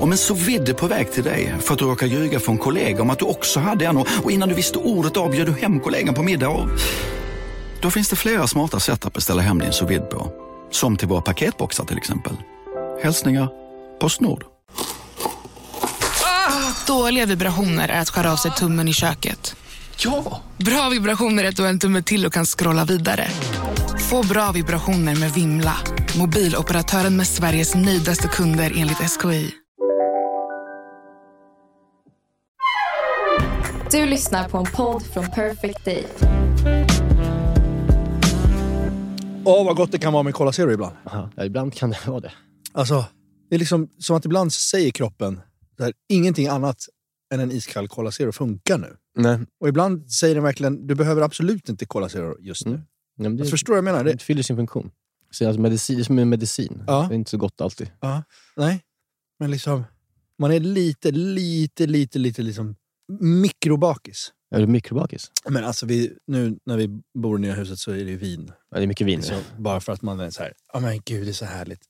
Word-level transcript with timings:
Om 0.00 0.12
en 0.12 0.18
så 0.18 0.34
vidde 0.34 0.74
på 0.74 0.86
väg 0.86 1.12
till 1.12 1.24
dig 1.24 1.54
för 1.60 1.72
att 1.72 1.78
du 1.78 1.84
råkar 1.84 2.06
ljuga 2.06 2.40
från 2.40 2.58
kollega 2.58 3.02
om 3.02 3.10
att 3.10 3.18
du 3.18 3.24
också 3.24 3.60
hade 3.60 3.86
en 3.86 3.96
och 3.96 4.30
innan 4.30 4.48
du 4.48 4.54
visste 4.54 4.78
ordet 4.78 5.16
av 5.16 5.30
du 5.30 5.52
hem 5.52 5.80
kollegan 5.80 6.14
på 6.14 6.22
middag 6.22 6.48
och... 6.48 6.68
Då 7.80 7.90
finns 7.90 8.08
det 8.08 8.16
flera 8.16 8.46
smarta 8.46 8.80
sätt 8.80 9.06
att 9.06 9.12
beställa 9.12 9.42
hem 9.42 9.58
din 9.58 9.72
sous 9.72 10.00
på. 10.10 10.32
Som 10.70 10.96
till 10.96 11.08
våra 11.08 11.20
paketboxar 11.20 11.84
till 11.84 11.96
exempel. 11.96 12.36
Hälsningar 13.02 13.48
Postnord. 14.00 14.44
Dåliga 16.86 17.26
vibrationer 17.26 17.88
är 17.88 18.00
att 18.00 18.10
skära 18.10 18.32
av 18.32 18.36
sig 18.36 18.50
tummen 18.50 18.88
i 18.88 18.92
köket. 18.92 19.56
Ja! 19.96 20.40
Bra 20.56 20.88
vibrationer 20.88 21.44
är 21.44 21.48
att 21.48 21.56
du 21.56 21.62
har 21.62 21.70
en 21.70 21.78
tumme 21.78 22.02
till 22.02 22.26
och 22.26 22.32
kan 22.32 22.46
scrolla 22.46 22.84
vidare. 22.84 23.28
Få 24.10 24.22
bra 24.22 24.52
vibrationer 24.52 25.16
med 25.16 25.32
Vimla. 25.32 25.76
Mobiloperatören 26.18 27.16
med 27.16 27.26
Sveriges 27.26 27.74
nöjdaste 27.74 28.28
kunder 28.28 28.72
enligt 28.76 28.98
SKI. 28.98 29.61
Du 33.92 34.06
lyssnar 34.06 34.48
på 34.48 34.58
en 34.58 34.64
podd 34.64 35.02
från 35.02 35.30
Perfect 35.30 35.84
Day. 35.84 36.04
Åh, 39.44 39.66
vad 39.66 39.76
gott 39.76 39.92
det 39.92 39.98
kan 39.98 40.12
vara 40.12 40.22
med 40.22 40.34
Cola 40.34 40.52
Zero 40.52 40.72
ibland. 40.72 40.96
Ja, 41.04 41.44
ibland 41.44 41.74
kan 41.74 41.90
det 41.90 42.06
vara 42.06 42.20
det. 42.20 42.32
Alltså, 42.72 43.04
det 43.48 43.54
är 43.54 43.58
liksom 43.58 43.88
som 43.98 44.16
att 44.16 44.24
ibland 44.24 44.52
säger 44.52 44.90
kroppen 44.90 45.40
att 45.78 45.92
ingenting 46.08 46.48
annat 46.48 46.86
än 47.34 47.40
en 47.40 47.52
iskall 47.52 47.88
Cola 47.88 48.10
Zero 48.10 48.32
funkar 48.32 48.78
nu. 48.78 48.96
Nej. 49.16 49.38
Och 49.60 49.68
ibland 49.68 50.10
säger 50.12 50.34
den 50.34 50.44
verkligen, 50.44 50.86
du 50.86 50.94
behöver 50.94 51.22
absolut 51.22 51.68
inte 51.68 51.86
Cola 51.86 52.08
Zero 52.08 52.36
just 52.40 52.66
nu. 52.66 52.72
Mm. 52.72 52.84
Ja, 53.16 53.22
men 53.22 53.36
det, 53.36 53.42
Alltså, 53.42 53.50
förstår 53.50 53.72
du 53.72 53.80
vad 53.80 53.88
jag 53.88 53.94
menar? 53.94 54.04
Det, 54.04 54.12
det 54.12 54.22
fyller 54.22 54.42
sin 54.42 54.56
funktion. 54.56 54.90
Så 55.30 55.46
alltså 55.46 55.60
medicin, 55.60 55.96
det 55.96 56.02
är 56.02 56.04
som 56.04 56.18
en 56.18 56.28
medicin. 56.28 56.84
Ja. 56.86 57.06
Det 57.08 57.14
är 57.14 57.16
inte 57.16 57.30
så 57.30 57.38
gott 57.38 57.60
alltid. 57.60 57.90
ja, 58.00 58.22
nej, 58.56 58.82
men 59.38 59.50
liksom, 59.50 59.84
man 60.38 60.52
är 60.52 60.60
lite, 60.60 61.10
lite, 61.10 61.86
lite, 61.86 62.18
lite 62.18 62.42
liksom 62.42 62.76
mikrobakis. 63.20 64.32
Är 64.54 64.60
du 64.60 64.66
mikrobakis? 64.66 65.30
Men 65.48 65.64
alltså, 65.64 65.86
vi, 65.86 66.12
nu 66.26 66.58
när 66.66 66.76
vi 66.76 66.88
bor 67.18 67.38
i 67.38 67.40
nya 67.40 67.54
huset 67.54 67.78
så 67.78 67.90
är 67.90 67.94
det 68.04 68.10
ju 68.10 68.16
vin. 68.16 68.52
Ja, 68.70 68.76
det 68.78 68.82
är 68.82 68.86
mycket 68.86 69.06
vin. 69.06 69.22
Så, 69.22 69.34
bara 69.58 69.80
för 69.80 69.92
att 69.92 70.02
man 70.02 70.20
är 70.20 70.30
så 70.30 70.42
här, 70.42 70.52
ja 70.72 70.80
men 70.80 71.00
gud 71.04 71.26
det 71.26 71.30
är 71.30 71.32
så 71.32 71.44
härligt 71.44 71.82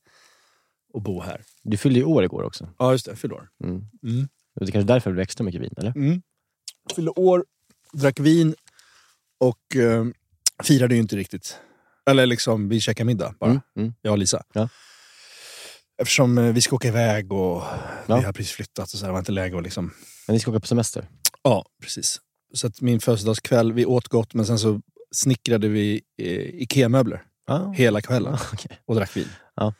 att 0.94 1.02
bo 1.02 1.20
här. 1.20 1.42
Du 1.62 1.76
fyllde 1.76 1.98
ju 1.98 2.04
år 2.04 2.24
igår 2.24 2.42
också. 2.42 2.68
Ja 2.78 2.92
just 2.92 3.06
det, 3.06 3.16
fyllde 3.16 3.36
år. 3.36 3.48
Mm. 3.64 3.74
Mm. 4.02 4.28
Det 4.60 4.64
är 4.64 4.70
kanske 4.70 4.86
därför 4.92 5.10
det 5.10 5.14
blir 5.14 5.22
extra 5.22 5.44
mycket 5.44 5.60
vin, 5.60 5.74
eller? 5.76 5.96
Mm. 5.96 6.22
Fyllde 6.96 7.10
år, 7.10 7.44
drack 7.92 8.20
vin 8.20 8.54
och 9.40 9.76
eh, 9.76 10.04
firade 10.64 10.94
ju 10.94 11.00
inte 11.00 11.16
riktigt. 11.16 11.58
Eller 12.10 12.26
liksom, 12.26 12.68
vi 12.68 12.80
käkade 12.80 13.06
middag 13.06 13.34
bara, 13.40 13.50
Mm. 13.50 13.62
Mm. 13.76 13.94
jag 14.02 14.12
och 14.12 14.18
Lisa. 14.18 14.42
Ja. 14.52 14.68
Eftersom 16.02 16.38
eh, 16.38 16.52
vi 16.52 16.60
ska 16.60 16.76
åka 16.76 16.88
iväg 16.88 17.32
och 17.32 17.62
Ja. 18.06 18.16
vi 18.18 18.24
har 18.24 18.32
precis 18.32 18.52
flyttat 18.52 18.84
och 18.92 18.98
så 18.98 18.98
här, 18.98 19.06
det 19.06 19.12
var 19.12 19.18
inte 19.18 19.32
läge 19.32 19.56
att 19.58 19.62
liksom... 19.62 19.92
Men 20.26 20.34
ni 20.34 20.40
ska 20.40 20.50
åka 20.50 20.60
på 20.60 20.66
semester? 20.66 21.08
Ja, 21.42 21.64
precis. 21.82 22.20
Så 22.54 22.66
att 22.66 22.80
min 22.80 23.00
födelsedagskväll, 23.00 23.72
vi 23.72 23.86
åt 23.86 24.08
gott 24.08 24.34
men 24.34 24.46
sen 24.46 24.58
så 24.58 24.80
snickrade 25.14 25.68
vi 25.68 26.02
eh, 26.22 26.62
IKEA-möbler 26.62 27.22
Ja. 27.46 27.72
hela 27.76 28.00
kvällen 28.00 28.34
Okej. 28.52 28.78
och 28.86 28.94
drack 28.94 29.16
vin. 29.16 29.28
Ja. 29.54 29.74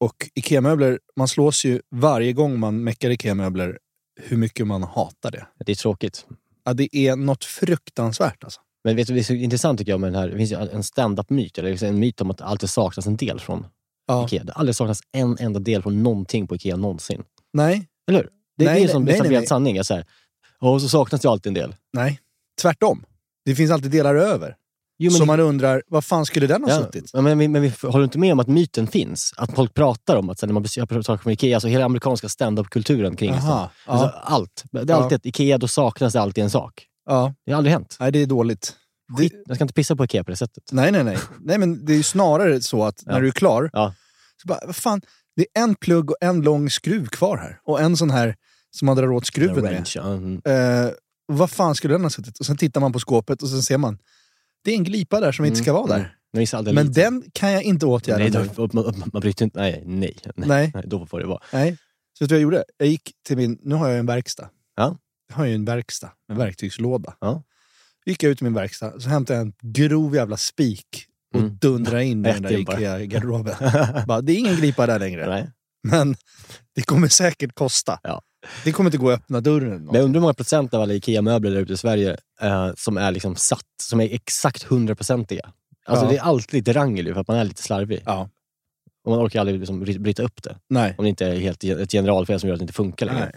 Och 0.00 0.28
IKEA-möbler, 0.34 0.98
man 1.16 1.28
slås 1.28 1.64
ju 1.64 1.80
varje 1.90 2.32
gång 2.32 2.58
man 2.58 2.84
meckar 2.84 3.10
IKEA-möbler 3.10 3.78
hur 4.20 4.36
mycket 4.36 4.66
man 4.66 4.82
hatar 4.82 5.30
det. 5.30 5.46
Det 5.66 5.72
är 5.72 5.76
tråkigt. 5.76 6.26
Ja, 6.64 6.72
det 6.74 6.96
är 6.96 7.16
något 7.16 7.44
fruktansvärt 7.44 8.44
alltså. 8.44 8.60
Men 8.84 8.96
vet 8.96 9.06
du, 9.08 9.14
det 9.14 9.20
är 9.20 9.24
så 9.24 9.32
intressant 9.34 9.78
tycker 9.78 9.92
jag 9.92 10.00
med 10.00 10.12
den 10.12 10.20
här, 10.22 10.28
det 10.28 10.36
finns 10.36 10.52
ju 10.52 10.56
en 10.56 10.82
stand-up-myt, 10.82 11.58
eller 11.58 11.84
en 11.84 11.98
myt 11.98 12.20
om 12.20 12.30
att 12.30 12.40
alltid 12.40 12.70
saknas 12.70 13.06
en 13.06 13.16
del 13.16 13.40
från 13.40 13.66
Ja. 14.06 14.24
Ikea. 14.26 14.44
Det 14.44 14.52
har 14.52 14.60
aldrig 14.60 14.76
saknats 14.76 15.00
en 15.12 15.36
enda 15.40 15.60
del 15.60 15.82
från 15.82 16.02
någonting 16.02 16.46
på 16.46 16.54
Ikea 16.54 16.76
någonsin. 16.76 17.22
Nej, 17.52 17.88
Eller 18.08 18.18
hur? 18.18 18.28
Det, 18.58 18.64
Nej, 18.64 18.80
det 18.80 18.88
är 18.88 18.92
som 18.92 19.04
nej, 19.04 19.14
etablerad 19.14 19.48
sanning. 19.48 19.76
är 19.76 19.82
Så 19.82 19.94
här, 19.94 20.04
och 20.60 20.82
så 20.82 20.88
saknas 20.88 21.20
det 21.20 21.28
alltid 21.30 21.50
en 21.50 21.54
del. 21.54 21.74
nej. 21.92 22.20
Tvärtom. 22.62 23.04
Det 23.44 23.54
finns 23.54 23.70
alltid 23.70 23.90
delar 23.90 24.14
över. 24.14 24.56
Jo, 24.98 25.10
så 25.10 25.24
man 25.24 25.40
undrar, 25.40 25.82
vad 25.86 26.04
fan 26.04 26.26
skulle 26.26 26.46
den 26.46 26.62
ha 26.64 26.70
ja, 26.70 26.78
suttit? 26.78 27.10
men, 27.14 27.24
men, 27.38 27.52
men 27.52 27.72
håller 27.82 27.98
du 27.98 28.04
inte 28.04 28.18
med 28.18 28.32
om 28.32 28.40
att 28.40 28.46
myten 28.48 28.86
finns? 28.86 29.34
Att 29.36 29.54
folk 29.54 29.74
pratar 29.74 30.16
om 30.16 30.30
att 30.30 30.38
så 30.38 30.46
när 30.46 30.52
man 30.52 30.64
köper 30.64 31.02
saker 31.02 31.22
från 31.22 31.32
Ikea, 31.32 31.56
alltså 31.56 31.68
hela 31.68 31.84
amerikanska 31.84 32.28
stand-up-kulturen 32.28 33.16
kring 33.16 33.30
Aha, 33.30 33.60
det. 33.60 33.70
ja. 33.86 33.92
Alltså, 33.92 34.08
allt. 34.22 34.64
Det 34.72 34.78
är 34.78 34.84
Ja. 34.88 34.94
alltid 34.94 35.16
att 35.16 35.26
Ikea, 35.26 35.58
då 35.58 35.68
saknas 35.68 36.12
det 36.12 36.20
alltid 36.20 36.44
en 36.44 36.50
sak. 36.50 36.86
Ja, 37.06 37.34
Det 37.46 37.52
har 37.52 37.56
aldrig 37.58 37.72
hänt. 37.72 37.96
nej 38.00 38.12
det 38.12 38.18
är 38.22 38.26
dåligt. 38.26 38.76
Skit. 39.18 39.32
Jag 39.46 39.56
ska 39.56 39.64
inte 39.64 39.74
pissa 39.74 39.96
på 39.96 40.04
Ikea 40.04 40.24
på 40.24 40.30
det 40.30 40.36
sättet. 40.36 40.64
nej, 40.72 40.92
nej, 40.92 41.04
nej. 41.04 41.18
Nej, 41.40 41.58
men 41.58 41.84
det 41.84 41.92
är 41.92 41.96
ju 41.96 42.02
snarare 42.02 42.60
så 42.60 42.84
att 42.84 43.02
när 43.06 43.12
Ja. 43.14 43.20
du 43.20 43.26
är 43.28 43.30
klar, 43.32 43.70
Ja. 43.72 43.94
så 44.42 44.48
bara, 44.48 44.60
vad 44.66 44.76
fan, 44.76 45.00
det 45.36 45.46
är 45.54 45.62
en 45.62 45.74
plugg 45.74 46.10
och 46.10 46.16
en 46.20 46.40
lång 46.40 46.70
skruv 46.70 47.06
kvar 47.06 47.36
här. 47.36 47.60
Och 47.64 47.80
en 47.80 47.96
sån 47.96 48.10
här 48.10 48.36
som 48.70 48.86
man 48.86 48.96
drar 48.96 49.10
åt 49.10 49.26
skruven 49.26 49.64
med. 49.64 49.86
Mm. 49.96 50.40
Eh, 50.44 50.90
vad 51.26 51.50
fan 51.50 51.74
skulle 51.74 51.94
den 51.94 52.02
ha 52.02 52.10
suttit? 52.10 52.38
Och 52.38 52.46
sen 52.46 52.56
tittar 52.56 52.80
man 52.80 52.92
på 52.92 52.98
skåpet 52.98 53.42
och 53.42 53.48
sen 53.48 53.62
ser 53.62 53.78
man, 53.78 53.98
det 54.64 54.70
är 54.70 54.74
en 54.76 54.84
glipa 54.84 55.20
där 55.20 55.32
som 55.32 55.44
inte 55.44 55.58
ska 55.58 55.72
vara 55.72 55.86
där. 55.86 55.96
Mm. 55.98 56.08
Missar 56.36 56.58
aldrig 56.58 56.74
Men 56.74 56.86
lite. 56.86 57.00
den 57.00 57.24
kan 57.34 57.52
jag 57.52 57.62
inte 57.62 57.86
åtgärda 57.86 58.18
Nej, 58.18 58.30
då, 58.56 58.68
man, 58.72 58.84
man, 58.84 59.10
man 59.12 59.20
bryter 59.20 59.44
inte... 59.44 59.58
Nej, 59.60 59.82
nej, 59.86 60.16
nej. 60.24 60.48
Nej. 60.48 60.70
nej. 60.74 60.84
Då 60.86 61.06
får 61.06 61.20
det 61.20 61.26
vara. 61.26 61.42
Nej. 61.52 61.76
Så 62.18 62.24
vet 62.24 62.28
du 62.28 62.34
vad 62.34 62.38
jag 62.38 62.42
gjorde? 62.42 62.64
Jag 62.76 62.88
gick 62.88 63.10
till 63.26 63.36
min, 63.36 63.58
nu 63.62 63.74
har 63.74 63.88
jag 63.88 63.98
en 63.98 64.06
verkstad. 64.06 64.48
Ja. 64.76 64.96
Jag 65.28 65.36
har 65.36 65.44
ju 65.44 65.54
en 65.54 65.64
verkstad, 65.64 66.10
en 66.28 66.36
verktygslåda. 66.38 67.16
Ja. 67.20 67.42
Gick 68.06 68.22
jag 68.22 68.30
ut 68.30 68.40
i 68.40 68.44
min 68.44 68.54
verkstad 68.54 69.00
så 69.00 69.08
hämtade 69.08 69.38
jag 69.38 69.46
en 69.46 69.52
grov 69.62 70.14
jävla 70.14 70.36
spik 70.36 70.86
och 71.34 71.40
Mm. 71.40 71.56
dundrade 71.60 72.04
in 72.04 72.22
den 72.22 72.42
där. 72.42 72.52
Ikea-garderoben. 72.58 73.54
Det 74.26 74.32
är 74.32 74.36
ingen 74.38 74.56
glipa 74.56 74.86
där 74.86 74.98
längre. 74.98 75.26
Nej. 75.26 75.50
Men 75.88 76.16
det 76.74 76.82
kommer 76.82 77.08
säkert 77.08 77.54
kosta. 77.54 77.98
Ja. 78.02 78.22
Det 78.64 78.72
kommer 78.72 78.88
inte 78.88 78.98
gå 78.98 79.10
att 79.10 79.18
öppna 79.20 79.40
dörren. 79.40 79.84
Men 79.84 79.94
jag 79.94 80.04
undrar 80.04 80.18
hur 80.18 80.22
många 80.22 80.34
procent 80.34 80.74
av 80.74 80.82
alla 80.82 80.94
IKEA-möbler 80.94 81.50
där 81.50 81.60
ute 81.60 81.72
i 81.72 81.76
Sverige 81.76 82.16
eh, 82.40 82.70
som 82.76 82.96
är 82.96 83.10
liksom 83.10 83.36
satt, 83.36 83.60
som 83.82 84.00
är 84.00 84.14
exakt 84.14 84.62
hundraprocentiga. 84.62 85.52
Alltså 85.86 86.04
Ja. 86.04 86.10
det 86.10 86.16
är 86.16 86.22
alltid 86.22 86.54
lite 86.54 86.72
rangel 86.72 87.14
för 87.14 87.20
att 87.20 87.28
man 87.28 87.36
är 87.36 87.44
lite 87.44 87.62
slarvig. 87.62 88.02
Ja. 88.06 88.28
Och 89.04 89.10
man 89.10 89.26
orkar 89.26 89.40
aldrig 89.40 89.58
liksom 89.60 89.84
bry- 89.84 89.98
bryta 89.98 90.22
upp 90.22 90.42
det. 90.42 90.56
Nej. 90.68 90.94
Om 90.98 91.02
det 91.04 91.08
inte 91.08 91.26
är 91.26 91.34
helt 91.34 91.64
ett 91.64 91.92
generalfel 91.92 92.40
som 92.40 92.48
gör 92.48 92.54
att 92.54 92.60
det 92.60 92.62
inte 92.62 92.72
funkar 92.74 93.06
längre. 93.06 93.20
Nej. 93.20 93.32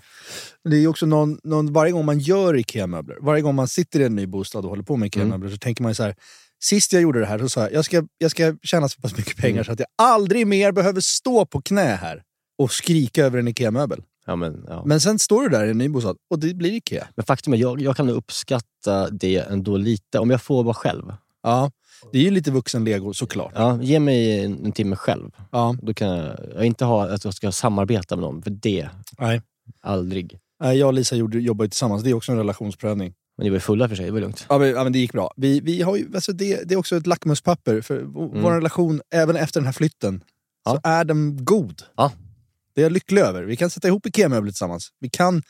Men 0.63 0.71
Det 0.71 0.77
är 0.77 0.87
också 0.87 1.05
någon, 1.05 1.39
någon, 1.43 1.73
varje 1.73 1.91
gång 1.91 2.05
man 2.05 2.19
gör 2.19 2.57
IKEA-möbler, 2.57 3.17
varje 3.21 3.41
gång 3.41 3.55
man 3.55 3.67
sitter 3.67 3.99
i 3.99 4.03
en 4.03 4.15
ny 4.15 4.25
bostad 4.27 4.63
och 4.65 4.69
håller 4.69 4.83
på 4.83 4.95
med 4.97 5.07
IKEA-möbler 5.07 5.49
så 5.49 5.57
tänker 5.57 5.83
man 5.83 5.95
så 5.95 6.03
här. 6.03 6.15
Sist 6.63 6.93
jag 6.93 7.01
gjorde 7.01 7.19
det 7.19 7.25
här 7.25 7.39
så 7.39 7.49
sa 7.49 7.61
jag, 7.61 7.73
jag 7.73 7.85
ska, 7.85 8.07
jag 8.17 8.31
ska 8.31 8.55
tjäna 8.63 8.89
så 8.89 9.01
pass 9.01 9.17
mycket 9.17 9.37
pengar 9.37 9.63
så 9.63 9.71
att 9.71 9.79
jag 9.79 9.87
aldrig 9.97 10.47
mer 10.47 10.71
behöver 10.71 11.01
stå 11.01 11.45
på 11.45 11.61
knä 11.61 11.95
här 11.95 12.23
och 12.57 12.71
skrika 12.71 13.25
över 13.25 13.39
en 13.39 13.47
IKEA-möbel. 13.47 14.03
Ja, 14.25 14.35
men, 14.35 14.65
ja. 14.67 14.75
men, 14.79 14.87
Men 14.87 15.01
sen 15.01 15.19
står 15.19 15.43
du 15.43 15.49
där 15.49 15.65
i 15.65 15.69
en 15.69 15.77
ny 15.77 15.89
bostad 15.89 16.17
och 16.29 16.39
det 16.39 16.53
blir 16.53 16.71
IKEA. 16.71 17.07
faktum 17.27 17.53
är, 17.53 17.57
jag, 17.57 17.81
jag 17.81 17.97
kan 17.97 18.09
uppskatta 18.09 19.09
det 19.09 19.37
ändå 19.37 19.77
lite, 19.77 20.19
om 20.19 20.29
jag 20.29 20.41
får 20.41 20.63
vara 20.63 20.73
själv. 20.73 21.13
Ja, 21.43 21.71
det 22.11 22.17
är 22.19 22.23
ju 22.23 22.31
lite 22.31 22.51
vuxen-lego 22.51 23.13
såklart. 23.13 23.51
Ja, 23.55 23.81
ge 23.81 23.99
mig 23.99 24.43
en, 24.45 24.65
en 24.65 24.71
timme 24.71 24.95
själv. 24.95 25.31
Ja. 25.51 25.75
Då 25.81 25.93
kan 25.93 26.07
jag, 26.07 26.37
jag 26.55 26.65
inte 26.65 26.85
ha 26.85 27.07
att 27.09 27.25
jag 27.25 27.33
ska 27.33 27.51
samarbeta 27.51 28.15
med 28.15 28.21
någon, 28.23 28.41
för 28.41 28.49
det, 28.49 28.89
Nej. 29.19 29.41
aldrig. 29.81 30.39
Nej, 30.63 30.77
Jag 30.77 30.87
och 30.87 30.93
Lisa 30.93 31.15
gjorde, 31.15 31.39
jobbade 31.39 31.69
tillsammans, 31.69 32.03
det 32.03 32.09
är 32.09 32.13
också 32.13 32.31
en 32.31 32.37
relationsprövning. 32.37 33.13
Men 33.37 33.43
ni 33.43 33.49
var 33.49 33.55
ju 33.55 33.59
fulla 33.59 33.89
för 33.89 33.95
sig, 33.95 34.05
det 34.05 34.11
var 34.11 34.19
lugnt. 34.19 34.45
Ja 34.49 34.57
men, 34.57 34.69
ja, 34.69 34.83
men 34.83 34.93
det 34.93 34.99
gick 34.99 35.11
bra. 35.11 35.33
Vi, 35.37 35.59
vi 35.59 35.81
har 35.81 35.95
ju, 35.97 36.11
alltså 36.15 36.33
det, 36.33 36.63
det 36.69 36.73
är 36.73 36.77
också 36.77 36.95
ett 36.97 37.07
lackmuspapper 37.07 37.81
för 37.81 37.97
v- 37.97 38.39
vår 38.41 38.51
relation, 38.51 39.01
även 39.13 39.35
efter 39.35 39.59
den 39.59 39.65
här 39.65 39.73
flytten, 39.73 40.23
så 40.63 40.69
Mm. 40.71 40.81
Ja. 40.83 40.89
är 40.89 41.03
den 41.05 41.45
god. 41.45 41.81
Ja. 41.97 42.11
Det 42.75 42.81
är 42.81 42.85
jag 42.85 42.91
lycklig 42.91 43.21
över. 43.21 43.43
Vi 43.43 43.55
kan 43.55 43.69
sätta 43.69 43.87
ihop 43.87 44.05
IKEA-möbler 44.05 44.51
tillsammans. 44.51 44.89
Vi 44.99 45.09
kan 45.09 45.43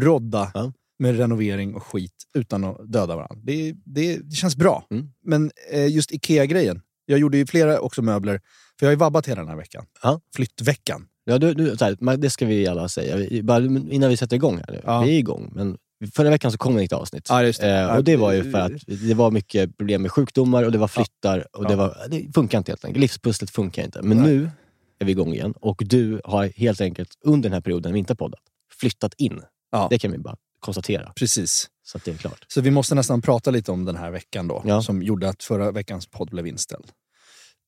rodda 0.00 0.50
Ja. 0.54 0.72
Med 0.98 1.18
renovering 1.18 1.74
och 1.74 1.82
skit 1.82 2.12
utan 2.34 2.64
att 2.64 2.92
döda 2.92 3.16
varandra. 3.16 3.36
Det, 3.42 3.74
det, 3.84 4.18
det 4.18 4.36
känns 4.36 4.56
bra. 4.56 4.86
Mm. 4.90 5.10
Men 5.24 5.50
eh, 5.72 5.86
just 5.86 6.12
IKEA-grejen. 6.12 6.80
Jag 7.06 7.18
gjorde 7.18 7.36
ju 7.36 7.46
flera 7.46 7.80
också 7.80 8.02
möbler, 8.02 8.40
för 8.78 8.86
jag 8.86 8.88
har 8.88 8.92
ju 8.92 8.98
vabbat 8.98 9.28
hela 9.28 9.40
den 9.40 9.48
här 9.48 9.56
veckan. 9.56 9.84
Ja. 10.02 10.20
Flyttveckan. 10.34 11.06
Ja, 11.24 11.38
du, 11.38 11.54
du, 11.54 11.76
här, 11.80 12.16
det 12.16 12.30
ska 12.30 12.46
vi 12.46 12.66
alla 12.66 12.88
säga. 12.88 13.42
Bara 13.42 13.64
innan 13.64 14.10
vi 14.10 14.16
sätter 14.16 14.36
igång 14.36 14.56
här 14.56 14.66
nu. 14.72 14.80
Ja. 14.84 15.00
Vi 15.00 15.14
är 15.14 15.18
igång, 15.18 15.52
men 15.54 15.78
förra 16.12 16.30
veckan 16.30 16.52
så 16.52 16.58
kom 16.58 16.74
det 16.74 16.80
inget 16.80 16.92
avsnitt. 16.92 17.26
Ja, 17.28 17.42
det. 17.42 17.62
Eh, 17.62 17.96
och 17.96 18.04
det 18.04 18.16
var 18.16 18.32
ju 18.32 18.50
för 18.50 18.58
att 18.58 18.72
det 18.86 19.14
var 19.14 19.30
mycket 19.30 19.76
problem 19.76 20.02
med 20.02 20.12
sjukdomar 20.12 20.62
och 20.62 20.72
det 20.72 20.78
var 20.78 20.88
flyttar. 20.88 21.56
Och 21.56 21.68
det, 21.68 21.76
var, 21.76 21.96
det 22.10 22.34
funkar 22.34 22.58
inte 22.58 22.72
helt 22.72 22.84
enkelt. 22.84 23.00
Livspusslet 23.00 23.50
funkar 23.50 23.84
inte. 23.84 24.02
Men 24.02 24.18
Nej. 24.18 24.26
nu 24.26 24.50
är 24.98 25.04
vi 25.04 25.12
igång 25.12 25.32
igen 25.32 25.54
och 25.60 25.82
du 25.86 26.20
har 26.24 26.46
helt 26.46 26.80
enkelt 26.80 27.10
under 27.24 27.48
den 27.48 27.54
här 27.54 27.60
perioden 27.60 27.92
vi 27.92 27.98
inte 27.98 28.10
har 28.10 28.16
poddat, 28.16 28.40
flyttat 28.80 29.14
in. 29.16 29.42
Ja. 29.72 29.86
Det 29.90 29.98
kan 29.98 30.12
vi 30.12 30.18
bara 30.18 30.36
konstatera. 30.60 31.12
Precis. 31.16 31.70
Så 31.84 31.98
det 32.04 32.10
är 32.10 32.16
klart. 32.16 32.44
Så 32.48 32.60
vi 32.60 32.70
måste 32.70 32.94
nästan 32.94 33.22
prata 33.22 33.50
lite 33.50 33.72
om 33.72 33.84
den 33.84 33.96
här 33.96 34.10
veckan 34.10 34.48
då, 34.48 34.62
Ja. 34.66 34.82
som 34.82 35.02
gjorde 35.02 35.28
att 35.28 35.42
förra 35.42 35.70
veckans 35.72 36.06
podd 36.06 36.30
blev 36.30 36.46
inställd. 36.46 36.86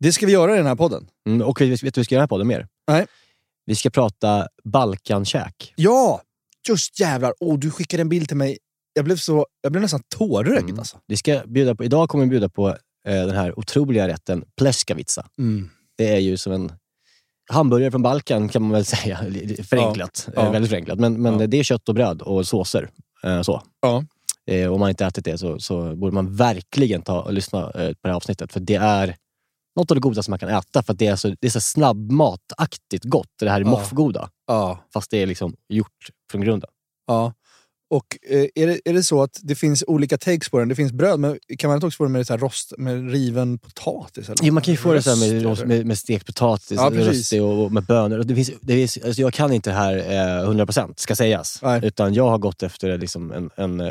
Det 0.00 0.12
ska 0.12 0.26
vi 0.26 0.32
göra 0.32 0.55
i 0.55 0.56
den 0.56 0.67
här 0.67 0.76
podden. 0.76 1.08
Mm, 1.26 1.43
och 1.43 1.61
vet 1.61 1.81
du 1.81 1.87
vad 1.88 1.96
vi 1.96 2.05
ska 2.05 2.14
göra 2.14 2.29
på 2.29 2.38
det 2.38 2.44
mer? 2.44 2.69
Nej. 2.88 3.06
Vi 3.67 3.75
ska 3.75 3.90
prata 3.90 4.49
Balkankäk. 4.64 5.73
Ja! 5.76 6.23
Just 6.69 7.00
jävlar! 7.00 7.32
Oh, 7.40 7.58
du 7.58 7.70
skickade 7.70 8.00
en 8.00 8.08
bild 8.08 8.29
till 8.29 8.37
mig. 8.37 8.58
Jag 8.93 9.05
blev, 9.05 9.17
så, 9.17 9.46
jag 9.61 9.73
blev 9.73 9.82
nästan 9.82 10.02
tårögd 10.08 10.64
Mm. 10.64 10.79
alltså. 10.79 10.99
Vi 11.06 11.17
ska 11.17 11.43
bjuda 11.46 11.75
på, 11.75 11.85
idag 11.85 12.08
kommer 12.08 12.25
vi 12.25 12.31
bjuda 12.31 12.49
på 12.49 12.69
eh, 12.69 12.76
den 13.26 13.37
här 13.37 13.58
otroliga 13.58 14.08
rätten 14.08 14.44
pleskavica. 14.56 15.26
Mm. 15.38 15.70
Det 15.96 16.08
är 16.14 16.19
ju 16.19 16.37
som 16.37 16.52
en 16.52 16.73
hamburgare 17.49 17.91
från 17.91 18.03
Balkan 18.03 18.49
kan 18.49 18.62
man 18.62 18.71
väl 18.71 18.85
säga. 18.85 19.19
Förenklat. 19.65 20.29
Ja. 20.37 20.47
Eh, 20.47 20.53
Väldigt 20.53 20.71
förenklat. 20.71 20.99
Men, 20.99 21.23
men 21.23 21.41
Ja. 21.41 21.47
det 21.47 21.56
är 21.59 21.62
kött 21.62 21.89
och 21.89 21.95
bröd 21.95 22.23
och 22.23 22.47
såser. 22.47 22.91
Eh, 23.25 23.43
så. 23.43 23.62
Ja. 23.81 24.05
Eh, 24.47 24.73
om 24.73 24.81
man 24.81 24.89
inte 24.89 25.06
ätit 25.06 25.25
det 25.25 25.39
så, 25.39 25.59
så 25.61 25.97
borde 25.97 26.15
man 26.15 26.37
verkligen 26.37 27.03
ta 27.03 27.21
och 27.23 27.33
lyssna 27.33 27.62
på 27.73 27.79
det 27.79 27.95
här 28.09 28.12
avsnittet. 28.15 28.53
För 28.53 28.61
det 28.61 28.75
är 28.75 29.17
något 29.77 29.91
av 29.91 29.95
det 29.95 30.00
godaste 30.00 30.31
man 30.31 30.39
kan 30.39 30.49
äta. 30.49 30.83
För 30.83 30.95
det 30.95 31.06
är 31.06 31.17
så, 31.17 31.29
det 31.41 31.47
är 31.47 31.50
så 31.50 31.61
snabbmataktigt 31.61 33.05
gott. 33.05 33.29
Det 33.39 33.50
här 33.50 33.61
är 33.61 33.65
Ja. 33.65 33.71
moffgoda. 33.71 34.31
Ja. 34.47 34.79
Fast 34.93 35.11
det 35.11 35.23
är 35.23 35.27
liksom 35.27 35.55
gjort 35.69 36.09
från 36.31 36.41
grunden. 36.41 36.71
ja. 37.06 37.33
Och 37.90 38.19
eh, 38.31 38.46
är, 38.55 38.67
det, 38.67 38.81
är 38.85 38.93
det 38.93 39.02
så 39.02 39.23
att 39.23 39.40
det 39.43 39.55
finns 39.55 39.85
olika 39.87 40.19
takes 40.19 40.49
på 40.49 40.58
den? 40.58 40.69
Det 40.69 40.75
finns 40.75 40.93
bröd, 40.93 41.20
men 41.20 41.38
kan 41.58 41.69
man 41.69 41.76
inte 41.76 41.87
också 41.87 41.96
få 41.96 42.05
det 42.05 42.11
med, 42.11 42.26
så 42.26 42.32
här 42.32 42.38
rost, 42.38 42.73
med 42.79 43.11
riven 43.11 43.58
potatis? 43.58 44.29
Eller? 44.29 44.37
Jo, 44.43 44.55
man 44.55 44.62
kan 44.62 44.75
ju 44.75 44.79
få 44.79 44.93
det 44.93 45.02
så 45.02 45.17
med, 45.17 45.67
med, 45.69 45.87
med 45.87 45.99
stekt 45.99 46.26
potatis, 46.26 46.76
Ja, 46.76 46.90
röstig 46.94 47.43
och, 47.43 47.64
och 47.64 47.73
med 47.73 47.85
bönor. 47.85 48.19
Det 48.19 48.35
finns, 48.35 48.50
det 48.61 48.73
finns, 48.73 48.99
alltså 49.05 49.23
jag 49.23 49.32
kan 49.32 49.52
inte 49.52 49.70
det 49.70 49.76
här 49.76 49.96
eh, 49.96 50.50
100% 50.50 50.93
ska 50.96 51.17
sägas. 51.17 51.61
Nej. 51.62 51.81
Utan 51.85 52.14
jag 52.14 52.29
har 52.29 52.38
gått 52.38 52.62
efter 52.62 52.99
liksom 52.99 53.32
en, 53.32 53.50
en, 53.56 53.81
eh, 53.81 53.87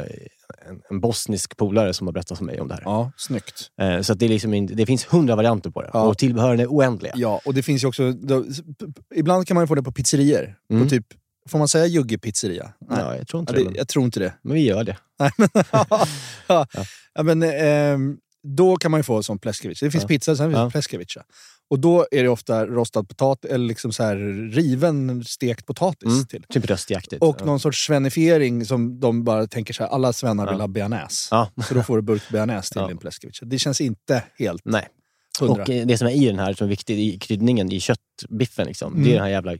en, 0.69 0.81
en 0.89 0.99
bostnisk 0.99 1.57
polare 1.57 1.93
som 1.93 2.07
har 2.07 2.11
berättat 2.11 2.37
för 2.37 2.45
mig 2.45 2.61
om 2.61 2.67
det 2.67 2.73
här. 2.73 2.81
Ja, 2.85 3.11
snyggt. 3.17 3.71
Eh, 3.81 4.01
så 4.01 4.13
det, 4.13 4.25
är 4.25 4.29
liksom, 4.29 4.67
det 4.67 4.85
finns 4.85 5.05
hundra 5.05 5.35
varianter 5.35 5.69
på 5.69 5.81
det. 5.81 5.89
Ja. 5.93 6.01
Och 6.01 6.17
tillbehören 6.17 6.59
är 6.59 6.67
oändliga. 6.67 7.13
Ja, 7.15 7.41
och 7.45 7.53
det 7.53 7.63
finns 7.63 7.83
ju 7.83 7.87
också... 7.87 8.11
Då, 8.11 8.45
ibland 9.15 9.47
kan 9.47 9.55
man 9.55 9.63
ju 9.63 9.67
få 9.67 9.75
det 9.75 9.83
på 9.83 9.91
pizzerior. 9.91 10.55
Mm. 10.69 10.83
På 10.83 10.89
typ, 10.89 11.05
får 11.47 11.57
man 11.57 11.67
säga 11.67 11.85
Jugge 11.85 12.17
pizzeria? 12.17 12.73
Nej. 12.89 12.99
Ja, 12.99 13.15
jag 13.15 13.27
tror 13.27 13.39
inte 13.39 13.53
Ja, 13.61 13.69
det. 13.69 13.77
jag 13.77 13.87
tror 13.87 14.05
inte 14.05 14.19
det. 14.19 14.33
men 14.41 14.53
vi 14.53 14.65
gör 14.65 14.83
det. 14.83 14.97
Nej, 15.19 15.31
men, 15.37 15.49
ja, 16.47 16.67
ja, 17.15 17.23
men, 17.23 17.43
ehm, 17.43 18.17
då 18.43 18.75
kan 18.77 18.91
man 18.91 18.99
ju 18.99 19.03
få 19.03 19.23
som 19.23 19.39
pleskovic. 19.39 19.79
Det 19.79 19.91
finns 19.91 20.03
Ja. 20.03 20.07
pizza, 20.07 20.35
sen 20.35 20.49
finns 20.49 20.57
Ja. 20.59 20.69
pleskovic. 20.69 21.17
Och 21.69 21.79
då 21.79 22.07
är 22.11 22.23
det 22.23 22.29
ofta 22.29 22.65
rostad 22.65 23.03
potatis, 23.03 23.51
eller 23.51 23.67
liksom 23.67 23.91
så 23.91 24.03
här 24.03 24.15
riven 24.51 25.23
stekt 25.25 25.65
potatis 25.65 26.07
Mm. 26.13 26.25
till. 26.25 26.43
Typ 26.49 26.65
röstjaktigt. 26.65 27.21
Och 27.23 27.37
ja. 27.39 27.45
någon 27.45 27.59
sorts 27.59 27.85
svenifiering 27.85 28.65
som 28.65 28.99
de 28.99 29.23
bara 29.23 29.47
tänker 29.47 29.73
så 29.73 29.83
här, 29.83 29.89
alla 29.89 30.13
svennar 30.13 30.45
Ja. 30.45 30.51
vill 30.51 30.59
ha 30.61 30.67
bearnaise. 30.67 31.27
Ja. 31.31 31.51
Så 31.67 31.73
då 31.73 31.83
får 31.83 31.95
du 31.95 32.01
burk 32.01 32.29
bearnaise 32.31 32.73
till 32.73 32.81
din 32.87 32.97
pleskovic. 32.97 33.39
Det 33.41 33.59
känns 33.59 33.81
inte 33.81 34.23
helt 34.39 34.61
Nej. 34.65 34.87
Hundra. 35.39 35.63
Och 35.63 35.69
eh, 35.69 35.85
det 35.85 35.97
som 35.97 36.07
är 36.07 36.11
i 36.11 36.25
den 36.25 36.39
här, 36.39 36.53
som 36.53 36.65
är 36.65 36.69
viktigt 36.69 36.97
i 36.99 37.19
kryddningen 37.19 37.71
i 37.71 37.79
köttbiffen, 37.79 38.67
liksom, 38.67 38.93
det 38.93 38.99
Mm. 38.99 39.09
är 39.09 39.13
den 39.13 39.23
här 39.23 39.29
jävla 39.29 39.55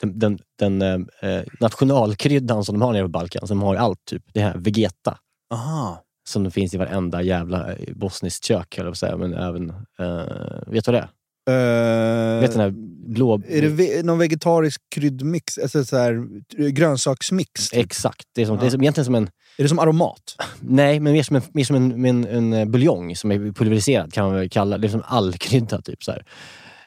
den, 0.00 0.18
den, 0.18 0.38
den 0.58 0.82
eh, 1.22 1.42
nationalkryddan 1.60 2.64
som 2.64 2.78
de 2.78 2.82
har 2.82 2.92
nere 2.92 3.02
på 3.02 3.08
Balkan, 3.08 3.46
som 3.46 3.62
har 3.62 3.76
allt. 3.76 4.04
typ. 4.04 4.22
Det 4.34 4.40
här 4.40 4.56
vegeta. 4.58 5.18
Aha. 5.54 6.02
Som 6.28 6.44
det 6.44 6.50
finns 6.50 6.74
i 6.74 6.76
varenda 6.76 7.22
jävla 7.22 7.72
eh, 7.72 7.94
bosniskt 7.94 8.44
kök, 8.44 8.76
höll 8.76 8.86
jag 8.86 8.92
på 8.92 8.94
att 8.94 8.98
säga. 8.98 9.16
Men 9.16 9.34
även... 9.34 9.70
Eh, 9.98 10.72
vet 10.72 10.84
du 10.84 10.92
vad 10.92 10.94
det 10.94 10.98
är? 10.98 11.08
Eh, 11.50 12.40
vet 12.40 12.50
du 12.52 12.58
den 12.58 12.60
här 12.60 12.74
blå... 13.12 13.42
Är 13.48 13.62
det 13.62 13.68
ve- 13.68 14.02
någon 14.02 14.18
vegetarisk 14.18 14.80
kryddmix? 14.94 15.58
Alltså 15.58 15.84
så 15.84 15.96
här, 15.96 16.26
grönsaksmix? 16.70 17.68
typ? 17.70 17.84
Exakt. 17.84 18.24
Det 18.34 18.42
är, 18.42 18.46
som, 18.46 18.54
Ja. 18.54 18.60
det 18.60 18.66
är 18.66 18.70
som, 18.70 18.82
egentligen 18.82 19.04
som 19.04 19.14
en... 19.14 19.30
Är 19.58 19.62
det 19.62 19.68
som 19.68 19.78
aromat? 19.78 20.36
Nej, 20.60 21.00
men 21.00 21.12
mer 21.12 21.22
som 21.22 21.36
en, 21.36 21.42
mer 21.52 21.64
som 21.64 21.76
en, 21.76 22.04
en, 22.24 22.52
en 22.52 22.70
buljong 22.70 23.16
som 23.16 23.32
är 23.32 23.52
pulveriserad 23.52 24.12
kan 24.12 24.24
man 24.26 24.34
väl 24.34 24.48
kalla 24.50 24.78
det. 24.78 24.86
är 24.86 24.88
som 24.88 25.02
allkrydda. 25.06 25.82
Typ, 25.82 26.02
så 26.04 26.12
här. 26.12 26.24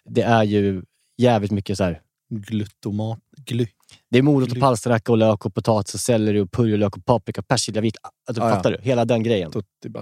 Det 0.10 0.22
är 0.22 0.44
ju 0.44 0.82
jävligt 1.18 1.52
mycket 1.52 1.78
så 1.78 1.84
här. 1.84 2.02
Glutomat? 2.30 3.20
Gly. 3.46 3.68
Det 4.12 4.18
är 4.18 4.22
morot 4.22 4.52
och 4.52 4.60
palsternacka 4.60 5.12
och 5.12 5.18
lök 5.18 5.46
och 5.46 5.54
potatis 5.54 5.94
och 5.94 6.00
selleri 6.00 6.40
och 6.40 6.52
purjolök 6.52 6.98
och 6.98 7.06
paprika, 7.06 7.42
persilja, 7.42 7.82
vit. 7.82 7.96
Alltså, 8.28 8.44
Ja, 8.44 8.50
ja. 8.50 8.56
Fattar 8.56 8.72
du? 8.72 8.78
Hela 8.82 9.06
den 9.06 9.24
grejen. 9.24 9.52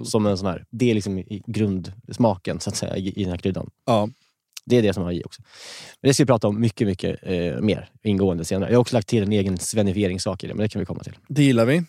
Som 0.04 0.26
en 0.26 0.38
sån 0.38 0.48
här, 0.48 0.66
det 0.72 0.90
är 0.92 0.96
liksom 0.96 1.24
grundsmaken 1.48 2.60
så 2.60 2.70
att 2.70 2.76
säga, 2.76 2.98
i, 2.98 3.10
i 3.10 3.24
den 3.24 3.32
här 3.32 3.38
kryddan. 3.38 3.70
Ja. 3.86 4.10
Det 4.66 4.76
är 4.78 4.82
det 4.82 4.94
som 4.94 5.04
har 5.04 5.12
i 5.12 5.24
också. 5.26 5.42
Men 6.02 6.10
det 6.10 6.14
ska 6.14 6.24
vi 6.24 6.28
prata 6.28 6.48
om 6.48 6.62
mycket, 6.62 6.88
mycket 6.88 7.20
eh, 7.24 7.62
mer 7.62 7.90
ingående 8.04 8.46
senare. 8.46 8.70
Jag 8.70 8.78
har 8.78 8.82
också 8.82 8.96
lagt 8.96 9.08
till 9.08 9.24
en 9.24 9.32
egen 9.32 9.58
svenifieringssak 9.58 10.44
i 10.44 10.48
det, 10.48 10.54
men 10.54 10.62
det 10.64 10.70
kan 10.70 10.80
vi 10.80 10.86
komma 10.86 11.04
till. 11.04 11.18
Det 11.28 11.44
gillar 11.44 11.66
vi. 11.66 11.84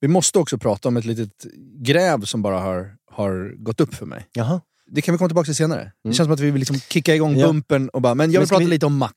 Vi 0.00 0.08
måste 0.08 0.38
också 0.38 0.58
prata 0.58 0.88
om 0.88 0.96
ett 0.96 1.04
litet 1.04 1.46
gräv 1.78 2.24
som 2.24 2.42
bara 2.42 2.58
har, 2.60 2.94
har 3.12 3.62
gått 3.64 3.80
upp 3.80 3.94
för 3.94 4.06
mig. 4.06 4.26
Jaha. 4.32 4.60
Det 4.90 5.02
kan 5.02 5.14
vi 5.14 5.18
komma 5.18 5.28
tillbaka 5.28 5.44
till 5.44 5.54
senare. 5.54 5.92
Det 6.04 6.12
känns 6.12 6.26
som 6.26 6.32
att 6.32 6.40
vi 6.40 6.50
vill 6.50 6.58
liksom 6.60 6.80
kicka 6.80 7.14
igång 7.14 7.36
Ja. 7.36 7.46
bumpen 7.46 7.88
och 7.88 8.02
bara, 8.02 8.14
men 8.14 8.32
jag 8.32 8.32
Men 8.32 8.40
vill 8.40 8.46
ska 8.46 8.54
prata 8.54 8.64
vi- 8.64 8.70
lite 8.70 8.86
om 8.86 8.96
Max. 8.96 9.16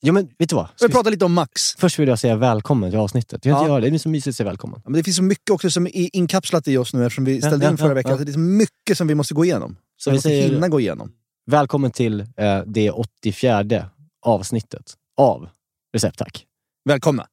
Ja, 0.00 0.12
men 0.12 0.28
vet 0.38 0.48
du 0.48 0.56
vad? 0.56 0.68
Ska 0.76 0.86
vi- 0.86 0.92
prata 0.92 1.10
lite 1.10 1.24
om 1.24 1.32
Max. 1.32 1.62
Först 1.78 1.98
vill 1.98 2.08
jag 2.08 2.18
säga 2.18 2.36
välkommen 2.36 2.90
till 2.90 2.98
avsnittet. 2.98 3.44
Jag 3.44 3.68
Ja. 3.68 3.80
det. 3.80 3.90
det 3.90 3.96
är 3.96 3.98
så 3.98 4.08
mysigt 4.08 4.28
att 4.28 4.36
säga 4.36 4.48
välkommen. 4.48 4.80
Ja, 4.84 4.90
Men 4.90 4.98
det 4.98 5.04
finns 5.04 5.16
så 5.16 5.22
mycket 5.22 5.50
också 5.50 5.70
som 5.70 5.86
är 5.86 6.16
inkapslat 6.16 6.68
i 6.68 6.76
oss 6.76 6.94
nu 6.94 7.06
eftersom 7.06 7.24
vi 7.24 7.40
ställde 7.40 7.64
ja, 7.66 7.70
in 7.70 7.78
förra 7.78 7.94
veckan. 7.94 8.18
Så 8.18 8.24
det 8.24 8.30
är 8.30 8.32
så 8.32 8.38
mycket 8.38 8.98
som 8.98 9.06
vi 9.06 9.14
måste 9.14 9.34
gå 9.34 9.44
igenom. 9.44 9.76
Så 9.96 10.10
vi 10.10 10.12
vi 10.12 10.16
måste 10.16 10.28
säger 10.28 10.48
hinna 10.48 10.68
gå 10.68 10.80
igenom. 10.80 11.12
Välkommen 11.52 11.90
till 11.90 12.20
eh, 12.36 12.62
det 12.66 12.90
84 12.90 13.90
avsnittet 14.26 14.94
av 15.16 15.48
Receptack. 15.94 16.46
Välkomna! 16.84 17.26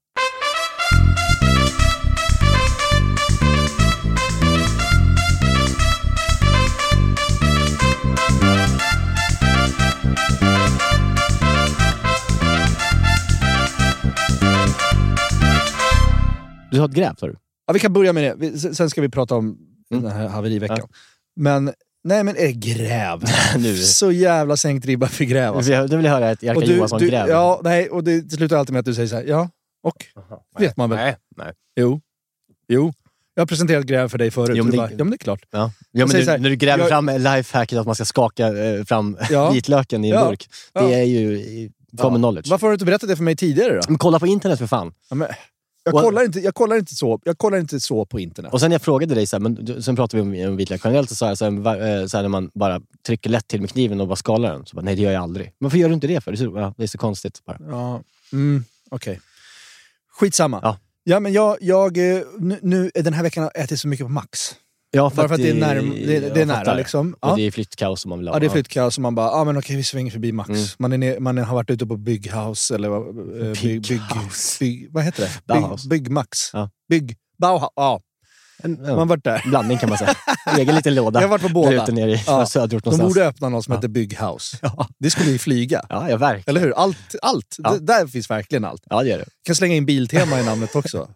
Du 16.71 16.79
har 16.79 16.89
ett 16.89 16.95
gräv 16.95 17.15
sa 17.17 17.27
du? 17.27 17.35
Ja, 17.67 17.73
vi 17.73 17.79
kan 17.79 17.93
börja 17.93 18.13
med 18.13 18.23
det. 18.23 18.35
Vi- 18.37 18.59
sen- 18.59 18.75
Sen 18.75 18.89
ska 18.89 19.01
vi 19.01 19.09
prata 19.09 19.35
om 19.35 19.57
Mm. 19.91 20.03
den 20.03 20.11
här 20.11 20.27
haveriveckan. 20.27 20.87
Men, 21.35 21.73
nej 22.05 22.23
men 22.23 22.37
är 22.37 22.51
gräv. 22.51 23.23
Nu. 23.57 23.77
Så 23.77 24.11
jävla 24.11 24.57
sänkt 24.57 24.85
ribba 24.85 25.07
för 25.07 25.23
gräv 25.25 25.55
alltså. 25.55 25.71
Jag 25.71 25.87
vill 25.87 26.07
höra 26.07 26.31
ett 26.31 26.43
Jerka 26.43 26.59
Och 26.59 26.99
du, 26.99 27.07
du, 27.09 27.15
ja, 27.15 27.61
nej, 27.63 27.89
och 27.89 28.03
det 28.03 28.31
slutar 28.31 28.57
alltid 28.57 28.73
med 28.73 28.79
att 28.79 28.85
du 28.85 28.93
säger 28.93 29.07
så 29.07 29.15
här, 29.15 29.23
ja, 29.23 29.49
och? 29.83 30.05
vet 30.59 30.77
man 30.77 30.89
väl. 30.89 30.99
Nej, 30.99 31.15
nej. 31.37 31.53
Jo. 31.79 32.01
Jo. 32.67 32.93
Jag 33.33 33.41
har 33.41 33.47
presenterat 33.47 33.85
gräv 33.85 34.07
för 34.09 34.17
dig 34.17 34.31
förut. 34.31 34.57
Jo, 34.57 34.63
men 34.63 34.71
det- 34.71 34.77
bara, 34.77 34.91
ja 34.91 34.97
men 34.97 35.09
det 35.09 35.15
är 35.15 35.17
klart. 35.17 35.41
Ja. 35.51 35.57
Ja, 35.57 35.71
Jag 35.91 36.07
men 36.13 36.21
du, 36.25 36.31
här, 36.31 36.37
när 36.37 36.49
du 36.49 36.55
gräver 36.55 36.79
jag- 36.83 36.89
fram 36.89 37.05
lifehacket 37.17 37.77
att 37.79 37.85
man 37.85 37.95
ska 37.95 38.05
skaka 38.05 38.47
eh, 38.47 38.83
fram 38.83 39.17
Ja. 39.29 39.51
vitlöken 39.51 40.05
i 40.05 40.09
en 40.09 40.15
Ja. 40.15 40.29
burk. 40.29 40.47
Ja. 40.73 40.81
Det 40.81 40.93
är 40.93 41.03
ju 41.03 41.69
common 42.01 42.19
knowledge. 42.21 42.49
Varför 42.49 42.67
har 42.67 42.71
du 42.71 42.75
inte 42.75 42.85
berättat 42.85 43.09
det 43.09 43.15
för 43.15 43.23
mig 43.23 43.35
tidigare 43.35 43.73
då? 43.75 43.81
Men 43.87 43.97
kolla 43.97 44.19
på 44.19 44.27
internet 44.27 44.59
för 44.59 44.67
fan. 44.67 44.93
Ja, 45.09 45.15
men, 45.15 45.27
jag, 45.85 45.95
Och- 45.95 46.01
kollar 46.01 46.23
inte, 46.23 46.39
jag, 46.39 46.55
kollar 46.55 46.75
inte 46.75 46.95
så, 46.95 47.19
jag 47.23 47.37
kollar 47.37 47.57
inte 47.57 47.79
så 47.79 48.05
på 48.05 48.19
internet. 48.19 48.53
Och 48.53 48.59
sen 48.59 48.71
jag 48.71 48.81
frågade 48.81 49.15
dig, 49.15 49.27
så 49.27 49.35
här, 49.35 49.41
men, 49.41 49.83
sen 49.83 49.95
pratade 49.95 50.23
vi 50.23 50.43
om, 50.43 50.49
om 50.49 50.57
vitlök 50.57 50.81
generellt, 50.83 51.09
så 51.09 51.25
jag 51.25 51.37
så 51.37 51.45
här, 51.45 52.01
eh, 52.01 52.07
så 52.07 52.17
här, 52.17 52.21
när 52.21 52.29
man 52.29 52.51
bara 52.53 52.81
trycker 53.05 53.29
lätt 53.29 53.47
till 53.47 53.61
med 53.61 53.69
kniven 53.69 54.01
och 54.01 54.07
bara 54.07 54.15
skalar 54.15 54.51
den. 54.53 54.65
Så 54.65 54.75
bara, 54.75 54.81
nej 54.81 54.95
det 54.95 55.01
gör 55.01 55.11
jag 55.11 55.23
aldrig. 55.23 55.45
Men 55.45 55.65
varför 55.65 55.77
gör 55.77 55.87
du 55.87 55.93
inte 55.93 56.07
det 56.07 56.21
för? 56.21 56.31
Det 56.31 56.35
är 56.35 56.45
så, 56.45 56.57
ja, 56.59 56.73
det 56.77 56.83
är 56.83 56.87
så 56.87 56.97
konstigt 56.97 57.45
bara. 57.45 57.57
Ja, 57.69 58.01
mm, 58.33 58.63
okej. 58.89 59.19
Skitsamma. 60.19 60.59
Ja. 60.63 60.77
Ja, 61.03 61.19
men 61.19 61.33
jag, 61.33 61.57
jag, 61.61 61.97
eh, 61.97 62.21
nu, 62.39 62.59
nu, 62.61 62.91
den 62.95 63.13
här 63.13 63.23
veckan 63.23 63.43
har 63.43 63.51
jag 63.55 63.63
ätit 63.63 63.79
så 63.79 63.87
mycket 63.87 64.05
på 64.05 64.11
Max. 64.11 64.55
Ja, 64.95 65.11
Bara 65.15 65.27
för 65.27 65.35
att 65.35 65.41
det 65.41 65.49
är, 65.49 65.53
närm, 65.53 65.89
det, 65.89 66.19
det 66.33 66.41
är 66.41 66.45
nära 66.45 66.73
liksom. 66.73 67.13
Och 67.13 67.29
Ja. 67.29 67.35
det 67.35 67.41
är 67.41 67.51
flyttkaos 67.51 68.01
som 68.01 68.09
man 68.09 68.19
vill 68.19 68.27
ha. 68.27 68.35
Ja, 68.35 68.39
det 68.39 68.45
är 68.45 68.49
flyttkaos 68.49 68.97
och 68.97 69.01
man 69.01 69.15
bara, 69.15 69.29
ah, 69.31 69.43
men 69.43 69.57
okej 69.57 69.75
vi 69.75 69.83
svänger 69.83 70.11
förbi 70.11 70.31
Max. 70.31 70.49
Mm. 70.49 70.61
Man, 70.79 70.93
är 70.93 70.97
ner, 70.97 71.19
man 71.19 71.37
har 71.37 71.55
varit 71.55 71.69
ute 71.69 71.85
på 71.85 71.97
Bygghouse 71.97 72.75
eller 72.75 72.87
eh, 72.87 73.61
bygg, 73.61 73.87
bygg, 73.87 74.01
bygg, 74.59 74.87
vad 74.91 75.03
heter 75.03 75.21
det? 75.23 75.29
Bauhaus. 75.53 75.85
Bygg, 75.85 76.03
Byggmax. 76.03 76.37
Ja. 76.53 76.69
Bygg, 76.89 77.15
Bauhaus. 77.39 77.69
Ja, 77.75 78.01
En, 78.63 78.81
man 78.81 78.89
har 78.97 79.05
varit 79.05 79.23
där. 79.23 79.41
blandning 79.49 79.77
kan 79.77 79.89
man 79.89 79.97
säga. 79.97 80.15
Egen 80.57 80.75
liten 80.75 80.95
låda. 80.95 81.19
Jag 81.21 81.27
har 81.27 81.29
varit 81.37 81.41
på 81.47 81.49
båda. 81.53 81.83
Ute 81.83 81.91
nere 81.91 82.11
i 82.11 82.21
Ja. 82.27 82.45
söderort 82.45 82.83
De 82.83 82.97
borde 82.97 83.27
öppna 83.27 83.49
någon 83.49 83.63
som 83.63 83.71
Ja. 83.71 83.77
heter 83.77 83.87
Bygghouse. 83.87 84.57
Ja. 84.61 84.87
Det 84.99 85.09
skulle 85.09 85.31
ju 85.31 85.37
flyga. 85.37 85.85
Ja, 85.89 86.09
ja, 86.09 86.17
verkligen. 86.17 86.43
Eller 86.57 86.67
hur? 86.67 86.73
Allt. 86.77 87.15
allt. 87.21 87.55
Ja. 87.57 87.77
Där 87.81 88.07
finns 88.07 88.29
verkligen 88.29 88.65
allt. 88.65 88.81
Ja, 88.89 89.03
det 89.03 89.09
gör 89.09 89.17
det. 89.17 89.25
kan 89.45 89.55
slänga 89.55 89.75
in 89.75 89.85
Biltema 89.85 90.39
i 90.39 90.45
namnet 90.45 90.75
också. 90.75 91.09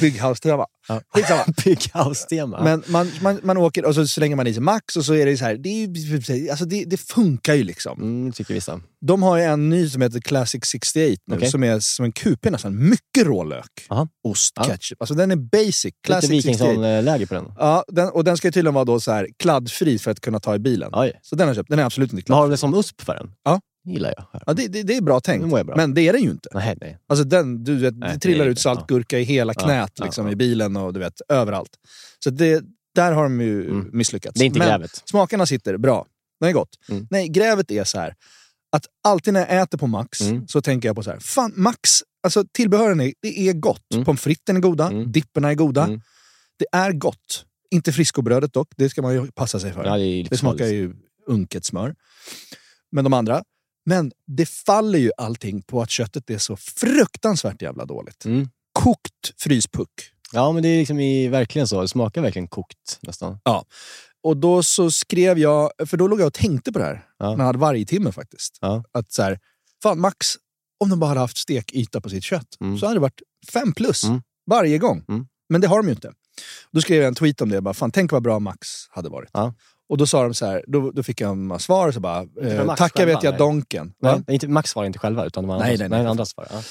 Bygghouse-tema. 0.00 0.66
Ja. 0.88 1.00
Skitsamma. 1.14 1.44
Bygghouse-tema. 1.64 2.60
Men 2.64 2.82
man, 2.86 3.10
man, 3.22 3.40
man 3.42 3.56
åker 3.56 3.84
och 3.84 3.94
så 3.94 4.06
slänger 4.06 4.36
man 4.36 4.46
i 4.46 4.54
sig 4.54 4.62
Max 4.62 4.96
och 4.96 5.04
så 5.04 5.14
är 5.14 5.26
det 5.26 5.36
så 5.36 5.44
här. 5.44 5.56
Det, 5.56 5.68
är, 5.68 6.50
alltså 6.50 6.64
det, 6.64 6.84
det 6.84 6.96
funkar 6.96 7.54
ju 7.54 7.64
liksom. 7.64 8.00
Mm, 8.02 8.32
tycker 8.32 8.54
vissa. 8.54 8.80
De 9.06 9.22
har 9.22 9.36
ju 9.36 9.42
en 9.44 9.68
ny 9.70 9.88
som 9.88 10.02
heter 10.02 10.20
Classic 10.20 10.64
68 10.64 11.22
nu, 11.26 11.36
Okej. 11.36 11.50
som 11.50 11.64
är 11.64 11.80
som 11.80 12.04
en 12.04 12.12
QP 12.12 12.50
nästan. 12.50 12.88
Mycket 12.88 13.26
rålök. 13.26 13.86
Aha. 13.88 14.08
Ost, 14.28 14.52
Ja. 14.56 14.64
ketchup. 14.64 15.00
Alltså 15.02 15.14
den 15.14 15.30
är 15.30 15.36
basic. 15.36 15.84
Lite 15.84 15.96
Classic 16.06 16.28
68. 16.44 16.64
Wikingsson-läge 16.70 17.26
på 17.26 17.34
den. 17.34 17.52
Ja, 17.58 17.84
den, 17.88 18.08
och 18.08 18.24
den 18.24 18.36
ska 18.36 18.48
ju 18.48 18.52
tydligen 18.52 18.74
vara 18.74 18.84
då 18.84 19.00
så 19.00 19.12
här 19.12 19.28
kladdfri 19.38 19.98
för 19.98 20.10
att 20.10 20.20
kunna 20.20 20.40
ta 20.40 20.54
i 20.54 20.58
bilen. 20.58 20.90
Oj. 20.92 21.12
Så 21.22 21.36
den 21.36 21.46
har 21.46 21.48
jag 21.48 21.56
köpt. 21.56 21.70
Den 21.70 21.78
är 21.78 21.84
absolut 21.84 22.12
inte 22.12 22.32
Vad 22.32 22.38
har 22.38 22.46
kladdfri. 22.46 22.52
du 22.54 22.72
som 22.72 22.74
USP 22.74 23.00
för 23.02 23.14
den? 23.14 23.30
Ja. 23.44 23.60
Det 23.90 23.94
gillar 23.94 24.14
jag. 24.16 24.42
Ja, 24.46 24.52
det, 24.52 24.68
det, 24.68 24.82
det 24.82 24.96
är 24.96 25.00
bra 25.00 25.20
tänkt. 25.20 25.48
Bra. 25.48 25.76
Men 25.76 25.94
det 25.94 26.08
är 26.08 26.12
den 26.12 26.22
ju 26.22 26.30
inte. 26.30 26.48
Nej, 26.54 26.76
nej. 26.80 26.98
Alltså 27.08 27.24
den, 27.24 27.64
du 27.64 27.76
vet, 27.78 27.94
Nej, 27.96 28.12
det 28.14 28.18
trillar 28.20 28.46
ut 28.46 28.58
saltgurka 28.58 29.18
i 29.18 29.22
hela 29.22 29.52
Ja, 29.56 29.64
knät 29.64 29.92
ja, 29.94 30.04
liksom, 30.04 30.26
ja. 30.26 30.32
i 30.32 30.36
bilen 30.36 30.76
och 30.76 30.92
du 30.92 31.00
vet, 31.00 31.20
överallt. 31.28 31.70
Så 32.24 32.30
det, 32.30 32.64
där 32.94 33.12
har 33.12 33.22
de 33.22 33.40
ju 33.40 33.70
Mm. 33.70 33.90
misslyckats. 33.92 34.38
Det 34.38 34.44
är 34.44 34.46
inte 34.46 34.58
Men 34.58 34.68
grävet. 34.68 35.02
smakerna 35.04 35.46
sitter 35.46 35.76
bra. 35.76 36.06
Det 36.40 36.46
är 36.46 36.52
gott. 36.52 36.70
Mm. 36.88 37.06
Nej, 37.10 37.28
grävet 37.28 37.70
är 37.70 37.84
så 37.84 37.98
här. 37.98 38.14
Att 38.72 38.86
alltid 39.04 39.32
när 39.34 39.40
jag 39.40 39.62
äter 39.62 39.78
på 39.78 39.86
Max 39.86 40.20
Mm. 40.20 40.48
så 40.48 40.60
tänker 40.62 40.88
jag 40.88 40.96
på 40.96 41.02
så 41.02 41.10
här. 41.10 41.18
Fan, 41.18 41.52
Max, 41.56 41.90
alltså 42.22 42.44
tillbehören 42.52 43.00
är, 43.00 43.12
det 43.22 43.48
är 43.48 43.52
gott. 43.52 43.92
Mm. 43.94 44.04
Pommes 44.04 44.20
fritesen 44.20 44.56
är 44.56 44.60
goda, 44.60 44.86
Mm. 44.90 45.12
dipperna 45.12 45.50
är 45.50 45.54
goda. 45.54 45.84
Mm. 45.84 46.00
Det 46.58 46.66
är 46.72 46.92
gott. 46.92 47.44
Inte 47.70 47.92
friskobrödet 47.92 48.52
dock, 48.52 48.68
det 48.76 48.90
ska 48.90 49.02
man 49.02 49.12
ju 49.14 49.30
passa 49.32 49.60
sig 49.60 49.72
för. 49.72 49.84
Ja, 49.84 49.96
det 49.96 50.26
det 50.30 50.36
smakar 50.36 50.66
ju 50.66 50.94
unket 51.26 51.64
smör. 51.64 51.94
Men 52.92 53.04
de 53.04 53.12
andra. 53.12 53.42
Men 53.86 54.12
det 54.26 54.46
faller 54.48 54.98
ju 54.98 55.10
allting 55.16 55.62
på 55.62 55.82
att 55.82 55.90
köttet 55.90 56.30
är 56.30 56.38
så 56.38 56.56
fruktansvärt 56.56 57.62
jävla 57.62 57.84
dåligt. 57.84 58.24
Mm. 58.24 58.48
Kokt 58.72 59.42
fryspuck. 59.42 59.90
Ja, 60.32 60.52
men 60.52 60.62
det 60.62 60.68
är 60.68 60.78
liksom 60.78 61.00
i, 61.00 61.28
verkligen 61.28 61.68
så. 61.68 61.80
Det 61.82 61.88
smakar 61.88 62.22
verkligen 62.22 62.48
kokt 62.48 62.98
nästan. 63.02 63.38
Och 64.22 64.36
då 64.36 64.62
så 64.62 64.90
skrev 64.90 65.38
jag, 65.38 65.70
för 65.86 65.96
då 65.96 66.08
låg 66.08 66.20
jag 66.20 66.26
och 66.26 66.34
tänkte 66.34 66.72
på 66.72 66.78
det 66.78 66.84
här. 66.84 67.04
Ja. 67.18 67.36
Man 67.36 67.46
hade 67.46 67.58
varje 67.58 67.86
timme 67.86 68.12
faktiskt. 68.12 68.58
Ja. 68.60 68.84
Att 68.92 69.12
så 69.12 69.22
här, 69.22 69.38
fan 69.82 70.00
Max, 70.00 70.26
om 70.80 70.90
de 70.90 71.00
bara 71.00 71.08
hade 71.08 71.20
haft 71.20 71.36
stekyta 71.36 72.00
på 72.00 72.08
sitt 72.08 72.24
kött 72.24 72.46
Mm. 72.60 72.78
så 72.78 72.86
hade 72.86 72.96
det 72.96 73.00
varit 73.00 73.22
fem 73.52 73.72
plus 73.72 74.04
Mm. 74.04 74.22
varje 74.46 74.78
gång. 74.78 75.04
Mm. 75.08 75.26
Men 75.48 75.60
det 75.60 75.66
har 75.66 75.76
de 75.82 75.86
ju 75.86 75.92
inte. 75.94 76.12
Då 76.72 76.80
skrev 76.80 76.98
jag 77.02 77.08
en 77.08 77.14
tweet 77.14 77.40
om 77.40 77.48
det. 77.48 77.60
Bara, 77.60 77.74
fan, 77.74 77.90
tänk 77.90 78.12
vad 78.12 78.22
bra 78.22 78.38
Max 78.38 78.68
hade 78.90 79.08
varit. 79.08 79.30
Ja. 79.32 79.54
Och 79.90 79.98
då 79.98 80.06
sa 80.06 80.22
de 80.22 80.34
så 80.34 80.46
här, 80.46 80.64
då, 80.66 80.90
då 80.90 81.02
fick 81.02 81.20
jag 81.20 81.30
en 81.30 81.46
massa 81.46 81.62
svar. 81.64 81.92
Så 81.92 82.00
bara, 82.00 82.26
eh, 82.42 82.74
tacka 82.74 83.06
vet 83.06 83.22
jag 83.22 83.30
nej. 83.32 83.38
Donken. 83.38 83.92
Va? 84.00 84.22
Nej, 84.26 84.34
inte, 84.34 84.48
Max 84.48 84.70
svarade 84.70 84.86
inte 84.86 84.98
själva, 84.98 85.26
utan 85.26 85.44
det 85.44 85.48
var 85.48 85.58
Nej, 85.58 85.72
andra, 85.72 85.88
nej, 85.88 85.98
nej. 86.02 86.10
andra 86.10 86.24
svar. 86.26 86.46
Ja. 86.50 86.62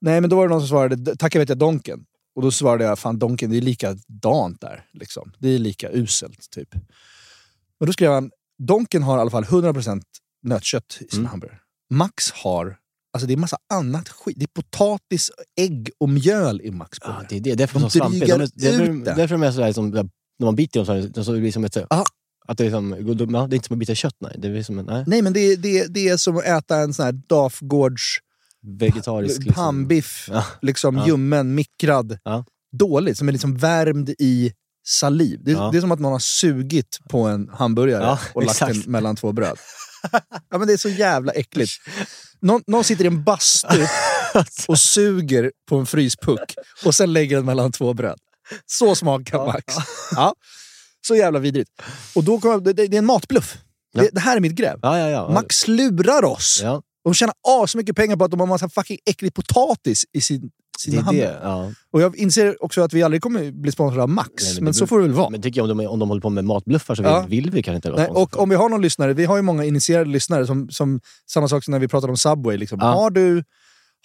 Nej, 0.00 0.20
men 0.20 0.30
då 0.30 0.36
var 0.36 0.48
det 0.48 0.54
någon 0.54 0.60
som 0.60 0.68
svarade, 0.68 1.16
tacka 1.16 1.38
vet 1.38 1.48
jag 1.48 1.58
Donken. 1.58 2.04
Och 2.36 2.42
då 2.42 2.50
svarade 2.50 2.84
jag, 2.84 2.98
fan 2.98 3.18
Donken, 3.18 3.50
det 3.50 3.56
är 3.56 3.60
likadant 3.60 4.60
där. 4.60 4.84
Liksom. 4.92 5.32
Det 5.38 5.48
är 5.48 5.58
lika 5.58 5.90
uselt, 5.92 6.50
typ. 6.50 6.68
Och 7.80 7.86
då 7.86 7.92
skrev 7.92 8.10
han, 8.12 8.30
Donken 8.58 9.02
har 9.02 9.18
i 9.18 9.20
alla 9.20 9.30
fall 9.30 9.44
100% 9.44 10.02
nötkött 10.42 10.98
i 11.00 11.08
sin 11.08 11.18
Mm. 11.18 11.30
hamburgare. 11.30 11.58
Max 11.90 12.30
har, 12.32 12.76
alltså 13.12 13.26
det 13.26 13.32
är 13.32 13.36
massa 13.36 13.56
annat 13.74 14.08
skit. 14.08 14.36
Det 14.38 14.44
är 14.44 14.62
potatis, 14.62 15.30
ägg 15.60 15.90
och 16.00 16.08
mjöl 16.08 16.60
i 16.60 16.70
Max 16.70 16.98
Ja, 17.04 17.22
det, 17.28 17.40
det 17.40 17.50
är 17.50 17.56
därför 17.56 17.80
De 17.80 17.88
de 17.98 18.18
drygar 18.18 18.38
De 18.38 18.44
är, 18.44 18.50
det 18.54 18.66
är 18.68 18.72
ut 18.72 18.78
därför, 18.78 18.92
det. 19.04 19.14
därför 19.22 19.34
de 19.34 19.42
är 19.42 19.52
sådär, 19.52 19.72
som, 19.72 19.90
när 19.90 20.44
man 20.44 20.54
biter 20.56 20.80
dem 20.84 20.86
så, 21.24 21.32
det- 21.32 21.38
blir 21.38 21.42
det 21.48 21.52
som 21.52 21.64
ett... 21.64 21.76
Ja. 21.90 22.04
Att 22.48 22.58
det, 22.58 22.66
är 22.66 22.70
som, 22.70 22.90
det 22.90 22.96
är 22.96 23.54
inte 23.54 23.66
som 23.66 23.74
att 23.74 23.78
bita 23.78 23.94
kött, 23.94 24.16
nej. 24.20 24.36
Det 24.38 24.48
är 24.48 24.62
som 24.62 24.78
en 24.78 24.84
nej, 24.86 25.04
Nej, 25.06 25.22
men 25.22 25.32
det 25.32 25.56
det, 25.56 25.86
det 25.86 26.08
är 26.08 26.16
som 26.16 26.36
att 26.36 26.44
äta 26.44 26.76
en 26.76 26.94
sån 26.94 27.04
här 27.04 27.12
Dafgårds 27.12 28.18
vegetarisk... 28.78 29.38
liksom. 29.38 29.54
pannbiff. 29.54 30.28
Ja. 30.32 30.44
Liksom 30.62 30.96
Ja. 30.96 31.06
ljummen, 31.06 31.54
mikrad. 31.54 32.18
Ja. 32.24 32.44
Dåligt, 32.78 33.18
som 33.18 33.28
är 33.28 33.32
liksom 33.32 33.56
värmd 33.56 34.10
i 34.18 34.52
saliv. 34.86 35.40
Det, 35.44 35.52
Ja. 35.52 35.68
det 35.72 35.78
är 35.78 35.80
som 35.80 35.92
att 35.92 36.00
någon 36.00 36.12
har 36.12 36.18
sugit 36.18 36.98
på 37.10 37.22
en 37.22 37.48
hamburgare 37.48 38.18
och 38.34 38.42
lagt 38.42 38.62
exakt. 38.62 38.82
den 38.82 38.92
mellan 38.92 39.16
två 39.16 39.32
bröd. 39.32 39.58
ja, 40.50 40.58
men 40.58 40.66
det 40.66 40.72
är 40.72 40.76
så 40.76 40.88
jävla 40.88 41.32
äckligt. 41.32 41.72
Någon, 42.40 42.62
någon 42.66 42.84
sitter 42.84 43.04
i 43.04 43.06
en 43.06 43.24
bastu 43.24 43.86
och 44.68 44.78
suger 44.78 45.52
på 45.68 45.76
en 45.76 45.86
fryspuck 45.86 46.54
och 46.84 46.94
sen 46.94 47.12
lägger 47.12 47.36
den 47.36 47.44
mellan 47.46 47.72
två 47.72 47.94
bröd. 47.94 48.18
Så 48.66 48.94
smakar 48.94 49.46
Max. 49.46 49.74
Ja. 50.16 50.34
Så 51.06 51.16
jävla 51.16 51.38
vidrigt. 51.38 51.70
Och 52.14 52.24
då 52.24 52.40
kom 52.40 52.62
det, 52.64 52.72
det 52.72 52.82
är 52.82 52.94
en 52.94 53.06
matbluff. 53.06 53.58
Ja. 53.94 54.02
Det, 54.02 54.08
det 54.12 54.20
här 54.20 54.36
är 54.36 54.40
mitt 54.40 54.52
gräv. 54.54 54.78
Ja, 54.82 54.98
ja, 54.98 55.08
ja. 55.08 55.30
Max 55.30 55.68
lurar 55.68 56.24
oss. 56.24 56.60
Ja, 56.62 56.82
De 57.04 57.14
tjänar 57.14 57.34
asmycket 57.62 57.96
pengar 57.96 58.16
på 58.16 58.24
att 58.24 58.30
de 58.30 58.40
har 58.40 58.46
massa 58.46 58.68
fucking 58.68 58.98
äcklig 59.10 59.34
potatis 59.34 60.04
i 60.12 60.20
sin, 60.20 60.40
det 60.40 60.50
sina 60.80 61.12
det. 61.12 61.38
Ja. 61.42 61.70
Och 61.92 62.00
jag 62.02 62.16
inser 62.16 62.64
också 62.64 62.82
att 62.82 62.92
vi 62.92 63.02
aldrig 63.02 63.22
kommer 63.22 63.50
bli 63.52 63.72
sponsrade 63.72 64.02
av 64.02 64.08
Max, 64.08 64.30
Nej, 64.44 64.54
men, 64.54 64.64
men 64.64 64.74
så 64.74 64.78
beror- 64.80 64.86
får 64.88 64.98
det 64.98 65.02
väl 65.06 65.12
vara. 65.12 65.30
Men 65.30 65.42
tycker 65.42 65.60
jag 65.60 65.70
om 65.70 65.78
de, 65.78 65.86
om 65.86 65.98
de 65.98 66.08
håller 66.08 66.22
på 66.22 66.30
med 66.30 66.44
matbluffar 66.44 66.94
så 66.94 67.02
vill, 67.02 67.10
Ja. 67.12 67.26
vill 67.28 67.50
vi 67.50 67.62
kanske 67.62 67.76
inte 67.76 67.90
vara 67.90 68.00
Nej, 68.02 68.10
och 68.10 68.38
om 68.38 68.48
vi 68.48 68.54
har 68.56 68.68
någon 68.68 68.82
lyssnare, 68.82 69.12
vi 69.14 69.24
har 69.24 69.36
ju 69.36 69.42
många 69.42 69.64
initierade 69.64 70.10
lyssnare, 70.10 70.46
som, 70.46 70.70
som 70.70 71.00
samma 71.30 71.48
sak 71.48 71.64
som 71.64 71.72
när 71.72 71.78
vi 71.78 71.88
pratade 71.88 72.10
om 72.10 72.16
Subway. 72.16 72.56
Liksom. 72.56 72.78
Ja. 72.80 72.86
Har, 72.86 73.10
du, 73.10 73.44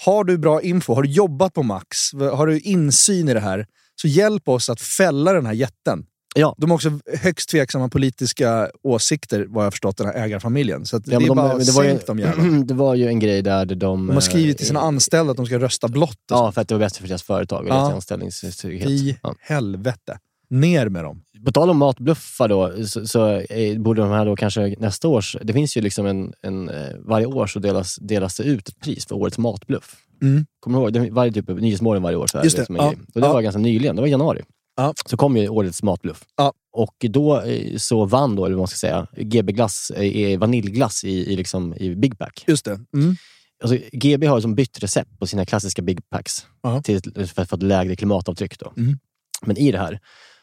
har 0.06 0.24
du 0.24 0.38
bra 0.38 0.62
info? 0.62 0.94
Har 0.94 1.04
du 1.04 1.10
jobbat 1.10 1.54
på 1.54 1.64
Max? 1.64 2.14
Har 2.14 2.48
du 2.48 2.60
insyn 2.60 3.30
i 3.30 3.34
det 3.34 3.40
här? 3.40 3.66
Så 4.02 4.08
hjälp 4.08 4.48
oss 4.48 4.70
att 4.70 4.82
fälla 4.82 5.34
den 5.34 5.46
här 5.46 5.54
jätten. 5.54 6.06
Ja. 6.36 6.56
De 6.58 6.70
har 6.70 6.76
också 6.76 7.00
högst 7.22 7.50
tveksamma 7.50 7.90
politiska 7.90 8.70
åsikter, 8.84 9.46
vad 9.50 9.66
jag 9.66 9.74
förstått, 9.74 9.98
den 9.98 10.08
här 10.08 10.14
ägarfamiljen. 10.14 10.86
Så 10.86 10.98
att 10.98 11.08
Ja, 11.08 11.20
det 11.20 11.26
är 11.26 11.28
de- 11.28 11.38
bara 11.38 11.58
det 11.58 11.72
var 11.72 11.84
ju- 11.84 12.00
de 12.08 12.20
jävlarna. 12.20 12.60
Det 12.66 12.74
var 12.74 12.96
ju 12.96 13.08
en 13.08 13.20
grej 13.20 13.42
där 13.42 13.66
de... 13.66 13.76
De 13.80 14.10
har 14.10 14.20
skrivit 14.22 14.58
till 14.58 14.68
sina 14.68 14.80
eh, 14.80 14.86
anställda 14.86 15.32
att 15.32 15.38
de 15.38 15.46
ska 15.46 15.60
rösta 15.60 15.88
blått. 15.88 16.18
Ja, 16.30 16.52
för 16.52 16.62
att 16.62 16.68
det 16.68 16.74
var 16.76 16.80
bättre 16.80 17.02
för 17.02 17.08
deras 17.08 17.24
företag 17.24 17.64
och 17.64 17.70
Ja. 17.70 17.76
deras 17.76 17.94
anställningstrygghet. 17.94 18.90
I 18.90 19.18
Ja. 19.24 19.36
helvete. 19.40 20.20
Ner 20.50 20.90
med 20.90 21.04
dem. 21.04 21.22
På 21.46 21.52
tal 21.52 21.70
om 21.70 21.78
matbluffar 21.78 22.48
då, 22.48 22.86
så, 22.88 23.08
så 23.08 23.30
eh, 23.30 23.80
borde 23.80 24.02
de 24.02 24.12
här 24.12 24.26
då 24.26 24.36
kanske 24.36 24.76
nästa 24.80 25.08
års... 25.08 25.38
Det 25.44 25.54
finns 25.54 25.78
ju 25.78 25.82
liksom 25.82 26.06
en... 26.06 26.34
en 26.42 26.70
eh, 26.70 26.76
varje 27.00 27.26
år 27.26 27.48
så 27.48 27.60
delas, 27.60 27.96
delas 28.02 28.38
det 28.38 28.44
ut 28.44 28.70
ett 28.70 28.80
pris 28.80 29.06
för 29.06 29.16
årets 29.16 29.38
matbluff. 29.38 29.96
Mm. 30.22 30.46
Kommer 30.60 30.92
du 30.92 31.00
ihåg? 31.00 31.10
Varje 31.12 31.32
typ, 31.32 31.48
Nyhetsmorgon 31.48 32.04
varje 32.04 32.18
år. 32.18 32.28
Så 32.28 32.38
är 32.38 32.44
Just 32.44 32.58
det, 32.58 32.66
som 32.66 32.76
en 32.76 32.82
ja. 32.86 32.94
Och 33.16 33.22
det 33.22 33.28
var 33.28 33.42
ganska 33.42 33.60
nyligen, 33.60 33.96
det 33.96 34.02
var 34.02 34.08
i 34.08 34.12
januari. 34.12 34.42
Ja. 34.76 34.94
Så 35.06 35.18
kom 35.18 35.38
ju 35.38 35.50
årets 35.50 35.84
matbluff. 35.84 36.24
Ja. 36.38 36.54
Och 36.74 36.96
då 37.10 37.42
eh, 37.42 37.78
så 37.78 38.06
vann 38.06 38.36
då, 38.36 38.46
eller 38.46 38.56
vad 38.56 38.62
man 38.62 38.68
ska 38.68 38.78
säga, 38.78 39.08
GB 39.18 39.52
glass, 39.54 39.92
eh, 39.92 40.40
vaniljglass 40.40 41.04
i, 41.04 41.34
i, 41.34 41.36
liksom, 41.36 41.74
i 41.74 41.96
Big 41.96 42.18
Pack. 42.18 42.44
Just 42.48 42.66
det. 42.66 42.80
Mm. 42.94 43.16
Alltså, 43.64 43.78
GB 43.92 44.26
har 44.28 44.42
som 44.42 44.56
bytt 44.56 44.84
recept 44.84 45.20
på 45.20 45.28
sina 45.28 45.46
klassiska 45.46 45.82
Big 45.82 46.10
Packs 46.10 46.46
Ja. 46.62 46.82
till, 46.82 46.96
ett- 46.98 47.32
för 47.32 47.42
att 47.42 47.50
få 47.50 47.56
ett 47.56 47.64
lägre 47.64 47.96
klimatavtryck. 47.96 48.60
Då. 48.60 48.74
Mm. 48.78 49.00
Men 49.46 49.58
i 49.58 49.72
det 49.72 49.78
här, 49.78 49.92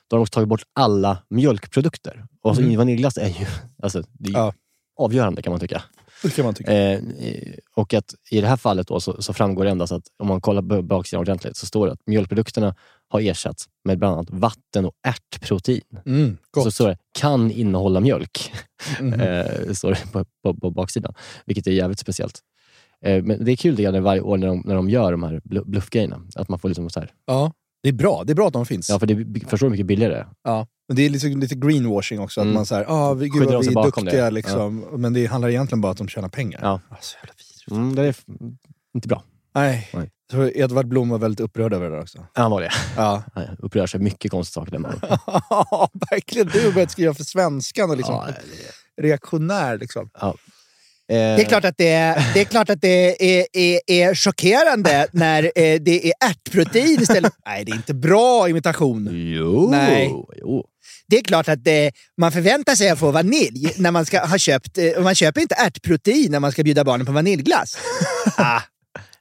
då 0.09 0.15
har 0.15 0.19
de 0.19 0.23
också 0.23 0.33
tagit 0.33 0.49
bort 0.49 0.63
alla 0.73 1.19
mjölkprodukter. 1.31 2.25
Och 2.43 2.51
alltså, 2.51 2.63
Mm. 2.65 2.77
vaniljglass 2.77 3.17
är 3.17 3.29
ju, 3.29 3.47
alltså, 3.83 4.03
det 4.13 4.29
är 4.29 4.33
ju 4.33 4.39
Ja. 4.39 4.53
avgörande 5.01 5.43
kan 5.43 5.51
man 5.51 5.61
tycka. 5.61 5.83
Det 6.23 6.31
kan 6.31 6.45
man 6.45 6.55
tycka. 6.55 6.73
Eh, 6.73 7.01
och 7.75 7.95
att 7.95 8.15
i 8.31 8.41
det 8.41 8.47
här 8.47 8.57
fallet 8.57 8.87
då, 8.89 9.01
så, 9.01 9.23
så 9.23 9.33
framgår 9.33 9.65
det 9.65 9.71
endast 9.71 9.93
att 9.93 10.03
om 10.19 10.29
man 10.29 10.41
kollar 10.41 10.63
på 10.63 10.83
baksidan 10.83 11.21
ordentligt 11.21 11.57
så 11.57 11.67
står 11.67 11.87
det 11.87 11.93
att 11.93 12.01
mjölkprodukterna 12.07 12.75
har 13.09 13.21
ersatts 13.21 13.69
med 13.85 13.99
bland 13.99 14.15
annat 14.15 14.31
vatten 14.31 14.85
och 14.85 14.93
ärtprotein. 15.07 15.81
Mm. 16.07 16.39
Så 16.55 16.71
står 16.71 16.89
det 16.89 16.99
kan 17.19 17.51
innehålla 17.51 18.01
mjölk. 18.01 18.53
Mhm. 19.01 19.21
Eh, 19.21 19.73
står 19.73 19.91
det 19.91 20.13
på, 20.13 20.25
på, 20.43 20.55
på 20.61 20.71
baksidan. 20.71 21.15
Vilket 21.47 21.67
är 21.67 21.71
jävligt 21.71 21.99
speciellt. 21.99 22.41
Eh, 23.05 23.23
men 23.23 23.45
det 23.45 23.53
är 23.53 23.57
kul 23.57 23.77
det 23.77 24.01
varje 24.01 24.21
år 24.21 24.37
när 24.39 24.47
de, 24.47 24.63
när 24.65 24.75
de 24.75 24.91
gör 24.91 25.13
de 25.13 25.23
här 25.23 25.41
blu- 25.45 25.65
bluffgrejerna. 25.67 26.21
Att 26.35 26.49
man 26.49 26.59
får 26.59 26.69
liksom 26.69 26.91
så 26.91 27.01
här, 27.01 27.11
Ja, 27.27 27.53
det 27.83 27.89
är 27.89 27.93
bra. 27.93 28.25
Det 28.25 28.33
är 28.33 28.35
bra 28.35 28.47
att 28.47 28.53
de 28.53 28.67
finns. 28.67 28.89
ja 28.89 28.99
för 28.99 29.07
det 29.07 29.41
förstår 29.49 29.69
mycket 29.69 29.87
billigare? 29.87 30.27
Ja. 30.45 30.67
Men 30.89 30.97
det 30.97 31.07
är 31.07 31.11
liksom 31.11 31.41
lite 31.41 31.55
greenwashing 31.55 32.21
också. 32.21 32.41
Att 32.41 32.45
Mm. 32.45 32.55
man 32.55 32.67
säger 32.67 32.85
ah, 32.89 33.15
vi, 33.15 33.29
gud 33.29 33.43
vad 33.51 33.65
vi 33.65 33.71
är 33.73 33.83
duktiga. 33.83 34.25
det? 34.25 34.31
Liksom. 34.31 34.79
Men 34.93 35.13
det 35.13 35.27
handlar 35.27 35.49
egentligen 35.49 35.81
bara 35.81 35.89
om 35.89 35.93
att 35.93 35.99
de 35.99 36.09
tjänar 36.09 36.29
pengar. 36.29 36.61
Ja. 36.63 36.81
Ah, 36.89 36.97
så 37.01 37.17
jävla 37.17 37.33
vidrigt. 37.39 37.71
Mm, 37.71 37.95
det 37.95 38.03
är 38.03 38.15
inte 38.95 39.09
bra. 39.09 39.23
Nej. 39.55 39.89
Nej. 39.95 40.11
Tror 40.31 40.57
Edvard 40.57 40.87
Blom 40.89 41.09
var 41.09 41.19
väldigt 41.19 41.41
upprörd 41.41 41.73
över 41.73 41.91
det 41.91 41.97
där 41.97 42.03
också. 42.03 42.27
Han 42.33 42.51
var 42.51 42.61
det. 42.61 42.71
Ja, 42.97 43.23
Han 43.35 43.45
upprör 43.59 43.87
sig 43.87 44.01
mycket 44.01 44.31
konstiga 44.31 44.63
saker. 44.65 44.73
Den 44.73 44.83
mannen. 44.83 45.01
verkligen. 46.11 46.49
Du 46.49 46.65
har 46.65 46.73
börjat 46.73 46.91
skriva 46.91 47.15
för 47.15 47.25
svenskan 47.25 47.91
och 47.91 47.97
liksom 47.97 48.15
Ja, 48.15 48.29
reaktionär. 49.03 49.79
Liksom. 49.79 50.11
Eh, 50.23 50.29
Det 51.09 51.15
är 51.15 51.45
klart 51.45 51.65
att 51.65 51.77
det 51.79 51.89
är, 51.93 52.35
det 52.35 52.41
är, 52.41 52.45
klart 52.45 52.71
att 52.71 52.81
det 52.81 53.39
är, 53.41 53.47
är, 53.53 53.81
är 53.87 54.15
chockerande 54.15 55.07
när 55.13 55.43
eh, 55.43 55.81
det 55.81 56.07
är 56.09 56.13
ärtprotein 56.31 57.01
istället. 57.03 57.33
Nej, 57.47 57.65
det 57.65 57.73
är 57.73 57.77
inte 57.77 57.95
bra 57.95 58.49
imitation. 58.49 59.09
Jo, 59.13 59.69
Nej. 59.71 60.15
jo. 60.37 60.67
Det 61.09 61.17
är 61.19 61.23
klart 61.23 61.49
att 61.49 61.65
det, 61.65 61.93
man 62.21 62.33
förväntar 62.33 62.75
sig 62.75 62.91
att 62.91 62.99
få 62.99 63.11
vanilj 63.11 63.73
när 63.77 63.91
man 63.91 64.07
ska 64.07 64.27
ha 64.27 64.39
köpt... 64.39 64.79
eh, 64.79 64.91
och 64.91 65.03
Man 65.03 65.15
köper 65.15 65.41
inte 65.41 65.55
ärtprotein 65.55 66.31
när 66.31 66.41
man 66.41 66.53
ska 66.53 66.63
bjuda 66.63 66.85
barnen 66.85 67.07
på 67.07 67.13
vaniljglass. 67.13 67.77
Ah, 68.37 68.63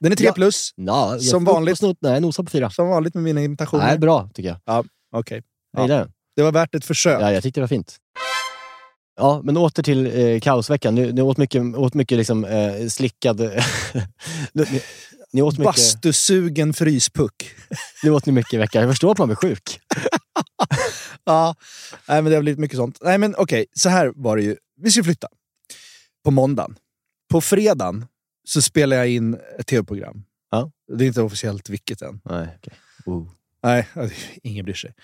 den 0.00 0.12
är 0.12 0.16
tre 0.16 0.26
Ja. 0.26 0.32
plus. 0.32 0.72
Ja, 0.76 1.12
jag 1.12 1.22
Som 1.22 1.44
vanligt. 1.44 1.78
Snott, 1.78 1.96
nej, 2.00 2.20
nosa 2.20 2.42
på 2.42 2.50
fyra. 2.50 2.70
Som 2.70 2.88
vanligt 2.88 3.14
med 3.14 3.22
mina 3.24 3.42
imitationer. 3.42 3.86
Nej, 3.86 3.98
bra 3.98 4.30
tycker 4.34 4.48
jag. 4.48 4.86
Jag 5.76 5.82
gillar 5.82 5.98
den. 5.98 6.10
Det 6.36 6.42
var 6.42 6.52
värt 6.52 6.74
ett 6.74 6.84
försök. 6.84 7.22
Ja, 7.22 7.32
jag 7.32 7.42
tyckte 7.42 7.60
det 7.60 7.62
var 7.62 7.68
fint. 7.68 7.96
Ja, 9.16 9.40
men 9.44 9.56
åter 9.56 9.82
till 9.82 10.20
eh, 10.20 10.40
kaosveckan. 10.40 10.94
Ni, 10.94 11.12
ni 11.12 11.22
åt 11.22 11.36
mycket, 11.36 11.62
åt 11.76 11.94
mycket 11.94 12.18
liksom, 12.18 12.44
eh, 12.44 12.88
slickad... 12.88 13.40
ni, 14.52 14.82
ni, 15.32 15.42
åt 15.42 15.58
mycket, 15.58 15.64
Bastusugen 15.74 16.74
fryspuck. 16.74 17.50
ni 18.04 18.10
åt 18.10 18.26
ni 18.26 18.32
mycket 18.32 18.54
i 18.54 18.56
veckan. 18.56 18.82
Jag 18.82 18.90
förstår 18.90 19.12
att 19.12 19.18
man 19.18 19.28
blir 19.28 19.36
sjuk. 19.36 19.80
Ja, 21.28 21.54
nej, 22.08 22.22
men 22.22 22.30
det 22.30 22.36
har 22.36 22.42
blivit 22.42 22.58
mycket 22.58 22.76
sånt. 22.76 22.98
Nej, 23.02 23.18
men 23.18 23.34
okej, 23.38 23.66
så 23.74 23.88
här 23.88 24.12
var 24.14 24.36
det 24.36 24.42
ju. 24.42 24.56
Vi 24.76 24.90
ska 24.90 25.04
flytta. 25.04 25.28
På 26.24 26.30
måndagen. 26.30 26.76
På 27.30 27.40
fredagen 27.40 28.06
så 28.44 28.62
spelar 28.62 28.96
jag 28.96 29.08
in 29.08 29.38
ett 29.58 29.66
tv-program. 29.66 30.24
Ja. 30.50 30.70
Det 30.92 31.04
är 31.04 31.08
inte 31.08 31.22
officiellt 31.22 31.68
vilket 31.68 32.02
än. 32.02 32.20
Nej, 32.24 32.48
okej. 32.58 32.72
Oh. 33.06 33.30
Nej, 33.62 33.88
ingen 34.42 34.64
bryr 34.64 34.74
sig. 34.74 34.94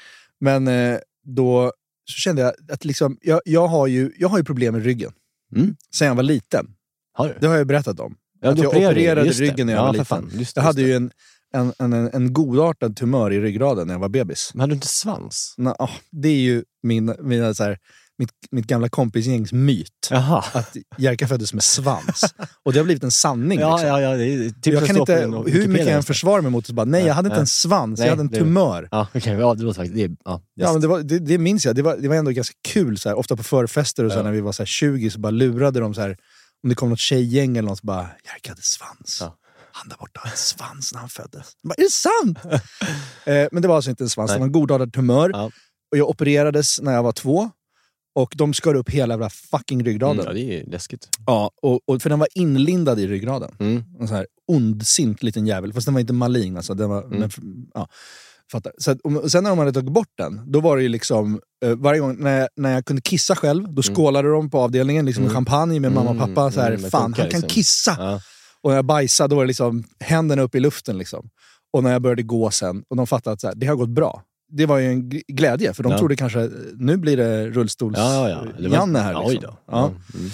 Men 0.40 0.68
eh, 0.68 0.98
då 1.24 1.72
så 2.04 2.14
kände 2.14 2.42
jag 2.42 2.54
att 2.72 2.84
liksom, 2.84 3.18
jag, 3.22 3.40
jag, 3.44 3.66
har 3.66 3.86
ju, 3.86 4.12
jag 4.18 4.28
har 4.28 4.38
ju 4.38 4.44
problem 4.44 4.74
med 4.74 4.84
ryggen. 4.84 5.12
Mm. 5.56 5.76
Sen 5.94 6.08
jag 6.08 6.14
var 6.14 6.22
liten. 6.22 6.74
Har 7.12 7.28
du? 7.28 7.34
Det 7.40 7.46
har 7.46 7.56
jag 7.56 7.66
berättat 7.66 8.00
om. 8.00 8.16
Ja, 8.40 8.50
att 8.50 8.58
jag 8.58 8.68
opererade, 8.68 9.26
just 9.26 9.38
det. 9.38 9.44
ryggen 9.44 9.66
när 9.66 9.74
jag 9.74 9.80
ja, 9.80 9.86
var 9.86 9.92
liten. 9.92 10.04
Fan. 10.04 10.30
Just 10.32 10.54
det, 10.54 10.58
Jag 10.58 10.64
hade 10.64 10.80
just 10.80 10.88
ju 10.88 10.96
en, 10.96 11.10
en, 11.54 11.72
en, 11.78 11.92
en, 11.92 12.32
godartad 12.32 12.96
tumör 12.96 13.32
i 13.32 13.40
ryggraden 13.40 13.86
när 13.86 13.94
jag 13.94 13.98
var 14.00 14.08
bebis. 14.08 14.50
Men 14.54 14.60
hade 14.60 14.70
du 14.70 14.74
inte 14.74 14.86
svans? 14.86 15.54
Nå, 15.58 15.76
ah, 15.78 15.90
det 16.10 16.28
är 16.28 16.36
ju 16.40 16.64
min, 16.82 17.14
mina, 17.20 17.54
så 17.54 17.64
här, 17.64 17.78
mitt, 18.18 18.30
mitt 18.50 18.66
gamla 18.66 18.88
kompisgängs 18.88 19.52
myt. 19.52 20.08
Jaha. 20.10 20.44
Att 20.52 20.76
Jerka 20.98 21.28
föddes 21.28 21.52
med 21.54 21.62
svans. 21.62 22.34
Och 22.62 22.72
det 22.72 22.78
har 22.78 22.84
blivit 22.84 23.04
en 23.04 23.10
sanning. 23.10 23.58
Ja, 23.64 23.76
liksom. 23.76 23.88
ja, 23.88 24.00
ja. 24.00 24.16
Det 24.16 24.24
är 24.24 24.50
typ 24.50 24.74
jag 24.74 24.86
kan 24.86 24.96
inte, 24.96 25.16
hur 25.46 25.68
mycket 25.68 25.86
jag 25.86 25.96
än 25.96 26.02
försvarar 26.02 26.42
mig 26.42 26.50
mot 26.50 26.66
det, 26.66 26.72
bara, 26.72 26.84
nej 26.84 27.06
jag 27.06 27.14
hade 27.14 27.26
inte 27.26 27.36
Ja. 27.36 27.40
en 27.40 27.46
svans, 27.46 27.98
Nej, 27.98 28.06
jag 28.08 28.12
hade 28.12 28.20
en 28.20 28.28
det- 28.28 28.38
tumör. 28.38 28.88
Ja, 28.90 29.06
okej. 29.14 29.34
Ja, 29.34 29.54
det 29.54 29.62
låter 29.62 29.76
faktiskt... 29.76 29.94
Det, 29.96 30.02
är- 30.04 30.16
ja, 30.24 30.42
Ja, 30.54 30.72
men 30.72 30.80
det, 30.80 30.86
var, 30.88 31.00
det, 31.00 31.18
det 31.18 31.38
minns 31.38 31.64
jag. 31.66 31.76
Det 31.76 31.82
var, 31.82 31.96
det 31.96 32.08
var 32.08 32.16
ändå 32.16 32.30
ganska 32.30 32.54
kul. 32.68 32.98
Så 32.98 33.08
här, 33.08 33.16
ofta 33.18 33.36
på 33.36 33.42
förfester 33.42 34.04
och 34.04 34.10
så 34.10 34.16
här, 34.16 34.24
Ja. 34.24 34.30
när 34.30 34.32
vi 34.32 34.40
var 34.40 34.52
så 34.52 34.62
här 34.62 34.66
20 34.66 35.10
så 35.10 35.18
bara 35.20 35.30
lurade 35.30 35.80
de 35.80 35.94
så 35.94 36.00
här, 36.00 36.16
Om 36.62 36.68
det 36.68 36.74
kom 36.74 36.90
något 36.90 36.98
tjejgäng 36.98 37.56
eller 37.56 37.68
något 37.68 37.78
så 37.78 37.86
bara, 37.86 38.08
Jerka 38.24 38.50
hade 38.50 38.62
svans. 38.62 39.18
Ja. 39.20 39.36
Han 39.76 39.88
där 39.88 39.96
borta 39.96 40.20
hade 40.20 40.32
en 40.32 40.36
svans 40.36 40.92
när 40.92 41.00
han 41.00 41.08
föddes. 41.08 41.46
Jag 41.62 41.68
Bara, 41.68 41.74
är 41.74 41.82
det 41.82 41.90
sant? 41.90 42.38
eh, 43.24 43.48
men 43.52 43.62
det 43.62 43.68
var 43.68 43.76
alltså 43.76 43.90
inte 43.90 44.04
en 44.04 44.10
svans, 44.10 44.32
det 44.32 44.38
var 44.38 44.46
en 44.46 44.52
godartad 44.52 44.92
tumör. 44.92 45.30
Ja. 45.32 45.44
Och 45.92 45.98
jag 45.98 46.08
opererades 46.08 46.80
när 46.80 46.92
jag 46.92 47.02
var 47.02 47.12
två. 47.12 47.50
Och 48.16 48.32
de 48.36 48.54
skar 48.54 48.74
upp 48.74 48.90
hela 48.90 49.14
jävla 49.14 49.30
fucking 49.30 49.84
ryggraden. 49.84 50.20
Mm, 50.26 50.26
ja, 50.26 50.32
det 50.46 50.60
är 50.60 50.70
läskigt. 50.70 51.08
Ja, 51.26 51.50
och, 51.62 51.80
och 51.86 52.02
för 52.02 52.10
den 52.10 52.18
var 52.18 52.28
inlindad 52.34 53.00
i 53.00 53.06
ryggraden. 53.06 53.56
Mm. 53.60 53.84
En 54.00 54.08
sån 54.08 54.16
här 54.16 54.26
ondsint 54.52 55.22
liten 55.22 55.46
jävel. 55.46 55.72
Fast 55.72 55.84
den 55.84 55.94
var 55.94 56.00
inte 56.00 56.12
malign. 56.12 56.56
Alltså. 56.56 56.74
Den 56.74 56.90
var, 56.90 57.02
Mm. 57.04 57.18
men, 57.20 57.30
ja, 57.74 57.88
fattar. 58.52 58.72
Så 58.78 58.90
att, 58.90 58.98
och 59.00 59.30
sen 59.32 59.42
när 59.44 59.50
de 59.50 59.58
hade 59.58 59.72
tagit 59.72 59.92
bort 59.92 60.12
den, 60.18 60.52
då 60.52 60.60
var 60.60 60.76
det 60.76 60.82
ju 60.82 60.88
liksom... 60.88 61.40
Eh, 61.64 61.70
varje 61.74 62.00
gång 62.00 62.16
när 62.20 62.40
jag, 62.40 62.48
när 62.56 62.72
jag 62.72 62.84
kunde 62.84 63.02
kissa 63.02 63.36
själv, 63.36 63.74
då 63.74 63.82
skålade 63.82 64.30
de 64.30 64.50
på 64.50 64.58
avdelningen 64.58 65.06
liksom 65.06 65.24
Mm. 65.24 65.34
champagne 65.34 65.80
med 65.80 65.92
mamma 65.92 66.10
och 66.10 66.16
Mm, 66.16 66.34
pappa. 66.34 66.50
Så 66.50 66.60
här, 66.60 66.72
mm, 66.72 66.90
Fan, 66.90 67.02
han 67.02 67.12
kan 67.12 67.24
liksom." 67.26 67.48
kissa! 67.48 67.96
Ja. 67.98 68.20
Och 68.64 68.70
när 68.70 68.76
jag 68.76 68.84
bajsade, 68.84 69.28
då 69.28 69.36
var 69.36 69.42
det 69.44 69.48
liksom 69.48 69.84
händerna 70.00 70.42
upp 70.42 70.54
i 70.54 70.60
luften. 70.60 70.98
Liksom. 70.98 71.30
Och 71.72 71.82
när 71.84 71.92
jag 71.92 72.02
började 72.02 72.22
gå 72.22 72.50
sen, 72.50 72.84
och 72.88 72.96
de 72.96 73.06
fattade 73.06 73.34
att 73.34 73.40
så 73.40 73.46
här, 73.46 73.54
det 73.54 73.66
har 73.66 73.76
gått 73.76 73.88
bra. 73.88 74.22
Det 74.52 74.66
var 74.66 74.78
ju 74.78 74.86
en 74.88 75.08
glädje, 75.28 75.72
för 75.74 75.82
de 75.82 75.92
Ja. 75.92 75.98
trodde 75.98 76.16
kanske 76.16 76.50
nu 76.74 76.96
blir 76.96 77.16
det 77.16 77.50
rullstols 77.50 77.98
Ja, 77.98 78.28
ja. 78.28 78.44
Det 78.58 78.68
var- 78.68 78.76
Janne 78.76 78.98
här. 78.98 79.12
Liksom. 79.12 79.26
Oj 79.30 79.38
då. 79.42 79.58
Ja. 79.66 79.86
Mm. 80.14 80.30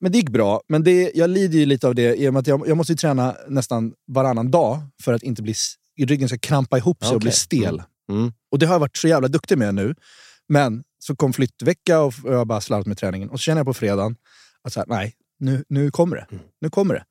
Men 0.00 0.12
det 0.12 0.18
gick 0.18 0.28
bra. 0.28 0.60
Men 0.68 0.82
det, 0.84 1.12
jag 1.14 1.30
lider 1.30 1.58
ju 1.58 1.66
lite 1.66 1.88
av 1.88 1.94
det 1.94 2.16
i 2.16 2.28
och 2.28 2.32
med 2.32 2.40
att 2.40 2.46
jag, 2.46 2.68
jag 2.68 2.76
måste 2.76 2.94
träna 2.96 3.36
nästan 3.48 3.92
varannan 4.06 4.50
dag 4.50 4.78
för 5.02 5.12
att 5.12 5.22
inte 5.22 5.42
bli, 5.42 5.54
ryggen 6.00 6.28
ska 6.28 6.38
krampa 6.38 6.78
ihop 6.78 6.98
sig 7.04 7.08
och 7.10 7.16
Okej. 7.16 7.24
bli 7.24 7.32
stel. 7.32 7.82
Mm. 8.12 8.32
Och 8.50 8.58
det 8.58 8.66
har 8.66 8.74
jag 8.74 8.80
varit 8.80 8.96
så 8.96 9.08
jävla 9.08 9.28
duktig 9.28 9.58
med 9.58 9.74
nu. 9.74 9.94
Men 10.48 10.82
så 10.98 11.16
kom 11.16 11.32
flyttvecka 11.32 12.00
och 12.00 12.14
jag 12.24 12.46
bara 12.46 12.60
slarvat 12.60 12.86
med 12.86 12.98
träningen. 12.98 13.30
Och 13.30 13.38
så 13.40 13.42
känner 13.42 13.58
jag 13.58 13.66
på 13.66 13.74
fredagen 13.74 14.16
att 14.62 14.72
så 14.72 14.80
här, 14.80 14.86
nej, 14.88 15.14
nu, 15.38 15.64
nu 15.68 15.90
kommer 15.90 16.16
det. 16.16 16.26
Mm. 16.30 16.44
Nu 16.60 16.70
kommer 16.70 16.94
det. 16.94 17.04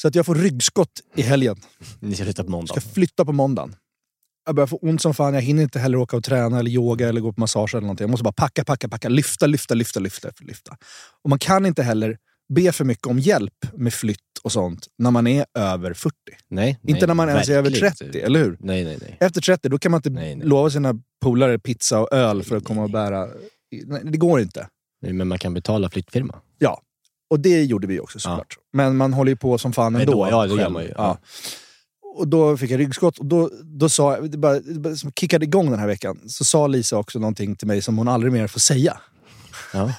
Så 0.00 0.08
att 0.08 0.14
jag 0.14 0.26
får 0.26 0.34
ryggskott 0.34 1.00
i 1.14 1.22
helgen. 1.22 1.56
Ni 2.00 2.14
ska 2.14 2.24
flytta 2.24 2.44
på 2.44 2.50
måndag. 2.50 2.80
Ska 2.80 2.80
flytta 2.80 3.24
på 3.24 3.32
måndagen. 3.32 3.76
Jag 4.46 4.54
börjar 4.54 4.66
få 4.66 4.76
ont 4.76 5.02
som 5.02 5.14
fan. 5.14 5.34
Jag 5.34 5.42
hinner 5.42 5.62
inte 5.62 5.78
heller 5.78 5.98
åka 5.98 6.16
och 6.16 6.24
träna 6.24 6.58
eller 6.58 6.70
yoga 6.70 7.08
eller 7.08 7.20
gå 7.20 7.32
på 7.32 7.40
massage 7.40 7.74
eller 7.74 7.82
någonting. 7.82 8.04
Jag 8.04 8.10
måste 8.10 8.24
bara 8.24 8.32
packa, 8.32 8.64
packa, 8.64 8.88
packa. 8.88 9.08
Lyfta, 9.08 9.46
lyfta, 9.46 9.74
lyfta, 9.74 10.00
lyfta, 10.00 10.28
lyfta. 10.38 10.76
Och 11.22 11.30
man 11.30 11.38
kan 11.38 11.66
inte 11.66 11.82
heller 11.82 12.16
be 12.54 12.72
för 12.72 12.84
mycket 12.84 13.06
om 13.06 13.18
hjälp 13.18 13.66
med 13.72 13.94
flytt 13.94 14.20
och 14.42 14.52
sånt 14.52 14.86
när 14.98 15.10
man 15.10 15.26
är 15.26 15.46
över 15.58 15.94
40. 15.94 16.14
Nej, 16.48 16.78
inte 16.82 16.92
nej, 16.92 17.06
när 17.06 17.14
man 17.14 17.28
ens 17.28 17.48
är 17.48 17.52
över 17.52 17.70
verkligen 17.70 17.92
30, 17.92 18.04
inte. 18.04 18.20
eller 18.20 18.40
hur? 18.40 18.56
Nej, 18.60 18.84
nej, 18.84 18.98
nej. 19.00 19.16
Efter 19.20 19.40
30 19.40 19.68
då 19.68 19.78
kan 19.78 19.90
man 19.90 19.98
inte 19.98 20.10
Nej, 20.10 20.34
nej. 20.34 20.46
lova 20.46 20.70
sina 20.70 20.94
polare 21.22 21.58
pizza 21.58 22.00
och 22.00 22.12
öl 22.12 22.42
för 22.42 22.56
att 22.56 22.64
komma 22.64 22.82
och 22.82 22.90
bära... 22.90 23.28
Det 24.02 24.18
går 24.18 24.40
inte. 24.40 24.68
Men 25.00 25.28
man 25.28 25.38
kan 25.38 25.54
betala 25.54 25.90
flyttfirma. 25.90 26.40
Ja, 26.58 26.82
och 27.30 27.40
det 27.40 27.64
gjorde 27.64 27.86
vi 27.86 28.00
också 28.00 28.18
såklart. 28.18 28.56
Men 28.72 28.96
man 28.96 29.12
håller 29.12 29.30
ju 29.32 29.36
på 29.36 29.58
som 29.58 29.72
fan 29.72 29.96
ändå. 29.96 30.12
då, 30.12 30.28
ja, 30.30 30.46
det 30.46 30.54
gör 30.54 30.70
man 30.70 30.82
ju, 30.82 30.88
ja. 30.88 30.94
Ja. 30.96 31.18
Och 32.16 32.28
då 32.28 32.56
fick 32.56 32.70
jag 32.70 32.80
ryggskott 32.80 33.18
och 33.18 33.26
då, 33.26 33.50
då 33.62 33.88
sa 33.88 34.14
jag, 34.14 34.30
det 34.30 34.38
bara, 34.38 34.60
det 34.60 34.80
bara 34.80 34.96
som 34.96 35.12
kickade 35.12 35.44
igång 35.44 35.70
den 35.70 35.78
här 35.78 35.86
veckan, 35.86 36.20
så 36.28 36.44
sa 36.44 36.66
Lisa 36.66 36.98
också 36.98 37.18
någonting 37.18 37.56
till 37.56 37.66
mig 37.66 37.82
som 37.82 37.98
hon 37.98 38.08
aldrig 38.08 38.32
mer 38.32 38.46
får 38.46 38.60
säga. 38.60 39.00
Ja. 39.72 39.92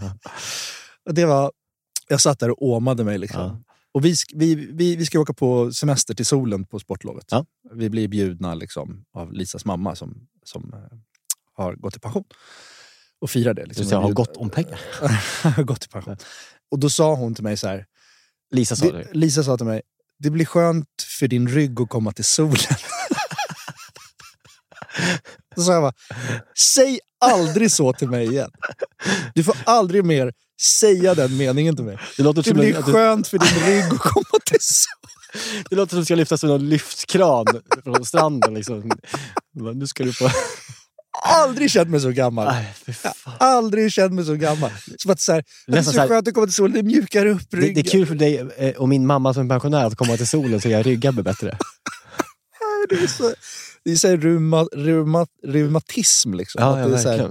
Och 1.08 1.14
det 1.14 1.24
var, 1.24 1.52
jag 2.08 2.20
satt 2.20 2.38
där 2.38 2.50
och 2.50 2.62
åmade 2.62 3.04
mig. 3.04 3.18
Liksom. 3.18 3.40
Ja. 3.40 3.60
Och 3.92 4.04
vi, 4.04 4.14
vi, 4.34 4.54
vi, 4.54 4.96
vi 4.96 5.06
ska 5.06 5.20
åka 5.20 5.32
på 5.32 5.72
semester 5.72 6.14
till 6.14 6.26
solen 6.26 6.64
på 6.64 6.78
sportlovet. 6.78 7.24
Ja. 7.30 7.46
Vi 7.72 7.90
blir 7.90 8.08
bjudna 8.08 8.54
liksom, 8.54 9.04
av 9.14 9.32
Lisas 9.32 9.64
mamma 9.64 9.94
som, 9.96 10.26
som 10.44 10.74
eh, 10.74 10.98
har 11.56 11.74
gått 11.74 11.96
i 11.96 12.00
pension. 12.00 12.24
Och 13.20 13.30
firar 13.30 13.54
det. 13.54 13.62
Du 13.62 13.66
Liksom, 13.68 13.84
säger, 13.84 14.02
har 14.02 14.12
gott 14.12 14.36
om 14.36 14.50
pengar. 14.50 14.80
gått 15.62 15.84
i 15.84 15.88
pension. 15.88 16.16
Och 16.70 16.78
då 16.78 16.90
sa 16.90 17.14
hon 17.14 17.34
till 17.34 17.44
mig 17.44 17.56
så 17.56 17.68
här, 17.68 17.84
Lisa 18.50 18.76
sa 18.76 18.92
det. 18.92 19.08
Lisa 19.12 19.42
sa 19.42 19.56
till 19.56 19.66
mig, 19.66 19.82
det 20.18 20.30
blir 20.30 20.44
skönt 20.44 20.86
för 21.18 21.28
din 21.28 21.48
rygg 21.48 21.80
att 21.80 21.88
komma 21.88 22.12
till 22.12 22.24
solen. 22.24 22.56
Då 25.56 25.62
sa 25.62 25.72
jag 25.72 25.82
bara, 25.82 25.92
säg 26.74 26.98
aldrig 27.20 27.72
så 27.72 27.92
till 27.92 28.08
mig 28.08 28.26
igen. 28.26 28.50
Du 29.34 29.44
får 29.44 29.56
aldrig 29.64 30.04
mer 30.04 30.32
säga 30.80 31.14
den 31.14 31.36
meningen 31.36 31.76
till 31.76 31.84
mig. 31.84 31.98
Det 32.16 32.22
låter, 32.22 32.42
Det 32.42 32.54
blir 32.54 32.82
skönt 32.82 33.28
för 33.28 33.38
din 33.38 33.66
rygg 33.66 33.84
att 33.84 33.98
komma 33.98 34.38
till 34.44 34.60
solen. 34.60 35.00
det 35.70 35.76
låter 35.76 35.90
som 35.90 35.98
att 35.98 36.02
du 36.02 36.04
ska 36.04 36.14
lyftas 36.14 36.42
med 36.42 36.50
någon 36.50 36.68
lyftkran 36.68 37.46
från 37.84 38.04
stranden. 38.04 38.54
Liksom. 38.54 38.90
Nu 39.74 39.86
ska 39.86 40.04
du 40.04 40.12
få... 40.12 40.30
Aldrig 41.22 41.70
känt 41.70 41.90
mig 41.90 42.00
så 42.00 42.10
gammal. 42.10 42.54
Fan. 42.92 43.12
Aldrig 43.38 43.92
känt 43.92 44.12
mig 44.14 44.24
så 44.24 44.34
gammal. 44.34 44.70
Som 44.96 45.10
att 45.10 45.20
så 45.20 45.32
här, 45.32 45.44
det 45.66 45.78
är 45.78 45.82
så 45.82 45.92
så 45.92 46.00
här- 46.00 46.08
skönt 46.08 46.28
att 46.28 46.34
komma 46.34 46.46
till 46.46 46.54
solen, 46.54 46.72
det 46.72 46.82
mjukar 46.82 47.26
upp 47.26 47.42
Det, 47.50 47.56
ryggen. 47.56 47.74
det 47.74 47.80
är 47.80 47.90
kul 47.90 48.06
för 48.06 48.14
dig 48.14 48.48
eh, 48.56 48.76
och 48.76 48.88
min 48.88 49.06
mamma 49.06 49.34
som 49.34 49.44
är 49.44 49.48
pensionär 49.48 49.84
att 49.86 49.96
komma 49.96 50.16
till 50.16 50.26
solen 50.26 50.60
så 50.60 50.68
jag 50.68 50.86
ryggar 50.86 51.12
blir 51.12 51.24
bättre. 51.24 51.58
Det 52.88 52.94
är 52.94 53.06
så, 53.06 53.34
det 53.84 53.90
är 53.90 53.96
så 53.96 54.08
här 54.08 54.16
reuma, 54.16 54.62
reuma, 54.72 55.26
reumatism 55.46 56.34
liksom. 56.34 56.62
Ja, 56.62 56.80
ja 56.80 56.88
det 56.88 56.94
är 56.94 56.98
så 56.98 57.08
här-. 57.10 57.30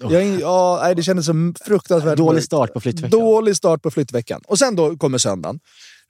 Jag, 0.00 0.40
ja, 0.40 0.80
nej, 0.82 0.94
det 0.94 1.02
kändes 1.02 1.26
som 1.26 1.54
fruktansvärt 1.64 2.16
Dålig 2.18 2.44
start 2.44 2.72
på 2.72 2.80
flyttveckan. 2.80 3.10
Dålig 3.10 3.56
start 3.56 3.82
på 3.82 3.90
flyttveckan. 3.90 4.42
Och 4.46 4.58
sen 4.58 4.76
då 4.76 4.96
kommer 4.96 5.18
söndagen. 5.18 5.60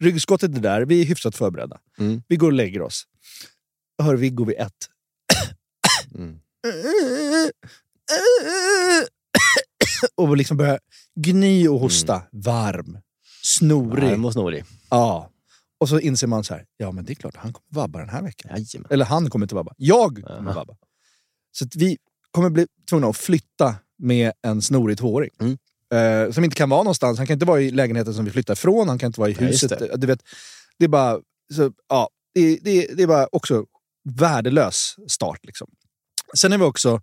Ryggskottet 0.00 0.56
är 0.56 0.60
där, 0.60 0.82
vi 0.82 1.00
är 1.00 1.04
hyfsat 1.04 1.36
förberedda. 1.36 1.76
Mm. 1.98 2.22
Vi 2.28 2.36
går 2.36 2.46
och 2.46 2.52
lägger 2.52 2.82
oss. 2.82 3.04
Hör 4.02 4.16
Viggo 4.16 4.44
vid 4.44 4.56
ett. 4.56 4.72
Mm. 6.14 6.34
Och 10.14 10.36
liksom 10.36 10.56
börjar 10.56 10.78
gny 11.20 11.68
och 11.68 11.80
hosta. 11.80 12.22
Varm. 12.32 12.98
Snorig. 13.42 14.10
Varm 14.10 14.24
och 14.24 14.32
snorig. 14.32 14.64
Ja. 14.90 15.30
Och 15.78 15.88
så 15.88 16.00
inser 16.00 16.26
man 16.26 16.44
så 16.44 16.54
här, 16.54 16.64
ja 16.76 16.92
men 16.92 17.04
det 17.04 17.12
är 17.12 17.14
klart, 17.14 17.36
han 17.36 17.52
kommer 17.52 17.82
vabba 17.82 17.98
den 17.98 18.08
här 18.08 18.22
veckan. 18.22 18.50
Jajamän. 18.56 18.88
Eller 18.90 19.04
han 19.04 19.30
kommer 19.30 19.44
inte 19.44 19.54
vabba. 19.54 19.74
Jag 19.76 20.14
kommer 20.14 20.50
Aha. 20.50 20.52
vabba. 20.52 20.76
Så 21.52 21.66
vi 21.74 21.98
kommer 22.30 22.50
bli 22.50 22.66
tvungna 22.90 23.08
att 23.08 23.16
flytta 23.16 23.74
med 23.98 24.32
en 24.42 24.62
snorig 24.62 24.98
tvååring. 24.98 25.30
Mm. 25.40 25.58
Eh, 25.94 26.32
som 26.32 26.44
inte 26.44 26.56
kan 26.56 26.70
vara 26.70 26.82
någonstans. 26.82 27.18
Han 27.18 27.26
kan 27.26 27.34
inte 27.34 27.46
vara 27.46 27.60
i 27.60 27.70
lägenheten 27.70 28.14
som 28.14 28.24
vi 28.24 28.30
flyttar 28.30 28.54
ifrån. 28.54 28.88
Han 28.88 28.98
kan 28.98 29.06
inte 29.06 29.20
vara 29.20 29.30
i 29.30 29.32
just 29.32 29.42
huset. 29.42 29.78
det. 29.78 29.96
Du 29.96 30.06
vet, 30.06 30.20
det 30.78 30.84
är 30.84 30.88
bara... 30.88 31.20
Så, 31.54 31.72
ja, 31.88 32.08
det, 32.34 32.58
det, 32.62 32.86
det 32.96 33.02
är 33.02 33.06
bara 33.06 33.28
också 33.32 33.64
värdelös 34.04 34.96
start. 35.08 35.40
Liksom. 35.42 35.68
Sen 36.34 36.52
har 36.52 36.58
vi 36.58 36.64
också 36.64 37.00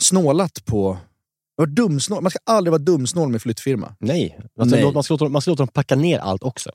snålat 0.00 0.64
på... 0.64 0.98
var 1.56 1.66
dumsnål. 1.66 2.22
Man 2.22 2.30
ska 2.30 2.38
aldrig 2.46 2.70
vara 2.70 2.82
dumsnål 2.82 3.28
med 3.28 3.42
flyttfirma. 3.42 3.96
Nej, 4.00 4.38
alltså, 4.58 4.76
Nej. 4.76 4.92
Man, 4.92 5.02
ska 5.02 5.14
låta, 5.14 5.28
man 5.28 5.42
ska 5.42 5.50
låta 5.50 5.60
dem 5.60 5.68
packa 5.68 5.96
ner 5.96 6.18
allt 6.18 6.42
också. 6.42 6.70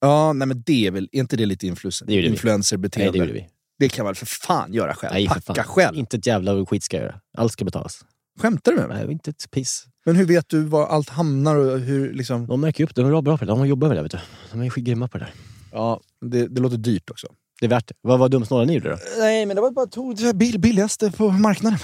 Ja, 0.00 0.32
nej 0.32 0.48
men 0.48 0.62
det 0.66 0.86
är 0.86 0.90
väl... 0.90 1.08
Är 1.12 1.20
inte 1.20 1.36
det 1.36 1.46
lite 1.46 1.66
influencer, 1.66 2.06
Det 2.06 2.22
influencerbeteende? 2.22 3.18
Nej, 3.18 3.26
det 3.26 3.32
vi. 3.32 3.48
Det 3.78 3.88
kan 3.88 4.04
man 4.04 4.10
väl 4.10 4.16
för 4.16 4.26
fan 4.26 4.72
göra 4.72 4.94
själv? 4.94 5.12
Nej, 5.14 5.28
Packa 5.28 5.64
själv? 5.64 5.96
Inte 5.96 6.16
ett 6.16 6.26
jävla 6.26 6.66
skit 6.66 6.84
ska 6.84 6.96
jag 6.96 7.04
göra. 7.04 7.20
Allt 7.38 7.52
ska 7.52 7.64
betalas. 7.64 8.04
Skämtar 8.40 8.72
du 8.72 8.78
med 8.78 8.88
mig? 8.88 9.04
Nej, 9.04 9.12
inte 9.12 9.30
ett 9.30 9.50
piss. 9.50 9.84
Men 10.06 10.16
hur 10.16 10.24
vet 10.24 10.48
du 10.48 10.64
var 10.64 10.86
allt 10.86 11.08
hamnar 11.08 11.56
och 11.56 11.78
hur 11.78 12.12
liksom... 12.12 12.46
De 12.46 12.60
märker 12.60 12.84
upp 12.84 12.94
det. 12.94 13.02
De 13.02 13.14
är 13.14 13.22
bra 13.22 13.38
på 13.38 13.44
det. 13.44 13.50
De 13.50 13.66
jobbar 13.66 13.88
med 13.88 13.96
det. 13.96 14.02
Vet 14.02 14.12
du. 14.12 14.18
De 14.50 14.62
är 14.62 14.80
grymma 14.80 15.08
på 15.08 15.18
det 15.18 15.24
där. 15.24 15.34
Ja, 15.72 16.00
det, 16.20 16.46
det 16.46 16.60
låter 16.60 16.76
dyrt 16.76 17.10
också. 17.10 17.26
Det 17.62 17.66
är 17.66 17.70
värt 17.70 17.88
det. 17.88 17.94
Vad 18.00 18.18
var 18.18 18.28
dumsnålen 18.28 18.66
ni 18.66 18.74
gjorde 18.74 18.90
då? 18.90 18.98
Nej, 19.18 19.46
men 19.46 19.56
det 19.56 19.62
var 19.62 19.70
bara 19.70 19.86
tog 19.86 20.16
det 20.16 20.34
bill, 20.34 20.60
billigaste 20.60 21.10
på 21.10 21.30
marknaden. 21.30 21.78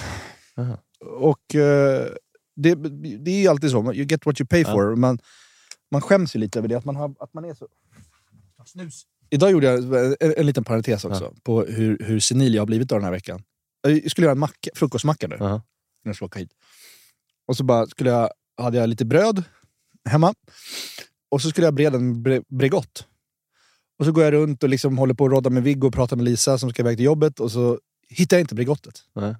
Aha. 0.56 0.78
Och 1.20 1.54
eh, 1.54 2.06
det, 2.56 2.74
det 3.24 3.30
är 3.30 3.40
ju 3.40 3.48
alltid 3.48 3.70
så, 3.70 3.92
you 3.92 4.06
get 4.06 4.26
what 4.26 4.40
you 4.40 4.46
pay 4.46 4.60
Ja. 4.60 4.72
for. 4.72 4.96
Man, 4.96 5.18
man 5.90 6.00
skäms 6.00 6.36
ju 6.36 6.40
lite 6.40 6.58
över 6.58 6.68
det, 6.68 6.74
att 6.74 6.84
man, 6.84 6.96
har, 6.96 7.14
att 7.20 7.34
man 7.34 7.44
är 7.44 7.54
så... 7.54 7.68
Snus. 8.66 9.02
Idag 9.30 9.50
gjorde 9.50 9.66
jag 9.66 9.78
en, 10.20 10.34
en 10.36 10.46
liten 10.46 10.64
parentes 10.64 11.04
också, 11.04 11.34
på 11.42 11.62
hur, 11.64 11.98
hur 12.04 12.20
senil 12.20 12.54
jag 12.54 12.60
har 12.62 12.66
blivit 12.66 12.92
av 12.92 12.98
den 12.98 13.04
här 13.04 13.12
veckan. 13.12 13.42
Jag 13.82 14.10
skulle 14.10 14.24
göra 14.24 14.32
en 14.32 14.38
macka, 14.38 14.70
frukostmacka 14.74 15.28
nu, 15.28 15.36
innan 15.36 15.62
jag 16.04 16.14
skulle 16.14 16.26
åka 16.26 16.38
hit. 16.38 16.50
Och 17.46 17.56
så 17.56 17.64
bara 17.64 17.86
skulle 17.86 18.10
jag, 18.10 18.30
hade 18.56 18.78
jag 18.78 18.88
lite 18.88 19.04
bröd 19.04 19.44
hemma. 20.08 20.34
Och 21.30 21.42
så 21.42 21.48
skulle 21.50 21.66
jag 21.66 21.74
breda 21.74 21.96
en 21.96 22.22
bre, 22.22 22.42
Bregott. 22.48 23.06
Och 23.98 24.04
så 24.04 24.12
går 24.12 24.24
jag 24.24 24.32
runt 24.32 24.62
och 24.62 24.68
liksom 24.68 24.98
håller 24.98 25.14
på 25.14 25.24
att 25.24 25.30
rodda 25.30 25.50
med 25.50 25.62
Viggo 25.62 25.86
och 25.86 25.94
pratar 25.94 26.16
med 26.16 26.24
Lisa 26.24 26.58
som 26.58 26.70
ska 26.70 26.82
iväg 26.82 26.96
till 26.96 27.04
jobbet. 27.04 27.40
Och 27.40 27.52
så 27.52 27.78
hittar 28.08 28.36
jag 28.36 28.42
inte 28.42 28.54
Bregottet. 28.54 28.94
Nej. 29.14 29.34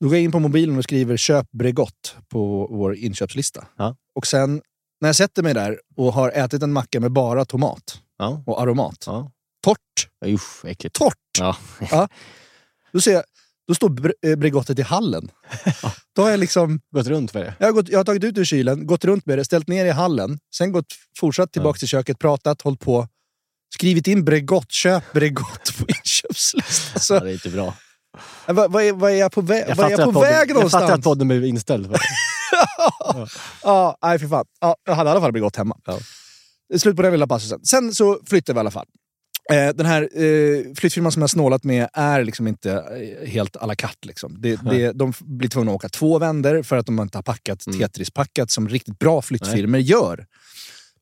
Då 0.00 0.06
går 0.06 0.16
jag 0.16 0.24
in 0.24 0.32
på 0.32 0.38
mobilen 0.38 0.78
och 0.78 0.84
skriver 0.84 1.16
köp 1.16 1.50
Bregott 1.52 2.16
på 2.28 2.66
vår 2.70 2.94
inköpslista. 2.96 3.66
Ja. 3.78 3.96
Och 4.14 4.26
sen 4.26 4.62
när 5.00 5.08
jag 5.08 5.16
sätter 5.16 5.42
mig 5.42 5.54
där 5.54 5.80
och 5.96 6.12
har 6.12 6.30
ätit 6.30 6.62
en 6.62 6.72
macka 6.72 7.00
med 7.00 7.12
bara 7.12 7.44
tomat 7.44 8.00
Ja. 8.18 8.42
och 8.46 8.62
aromat. 8.62 9.04
Ja. 9.06 9.30
Torrt! 9.64 10.08
Usch, 10.26 10.64
äckligt. 10.64 10.94
Torrt! 10.96 11.16
Ja. 11.90 12.08
Då 12.92 13.00
ser 13.00 13.12
jag, 13.12 13.22
då 13.68 13.74
står 13.74 14.12
eh, 14.26 14.36
Bregottet 14.36 14.78
i 14.78 14.82
hallen. 14.82 15.30
Då 16.16 16.22
har 16.22 16.30
jag 16.30 16.40
liksom 16.40 16.80
Gått 16.94 17.06
runt 17.06 17.34
med 17.34 17.42
det. 17.42 17.54
Jag 17.58 17.66
har, 17.66 17.72
gått, 17.72 17.88
jag 17.88 17.98
har 17.98 18.04
tagit 18.04 18.24
ut 18.24 18.38
ur 18.38 18.44
kylen, 18.44 18.86
gått 18.86 19.04
runt 19.04 19.26
med 19.26 19.38
det, 19.38 19.44
ställt 19.44 19.68
ner 19.68 19.84
i 19.86 19.90
hallen, 19.90 20.38
sen 20.54 20.72
gått 20.72 20.86
fortsatt 21.18 21.52
tillbaka 21.52 21.78
till 21.78 21.88
köket, 21.88 22.18
pratat, 22.18 22.62
hållit 22.62 22.80
på, 22.80 23.08
skrivit 23.74 24.06
in 24.06 24.24
Bregott, 24.24 24.72
köp 24.72 25.12
Bregott 25.12 25.78
på 25.78 25.84
inköpslistan. 25.88 26.62
Alltså, 26.94 27.14
Ja, 27.14 27.20
det 27.20 27.30
är 27.30 27.32
inte 27.32 27.48
bra. 27.48 27.74
vad, 28.46 28.72
vad, 28.72 28.82
är, 28.84 28.92
vad 28.92 29.10
är 29.12 29.16
jag 29.16 29.32
på, 29.32 29.40
vä 29.40 29.74
vad 29.76 29.86
är 29.86 29.90
jag 29.90 30.04
på 30.04 30.12
podden- 30.12 30.22
väg 30.32 30.50
Jag 30.50 30.56
fattar 30.56 30.64
att 30.66 30.72
någonstans? 30.82 31.04
podden 31.04 31.28
blev 31.28 31.44
inställd. 31.44 31.88
Det. 33.14 33.26
Ja, 33.62 33.96
nej 34.02 34.18
för 34.18 34.28
fan. 34.28 34.44
Ja, 34.60 34.76
jag 34.86 34.94
hade 34.94 35.08
i 35.08 35.10
alla 35.10 35.20
fall 35.20 35.32
Bregott 35.32 35.56
hemma. 35.56 35.76
Ja. 35.84 35.98
Slut 36.78 36.96
på 36.96 37.02
den 37.02 37.12
lilla 37.12 37.26
passusen. 37.26 37.60
Sen 37.64 37.94
så 37.94 38.18
flyttar 38.26 38.54
vi 38.54 38.58
i 38.58 38.60
alla 38.60 38.70
fall. 38.70 38.86
Eh, 39.52 39.68
den 39.68 39.86
här 39.86 40.02
eh, 40.22 40.74
flyttfirman 40.76 41.12
som 41.12 41.22
jag 41.22 41.30
snålat 41.30 41.64
med 41.64 41.88
är 41.92 42.24
liksom 42.24 42.46
inte 42.46 42.72
eh, 42.72 43.28
helt 43.28 43.56
à 43.56 43.66
la 43.66 43.74
carte. 43.74 44.08
Liksom. 44.08 44.36
Det, 44.40 44.56
det, 44.70 44.92
de 44.92 45.12
blir 45.20 45.48
tvungna 45.48 45.70
att 45.70 45.76
åka 45.76 45.88
två 45.88 46.18
vändor 46.18 46.62
för 46.62 46.76
att 46.76 46.86
de 46.86 47.00
inte 47.00 47.18
har 47.18 47.22
packat 47.22 47.66
Mm. 47.66 47.78
Tetris-packat 47.80 48.50
som 48.50 48.68
riktigt 48.68 48.98
bra 48.98 49.22
flyttfirmor 49.22 49.80
gör. 49.80 50.26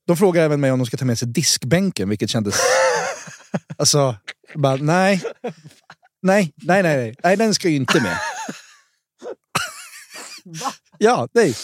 De 0.06 0.16
frågar 0.16 0.42
även 0.44 0.60
mig 0.60 0.72
om 0.72 0.78
de 0.78 0.86
ska 0.86 0.96
ta 0.96 1.04
med 1.04 1.18
sig 1.18 1.28
diskbänken, 1.28 2.08
vilket 2.08 2.30
kändes... 2.30 2.60
alltså, 3.76 4.16
bara, 4.54 4.76
nej. 4.76 5.22
Nej, 6.22 6.52
nej, 6.62 6.82
nej, 6.82 6.96
nej. 6.96 7.16
Nej, 7.22 7.36
den 7.36 7.54
ska 7.54 7.68
ju 7.68 7.76
inte 7.76 8.00
med. 8.00 8.18
ja, 10.98 11.28
nej. 11.32 11.54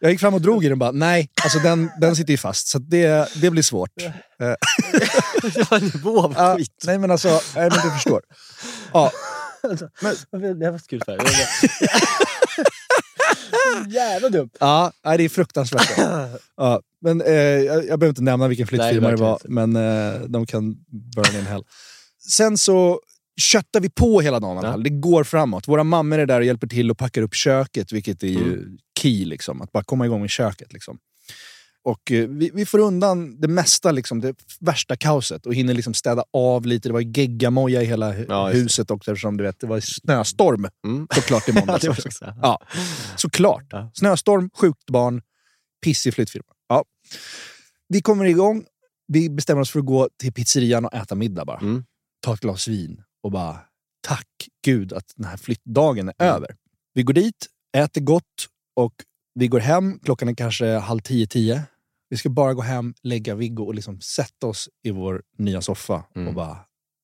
Jag 0.00 0.10
gick 0.10 0.20
fram 0.20 0.34
och 0.34 0.40
drog 0.40 0.64
i 0.64 0.68
den 0.68 0.72
och 0.72 0.78
bara, 0.78 0.90
nej, 0.90 1.28
alltså 1.42 1.58
den, 1.58 1.90
den 2.00 2.16
sitter 2.16 2.30
ju 2.30 2.36
fast. 2.36 2.68
Så 2.68 2.78
det, 2.78 3.28
det 3.40 3.50
blir 3.50 3.62
svårt. 3.62 3.90
Var 5.70 5.76
en 5.78 5.84
nivå 5.94 6.22
av 6.22 6.34
ja, 6.36 6.56
skit. 6.56 6.84
nej, 6.84 6.98
men 6.98 7.10
alltså, 7.10 7.28
nej, 7.28 7.70
men 7.70 7.80
du 7.84 7.90
förstår. 7.90 8.22
Ja, 8.92 9.12
Det 10.30 10.70
var 10.70 10.78
så 10.78 10.86
kul 10.86 11.02
för. 11.04 11.18
Jävla 13.88 14.28
dumt. 14.28 14.50
ja 14.60 14.92
nej, 15.04 15.18
det 15.18 15.24
är 15.24 15.28
fruktansvärt. 15.28 15.90
Ja, 16.56 16.80
men, 17.02 17.20
eh, 17.20 17.32
jag, 17.34 17.76
jag 17.76 17.98
behöver 17.98 18.08
inte 18.08 18.22
nämna 18.22 18.48
vilken 18.48 18.66
flyttfirma 18.66 19.10
det 19.10 19.16
var, 19.16 19.38
men 19.48 19.76
eh, 19.76 20.20
de 20.28 20.46
kan 20.46 20.74
burn 21.14 21.36
in 21.40 21.46
hell. 21.46 21.62
Sen 22.28 22.58
så 22.58 23.00
köttar 23.40 23.80
vi 23.80 23.90
på 23.90 24.20
hela 24.20 24.40
dagen 24.40 24.60
Ja. 24.64 24.76
Det 24.76 24.90
går 24.90 25.24
framåt. 25.24 25.68
Våra 25.68 25.84
mammor 25.84 26.18
är 26.18 26.26
där 26.26 26.40
och 26.40 26.46
hjälper 26.46 26.66
till 26.66 26.90
och 26.90 26.98
packar 26.98 27.22
upp 27.22 27.34
köket, 27.34 27.92
vilket 27.92 28.22
är 28.22 28.26
ju 28.28 28.52
Mm. 28.52 28.76
key. 29.00 29.24
Liksom, 29.24 29.62
att 29.62 29.72
bara 29.72 29.84
komma 29.84 30.06
igång 30.06 30.20
med 30.20 30.30
köket. 30.30 30.72
Liksom. 30.72 30.98
Och 31.84 32.12
eh, 32.12 32.28
vi, 32.28 32.50
vi 32.54 32.66
får 32.66 32.78
undan 32.78 33.40
det 33.40 33.48
mesta, 33.48 33.90
liksom, 33.92 34.20
det 34.20 34.34
värsta 34.60 34.96
kaoset 34.96 35.46
och 35.46 35.54
hinner 35.54 35.74
liksom 35.74 35.94
städa 35.94 36.24
av 36.32 36.66
lite. 36.66 36.88
Det 36.88 36.92
var 36.92 37.18
geggamoja 37.18 37.82
i 37.82 37.84
hela 37.84 38.12
hu- 38.12 38.26
Ja, 38.28 38.48
huset 38.48 38.90
också 38.90 39.10
eftersom 39.12 39.36
du 39.36 39.44
vet, 39.44 39.60
det 39.60 39.66
var 39.66 39.80
snöstorm 39.80 40.66
Mm. 40.86 41.06
såklart 41.14 41.48
i 41.48 41.52
måndags. 41.52 41.84
Ja, 42.42 42.58
såklart. 43.16 43.64
Snöstorm, 43.94 44.50
sjukt 44.54 44.90
barn, 44.90 45.22
pissig 45.84 46.14
flyttfirma. 46.14 46.44
Vi 47.88 48.02
kommer 48.02 48.24
igång. 48.24 48.66
Vi 49.08 49.30
bestämmer 49.30 49.60
oss 49.62 49.70
för 49.70 49.78
att 49.80 49.86
gå 49.86 50.08
till 50.16 50.32
pizzerian 50.32 50.84
och 50.84 50.94
äta 50.94 51.14
middag 51.14 51.44
bara. 51.44 51.58
Mm. 51.60 51.84
Ta 52.20 52.34
ett 52.34 52.40
glas 52.40 52.68
vin 52.68 53.02
och 53.22 53.30
bara 53.30 53.58
tack 54.00 54.28
gud 54.64 54.92
att 54.92 55.12
den 55.16 55.24
här 55.26 55.36
flyttdagen 55.36 56.08
är 56.08 56.14
Mm. 56.18 56.34
över. 56.34 56.56
Vi 56.94 57.02
går 57.02 57.14
dit, 57.14 57.46
äter 57.76 58.00
gott 58.00 58.48
och 58.76 58.94
vi 59.34 59.48
går 59.48 59.60
hem. 59.60 59.98
Klockan 59.98 60.28
är 60.28 60.34
kanske 60.34 60.66
halv 60.66 61.00
tio, 61.00 61.26
tio. 61.26 61.62
Vi 62.08 62.16
ska 62.16 62.28
bara 62.28 62.54
gå 62.54 62.62
hem, 62.62 62.94
lägga 63.02 63.34
Viggo 63.34 63.64
och 63.64 63.74
liksom 63.74 64.00
sätta 64.00 64.46
oss 64.46 64.68
i 64.82 64.90
vår 64.90 65.22
nya 65.38 65.62
soffa 65.62 66.04
Mm. 66.14 66.28
och 66.28 66.34
bara 66.34 66.58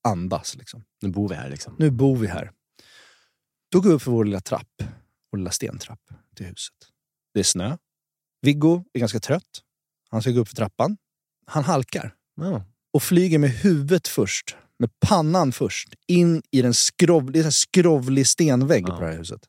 andas. 0.09 0.57
Liksom. 0.57 0.85
Nu 1.03 1.09
bor 1.09 1.29
vi 1.29 1.35
här 1.35 1.51
liksom. 1.51 1.77
Nu 1.79 1.91
bor 1.91 2.17
vi 2.17 2.27
här. 2.27 2.53
Då 3.73 3.81
går 3.81 3.88
vi 3.88 3.95
upp 3.95 4.03
för 4.03 4.11
vår 4.11 4.25
lilla 4.25 4.41
trapp, 4.41 4.83
vår 5.33 5.38
lilla 5.38 5.51
stentrapp 5.51 6.01
till 6.37 6.47
huset. 6.47 6.75
Det 7.35 7.41
är 7.41 7.45
snö. 7.45 7.77
Viggo 8.43 8.85
är 8.93 9.01
ganska 9.01 9.21
trött. 9.21 9.62
Han 10.12 10.22
ska 10.22 10.31
gå 10.31 10.40
upp 10.40 10.48
för 10.48 10.57
trappan. 10.57 10.96
Han 11.46 11.64
halkar 11.64 12.12
Ja. 12.40 12.64
och 12.92 13.03
flyger 13.03 13.38
med 13.38 13.51
huvudet 13.51 14.09
först, 14.09 14.57
med 14.79 14.90
pannan 15.01 15.53
först, 15.53 15.88
in 16.09 16.42
i 16.51 16.62
den 16.62 16.75
skrov, 16.75 17.33
det 17.33 17.40
är 17.40 17.44
en 17.44 17.53
skrovlig 17.53 18.27
stenvägg 18.27 18.85
Ja. 18.88 18.94
på 18.96 19.01
det 19.03 19.07
här 19.11 19.18
huset. 19.18 19.40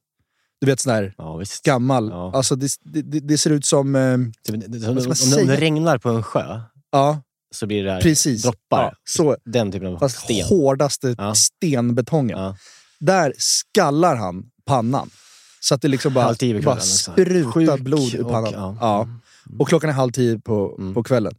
Du 0.61 0.67
vet 0.67 0.79
sån 0.79 0.93
där 0.93 1.13
Ja, 1.17 1.41
gammal, 1.63 2.09
Ja. 2.09 2.31
alltså 2.35 2.55
det, 2.55 2.71
det, 2.83 3.01
det 3.19 3.37
ser 3.37 3.49
ut 3.49 3.65
som... 3.65 3.95
Eh, 3.95 4.17
Typ, 4.43 4.63
det- 4.67 4.87
Om, 4.87 4.97
om, 4.97 5.47
det- 5.47 5.55
regnar 5.59 5.97
på 5.97 6.09
en 6.09 6.23
sjö 6.23 6.61
ja, 6.91 7.21
så 7.55 7.67
blir 7.67 7.83
det 7.83 7.89
där 7.89 8.01
precis. 8.01 8.41
droppar. 8.43 8.83
Ja, 8.83 8.93
så, 9.03 9.37
Den 9.45 9.71
typen 9.71 9.87
av 9.93 9.99
fast 9.99 10.17
sten. 10.19 10.45
hårdaste 10.45 11.15
Ja. 11.17 11.35
stenbetongen. 11.35 12.55
Där 12.99 13.33
skallar 13.37 14.15
han 14.15 14.45
pannan. 14.65 15.09
Så 15.59 15.75
att 15.75 15.81
det 15.81 15.87
liksom 15.87 16.13
bara, 16.13 16.35
bara 16.63 16.79
sprutar 16.79 17.77
blod 17.77 18.13
ur 18.15 18.23
och- 18.23 18.31
pannan. 18.31 18.53
ja. 18.53 18.77
ja. 18.81 19.07
Och 19.59 19.67
klockan 19.67 19.89
är 19.89 19.93
halv 19.93 20.11
tio 20.11 20.39
på, 20.39 20.75
Mm. 20.79 20.93
på 20.93 21.03
kvällen. 21.03 21.33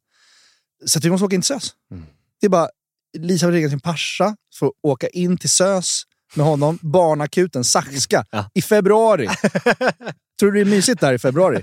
Så 0.86 1.00
vi 1.02 1.10
måste 1.10 1.24
åka 1.24 1.34
in 1.34 1.42
till 1.42 1.46
SÖS. 1.48 1.70
Mm. 1.90 2.04
Det 2.40 2.46
är 2.46 2.50
bara, 2.50 2.68
Lisa 3.18 3.46
har 3.46 3.52
ringat 3.52 3.70
sin 3.70 3.80
farsa 3.80 4.36
för 4.58 4.66
att 4.66 4.72
åka 4.82 5.08
in 5.08 5.38
till 5.38 5.50
SÖS 5.50 6.02
med 6.34 6.46
honom. 6.46 6.78
Barnakuten, 6.82 7.64
Saxka, 7.64 8.26
Ja. 8.30 8.50
i 8.54 8.62
februari. 8.62 9.28
Tror 10.40 10.52
du 10.52 10.64
det 10.64 10.70
är 10.70 10.74
mysigt 10.74 11.00
där 11.00 11.12
i 11.12 11.18
februari? 11.18 11.62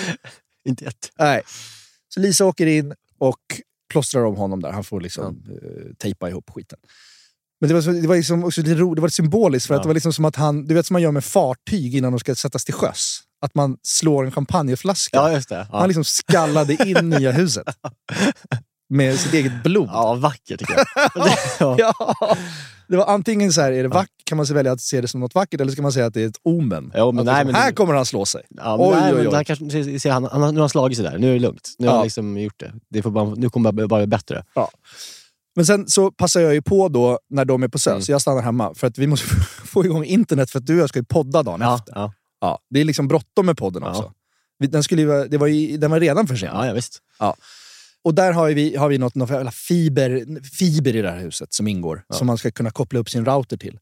Inte 0.64 0.84
ett. 0.84 1.10
Nej. 1.18 1.42
Så 2.14 2.20
Lisa 2.20 2.44
åker 2.44 2.66
in 2.66 2.94
och 3.18 3.38
plåstrar 3.90 4.24
om 4.24 4.36
honom 4.36 4.60
där. 4.62 4.72
Han 4.72 4.84
får 4.84 5.00
liksom 5.00 5.42
eh, 5.62 5.94
tejpa 5.98 6.28
ihop 6.28 6.50
skiten. 6.54 6.78
Men 7.60 7.68
det 7.68 7.74
var, 7.74 7.82
så, 7.82 7.90
det 7.90 8.08
var 8.08 8.16
liksom 8.16 8.44
också 8.44 8.60
lite 8.62 8.74
ro, 8.74 8.94
det 8.94 9.00
var 9.00 9.08
symboliskt, 9.08 9.66
för 9.66 9.74
Ja. 9.74 9.78
att 9.78 9.82
det 9.82 9.88
var 9.88 9.94
liksom 9.94 10.12
som 10.12 10.24
att 10.24 10.36
han, 10.36 10.64
du 10.64 10.74
vet 10.74 10.86
som 10.86 10.94
man 10.94 11.02
gör 11.02 11.12
med 11.12 11.24
fartyg 11.24 11.94
innan 11.96 12.12
de 12.12 12.18
ska 12.18 12.34
sättas 12.34 12.64
till 12.64 12.74
sjöss. 12.74 13.20
Att 13.46 13.54
man 13.54 13.76
slår 13.82 14.24
en 14.24 14.30
champagneflaska. 14.32 15.16
Ja, 15.16 15.32
just 15.32 15.48
det. 15.48 15.66
Ja. 15.72 15.78
Han 15.78 15.88
liksom 15.88 16.04
skallade 16.04 16.72
in 16.88 17.10
nya 17.10 17.32
huset. 17.32 17.64
Med 18.90 19.18
sitt 19.18 19.34
eget 19.34 19.62
blod. 19.64 19.88
Ja, 19.92 20.14
vackert 20.14 20.58
tycker 20.58 20.74
jag. 20.74 21.28
ja. 21.58 21.76
Ja. 21.78 22.36
Det 22.88 22.96
var 22.96 23.06
antingen 23.06 23.52
så 23.52 23.60
här, 23.60 23.72
är 23.72 23.82
det 23.82 23.88
vack, 23.88 24.08
kan 24.24 24.36
man 24.36 24.46
välja 24.46 24.72
att 24.72 24.80
se 24.80 25.00
det 25.00 25.08
som 25.08 25.20
något 25.20 25.34
vackert, 25.34 25.60
eller 25.60 25.72
ska 25.72 25.82
man 25.82 25.92
säga 25.92 26.06
att 26.06 26.14
det 26.14 26.22
är 26.22 26.26
ett 26.28 26.40
omen? 26.42 26.92
Jo, 26.96 27.12
men 27.12 27.24
nej, 27.24 27.34
liksom, 27.34 27.46
men 27.46 27.54
här 27.54 27.70
det- 27.70 27.74
kommer 27.76 27.94
han 27.94 28.06
slå 28.06 28.24
sig. 28.24 28.42
Ja, 28.48 28.76
men 28.76 28.86
Oj, 28.86 28.94
nej, 29.00 29.12
oj, 29.12 29.18
men 29.18 29.28
oj. 29.28 29.34
Han 29.34 29.44
kanske, 29.44 29.70
se, 29.70 30.00
se, 30.00 30.08
han, 30.10 30.24
han, 30.24 30.42
har- 30.42 30.52
nu 30.52 30.58
har 30.58 30.62
han 30.62 30.68
slagit 30.68 30.96
sig 30.98 31.04
där. 31.04 31.18
Nu 31.18 31.28
är 31.30 31.32
det 31.32 31.38
lugnt. 31.40 31.74
Nu 31.78 31.86
har 31.86 31.94
han 31.94 32.04
liksom 32.04 32.38
gjort 32.38 32.58
det. 32.60 32.72
det 32.90 33.02
får 33.02 33.10
bara, 33.10 33.34
nu 33.34 33.50
kommer 33.50 33.72
det 33.72 33.86
bara 33.88 34.00
bli 34.00 34.06
bättre. 34.06 34.44
Men 35.56 35.66
sen 35.66 35.88
så 35.88 36.10
passar 36.10 36.40
jag 36.40 36.54
ju 36.54 36.62
på 36.62 36.88
då 36.88 37.18
när 37.30 37.44
de 37.44 37.62
är 37.62 37.68
på 37.68 37.78
SÖS, 37.78 37.92
Mm. 37.92 38.02
jag 38.08 38.20
stannar 38.20 38.42
hemma. 38.42 38.74
För 38.74 38.86
att 38.86 38.98
vi 38.98 39.06
måste 39.06 39.26
få 39.64 39.84
igång 39.84 40.04
internet 40.04 40.50
för 40.50 40.58
att 40.58 40.66
du 40.66 40.74
och 40.74 40.80
jag 40.82 40.88
ska 40.88 40.98
ju 40.98 41.04
podda 41.04 41.42
dagen 41.42 41.60
Ja, 41.60 41.74
efter. 41.74 42.10
Ja. 42.40 42.46
Ja, 42.48 42.58
det 42.70 42.80
är 42.80 42.84
liksom 42.84 43.08
bråttom 43.08 43.46
med 43.46 43.56
podden 43.56 43.82
Ja. 43.82 43.90
också. 43.90 44.12
Den, 44.68 44.82
skulle 44.82 45.02
ju, 45.02 45.28
det 45.28 45.38
var 45.38 45.46
ju, 45.46 45.76
den 45.76 45.90
var 45.90 46.00
redan 46.00 46.26
försenad. 46.26 46.56
ja, 46.56 46.66
ja 46.66 46.72
visst. 46.72 46.98
Och 48.02 48.14
där 48.14 48.32
har 48.32 48.48
vi, 48.50 48.76
har 48.76 48.88
vi 48.88 48.98
något, 48.98 49.14
något 49.14 49.54
fiber, 49.54 50.40
fiber 50.56 50.96
i 50.96 51.02
det 51.02 51.10
här 51.10 51.18
huset 51.20 51.52
som 51.52 51.68
ingår. 51.68 52.04
Ja. 52.08 52.14
Som 52.14 52.26
man 52.26 52.38
ska 52.38 52.50
kunna 52.50 52.70
koppla 52.70 52.98
upp 53.00 53.10
sin 53.10 53.24
router 53.24 53.56
till. 53.56 53.78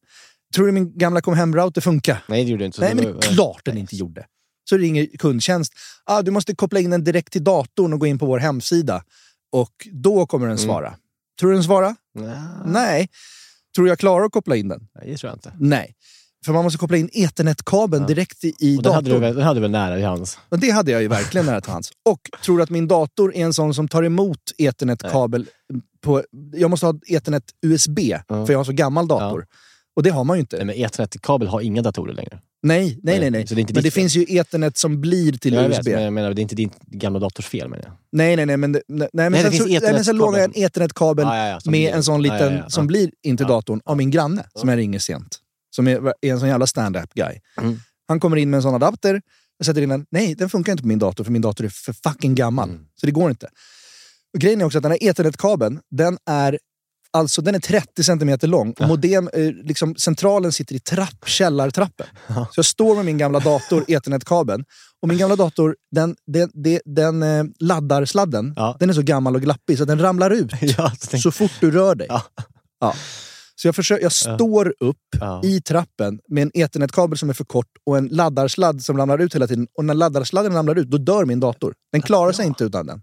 Tror 0.55 0.67
du 0.67 0.73
min 0.73 0.99
gamla 0.99 1.21
kom 1.21 1.35
hem-router 1.35 1.81
funkar? 1.81 2.25
Nej, 2.29 2.45
det 2.45 2.51
gjorde 2.51 2.65
inte. 2.65 2.81
Nej, 2.81 2.95
men 2.95 3.05
det 3.05 3.11
är 3.11 3.21
klart 3.21 3.65
den 3.65 3.75
Nej. 3.75 3.81
inte 3.81 3.97
gjorde. 3.97 4.27
Så 4.69 4.77
ringer 4.77 5.07
kundtjänst. 5.19 5.73
Ah, 6.05 6.23
du 6.23 6.31
måste 6.31 6.55
koppla 6.55 6.81
in 6.81 6.91
den 6.91 7.05
direkt 7.05 7.33
till 7.33 7.45
datorn 7.45 7.93
och 7.93 8.01
gå 8.01 8.07
in 8.07 8.19
på 8.19 8.27
vår 8.27 8.39
hemsida. 8.39 9.05
Och 9.53 9.89
då 9.93 10.27
kommer 10.27 10.47
den 10.47 10.57
Mm. 10.57 10.67
svara. 10.67 10.97
Tror 11.41 11.51
du 11.51 11.57
den 11.57 11.65
svarar? 11.65 11.97
Nej, 12.15 12.39
Nej. 12.65 13.09
Tror 13.75 13.85
du 13.85 13.91
jag 13.91 13.99
klarar 13.99 14.25
att 14.25 14.33
koppla 14.33 14.57
in 14.57 14.69
den? 14.69 14.89
det 15.05 15.17
tror 15.17 15.31
jag 15.31 15.37
inte. 15.37 15.53
Nej. 15.61 15.95
För 16.47 16.53
man 16.53 16.65
måste 16.65 16.79
koppla 16.79 16.97
in 16.97 17.09
ethernetkabeln 17.13 18.03
Ja. 18.03 18.09
direkt 18.09 18.45
i, 18.45 18.55
i 18.59 18.79
Och 18.79 18.83
den 18.83 18.93
hade, 18.95 19.05
du, 19.05 19.11
datorn. 19.11 19.23
väl- 19.23 19.35
den 19.35 19.45
hade 19.45 19.57
du 19.57 19.63
väl 19.63 19.71
nära 19.71 19.99
i 19.99 20.03
hans? 20.03 20.39
Och 20.49 20.59
det 20.59 20.71
hade 20.71 20.91
jag 20.91 21.03
ju 21.03 21.09
verkligen 21.09 21.47
nära 21.47 21.61
till 21.61 21.73
hands. 21.73 21.91
Och 22.09 22.21
tror 22.45 22.57
du 22.57 22.63
att 22.63 22.71
min 22.71 22.89
dator 22.89 23.35
är 23.35 23.45
en 23.45 23.53
sån 23.55 23.75
som 23.75 23.89
tar 23.89 24.03
emot 24.03 24.39
ethernetkabel? 24.59 25.47
På, 26.01 26.23
jag 26.53 26.71
måste 26.71 26.87
ha 26.87 26.95
ethernet 27.09 27.43
USB, 27.67 27.99
för 28.29 28.51
jag 28.53 28.59
har 28.59 28.65
så 28.65 28.73
gammal 28.73 29.09
dator. 29.09 29.47
Och 29.97 30.03
det 30.03 30.11
har 30.11 30.25
man 30.25 30.37
ju 30.37 30.41
inte. 30.41 30.57
Nej, 30.57 30.65
men 30.67 30.75
ethernet-kabel 30.77 31.49
har 31.49 31.61
inga 31.61 31.83
datorer 31.83 32.15
längre. 32.15 32.39
Nej, 32.63 32.99
nej, 33.03 33.21
nej. 33.21 33.31
nej. 33.31 33.47
Så 33.47 33.55
det 33.55 33.59
är 33.59 33.63
inte 33.63 33.75
men 33.75 33.83
det 33.83 33.91
fel. 33.91 34.01
finns 34.03 34.17
ju 34.17 34.25
ethernet 34.39 34.79
som 34.79 35.01
blir 35.01 35.33
till 35.33 35.55
Jag 35.55 35.71
USB. 35.71 35.85
vet, 35.85 35.95
men 35.95 36.03
jag 36.05 36.13
menar, 36.13 36.35
det 36.35 36.41
är 36.41 36.43
inte 36.43 36.55
din 36.55 36.71
gamla 36.87 37.19
dators 37.19 37.47
fel 37.47 37.69
menar 37.69 37.85
jag. 37.85 37.93
Nej, 38.13 38.37
nej, 38.37 38.47
nej. 38.47 38.57
Men, 38.57 38.73
det- 38.73 38.83
nej, 38.89 39.09
nej, 39.13 39.31
men, 39.31 39.43
sen, 39.43 39.53
så, 39.53 39.67
nej, 39.67 39.81
men 39.83 40.05
sen 40.05 40.17
lånar 40.17 40.39
jag 40.39 40.45
en 40.57 40.65
ethernetkabel 40.65 41.25
Ja, 41.25 41.37
ja, 41.37 41.47
ja, 41.49 41.55
med 41.65 41.71
blir- 41.73 41.89
en 41.91 42.03
sån 42.03 42.15
ja, 42.25 42.33
liten 42.33 42.53
ja, 42.53 42.59
ja. 42.59 42.69
som 42.71 42.87
blir 42.87 43.11
in 43.23 43.37
till 43.37 43.47
Ja. 43.49 43.55
datorn 43.55 43.81
av 43.85 43.97
min 43.97 44.11
granne 44.11 44.45
som 44.55 44.69
jag 44.69 44.79
ringer 44.79 44.99
sent. 44.99 45.39
Som 45.77 45.89
är, 45.89 46.07
är 46.21 46.33
en 46.33 46.41
sån 46.41 46.49
jävla 46.49 46.67
stand-up 46.67 47.15
guy. 47.15 47.41
Mm. 47.61 47.79
Han 48.09 48.21
kommer 48.21 48.37
in 48.37 48.51
med 48.51 48.59
en 48.59 48.63
sån 48.63 48.75
adapter, 48.75 49.23
jag 49.59 49.67
sätter 49.67 49.83
in 49.83 49.89
den. 49.89 50.07
Nej, 50.11 50.35
den 50.35 50.51
funkar 50.51 50.73
inte 50.73 50.83
på 50.83 50.89
min 50.89 50.99
dator 50.99 51.25
för 51.25 51.33
min 51.33 51.43
dator 51.43 51.65
är 51.65 51.69
för 51.69 51.93
fucking 51.93 52.35
gammal. 52.35 52.69
Mm. 52.69 52.83
Så 53.01 53.07
det 53.07 53.13
går 53.13 53.31
inte. 53.31 53.49
Och 54.35 54.41
grejen 54.41 54.61
är 54.61 54.65
också 54.65 54.79
att 54.79 54.83
den 54.83 54.93
här 54.93 55.05
ethernetkabeln, 55.05 55.81
den 55.91 56.19
är 56.27 56.59
Alltså 57.11 57.43
den 57.43 57.55
är 57.55 57.59
30 57.59 58.05
centimeter 58.05 58.49
lång 58.49 58.73
och 58.73 58.89
modem, 58.89 59.29
eh, 59.33 59.53
liksom, 59.53 59.95
centralen 59.97 60.53
sitter 60.53 60.75
i 60.75 60.79
trapp, 60.79 61.25
källartrappen. 61.29 62.07
Så 62.29 62.47
jag 62.57 62.65
står 62.65 62.97
med 62.97 63.05
min 63.05 63.19
gamla 63.19 63.41
dator, 63.41 63.85
ethernetkabeln. 63.89 64.65
Och 65.03 65.09
min 65.09 65.19
gamla 65.19 65.37
dator, 65.37 65.77
den, 65.91 66.17
den, 66.27 66.51
den, 66.55 66.81
den 66.85 67.23
eh, 67.23 67.45
laddarsladden, 67.61 68.53
Ja. 68.57 68.77
den 68.81 68.91
är 68.91 68.95
så 68.95 69.03
gammal 69.03 69.35
och 69.35 69.43
glappig 69.43 69.77
så 69.77 69.83
att 69.83 69.89
den 69.89 69.99
ramlar 69.99 70.31
ut 70.31 70.53
Ja, 70.79 70.93
så 71.23 71.31
fort 71.31 71.51
du 71.61 71.71
rör 71.71 71.95
dig. 71.95 72.07
Ja. 72.11 72.95
Ja. 73.57 73.63
Så 73.63 73.69
jag, 73.69 73.75
försöker, 73.75 74.03
jag 74.03 74.13
står 74.13 74.75
upp 74.81 74.97
Ja. 75.21 75.41
i 75.45 75.61
trappen 75.61 76.21
med 76.29 76.43
en 76.43 76.51
ethernetkabel 76.55 77.19
som 77.19 77.31
är 77.31 77.35
för 77.35 77.45
kort 77.45 77.71
och 77.87 77.99
en 77.99 78.07
laddarsladd 78.09 78.83
som 78.85 78.97
ramlar 78.99 79.19
ut 79.19 79.35
hela 79.35 79.47
tiden. 79.47 79.67
Och 79.79 79.85
när 79.85 79.95
laddarsladden 79.95 80.53
ramlar 80.53 80.79
ut, 80.79 80.89
då 80.91 80.99
dör 80.99 81.25
min 81.25 81.41
dator. 81.41 81.75
Den 81.93 82.03
klarar 82.03 82.33
sig 82.33 82.47
inte 82.47 82.65
utan 82.65 82.87
den. 82.87 83.03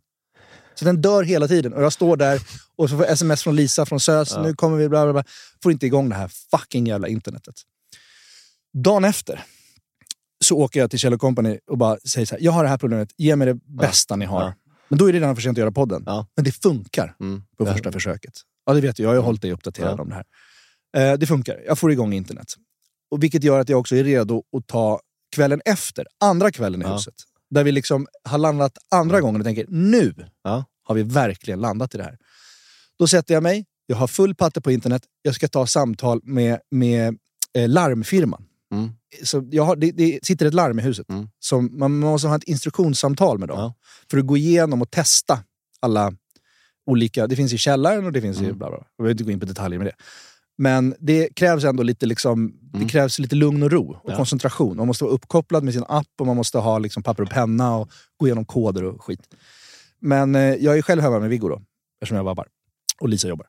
Så 0.75 0.85
den 0.85 1.01
dör 1.01 1.23
hela 1.23 1.47
tiden. 1.47 1.73
Och 1.73 1.83
jag 1.83 1.93
står 1.93 2.17
där 2.17 2.41
och 2.75 2.89
så 2.89 2.97
får 2.97 3.05
sms 3.05 3.43
från 3.43 3.55
Lisa 3.55 3.85
från 3.85 3.99
SÖS. 3.99 4.37
Nu 4.37 4.53
kommer 4.53 4.77
vi, 4.77 4.89
bla 4.89 5.03
bla 5.03 5.13
bla. 5.13 5.23
Får 5.63 5.71
inte 5.71 5.85
igång 5.85 6.09
det 6.09 6.15
här 6.15 6.31
fucking 6.51 6.85
jävla 6.87 7.07
internetet. 7.07 7.55
Dagen 8.83 9.05
efter 9.05 9.43
så 10.45 10.57
åker 10.57 10.79
jag 10.79 10.89
till 10.89 10.99
Kjell 10.99 11.17
Company 11.17 11.59
och 11.71 11.77
bara 11.77 11.97
säger 11.99 12.25
så 12.25 12.35
här. 12.35 12.41
Jag 12.43 12.51
har 12.51 12.63
det 12.63 12.69
här 12.69 12.77
problemet. 12.77 13.09
Ge 13.17 13.35
mig 13.35 13.47
det 13.47 13.53
bästa 13.77 14.15
ni 14.15 14.25
har. 14.25 14.41
Ja. 14.41 14.53
Men 14.89 14.99
då 14.99 15.05
är 15.09 15.13
det 15.13 15.19
redan 15.19 15.35
för 15.35 15.41
sent 15.41 15.57
att 15.57 15.59
göra 15.59 15.71
podden. 15.71 16.03
Ja. 16.05 16.27
Men 16.35 16.45
det 16.45 16.51
funkar 16.51 17.15
Mm. 17.19 17.43
på 17.57 17.65
Ja. 17.67 17.73
första 17.73 17.91
försöket. 17.91 18.33
Ja, 18.65 18.73
det 18.73 18.81
vet 18.81 18.99
jag. 18.99 19.05
Jag 19.05 19.09
har 19.09 19.15
ju 19.15 19.21
hållit 19.21 19.41
dig 19.41 19.51
uppdaterad 19.51 19.99
Ja. 19.99 20.01
om 20.01 20.09
det 20.09 20.15
här. 20.15 20.25
Eh, 21.11 21.17
det 21.17 21.25
funkar. 21.27 21.61
Jag 21.67 21.79
får 21.79 21.91
igång 21.91 22.13
internet. 22.13 22.47
Och 23.11 23.23
vilket 23.23 23.43
gör 23.43 23.59
att 23.59 23.69
jag 23.69 23.79
också 23.79 23.95
är 23.95 24.03
redo 24.03 24.43
att 24.57 24.67
ta 24.67 24.99
kvällen 25.35 25.61
efter, 25.65 26.05
andra 26.19 26.51
kvällen 26.51 26.81
i 26.81 26.85
Ja. 26.85 26.93
huset. 26.93 27.13
Där 27.49 27.63
vi 27.63 27.71
liksom 27.71 28.07
har 28.29 28.37
landat 28.37 28.77
andra 28.95 29.21
gången 29.21 29.41
och 29.41 29.45
tänker, 29.45 29.65
nu 29.69 30.13
Ja. 30.43 30.65
har 30.83 30.95
vi 30.95 31.03
verkligen 31.03 31.59
landat 31.61 31.95
i 31.95 31.97
det 31.97 32.03
här. 32.03 32.17
Då 32.99 33.07
sätter 33.07 33.33
jag 33.33 33.43
mig, 33.43 33.65
jag 33.85 33.95
har 33.95 34.07
full 34.07 34.35
patte 34.35 34.61
på 34.61 34.71
internet, 34.71 35.01
jag 35.21 35.35
ska 35.35 35.47
ta 35.47 35.67
samtal 35.67 36.19
med, 36.23 36.59
med 36.71 37.17
eh, 37.57 37.69
larmfirman. 37.69 38.45
Mm. 38.73 38.89
Så 39.23 39.47
jag 39.51 39.63
har, 39.63 39.75
det, 39.75 39.91
det 39.91 40.19
sitter 40.23 40.45
ett 40.45 40.53
larm 40.53 40.79
i 40.79 40.81
huset. 40.81 41.09
Mm. 41.09 41.29
Som, 41.39 41.79
man 41.79 41.99
måste 41.99 42.27
ha 42.27 42.35
ett 42.35 42.43
instruktionssamtal 42.43 43.37
med 43.39 43.47
dem. 43.47 43.59
Ja. 43.59 43.73
För 44.11 44.17
att 44.17 44.27
gå 44.27 44.37
igenom 44.37 44.81
och 44.81 44.91
testa 44.91 45.43
alla 45.79 46.13
olika... 46.85 47.27
Det 47.27 47.35
finns 47.35 47.53
i 47.53 47.57
källaren 47.57 48.05
och 48.05 48.11
det 48.11 48.21
finns 48.21 48.41
i 48.41 48.43
Mm. 48.45 48.57
bla 48.57 48.69
bla. 48.69 48.85
Jag 48.97 49.03
vill 49.03 49.11
inte 49.11 49.23
gå 49.23 49.31
in 49.31 49.39
på 49.39 49.45
detaljer 49.45 49.79
med 49.79 49.87
det. 49.87 49.93
Men 50.57 50.95
det 50.99 51.35
krävs 51.35 51.63
ändå 51.63 51.83
lite, 51.83 52.05
liksom, 52.05 52.53
det 52.61 52.77
Mm. 52.77 52.89
krävs 52.89 53.19
lite 53.19 53.35
lugn 53.35 53.63
och 53.63 53.71
ro 53.71 53.91
och 54.03 54.11
Ja. 54.11 54.15
koncentration. 54.15 54.77
Man 54.77 54.87
måste 54.87 55.03
vara 55.03 55.13
uppkopplad 55.13 55.63
med 55.63 55.73
sin 55.73 55.83
app 55.87 56.07
och 56.19 56.25
man 56.27 56.35
måste 56.35 56.57
ha 56.57 56.79
liksom 56.79 57.03
papper 57.03 57.23
och 57.23 57.29
penna 57.29 57.75
och 57.77 57.89
gå 58.17 58.27
igenom 58.27 58.45
koder 58.45 58.83
och 58.83 59.03
skit. 59.03 59.19
Men 59.99 60.35
eh, 60.35 60.41
jag 60.41 60.77
är 60.77 60.81
själv 60.81 61.01
hemma 61.01 61.19
med 61.19 61.29
Viggo 61.29 61.47
då, 61.49 61.61
eftersom 62.01 62.17
jag 62.17 62.23
vabbar. 62.23 62.47
Och 62.99 63.09
Lisa 63.09 63.27
jobbar. 63.27 63.47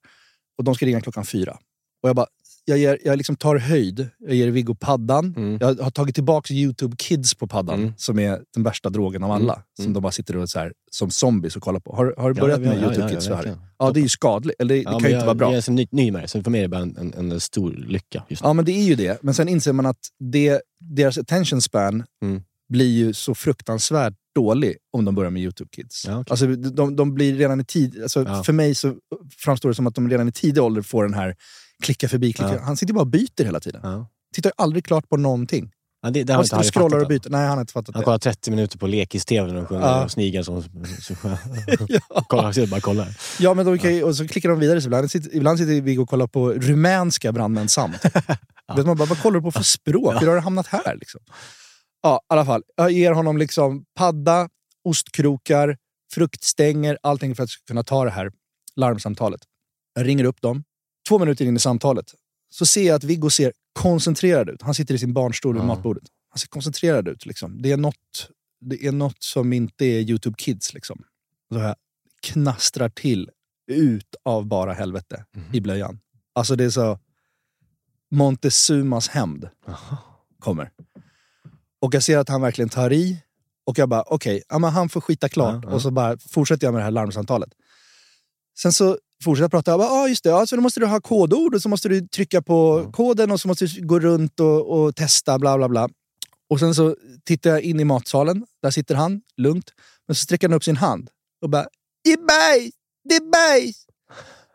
Och 0.59 0.65
de 0.65 0.75
ska 0.75 0.87
ringa 0.87 1.01
klockan 1.01 1.25
fyra. 1.25 1.59
Och 2.03 2.09
jag 2.09 2.17
bara, 2.17 2.27
jag, 2.65 2.79
ger, 2.79 2.99
jag 3.05 3.17
liksom 3.17 3.37
tar 3.37 3.57
höjd. 3.57 4.09
Jag 4.19 4.35
ger 4.35 4.49
Viggo 4.51 4.75
paddan. 4.75 5.35
Mm. 5.37 5.59
Jag 5.61 5.75
har 5.75 5.91
tagit 5.91 6.15
tillbaka 6.15 6.55
YouTube 6.55 6.97
Kids 6.99 7.35
på 7.35 7.47
paddan, 7.47 7.81
Mm. 7.81 7.93
som 7.97 8.19
är 8.19 8.41
den 8.55 8.63
värsta 8.63 8.91
drogen 8.91 9.25
av 9.25 9.31
alla. 9.31 9.53
Mm. 9.55 9.65
Som 9.77 9.85
Mm. 9.85 9.93
de 9.95 10.03
bara 10.03 10.13
sitter 10.13 10.37
och 10.37 10.49
så 10.51 10.59
här, 10.59 10.73
som 10.91 11.11
zombies 11.11 11.57
och 11.57 11.63
kollar 11.63 11.81
på. 11.81 11.97
Har, 11.97 12.15
har 12.19 12.33
du 12.33 12.41
Ja, 12.41 12.45
börjat 12.45 12.61
ja, 12.61 12.69
med 12.69 12.79
ja, 12.79 12.83
YouTube 12.83 13.03
ja, 13.03 13.09
Kids? 13.09 13.27
ja, 13.29 13.35
verkligen. 13.35 13.59
ja, 13.79 13.91
det 13.91 14.01
är 14.01 14.03
ju 14.03 14.09
skadligt. 14.09 14.61
Eller 14.61 14.75
det, 14.75 14.83
Ja, 14.83 14.91
kan 14.91 15.01
ju 15.01 15.07
inte 15.07 15.11
jag, 15.19 15.25
vara 15.25 15.35
bra. 15.35 15.49
Jag 15.51 15.57
är 15.57 15.61
som 15.61 15.75
ny, 15.75 15.87
ny 15.91 16.11
med 16.13 16.23
det, 16.23 16.29
så 16.29 16.43
för 16.43 16.51
mig 16.51 16.61
är 16.61 16.65
det 16.65 16.69
bara 16.69 16.83
en, 16.83 16.97
en, 16.97 17.33
en 17.33 17.41
stor 17.41 17.73
lycka. 17.89 18.25
Ja, 18.29 18.53
men 18.53 18.65
det 18.65 18.73
är 18.73 18.85
ju 18.85 18.95
det. 18.95 19.23
Men 19.23 19.35
sen 19.35 19.49
inser 19.49 19.73
man 19.73 19.87
att 19.87 19.99
det, 20.19 20.61
deras 20.81 21.19
attention 21.19 21.63
span 21.63 22.05
Mm. 22.23 22.43
blir 22.69 22.91
ju 22.97 23.13
så 23.13 23.35
fruktansvärt 23.35 24.15
dålig 24.35 24.77
om 24.93 25.05
de 25.05 25.15
börjar 25.15 25.31
med 25.31 25.43
YouTube 25.43 25.69
Kids. 25.73 26.05
Ja, 26.07 26.21
okej. 26.21 26.31
Alltså, 26.31 26.47
de, 26.47 26.97
de 26.97 27.15
blir 27.15 27.35
redan 27.35 27.61
i 27.61 27.65
tid... 27.65 28.03
Alltså, 28.03 28.23
Ja. 28.25 28.43
För 28.45 28.53
mig 28.53 28.75
så 28.75 28.95
framstår 29.39 29.69
det 29.69 29.75
som 29.75 29.87
att 29.87 29.95
de 29.95 30.11
redan 30.11 30.29
i 30.29 30.33
tidig 30.33 30.63
ålder 30.63 30.83
får 30.83 31.05
den 31.05 31.15
här 31.15 31.37
klicka 31.83 32.09
förbi, 32.09 32.33
klicka. 32.33 32.55
Ja. 32.55 32.61
Han 32.61 32.77
sitter 32.77 32.95
bara 32.95 33.01
och 33.01 33.07
byter 33.07 33.45
hela 33.45 33.61
tiden. 33.61 33.81
Ja. 33.85 34.07
Tittar 34.35 34.51
ju 34.51 34.55
aldrig 34.57 34.85
klart 34.85 35.09
på 35.09 35.17
någonting. 35.17 35.71
Ja, 36.03 36.11
det, 36.11 36.25
det 36.25 36.33
har 36.33 36.37
Han 36.39 36.45
inte 36.45 36.57
Harry 36.57 36.71
scrollar 36.71 36.99
och 37.03 37.09
byter. 37.09 37.31
Nej, 37.31 37.41
han 37.41 37.51
har 37.51 37.61
inte 37.61 37.73
fattat 37.73 37.95
Han 37.95 38.01
det. 38.01 38.05
kollar 38.05 38.19
30 38.19 38.51
minuter 38.51 38.79
på 38.79 38.87
Lekis-TV 38.87 39.47
när 39.53 39.55
de 39.55 39.67
sjunger 39.67 39.83
Ja. 39.87 40.05
och 40.05 40.11
snigeln 40.11 40.45
som... 40.45 40.63
Så, 41.03 41.15
Ja. 41.89 42.25
kollar, 42.29 42.53
sitter 42.53 42.69
bara 42.71 42.81
kollar. 42.81 43.09
Ja, 43.39 43.55
men 43.55 43.67
de 43.67 43.79
kan 43.79 43.95
ju, 43.95 44.03
och 44.03 44.17
så 44.17 44.29
klickar 44.29 44.49
de 44.49 44.59
vidare. 44.61 44.81
Så 44.81 44.87
ibland, 44.89 45.11
sitter, 45.11 45.37
ibland 45.37 45.59
sitter 45.59 45.81
vi 45.81 45.99
och 45.99 46.09
kollar 46.09 46.27
på 46.27 46.53
rumänska 46.53 47.33
brandmän 47.33 47.69
samt. 47.69 48.05
Vet 48.77 48.87
man 48.87 48.97
bara, 48.97 49.09
vad 49.09 49.23
kollar 49.23 49.41
du 49.41 49.43
på 49.43 49.53
för 49.53 49.63
språk? 49.63 50.23
Hur 50.23 50.27
har 50.29 50.35
du 50.35 50.41
hamnat 50.41 50.67
här? 50.67 50.97
Liksom? 50.97 51.21
Ja, 52.03 52.17
i 52.23 52.27
alla 52.33 52.45
fall. 52.45 52.63
Jag 52.77 52.91
ger 52.91 53.13
honom 53.13 53.39
liksom 53.39 53.85
padda, 53.99 54.49
ostkrokar, 54.85 55.77
fruktstänger, 56.15 56.99
allting 57.03 57.35
för 57.35 57.43
att 57.43 57.51
kunna 57.69 57.83
ta 57.83 58.05
det 58.05 58.11
här 58.11 58.31
larmsamtalet. 58.77 59.41
Jag 59.95 60.07
ringer 60.07 60.25
upp 60.25 60.41
dem. 60.41 60.65
Två 61.09 61.19
minuter 61.19 61.45
in 61.45 61.57
i 61.57 61.59
samtalet 61.59 62.15
så 62.51 62.67
ser 62.67 62.87
jag 62.87 62.95
att 62.95 63.05
Viggo 63.05 63.31
ser 63.31 63.53
koncentrerad 63.73 64.49
ut. 64.51 64.63
Han 64.63 64.75
sitter 64.75 64.95
i 64.95 64.99
sin 64.99 65.13
barnstol 65.13 65.55
vid 65.55 65.63
Ja. 65.63 65.67
matbordet. 65.67 66.05
Han 66.31 66.39
ser 66.39 66.49
koncentrerad 66.49 67.09
ut. 67.09 67.27
Liksom. 67.27 67.63
Det, 67.63 67.73
är 67.73 67.77
något, 67.77 68.29
det 68.61 68.87
är 68.87 68.93
något 68.93 69.23
som 69.23 69.53
inte 69.53 69.85
är 69.85 70.01
YouTube 70.01 70.35
Kids. 70.39 70.75
Liksom. 70.75 71.05
Så 71.53 71.59
jag 71.59 71.75
knastrar 72.23 72.89
till 72.89 73.31
ut 73.67 74.15
av 74.25 74.47
bara 74.47 74.73
helvete 74.73 75.25
i 75.53 75.61
blöjan. 75.61 76.01
Alltså 76.35 76.57
det 76.57 76.65
är 76.65 76.71
så... 76.71 76.99
Montezumas 78.11 79.09
hämnd 79.09 79.49
kommer. 80.39 80.71
Och 81.81 81.95
jag 81.95 82.03
ser 82.03 82.19
att 82.19 82.29
han 82.29 82.41
verkligen 82.41 82.69
tar 82.69 82.93
i. 82.93 83.23
Och 83.67 83.79
jag 83.79 83.89
bara, 83.89 84.03
okej, 84.03 84.43
ja, 84.49 84.59
men 84.59 84.71
han 84.71 84.89
får 84.89 85.01
skita 85.01 85.29
klart. 85.29 85.55
Ja, 85.65 85.69
ja. 85.71 85.75
Och 85.75 85.83
så 85.83 85.91
bara 85.91 86.19
fortsätter 86.19 86.67
jag 86.67 86.73
med 86.75 86.81
det 86.81 86.85
här 86.85 86.91
larmsamtalet. 86.91 87.51
Sen 88.59 88.73
så 88.73 88.99
fortsätter 89.25 89.45
jag 89.45 89.51
prata. 89.51 89.79
Bara, 89.79 89.89
ah, 89.89 90.09
just 90.09 90.25
det, 90.25 90.31
ja, 90.31 90.47
så 90.47 90.57
då 90.57 90.63
måste 90.63 90.81
du 90.81 90.87
ha 90.87 91.01
kodord 91.01 91.55
och 91.55 91.63
så 91.63 91.69
måste 91.69 91.89
du 91.89 92.01
trycka 92.09 92.43
på 92.43 92.91
koden 92.93 93.31
och 93.31 93.41
så 93.41 93.49
måste 93.49 93.67
du 93.67 93.87
gå 93.87 94.01
runt 94.01 94.41
och, 94.41 94.71
och 94.81 94.97
testa, 94.97 95.39
bla 95.39 95.57
bla 95.57 95.69
bla. 95.69 95.89
Och 96.51 96.61
sen 96.61 96.75
så 96.75 96.97
tittar 97.25 97.51
jag 97.51 97.61
in 97.63 97.81
i 97.81 97.85
matsalen. 97.85 98.47
Där 98.63 98.71
sitter 98.71 98.95
han, 98.95 99.21
lugnt. 99.37 99.71
Men 100.09 100.15
så 100.15 100.21
sträcker 100.25 100.49
han 100.49 100.57
upp 100.57 100.65
sin 100.65 100.77
hand 100.77 101.09
och 101.43 101.51
bara, 101.51 101.67
det 102.05 102.11
är 102.13 102.17
bajs! 102.17 102.73
Det 103.09 103.15
är 103.15 103.31
bajs! 103.31 103.77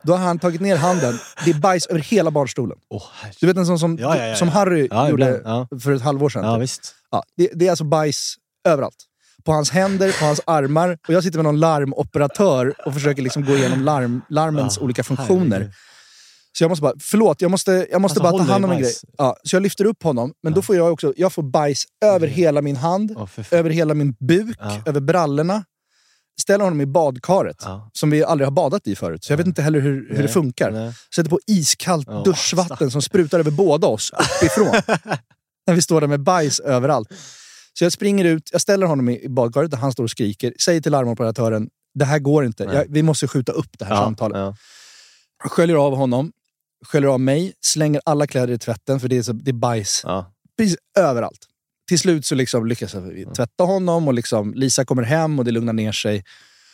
Då 0.03 0.13
har 0.13 0.19
han 0.25 0.39
tagit 0.39 0.61
ner 0.61 0.75
handen. 0.77 1.19
Det 1.45 1.51
är 1.51 1.59
bajs 1.59 1.85
över 1.85 1.99
hela 1.99 2.31
barnstolen. 2.31 2.77
Herre. 3.21 3.33
Du 3.39 3.47
vet 3.47 3.57
en 3.57 3.65
sån 3.65 3.79
som, 3.79 3.97
Ja, 3.97 4.17
ja, 4.17 4.25
ja, 4.27 4.35
som 4.35 4.47
ja. 4.47 4.53
Harry 4.53 4.87
Ja, 4.91 5.09
gjorde 5.09 5.41
för 5.81 5.91
ett 5.91 6.01
halvår 6.01 6.29
sedan. 6.29 6.43
Ja, 6.45 6.55
typ. 6.55 6.63
visst. 6.63 6.95
Ja, 7.11 7.23
det, 7.37 7.51
det 7.55 7.65
är 7.65 7.69
alltså 7.69 7.83
bajs 7.83 8.35
överallt. 8.67 9.05
På 9.49 9.53
hans 9.53 9.71
händer, 9.71 10.19
på 10.19 10.25
hans 10.25 10.41
armar. 10.45 10.97
Och 11.07 11.13
jag 11.13 11.23
sitter 11.23 11.37
med 11.37 11.43
någon 11.43 11.59
larmoperatör 11.59 12.73
och 12.85 12.93
försöker 12.93 13.21
liksom 13.21 13.45
gå 13.45 13.55
igenom 13.57 13.81
larm, 13.81 14.21
larmens 14.29 14.77
Ja, 14.77 14.83
olika 14.83 15.03
funktioner. 15.03 15.51
herregud. 15.57 15.73
Så 16.57 16.63
jag 16.63 16.69
måste 16.69 16.81
bara, 16.81 16.93
förlåt, 17.01 17.41
jag 17.41 17.51
måste, 17.51 17.87
jag 17.91 18.01
måste 18.01 18.19
Alltså, 18.19 18.37
bara 18.37 18.45
ta 18.45 18.51
hand 18.53 18.65
om 18.65 18.71
en 18.71 18.79
grej. 18.81 18.93
Ja, 19.17 19.35
så 19.43 19.55
jag 19.55 19.63
lyfter 19.63 19.85
upp 19.85 20.03
honom, 20.03 20.33
men 20.43 20.53
då 20.53 20.61
får 20.61 20.75
jag 20.75 20.93
också 20.93 21.13
jag 21.17 21.33
får 21.33 21.43
bajs 21.43 21.83
över 22.05 22.27
hela 22.27 22.61
min 22.61 22.75
hand, 22.75 23.11
fan. 23.29 23.45
över 23.51 23.69
hela 23.69 23.93
min 23.93 24.13
buk, 24.19 24.57
Ja. 24.59 24.81
över 24.85 24.99
brallorna. 24.99 25.63
Ställer 26.41 26.63
honom 26.63 26.81
i 26.81 26.85
badkaret, 26.85 27.57
Ja. 27.61 27.89
som 27.93 28.09
vi 28.09 28.23
aldrig 28.23 28.47
har 28.47 28.51
badat 28.51 28.87
i 28.87 28.95
förut. 28.95 29.23
Så 29.23 29.31
jag 29.33 29.37
vet 29.37 29.47
inte 29.47 29.61
heller 29.61 29.79
hur, 29.79 30.15
hur 30.15 30.21
det 30.23 30.29
funkar. 30.29 30.71
nej. 30.71 30.93
Sätter 31.15 31.29
på 31.29 31.39
iskallt 31.47 32.07
Ja, 32.09 32.21
duschvatten 32.25 32.91
som 32.91 33.01
sprutar 33.01 33.39
över 33.39 33.51
båda 33.51 33.87
oss 33.87 34.11
uppifrån. 34.41 34.81
när 35.67 35.73
vi 35.73 35.81
står 35.81 36.01
där 36.01 36.07
med 36.07 36.19
bajs 36.23 36.59
överallt. 36.59 37.09
Så 37.79 37.85
jag 37.85 37.91
springer 37.91 38.25
ut, 38.25 38.49
jag 38.51 38.61
ställer 38.61 38.87
honom 38.87 39.09
i 39.09 39.25
badkaret 39.29 39.71
där 39.71 39.77
han 39.77 39.91
står 39.91 40.03
och 40.03 40.09
skriker. 40.11 40.53
Säger 40.59 40.81
till 40.81 40.91
larmoperatören, 40.91 41.69
det 41.93 42.05
här 42.05 42.19
går 42.19 42.45
inte. 42.45 42.63
Jag, 42.63 42.85
vi 42.89 43.03
måste 43.03 43.27
skjuta 43.27 43.51
upp 43.51 43.79
det 43.79 43.85
här 43.85 43.95
Ja, 43.95 44.03
samtalet. 44.03 44.37
ja. 44.37 44.55
Sköljer 45.49 45.75
av 45.75 45.95
honom, 45.95 46.31
sköljer 46.85 47.09
av 47.09 47.19
mig, 47.19 47.53
slänger 47.61 48.01
alla 48.05 48.27
kläder 48.27 48.53
i 48.53 48.57
tvätten 48.57 48.99
för 48.99 49.07
det 49.07 49.17
är, 49.17 49.21
så, 49.23 49.33
det 49.33 49.51
är 49.51 49.53
bajs 49.53 50.01
Ja. 50.03 50.33
precis 50.57 50.77
överallt. 50.97 51.39
Till 51.87 51.99
slut 51.99 52.25
så 52.25 52.35
liksom 52.35 52.67
lyckas 52.67 52.93
jag 52.93 53.35
tvätta 53.35 53.63
honom 53.63 54.07
och 54.07 54.13
liksom 54.13 54.53
Lisa 54.53 54.85
kommer 54.85 55.03
hem 55.03 55.39
och 55.39 55.45
det 55.45 55.51
lugnar 55.51 55.73
ner 55.73 55.91
sig. 55.91 56.23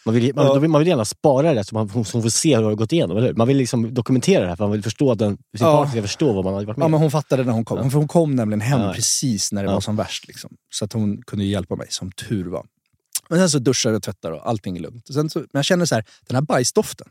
Man 0.05 0.15
vill, 0.15 0.35
man, 0.35 0.45
Ja. 0.45 0.53
vill, 0.59 0.69
man 0.69 0.79
vill 0.79 0.87
gärna 0.87 1.05
spara 1.05 1.53
det 1.53 1.63
så 1.63 1.75
man, 1.75 1.89
så 1.89 2.17
man 2.17 2.23
får 2.23 2.29
se 2.29 2.55
hur 2.55 2.61
det 2.61 2.67
har 2.69 2.75
gått 2.75 2.91
igenom, 2.91 3.17
eller 3.17 3.27
hur? 3.27 3.33
Man 3.35 3.47
vill 3.47 3.57
liksom 3.57 3.93
dokumentera 3.93 4.41
det 4.43 4.47
här 4.49 4.55
för 4.55 4.63
man 4.63 4.71
vill 4.71 4.83
förstå 4.83 5.15
den, 5.15 5.37
sin 5.37 5.67
Ja. 5.67 5.83
partner 5.83 6.01
förstå 6.01 6.33
vad 6.33 6.43
man 6.43 6.53
har 6.53 6.63
varit 6.65 6.77
med 6.77 6.83
Ja, 6.85 6.87
men 6.87 6.99
hon 6.99 7.11
fattade 7.11 7.43
när 7.43 7.51
hon 7.53 7.65
kom. 7.65 7.91
För 7.91 7.97
hon 7.97 8.07
kom 8.07 8.35
nämligen 8.35 8.61
hem 8.61 8.81
Ja. 8.81 8.93
precis 8.93 9.51
när 9.51 9.63
det 9.63 9.69
Ja. 9.69 9.73
var 9.73 9.81
som 9.81 9.95
värst. 9.95 10.27
Liksom. 10.27 10.51
Så 10.73 10.85
att 10.85 10.93
hon 10.93 11.21
kunde 11.21 11.45
hjälpa 11.45 11.75
mig, 11.75 11.87
som 11.89 12.11
tur 12.11 12.45
var. 12.45 12.65
Men 13.29 13.39
sen 13.39 13.49
så 13.49 13.59
duschar 13.59 13.93
och 13.93 14.03
tvättar 14.03 14.31
och 14.31 14.49
allting 14.49 14.77
är 14.77 14.81
lugnt. 14.81 15.09
Och 15.09 15.15
sen 15.15 15.29
så, 15.29 15.39
men 15.39 15.47
jag 15.53 15.65
känner 15.65 15.85
så 15.85 15.95
här, 15.95 16.05
den 16.27 16.35
här 16.35 16.41
bajsdoften, 16.41 17.07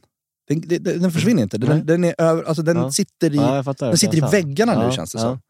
den, 0.48 0.60
den, 0.60 0.82
den 1.02 1.12
försvinner 1.12 1.42
inte. 1.42 1.58
Den, 1.58 1.86
den, 1.86 2.04
är 2.04 2.14
över, 2.18 2.42
alltså 2.42 2.62
den 2.62 2.76
Ja. 2.76 2.90
sitter 2.92 3.32
i, 3.34 3.36
Ja, 3.36 3.74
den 3.78 3.98
sitter 3.98 4.16
i 4.16 4.20
väggarna 4.20 4.78
nu 4.78 4.84
Ja, 4.84 4.90
känns 4.92 5.12
det 5.12 5.18
ja. 5.18 5.22
som. 5.22 5.40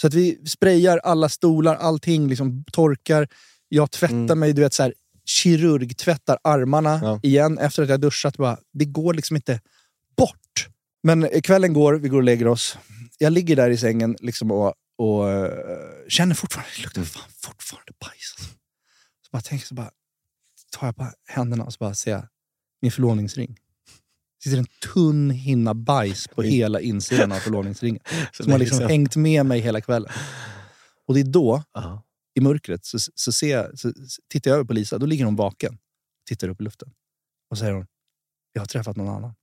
Så 0.00 0.06
att 0.06 0.14
vi 0.14 0.38
sprayar 0.46 0.98
alla 0.98 1.28
stolar, 1.28 1.74
allting 1.76 2.28
liksom 2.28 2.64
torkar. 2.72 3.28
Jag 3.68 3.90
tvättar 3.90 4.14
Mm. 4.14 4.38
mig, 4.38 4.52
du 4.52 4.62
vet 4.62 4.74
så 4.74 4.82
här, 4.82 4.94
kirurgtvättar 5.28 6.38
armarna 6.44 7.00
Ja. 7.02 7.20
igen 7.22 7.58
efter 7.58 7.82
att 7.82 7.88
jag 7.88 8.00
duschat. 8.00 8.36
Bara, 8.36 8.58
det 8.72 8.84
går 8.84 9.14
liksom 9.14 9.36
inte 9.36 9.60
bort. 10.16 10.68
Men 11.02 11.28
kvällen 11.42 11.72
går, 11.72 11.94
vi 11.94 12.08
går 12.08 12.16
och 12.18 12.22
lägger 12.24 12.46
oss. 12.48 12.78
Jag 13.18 13.32
ligger 13.32 13.56
där 13.56 13.70
i 13.70 13.76
sängen 13.76 14.16
liksom 14.20 14.50
och, 14.50 14.74
och 14.98 15.30
eh, 15.30 15.50
känner 16.08 16.34
fortfarande, 16.34 16.70
det 16.76 16.82
luktar 16.82 17.02
fan 17.02 17.30
fortfarande 17.42 17.92
bajs. 18.00 18.34
Alltså. 18.38 18.54
Så 19.22 19.28
bara 19.32 19.42
tänker 19.42 19.66
så 19.66 19.74
bara, 19.74 19.90
tar 20.78 20.86
jag 20.86 20.96
på 20.96 21.06
händerna 21.28 21.64
och 21.64 21.72
så 21.72 21.76
bara 21.80 21.94
ser 21.94 22.10
jag 22.10 22.26
min 22.82 22.92
förlovningsring. 22.92 23.56
Det 24.44 24.50
sitter 24.50 24.58
en 24.58 24.66
tunn 24.94 25.30
hinna 25.30 25.74
bajs 25.74 26.28
på 26.28 26.42
hela 26.42 26.80
insidan 26.80 27.32
av 27.32 27.36
förlovningsringen. 27.36 28.02
Som 28.32 28.52
har 28.52 28.58
liksom 28.58 28.80
hängt 28.80 29.16
med 29.16 29.46
mig 29.46 29.60
hela 29.60 29.80
kvällen. 29.80 30.12
Och 31.08 31.14
det 31.14 31.20
är 31.20 31.24
då, 31.24 31.62
Ja. 31.72 32.02
I 32.38 32.40
mörkret, 32.40 32.84
så, 32.84 32.98
så, 32.98 33.32
ser 33.32 33.56
jag, 33.56 33.78
så 33.78 33.92
tittar 34.28 34.50
jag 34.50 34.54
över 34.56 34.64
på 34.64 34.72
Lisa. 34.72 34.98
Då 34.98 35.06
ligger 35.06 35.24
hon 35.24 35.36
vaken. 35.36 35.78
Tittar 36.28 36.48
upp 36.48 36.60
i 36.60 36.64
luften. 36.64 36.92
Och 37.50 37.58
säger 37.58 37.72
hon, 37.72 37.86
jag 38.52 38.62
har 38.62 38.66
träffat 38.66 38.96
någon 38.96 39.16
annan. 39.16 39.34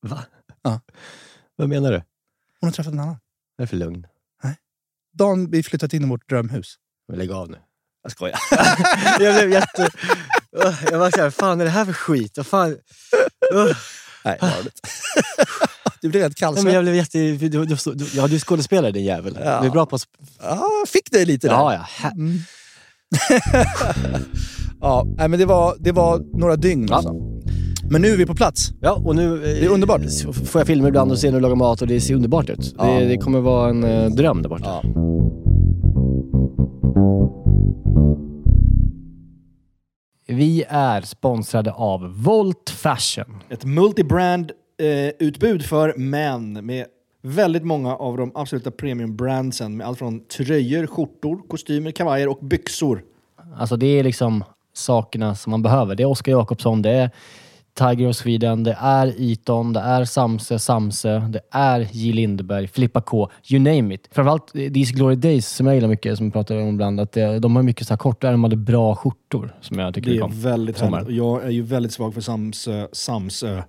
Va? 0.00 0.24
Ja. 0.62 0.80
Vad 1.56 1.68
menar 1.68 1.92
du? 1.92 2.02
Hon 2.60 2.66
har 2.68 2.72
träffat 2.72 2.92
en 2.92 3.00
annan. 3.00 3.18
Vad 3.56 3.62
är 3.62 3.66
det 3.66 3.66
för 3.66 3.76
lugn? 3.76 4.06
Dagen 5.12 5.50
vi 5.50 5.62
flyttat 5.62 5.92
in 5.92 6.02
i 6.02 6.08
vårt 6.08 6.28
drömhus. 6.28 6.78
Men 7.08 7.18
lägg 7.18 7.30
av 7.30 7.50
nu. 7.50 7.58
Jag 8.02 8.12
skojar. 8.12 8.38
jag 9.20 9.34
blev 9.34 9.50
jätte... 9.50 9.90
Jag 10.90 10.98
var 10.98 11.10
såhär, 11.10 11.30
fan 11.30 11.60
är 11.60 11.64
det 11.64 11.70
här 11.70 11.84
för 11.84 11.92
skit? 11.92 12.36
Vad 12.36 12.46
fan? 12.46 12.68
Nej, 14.24 14.38
det. 14.40 14.70
Du 16.06 16.10
blev 16.10 16.22
helt 16.22 16.36
kallsvettig. 16.36 16.76
jag 16.76 16.84
blev 16.84 16.94
jätte... 16.94 17.18
Du, 17.18 17.48
du, 17.48 17.64
du, 17.64 17.76
ja, 18.14 18.26
du 18.26 18.34
är 18.34 18.38
skådespelare 18.38 18.92
din 18.92 19.04
jävel. 19.04 19.38
Ja. 19.44 19.60
Du 19.60 19.66
är 19.66 19.70
bra 19.70 19.86
på 19.86 19.98
Ja, 20.42 20.62
fick 20.86 21.10
dig 21.12 21.26
lite 21.26 21.46
där. 21.48 21.54
Ja, 21.54 21.86
ja. 22.02 22.10
Mm. 22.10 22.38
Ja, 24.80 25.06
men 25.16 25.38
det 25.38 25.44
var, 25.46 25.74
det 25.78 25.92
var 25.92 26.38
några 26.38 26.56
dygn 26.56 26.86
Ja. 26.90 26.96
alltså. 26.96 27.14
Men 27.90 28.02
nu 28.02 28.08
är 28.08 28.16
vi 28.16 28.26
på 28.26 28.34
plats. 28.34 28.70
Ja, 28.80 28.92
och 29.04 29.16
nu... 29.16 29.38
Det 29.38 29.64
är 29.64 29.68
underbart. 29.68 30.00
Får 30.46 30.60
jag 30.60 30.66
filma 30.66 30.88
ibland 30.88 31.12
och 31.12 31.18
se 31.18 31.26
när 31.30 31.34
du 31.34 31.40
lagar 31.40 31.56
mat 31.56 31.82
och 31.82 31.88
det 31.88 32.00
ser 32.00 32.14
underbart 32.14 32.50
ut. 32.50 32.74
Ja. 32.78 32.84
Det, 32.84 33.04
det 33.04 33.16
kommer 33.16 33.40
vara 33.40 33.70
en 33.70 33.84
eh, 33.84 34.10
dröm 34.10 34.42
där 34.42 34.48
borta. 34.48 34.64
Ja. 34.64 34.82
Vi 40.28 40.64
är 40.68 41.00
sponsrade 41.02 41.72
av 41.72 42.22
Volt 42.22 42.70
Fashion. 42.70 43.24
Ett 43.50 43.64
multibrand 43.64 44.52
eh, 44.82 45.26
utbud 45.26 45.64
för 45.64 45.94
män 45.96 46.66
med 46.66 46.86
väldigt 47.22 47.64
många 47.64 47.96
av 47.96 48.16
de 48.16 48.32
absoluta 48.34 48.70
premiumbrandsen 48.70 49.76
med 49.76 49.86
allt 49.86 49.98
från 49.98 50.20
tröjor, 50.24 50.86
skjortor, 50.86 51.48
kostymer, 51.48 51.90
kavajer 51.90 52.28
och 52.28 52.38
byxor. 52.42 53.02
Alltså 53.56 53.76
det 53.76 53.86
är 53.86 54.04
liksom 54.04 54.44
sakerna 54.74 55.34
som 55.34 55.50
man 55.50 55.62
behöver. 55.62 55.94
Det 55.94 56.02
är 56.02 56.06
Oskar 56.06 56.32
Jakobsson, 56.32 56.82
det 56.82 56.90
är 56.90 57.10
Tiger 57.78 58.08
of 58.08 58.16
Sweden, 58.16 58.64
det 58.64 58.76
är 58.80 59.14
Eton, 59.18 59.72
det 59.72 59.80
är 59.80 60.04
Samse, 60.04 60.58
Samse, 60.58 61.18
det 61.18 61.40
är 61.50 61.88
J 61.92 62.12
Lindeberg, 62.12 62.68
Filippa 62.68 63.00
K, 63.00 63.30
you 63.50 63.60
name 63.62 63.94
it. 63.94 64.08
Framförallt 64.12 64.52
These 64.52 64.92
Glory 64.94 65.16
Days 65.16 65.48
som 65.48 65.66
jag 65.66 65.74
gillar 65.74 65.88
mycket, 65.88 66.16
som 66.16 66.26
vi 66.26 66.32
pratar 66.32 66.56
om 66.56 66.68
ibland, 66.68 67.00
att 67.00 67.12
det, 67.12 67.38
de 67.38 67.56
har 67.56 67.62
mycket 67.62 67.86
så 67.86 67.92
här 67.92 67.98
kortärmade 67.98 68.56
bra 68.56 68.94
skjortor 68.94 69.54
som 69.60 69.78
jag 69.78 69.94
tycker 69.94 70.10
Det 70.10 70.16
är 70.16 70.22
om. 70.22 70.40
väldigt 70.40 70.80
härligt. 70.80 71.16
Jag 71.16 71.44
är 71.44 71.50
ju 71.50 71.62
väldigt 71.62 71.92
svag 71.92 72.14
för 72.14 72.20
Samsö. 72.92 73.62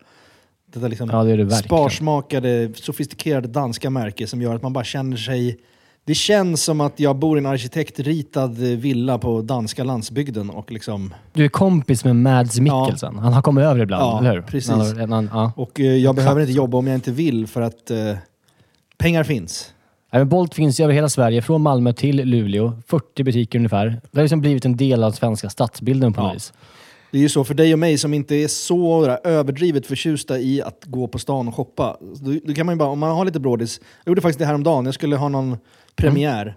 Samsö. 0.78 0.88
Detta 0.88 0.88
liksom 0.90 1.10
Ja, 1.12 1.24
det 1.24 1.32
är 1.32 1.38
det 1.38 1.52
sparsmakade, 1.52 2.70
sofistikerade 2.76 3.48
danska 3.48 3.90
märke 3.90 4.28
som 4.28 4.42
gör 4.42 4.56
att 4.56 4.62
man 4.64 4.74
bara 4.74 4.84
känner 4.84 5.18
sig... 5.18 5.58
Det 6.06 6.16
känns 6.16 6.64
som 6.64 6.82
att 6.82 7.00
jag 7.00 7.16
bor 7.16 7.38
i 7.38 7.40
en 7.40 7.46
arkitektritad 7.46 8.48
villa 8.58 9.18
på 9.18 9.42
danska 9.42 9.84
landsbygden 9.84 10.50
och 10.50 10.72
liksom... 10.72 11.14
Du 11.34 11.46
är 11.46 11.50
kompis 11.50 12.06
med 12.06 12.16
Mads 12.16 12.60
Mikkelsen. 12.60 13.18
Han 13.20 13.34
har 13.34 13.42
kommit 13.42 13.64
över 13.64 13.80
ibland, 13.82 14.04
Ja, 14.04 14.20
eller 14.20 14.34
hur? 14.36 14.42
precis. 14.42 14.70
Han, 15.00 15.12
han, 15.12 15.30
ja. 15.34 15.52
Och 15.56 15.80
eh, 15.80 15.86
jag 15.86 16.16
behöver 16.16 16.42
inte 16.42 16.54
jobba 16.54 16.78
om 16.78 16.88
jag 16.88 16.96
inte 16.96 17.12
vill 17.12 17.48
för 17.48 17.62
att 17.62 17.92
eh, 17.92 17.98
pengar 18.98 19.24
finns. 19.24 19.74
Men 20.12 20.30
Bolt 20.30 20.54
finns 20.56 20.80
ju 20.80 20.84
över 20.84 20.94
hela 20.94 21.10
Sverige, 21.10 21.42
från 21.42 21.62
Malmö 21.62 21.94
till 21.94 22.16
Luleå. 22.16 22.74
40 22.88 23.24
butiker 23.24 23.60
ungefär. 23.60 23.86
Det 24.12 24.18
har 24.20 24.24
liksom 24.24 24.42
blivit 24.42 24.66
en 24.66 24.78
del 24.78 25.04
av 25.04 25.12
svenska 25.12 25.50
stadsbilden 25.50 26.14
på 26.14 26.22
Ja. 26.22 26.26
något 26.26 26.36
vis. 26.36 26.54
Det 27.12 27.18
är 27.18 27.22
ju 27.22 27.30
så 27.30 27.44
för 27.44 27.54
dig 27.54 27.74
och 27.74 27.80
mig 27.80 27.98
som 27.98 28.14
inte 28.14 28.36
är 28.36 28.48
så 28.48 29.06
där, 29.06 29.20
överdrivet 29.24 29.86
förtjusta 29.86 30.40
i 30.40 30.62
att 30.62 30.84
gå 30.86 31.08
på 31.08 31.20
stan 31.20 31.48
och 31.48 31.56
shoppa. 31.56 31.98
Då, 32.02 32.40
då 32.44 32.54
kan 32.54 32.66
man 32.66 32.76
ju 32.76 32.80
bara, 32.80 32.90
om 32.90 33.00
man 33.00 33.12
har 33.12 33.26
lite 33.26 33.40
brådis. 33.40 33.80
Jag 34.04 34.12
gjorde 34.12 34.22
faktiskt 34.22 34.40
det 34.40 34.46
här 34.46 34.54
om 34.54 34.64
dagen. 34.64 34.86
Jag 34.86 34.94
skulle 34.94 35.16
ha 35.16 35.30
någon 35.30 35.58
premiär. 35.96 36.56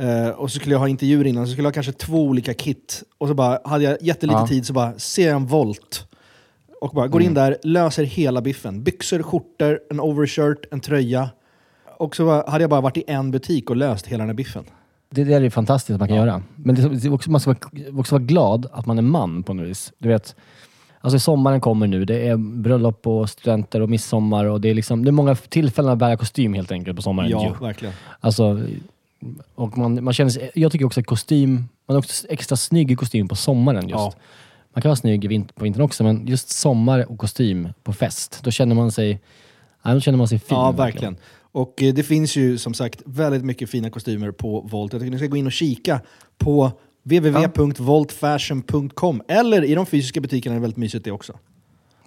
Eh, 0.00 0.28
och 0.28 0.50
så 0.50 0.58
skulle 0.58 0.74
jag 0.74 0.80
ha 0.80 0.88
intervjuer 0.88 1.26
innan, 1.26 1.46
så 1.46 1.52
skulle 1.52 1.66
jag 1.66 1.70
ha 1.70 1.74
kanske 1.74 1.92
två 1.92 2.22
olika 2.22 2.54
kit. 2.54 3.02
Och 3.18 3.28
så 3.28 3.34
bara, 3.34 3.60
hade 3.64 3.84
jag 3.84 4.02
jättelite 4.02 4.38
Ja. 4.38 4.46
tid 4.46 4.66
så 4.66 4.72
bara 4.72 4.98
ser 4.98 5.34
en 5.34 5.46
Volt. 5.46 6.06
Och 6.80 6.90
bara 6.94 7.08
går 7.08 7.22
in 7.22 7.34
där, 7.34 7.56
löser 7.62 8.04
hela 8.04 8.40
biffen. 8.40 8.82
Byxor, 8.82 9.22
skjortor, 9.22 9.80
en 9.90 10.00
overshirt, 10.00 10.64
en 10.72 10.80
tröja. 10.80 11.30
Och 11.98 12.16
så 12.16 12.24
bara, 12.24 12.50
hade 12.50 12.62
jag 12.64 12.70
bara 12.70 12.80
varit 12.80 12.96
i 12.96 13.04
en 13.06 13.30
butik 13.30 13.70
och 13.70 13.76
löst 13.76 14.06
hela 14.06 14.22
den 14.22 14.28
här 14.28 14.34
biffen. 14.34 14.64
Det 15.10 15.24
där 15.24 15.42
är 15.42 15.50
fantastiskt 15.50 15.94
att 15.94 16.00
man 16.00 16.08
kan 16.08 16.16
göra. 16.16 16.42
Men 16.56 16.74
det 16.74 17.04
är 17.04 17.12
också, 17.12 17.30
man 17.30 17.40
ska 17.40 17.50
vara, 17.50 17.98
också 18.00 18.14
vara 18.14 18.22
glad 18.22 18.66
att 18.72 18.86
man 18.86 18.98
är 18.98 19.02
man 19.02 19.42
på 19.42 19.54
något 19.54 19.66
vis. 19.66 19.92
Du 19.98 20.08
vet, 20.08 20.36
alltså 21.00 21.18
sommaren 21.18 21.60
kommer 21.60 21.86
nu. 21.86 22.04
Det 22.04 22.28
är 22.28 22.36
bröllop 22.36 23.06
och 23.06 23.30
studenter 23.30 23.80
och 23.80 23.90
midsommar. 23.90 24.44
Och 24.44 24.60
det, 24.60 24.68
är 24.68 24.74
liksom, 24.74 25.04
det 25.04 25.10
är 25.10 25.12
många 25.12 25.34
tillfällen 25.34 25.92
att 25.92 25.98
bära 25.98 26.16
kostym 26.16 26.54
helt 26.54 26.72
enkelt 26.72 26.96
på 26.96 27.02
sommaren. 27.02 27.30
Ja, 27.30 27.44
ju. 27.44 27.66
verkligen. 27.66 27.94
Alltså, 28.20 28.60
och 29.54 29.78
man, 29.78 30.04
man 30.04 30.14
känner 30.14 30.30
sig, 30.30 30.50
jag 30.54 30.72
tycker 30.72 30.84
också 30.84 31.00
att 31.00 31.06
kostym, 31.06 31.68
man 31.86 31.94
är 31.94 31.98
också 31.98 32.26
extra 32.28 32.56
snygg 32.56 32.90
i 32.90 32.96
kostym 32.96 33.28
på 33.28 33.36
sommaren 33.36 33.88
just. 33.88 33.92
Ja. 33.92 34.12
Man 34.74 34.82
kan 34.82 34.88
vara 34.88 34.96
snygg 34.96 35.48
på 35.54 35.64
vintern 35.64 35.82
också, 35.82 36.04
men 36.04 36.26
just 36.26 36.50
sommar 36.50 37.10
och 37.10 37.18
kostym 37.18 37.68
på 37.82 37.92
fest, 37.92 38.40
då 38.42 38.50
känner 38.50 38.74
man 38.74 38.92
sig, 38.92 39.20
ja, 39.82 39.94
då 39.94 40.00
känner 40.00 40.18
man 40.18 40.28
sig 40.28 40.38
fin. 40.38 40.58
Ja, 40.58 40.70
verkligen. 40.70 41.16
Och 41.52 41.82
eh, 41.82 41.94
det 41.94 42.02
finns 42.02 42.36
ju 42.36 42.58
som 42.58 42.74
sagt 42.74 43.02
väldigt 43.04 43.44
mycket 43.44 43.70
fina 43.70 43.90
kostymer 43.90 44.30
på 44.30 44.60
Volt. 44.60 44.92
Jag 44.92 45.02
tycker 45.02 45.12
ni 45.12 45.18
ska 45.18 45.26
gå 45.26 45.36
in 45.36 45.46
och 45.46 45.52
kika 45.52 46.00
på 46.38 46.72
www.voltfashion.com 47.02 49.22
eller 49.28 49.64
i 49.64 49.74
de 49.74 49.86
fysiska 49.86 50.20
butikerna 50.20 50.54
är 50.54 50.58
det 50.58 50.62
väldigt 50.62 50.76
mysigt 50.76 51.04
det 51.04 51.10
också. 51.10 51.38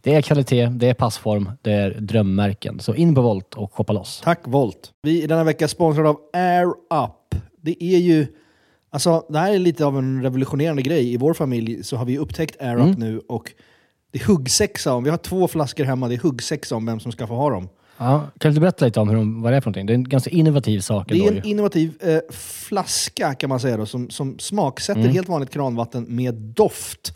Det 0.01 0.15
är 0.15 0.21
kvalitet, 0.21 0.65
det 0.65 0.89
är 0.89 0.93
passform, 0.93 1.51
det 1.62 1.71
är 1.71 1.91
drömmärken. 1.91 2.79
Så 2.79 2.95
in 2.95 3.15
på 3.15 3.21
Volt 3.21 3.53
och 3.53 3.73
shoppa 3.73 3.93
loss. 3.93 4.21
Tack 4.23 4.39
Volt! 4.43 4.91
Vi 5.01 5.23
är 5.23 5.27
denna 5.27 5.43
vecka 5.43 5.67
sponsrade 5.67 6.10
av 6.10 6.19
Air 6.34 6.67
Up. 7.03 7.36
Det 7.62 7.84
är 7.84 7.97
ju... 7.97 8.27
Alltså, 8.89 9.25
det 9.29 9.39
här 9.39 9.53
är 9.53 9.60
lite 9.60 9.86
av 9.86 9.97
en 9.97 10.23
revolutionerande 10.23 10.82
grej. 10.82 11.13
I 11.13 11.17
vår 11.17 11.34
familj 11.34 11.84
så 11.84 11.97
har 11.97 12.06
vi 12.06 12.17
upptäckt 12.17 12.62
Air 12.62 12.89
Up 12.89 12.97
nu 12.97 13.19
och 13.19 13.51
det 14.12 14.21
är 14.21 14.25
huggsexa 14.25 14.93
om. 14.93 15.03
Vi 15.03 15.10
har 15.10 15.17
två 15.17 15.47
flaskor 15.47 15.84
hemma, 15.84 16.08
det 16.08 16.15
är 16.15 16.19
huggsexa 16.19 16.75
om 16.75 16.86
vem 16.86 16.99
som 16.99 17.12
ska 17.12 17.27
få 17.27 17.36
ha 17.36 17.49
dem. 17.49 17.69
Ja, 18.04 18.28
kan 18.39 18.54
du 18.54 18.60
berätta 18.60 18.86
lite 18.86 19.00
om 19.00 19.10
hur 19.10 19.16
de, 19.16 19.42
vad 19.42 19.54
det 19.54 19.58
är 19.58 19.62
för 19.62 19.70
någonting? 19.70 19.86
Det 19.86 19.94
är 19.94 19.96
en 19.96 20.04
ganska 20.10 20.30
innovativ 20.30 20.80
sak 20.80 21.10
Det 21.10 21.18
är 21.20 21.28
en 21.28 21.36
ju. 21.36 21.42
innovativ 21.44 21.94
eh, 22.02 22.18
flaska 22.36 23.34
kan 23.34 23.50
man 23.50 23.60
säga 23.60 23.78
då, 23.78 23.86
som, 23.86 24.10
som 24.10 24.39
smaksätter 24.39 25.02
Mm. 25.02 25.13
helt 25.13 25.30
vanligt 25.30 25.50
kranvatten 25.50 26.06
med 26.10 26.34
doft. 26.36 27.13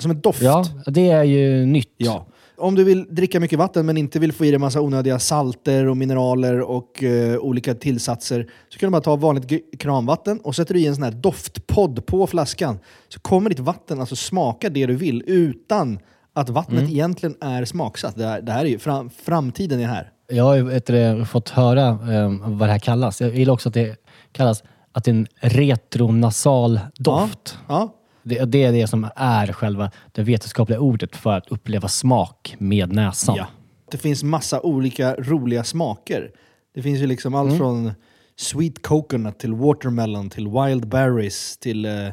Som 0.00 0.10
en 0.10 0.20
doft. 0.20 0.42
Ja, 0.42 0.64
det 0.86 1.10
är 1.10 1.22
ju 1.24 1.66
nytt. 1.66 1.92
Ja. 1.96 2.26
Om 2.58 2.74
du 2.74 2.84
vill 2.84 3.06
dricka 3.14 3.40
mycket 3.40 3.58
vatten 3.58 3.86
men 3.86 3.96
inte 3.96 4.18
vill 4.18 4.32
få 4.32 4.44
i 4.44 4.50
dig 4.50 4.58
massa 4.58 4.80
onödiga 4.80 5.18
salter 5.18 5.86
och 5.86 5.96
mineraler 5.96 6.60
och 6.60 7.02
eh, 7.04 7.38
olika 7.38 7.74
tillsatser 7.74 8.50
så 8.68 8.78
kan 8.78 8.86
du 8.86 8.90
bara 8.90 9.02
ta 9.02 9.16
vanligt 9.16 9.62
kranvatten 9.78 10.40
och 10.40 10.56
sätter 10.56 10.74
du 10.74 10.80
i 10.80 10.86
en 10.86 10.94
sån 10.94 11.04
här 11.04 11.10
doftpodd 11.10 12.06
på 12.06 12.26
flaskan 12.26 12.78
så 13.08 13.20
kommer 13.20 13.50
ditt 13.50 13.58
vatten 13.58 14.00
alltså 14.00 14.16
smaka 14.16 14.68
det 14.68 14.86
du 14.86 14.94
vill 14.96 15.22
utan 15.26 15.98
att 16.36 16.48
vattnet 16.48 16.78
Mm. 16.80 16.90
egentligen 16.92 17.36
är 17.40 17.64
smaksatt. 17.64 18.16
Det 18.16 18.26
här, 18.26 18.40
det 18.40 18.52
här 18.52 18.64
är 18.64 18.68
ju 18.68 18.78
fram, 18.78 19.10
framtiden 19.10 19.80
är 19.80 19.86
här. 19.86 20.10
Jag 20.28 20.44
har 20.44 20.54
ju 20.54 20.80
du, 20.86 21.24
fått 21.24 21.48
höra 21.48 21.88
eh, 21.88 22.32
vad 22.40 22.68
det 22.68 22.72
här 22.72 22.78
kallas. 22.78 23.20
Jag 23.20 23.34
gillar 23.34 23.52
också 23.54 23.68
att 23.68 23.74
det 23.74 23.96
kallas 24.32 24.62
att 24.92 25.04
det 25.04 25.10
är 25.10 25.14
en 25.14 25.26
retronasal 25.40 26.80
doft. 26.98 27.58
Ja. 27.68 27.94
Det, 28.22 28.44
det 28.44 28.62
är 28.62 28.72
det 28.72 28.86
som 28.86 29.08
är 29.16 29.52
själva 29.52 29.90
det 30.12 30.22
vetenskapliga 30.22 30.80
ordet 30.80 31.16
för 31.16 31.36
att 31.36 31.48
uppleva 31.48 31.88
smak 31.88 32.54
med 32.58 32.92
näsan. 32.92 33.36
Ja. 33.36 33.46
Det 33.90 33.98
finns 33.98 34.22
massa 34.22 34.60
olika 34.60 35.14
roliga 35.14 35.64
smaker. 35.64 36.30
Det 36.74 36.82
finns 36.82 37.00
ju 37.00 37.06
liksom 37.06 37.34
allt 37.34 37.56
från 37.58 37.92
sweet 38.36 38.82
coconut 38.82 39.38
till 39.38 39.54
watermelon 39.54 40.30
till 40.30 40.48
wild 40.48 40.88
berries 40.88 41.58
till 41.58 41.84
eh, 41.84 42.06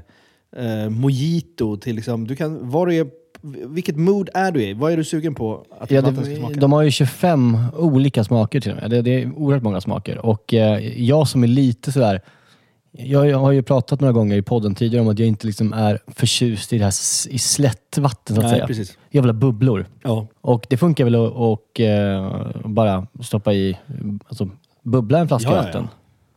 eh, 0.58 0.90
mojito 0.90 1.78
till 1.78 1.96
liksom, 1.96 2.28
du 2.28 2.36
kan, 2.36 2.70
vad 2.70 2.88
du 2.88 2.96
är, 2.96 3.08
vilket 3.68 3.96
mood 3.98 4.30
är 4.34 4.52
du 4.52 4.64
i? 4.64 4.74
Vad 4.74 4.92
är 4.92 4.98
du 4.98 5.04
sugen 5.04 5.36
på 5.36 5.66
att 5.80 5.92
Ja, 5.92 6.02
vatten 6.02 6.26
ska 6.26 6.36
smaka? 6.36 6.60
de 6.60 6.72
har 6.72 6.82
ju 6.82 6.92
25 6.92 7.58
olika 7.78 8.24
smaker 8.24 8.60
till 8.60 8.72
och 8.72 8.78
med. 8.78 8.90
Det, 8.90 9.02
det 9.02 9.24
är 9.24 9.32
oerhört 9.38 9.64
många 9.64 9.82
smaker. 9.82 10.18
Och 10.26 10.54
eh, 10.54 11.04
jag 11.04 11.28
som 11.28 11.44
är 11.44 11.48
lite 11.48 11.92
sådär... 11.92 12.22
Jag, 12.92 13.30
jag 13.30 13.38
har 13.38 13.52
ju 13.52 13.64
pratat 13.64 14.00
några 14.00 14.12
gånger 14.14 14.38
i 14.38 14.42
podden 14.42 14.76
tidigare 14.76 15.02
om 15.02 15.10
att 15.10 15.20
jag 15.20 15.28
inte 15.28 15.48
liksom 15.48 15.74
är 15.74 16.00
förtjust 16.08 16.74
i 16.74 16.78
det 16.78 16.84
här 16.84 16.94
i 17.30 17.40
slättvatten 17.40 18.36
så 18.36 18.42
att 18.42 18.46
Nej, 18.48 18.56
säga. 18.56 18.68
precis. 18.68 18.98
Jag 19.10 19.22
vill 19.22 19.30
ha 19.30 19.34
bubblor. 19.34 19.86
Ja. 20.04 20.28
Och 20.42 20.66
det 20.70 20.78
funkar 20.78 21.04
väl 21.04 21.16
att 21.16 21.32
och, 21.32 21.80
eh, 21.80 22.32
bara 22.66 23.08
stoppa 23.22 23.54
i, 23.54 23.78
alltså 24.28 24.50
bubbla 24.84 25.20
en 25.20 25.28
flaska 25.28 25.50
Ja, 25.50 25.56
ja, 25.56 25.62
ja. 25.62 25.66
vatten 25.66 25.88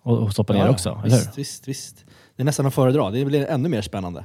och, 0.02 0.18
och 0.18 0.32
stoppa 0.32 0.52
ner 0.52 0.68
också, 0.68 0.88
eller 1.04 1.16
hur? 1.16 1.24
Visst, 1.24 1.38
visst, 1.38 1.68
visst. 1.68 2.04
Det 2.36 2.42
är 2.42 2.44
nästan 2.44 2.66
att 2.66 2.74
föredra. 2.74 3.10
Det 3.10 3.24
blir 3.24 3.46
ännu 3.46 3.68
mer 3.68 3.82
spännande. 3.82 4.24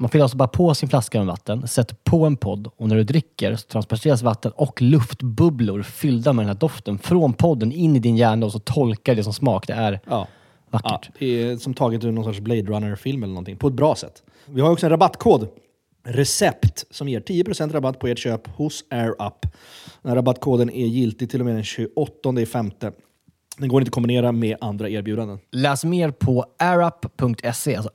Man 0.00 0.10
fyller 0.10 0.22
alltså 0.22 0.36
bara 0.36 0.48
på 0.48 0.74
sin 0.74 0.88
flaska 0.88 1.18
med 1.18 1.26
vatten, 1.26 1.68
sätter 1.68 1.96
på 2.04 2.26
en 2.26 2.36
podd 2.36 2.70
och 2.76 2.88
när 2.88 2.96
du 2.96 3.04
dricker 3.04 3.56
så 3.56 3.66
transporteras 3.68 4.22
vatten 4.22 4.52
och 4.56 4.82
luftbubblor 4.82 5.82
fyllda 5.82 6.32
med 6.32 6.42
den 6.42 6.48
här 6.48 6.60
doften 6.60 6.98
från 6.98 7.32
podden 7.32 7.72
in 7.72 7.96
i 7.96 7.98
din 7.98 8.16
hjärna 8.16 8.46
och 8.46 8.52
så 8.52 8.58
tolkar 8.58 9.14
det 9.14 9.24
som 9.24 9.32
smak. 9.32 9.66
Det 9.66 9.72
är 9.72 9.92
Ja. 9.92 10.00
Ja, 10.10 10.26
vackert. 10.70 11.10
det 11.18 11.26
är 11.42 11.56
som 11.56 11.74
taget 11.74 12.04
ur 12.04 12.12
någon 12.12 12.24
sorts 12.24 12.40
Blade 12.40 12.62
Runner-film 12.62 13.22
eller 13.22 13.32
någonting. 13.32 13.56
På 13.56 13.68
ett 13.68 13.74
bra 13.74 13.94
sätt. 13.94 14.22
Vi 14.46 14.60
har 14.60 14.70
också 14.70 14.86
en 14.86 14.90
rabattkod. 14.90 15.48
Recept 16.04 16.84
som 16.90 17.08
ger 17.08 17.20
10% 17.20 17.72
rabatt 17.72 17.98
på 17.98 18.06
ert 18.06 18.18
köp 18.18 18.48
hos 18.48 18.84
AirUp. 18.90 19.42
Den 20.02 20.08
här 20.08 20.16
rabattkoden 20.16 20.70
är 20.70 20.86
giltig 20.86 21.30
till 21.30 21.40
och 21.40 21.46
med 21.46 21.54
den 21.54 21.64
28 21.64 22.46
femte. 22.52 22.92
Den 23.58 23.68
går 23.68 23.80
inte 23.80 23.88
att 23.88 23.94
kombinera 23.94 24.32
med 24.32 24.56
andra 24.60 24.88
erbjudanden. 24.88 25.38
Läs 25.52 25.84
mer 25.84 26.10
på 26.10 26.44
airup.se, 26.58 27.76
alltså 27.76 27.90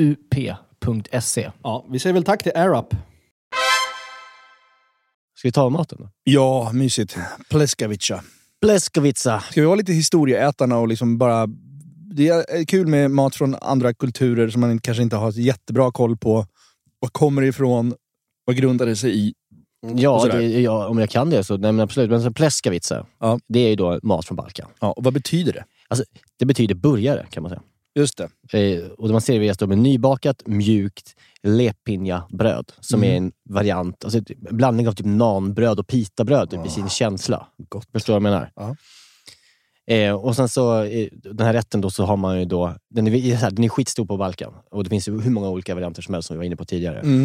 r-up.se. 0.00 1.50
Ja, 1.62 1.86
vi 1.90 1.98
säger 1.98 2.14
väl 2.14 2.24
tack 2.24 2.42
till 2.42 2.52
AirUp. 2.54 2.94
Ska 5.38 5.48
vi 5.48 5.52
ta 5.52 5.68
maten 5.70 5.98
då? 6.00 6.08
Ja, 6.24 6.70
mysigt. 6.74 7.16
Pleskavica. 7.50 8.22
Bleskovica. 8.60 9.40
Ska 9.40 9.60
vi 9.60 9.66
vara 9.66 9.76
lite 9.76 9.92
historieätarna 9.92 10.78
och 10.78 10.88
liksom 10.88 11.18
bara... 11.18 11.46
Det 12.14 12.28
är 12.28 12.64
kul 12.64 12.86
med 12.86 13.10
mat 13.10 13.34
från 13.34 13.54
andra 13.60 13.94
kulturer 13.94 14.48
som 14.48 14.60
man 14.60 14.80
kanske 14.80 15.02
inte 15.02 15.16
har 15.16 15.32
jättebra 15.38 15.92
koll 15.92 16.16
på. 16.16 16.46
Vad 17.00 17.12
kommer 17.12 17.42
det 17.42 17.48
ifrån? 17.48 17.94
Vad 18.44 18.56
grundar 18.56 18.86
det 18.86 18.96
sig 18.96 19.18
i? 19.18 19.34
Ja, 19.96 20.28
det, 20.32 20.42
ja, 20.60 20.88
om 20.88 20.98
jag 20.98 21.10
kan 21.10 21.30
det 21.30 21.44
så 21.44 21.56
nej, 21.56 21.72
men 21.72 21.80
absolut. 21.80 22.10
Men 22.10 22.22
så 22.22 22.32
pleskavica, 22.32 23.06
Ja. 23.20 23.38
det 23.48 23.60
är 23.60 23.68
ju 23.68 23.76
då 23.76 24.00
mat 24.02 24.26
från 24.26 24.36
Balkan. 24.36 24.70
Ja, 24.80 24.92
och 24.92 25.04
vad 25.04 25.12
betyder 25.14 25.52
det? 25.52 25.64
Alltså, 25.88 26.04
det 26.38 26.46
betyder 26.46 26.74
burgare 26.74 27.26
kan 27.30 27.42
man 27.42 27.50
säga. 27.50 27.62
Just 27.94 28.20
det. 28.50 28.78
Eh, 28.78 28.84
och 28.88 29.10
man 29.10 29.20
serveras 29.20 29.58
då 29.58 29.66
med 29.66 29.78
nybakat, 29.78 30.42
mjukt 30.46 31.14
lepinja-bröd 31.42 32.72
som 32.80 33.00
Mm. 33.02 33.12
är 33.12 33.16
en 33.16 33.32
variant, 33.48 34.04
alltså 34.04 34.18
en 34.18 34.24
blandning 34.56 34.88
av 34.88 34.92
typ 34.92 35.06
nanbröd 35.06 35.78
och 35.78 35.86
pitabröd 35.86 36.50
typ, 36.50 36.66
i 36.66 36.68
sin 36.68 36.88
känsla. 36.88 37.46
Gott. 37.68 37.86
Förstår 37.92 38.14
du 38.14 38.20
vad 38.20 38.32
jag 38.32 38.40
menar? 38.40 38.52
Ja. 38.56 38.76
Eh, 39.94 40.14
och 40.14 40.36
sen 40.36 40.48
så, 40.48 40.82
eh, 40.82 41.08
den 41.12 41.46
här 41.46 41.52
rätten 41.52 41.80
då 41.80 41.90
så 41.90 42.04
har 42.04 42.16
man 42.16 42.38
ju 42.38 42.44
då, 42.44 42.74
den 42.90 43.06
är, 43.06 43.34
här, 43.34 43.50
den 43.50 43.64
är 43.64 43.68
skitstor 43.68 44.06
på 44.06 44.16
Balkan. 44.16 44.52
Och 44.70 44.84
det 44.84 44.90
finns 44.90 45.08
hur 45.08 45.30
många 45.30 45.48
olika 45.48 45.74
varianter 45.74 46.02
som 46.02 46.14
helst 46.14 46.26
som 46.26 46.34
vi 46.34 46.38
var 46.38 46.44
inne 46.44 46.56
på 46.56 46.64
tidigare. 46.64 46.98
Mm. 47.00 47.20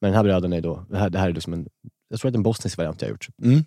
Men 0.00 0.10
den 0.10 0.14
här 0.14 0.22
bröden 0.22 0.52
är 0.52 0.60
då, 0.60 0.86
det 0.90 0.98
här, 0.98 1.10
det 1.10 1.18
här 1.18 1.28
är 1.28 1.32
liksom 1.34 1.52
en, 1.52 1.66
jag 2.08 2.20
tror 2.20 2.28
att 2.28 2.32
det 2.32 2.36
är 2.36 2.38
en 2.38 2.42
bosnisk 2.42 2.78
variant 2.78 3.02
jag 3.02 3.08
har 3.08 3.12
gjort. 3.12 3.26
Mm. 3.42 3.58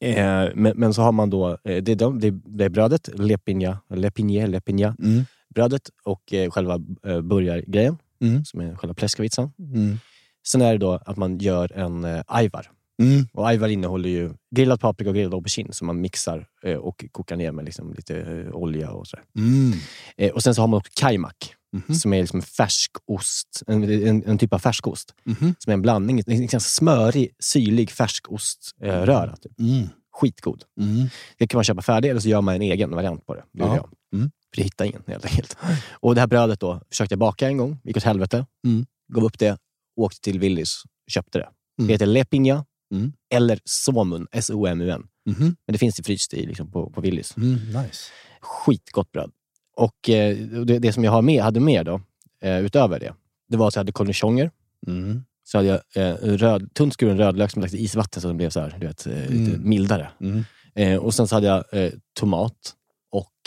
Eh, 0.00 0.52
men, 0.54 0.72
men 0.76 0.94
så 0.94 1.02
har 1.02 1.12
man 1.12 1.30
då, 1.30 1.48
eh, 1.50 1.82
det, 1.82 1.92
är 1.92 1.96
de, 1.96 2.20
det 2.44 2.64
är 2.64 2.68
brödet, 2.68 3.08
lepinja, 3.14 3.78
lepinje, 3.94 4.46
lepinja, 4.46 4.96
Mm. 5.02 5.24
Brödet 5.54 5.90
och 6.04 6.32
eh, 6.32 6.50
själva 6.50 6.80
eh, 7.06 7.20
burgargrejen, 7.20 7.98
Mm. 8.20 8.44
som 8.44 8.60
är 8.60 8.76
själva 8.76 8.94
pläskavitsan. 8.94 9.52
Mm. 9.58 9.98
Sen 10.46 10.60
är 10.62 10.72
det 10.72 10.78
då 10.78 10.92
att 10.92 11.16
man 11.16 11.38
gör 11.38 11.72
en 11.72 12.04
eh, 12.04 12.22
ajvar. 12.26 12.70
Mm. 13.02 13.26
Och 13.32 13.48
ajvar 13.48 13.68
innehåller 13.68 14.08
ju 14.10 14.30
grillad 14.56 14.80
paprika 14.80 15.10
och 15.10 15.14
grillad 15.16 15.34
aubergine 15.34 15.72
som 15.72 15.86
man 15.86 16.00
mixar 16.00 16.46
eh, 16.64 16.76
och 16.76 17.04
kokar 17.12 17.36
ner 17.36 17.52
med 17.52 17.64
liksom 17.64 17.94
lite 17.94 18.20
eh, 18.20 18.54
olja 18.54 18.90
och 18.90 19.06
sådär. 19.06 19.24
Mm. 19.38 19.72
Eh, 20.16 20.30
och 20.32 20.42
sen 20.42 20.54
så 20.54 20.60
har 20.62 20.66
man 20.68 20.78
också 20.78 20.92
kajmak, 20.96 21.54
Mhm. 21.72 21.94
som 21.94 22.12
är 22.12 22.20
liksom 22.20 22.38
en 22.38 22.42
färskost, 22.46 23.62
en, 23.66 23.82
en, 24.06 24.24
en 24.26 24.38
typ 24.38 24.52
av 24.52 24.58
färskost. 24.58 25.14
Mhm. 25.24 25.54
Som 25.58 25.70
är 25.70 25.74
en 25.74 25.82
blandning, 25.82 26.22
en 26.26 26.40
ganska 26.40 26.60
smörig, 26.60 27.28
syrlig 27.40 27.90
färskoströra. 27.90 29.36
Typ. 29.36 29.60
Mm. 29.60 29.88
Skitgod. 30.12 30.62
Mm. 30.80 31.08
Det 31.38 31.46
kan 31.46 31.58
man 31.58 31.64
köpa 31.64 31.82
färdig 31.82 32.08
eller 32.10 32.20
så 32.20 32.28
gör 32.28 32.40
man 32.40 32.54
en 32.54 32.62
egen 32.62 32.90
variant 32.90 33.26
på 33.26 33.34
det. 33.34 33.44
Det 33.52 33.64
Ja. 33.64 33.88
Jag. 34.14 34.20
Mm. 34.20 34.30
För 34.54 34.60
jag 34.60 34.64
hittade 34.64 34.88
ingen 34.88 35.02
helt 35.06 35.24
enkelt. 35.26 35.56
Och 35.92 36.14
det 36.14 36.20
här 36.20 36.28
brödet 36.28 36.60
då 36.60 36.80
försökte 36.90 37.12
jag 37.12 37.18
baka 37.18 37.48
en 37.48 37.56
gång, 37.56 37.80
gick 37.84 37.96
åt 37.96 38.02
helvete. 38.02 38.46
Mm. 38.66 38.86
Gav 39.12 39.24
upp 39.24 39.38
det, 39.38 39.58
åkte 39.96 40.20
till 40.20 40.38
Willys 40.38 40.82
köpte 41.08 41.38
det. 41.38 41.48
Mm. 41.78 41.86
Det 41.86 41.94
heter 41.94 42.06
Lepinja 42.06 42.64
Mm. 42.94 43.12
eller 43.34 43.58
Somun, 43.64 44.26
S-O-M-U-N. 44.32 45.06
Mhm. 45.26 45.44
Men 45.66 45.72
det 45.72 45.78
finns 45.78 46.00
i 46.00 46.02
fryst 46.02 46.34
i, 46.34 46.46
liksom, 46.46 46.70
på, 46.72 46.90
på 46.90 47.00
Willys. 47.00 47.36
Mm. 47.36 47.54
Nice. 47.54 48.10
Skitgott 48.40 49.12
bröd. 49.12 49.30
Och 49.76 50.08
eh, 50.10 50.36
det, 50.36 50.78
det 50.78 50.92
som 50.92 51.04
jag 51.04 51.12
har 51.12 51.22
med, 51.22 51.42
hade 51.42 51.60
med 51.60 51.86
då, 51.86 52.00
eh, 52.42 52.58
utöver 52.60 53.00
det, 53.00 53.14
det 53.48 53.56
var 53.56 53.68
att 53.68 53.74
jag 53.74 53.80
hade 53.80 53.92
cornichoner. 53.92 54.50
Mm. 54.86 55.24
Så 55.44 55.58
hade 55.58 55.68
jag 55.68 55.80
eh, 55.94 56.14
röd, 56.14 56.74
tunt 56.74 56.94
skuren 56.94 57.18
rödlök 57.18 57.50
som 57.50 57.62
lagt 57.62 57.74
i 57.74 57.82
isvatten 57.84 58.22
så 58.22 58.28
den 58.28 58.36
blev 58.36 58.50
så 58.50 58.60
här, 58.60 58.76
du 58.80 58.86
vet, 58.86 59.06
eh, 59.06 59.12
lite 59.12 59.50
Mm. 59.54 59.68
mildare. 59.68 60.08
Eh, 60.74 60.96
och 60.96 61.14
sen 61.14 61.28
så 61.28 61.34
hade 61.36 61.46
jag 61.46 61.64
eh, 61.72 61.92
tomat 62.18 62.74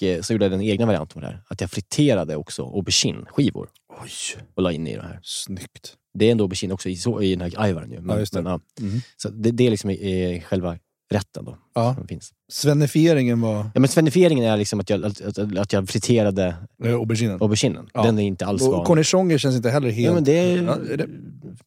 eh, 0.03 0.21
så 0.21 0.33
gjorde 0.33 0.45
jag 0.45 0.51
den 0.51 0.61
egna 0.61 0.85
varianten 0.85 1.13
på 1.13 1.19
det 1.19 1.27
här. 1.27 1.43
Att 1.47 1.61
jag 1.61 1.71
friterade 1.71 2.35
också 2.35 2.63
aubergine-skivor 2.63 3.69
Oj, 4.03 4.41
och 4.55 4.61
la 4.63 4.71
in 4.71 4.87
i 4.87 4.95
det 4.95 5.01
här. 5.01 5.19
snyggt. 5.23 5.95
Det 6.13 6.25
är 6.27 6.31
ändå 6.31 6.43
aubergine 6.43 6.73
också 6.73 6.89
i, 6.89 6.95
så, 6.95 7.21
i 7.21 7.35
den 7.35 7.41
här 7.41 7.53
ajvaren 7.57 7.91
ju. 7.91 8.01
Men, 8.01 8.15
Ja, 8.15 8.19
just 8.19 8.33
det. 8.33 8.41
Men, 8.41 8.51
ja. 8.51 8.59
Mm. 8.85 8.99
Så 9.17 9.29
det, 9.29 9.51
det 9.51 9.67
är 9.67 9.71
liksom 9.71 9.89
i, 9.89 9.93
i 10.35 10.41
själva 10.41 10.77
rätten 11.11 11.45
då. 11.45 11.57
Ja. 11.75 11.95
Som 11.95 12.07
finns. 12.07 12.31
Svennifieringen 12.51 13.41
var 13.41 13.69
Ja, 13.73 13.79
men 13.79 13.87
svennifieringen 13.87 14.45
är 14.45 14.57
liksom 14.57 14.79
att 14.79 14.89
jag, 14.89 15.05
att, 15.05 15.21
att, 15.21 15.57
att 15.57 15.73
jag 15.73 15.89
friterade 15.89 16.55
eh, 16.83 16.93
auberginen. 16.93 17.37
auberginen. 17.41 17.89
Ja. 17.93 18.03
Den 18.03 18.19
är 18.19 18.23
inte 18.23 18.45
alls 18.45 18.61
Och 18.61 18.71
vanlig. 18.71 18.87
cornichoner 18.87 19.37
känns 19.37 19.55
inte 19.55 19.69
heller 19.69 19.89
helt... 19.89 20.07
Ja, 20.07 20.13
men 20.13 20.23
det, 20.23 20.51
Ja, 20.53 20.75
är 20.75 20.97
det- 20.97 21.07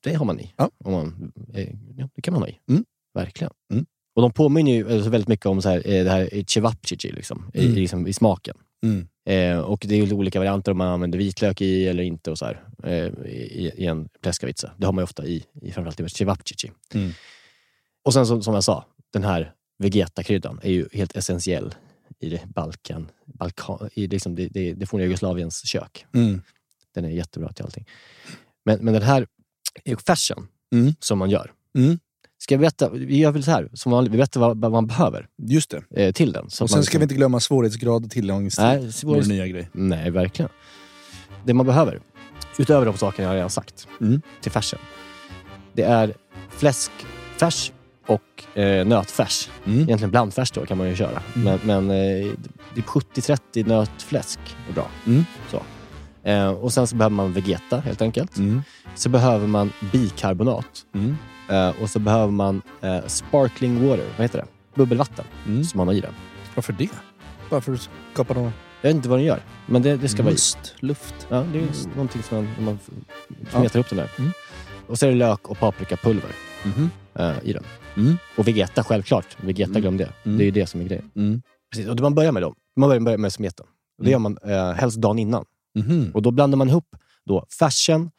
det 0.01 0.15
har 0.15 0.25
man 0.25 0.41
i. 0.41 0.53
Ja. 0.57 0.71
Om 0.85 0.93
man, 0.93 1.33
eh, 1.55 1.69
ja, 1.97 2.09
det 2.15 2.23
kan 2.23 2.35
man 2.35 2.43
ha 2.43 2.49
i. 2.49 2.59
Mm. 2.71 2.85
Verkligen. 3.15 3.53
Mm. 3.73 3.87
Och 4.15 4.23
de 4.23 4.33
påminner 4.33 4.73
ju 4.73 4.93
alltså 4.93 5.11
väldigt 5.11 5.29
mycket 5.29 5.47
om 5.47 5.63
så 5.63 5.69
här, 5.69 5.83
eh, 5.89 6.05
det 6.05 6.11
här 6.11 6.45
cevapcici 6.49 7.13
liksom, 7.13 7.51
Mm. 7.55 7.67
i, 7.67 7.75
liksom, 7.75 8.07
i 8.07 8.13
smaken. 8.13 8.57
Mm. 8.83 9.09
Eh, 9.27 9.61
och 9.61 9.85
det 9.89 9.95
är 9.95 10.13
olika 10.13 10.39
varianter 10.39 10.73
om 10.73 10.79
man 10.79 10.89
använder 10.89 11.19
vitlök 11.19 11.61
i 11.61 11.87
eller 11.89 12.03
inte 12.03 12.31
och 12.31 12.39
så 12.39 12.45
här, 12.45 12.65
eh, 12.85 13.07
i, 13.31 13.73
i 13.77 13.87
en 13.87 14.09
pläskavitsa. 14.23 14.73
Det 14.77 14.87
har 14.87 14.93
man 14.93 15.03
ju 15.03 15.05
ofta 15.05 15.27
i, 15.27 15.45
i 15.63 15.71
framförallt 15.73 16.01
i 16.01 16.09
cevapcici. 16.09 16.71
Mm. 16.95 17.11
Och 18.05 18.13
sen 18.13 18.27
som, 18.27 18.43
som 18.43 18.55
jag 18.55 18.65
sa, 18.65 18.85
den 19.13 19.25
här 19.25 19.53
vegeta-kryddan 19.79 20.61
är 20.63 20.71
ju 20.71 20.89
helt 20.93 21.17
essentiell 21.17 21.75
i 22.19 22.29
det 22.29 22.41
Balkan, 22.47 23.11
Balkan 23.25 23.91
i 23.95 24.07
liksom 24.07 24.35
det, 24.35 24.49
det, 24.49 24.75
det 24.75 24.87
forna 24.87 25.05
Jugoslaviens 25.05 25.67
kök. 25.67 26.07
Mm. 26.15 26.43
Den 26.95 27.05
är 27.05 27.09
jättebra 27.09 27.53
till 27.53 27.65
allting. 27.65 27.87
Men, 28.65 28.85
men 28.85 28.95
den 28.95 29.03
här 29.03 29.27
färsen 30.07 30.47
Mm. 30.73 30.95
som 31.01 31.19
man 31.19 31.31
gör. 31.31 31.53
Mm. 32.41 32.43
Ska 32.43 32.55
jag 32.55 32.61
berätta? 32.61 32.89
Vi 32.91 33.19
gör 33.19 33.31
väl 33.33 33.43
så 33.45 33.51
här, 33.51 33.69
som 33.73 33.93
vanligt, 33.93 34.13
vi 34.13 34.17
berättar 34.17 34.41
vad, 34.41 34.61
vad 34.61 34.73
man 34.73 34.87
behöver 34.87 35.27
Just 35.43 35.71
det. 35.71 36.03
eh, 36.07 36.13
till 36.13 36.33
den. 36.33 36.51
Så 36.51 36.65
Och 36.65 36.71
sen 36.71 36.77
man 36.79 36.85
ska 36.85 36.99
vi 36.99 37.03
inte 37.03 37.15
glömma 37.15 37.41
svårighetsgrad 37.41 38.05
och 38.05 38.11
tillagningstid. 38.11 38.65
Nej, 38.65 38.79
Vår 38.85 38.91
svår... 38.91 39.23
nya 39.29 39.47
grej. 39.47 39.69
Nej, 39.73 40.11
verkligen. 40.11 40.49
Det 41.45 41.55
man 41.55 41.67
behöver, 41.67 42.01
utöver 42.59 42.87
de 42.87 42.97
sakerna 42.97 43.29
jag 43.29 43.35
redan 43.37 43.51
sagt, 43.51 43.89
Mm. 44.01 44.23
till 44.41 44.53
färsen. 44.53 44.79
Det 45.73 45.83
är 45.83 46.15
fläskfärs 46.51 47.73
och 48.07 48.59
eh, 48.59 48.87
nötfärs. 48.87 49.49
Mm. 49.67 49.81
Egentligen 49.81 50.11
blandfärs 50.11 50.51
då 50.51 50.67
kan 50.67 50.79
man 50.79 50.89
ju 50.89 50.97
köra. 50.97 51.23
Men, 51.35 51.59
men 51.65 51.91
eh, 51.91 52.27
det 52.75 52.81
är 52.81 52.83
70-30 52.83 53.67
nötfläsk 53.69 54.39
är 54.71 54.73
bra. 54.75 54.87
Mm. 55.07 55.25
Så. 55.51 55.63
Eh, 56.29 56.49
och 56.51 56.73
sen 56.73 56.87
så 56.87 56.97
behöver 56.97 57.17
man 57.17 57.33
vegeta 57.33 57.81
helt 57.81 58.03
enkelt. 58.03 58.37
Mm. 58.39 58.63
Så 58.95 59.09
behöver 59.09 59.47
man 59.47 59.73
bikarbonat. 59.93 60.67
Mm. 60.95 61.17
Eh, 61.51 61.83
och 61.83 61.91
så 61.91 61.99
behöver 61.99 62.33
man 62.33 62.63
eh, 62.81 63.07
sparkling 63.07 63.89
water, 63.89 64.05
vad 64.17 64.25
heter 64.25 64.39
det? 64.39 64.47
Bubbelvatten 64.75 65.25
Mm. 65.47 65.65
som 65.65 65.79
man 65.79 65.87
har 65.87 65.95
i 65.95 66.01
den. 66.01 66.15
Varför 66.55 66.73
det? 66.73 66.89
Bara 67.51 67.61
för 67.61 67.73
att 67.75 67.89
skapa 68.13 68.35
någon 68.35 68.53
Jag 68.83 68.89
vet 68.89 68.97
inte 68.97 69.09
vad 69.09 69.19
den 69.19 69.27
gör, 69.27 69.43
men 69.67 69.83
det, 69.83 69.97
det 69.97 70.09
ska 70.09 70.23
vara 70.23 70.31
i. 70.31 70.35
must, 70.35 70.75
luft. 70.81 71.15
Ja, 71.29 71.45
det 71.53 71.59
är 71.59 71.63
Must. 71.63 71.89
någonting 71.89 72.23
som 72.23 72.37
man, 72.37 72.65
man 72.65 72.79
f- 72.89 72.95
Ja. 73.75 73.81
upp 73.81 73.89
den 73.89 73.97
där. 73.99 74.11
Mm. 74.19 74.31
Och 74.87 74.99
så 74.99 75.07
är 75.07 75.11
det 75.11 75.17
lök 75.17 75.49
och 75.49 75.59
paprikapulver 75.59 76.31
eh, 77.15 77.33
i 77.43 77.53
den. 77.53 77.65
Mm. 77.97 78.17
Och 78.37 78.49
vegeta, 78.49 78.85
självklart. 78.85 79.27
Vegeta, 79.41 79.71
Mm. 79.71 79.81
glöm 79.83 79.97
det. 79.97 80.13
Mm. 80.25 80.39
Det 80.39 80.45
är 80.45 80.47
ju 80.47 80.51
det 80.51 80.67
som 80.67 80.81
är 80.81 80.85
grejen. 80.85 81.11
Mm. 81.17 81.43
Precis. 81.73 81.89
Och 81.89 82.01
man 82.01 82.15
börjar 82.15 82.33
med 82.33 82.43
då, 82.43 82.55
man 82.77 83.05
börjar 83.05 83.19
med 83.19 83.33
smeten. 83.33 83.67
Och 83.99 84.05
det 84.05 84.13
Mm. 84.13 84.13
gör 84.13 84.19
man 84.19 84.39
eh, 84.71 84.73
helst 84.73 84.97
dagen 85.01 85.19
innan. 85.19 85.45
Mhm. 85.79 86.11
Och 86.15 86.23
då 86.23 86.31
blandar 86.31 86.57
man 86.59 86.69
ihop 86.69 86.97
då 87.27 87.47
färsen 87.59 88.11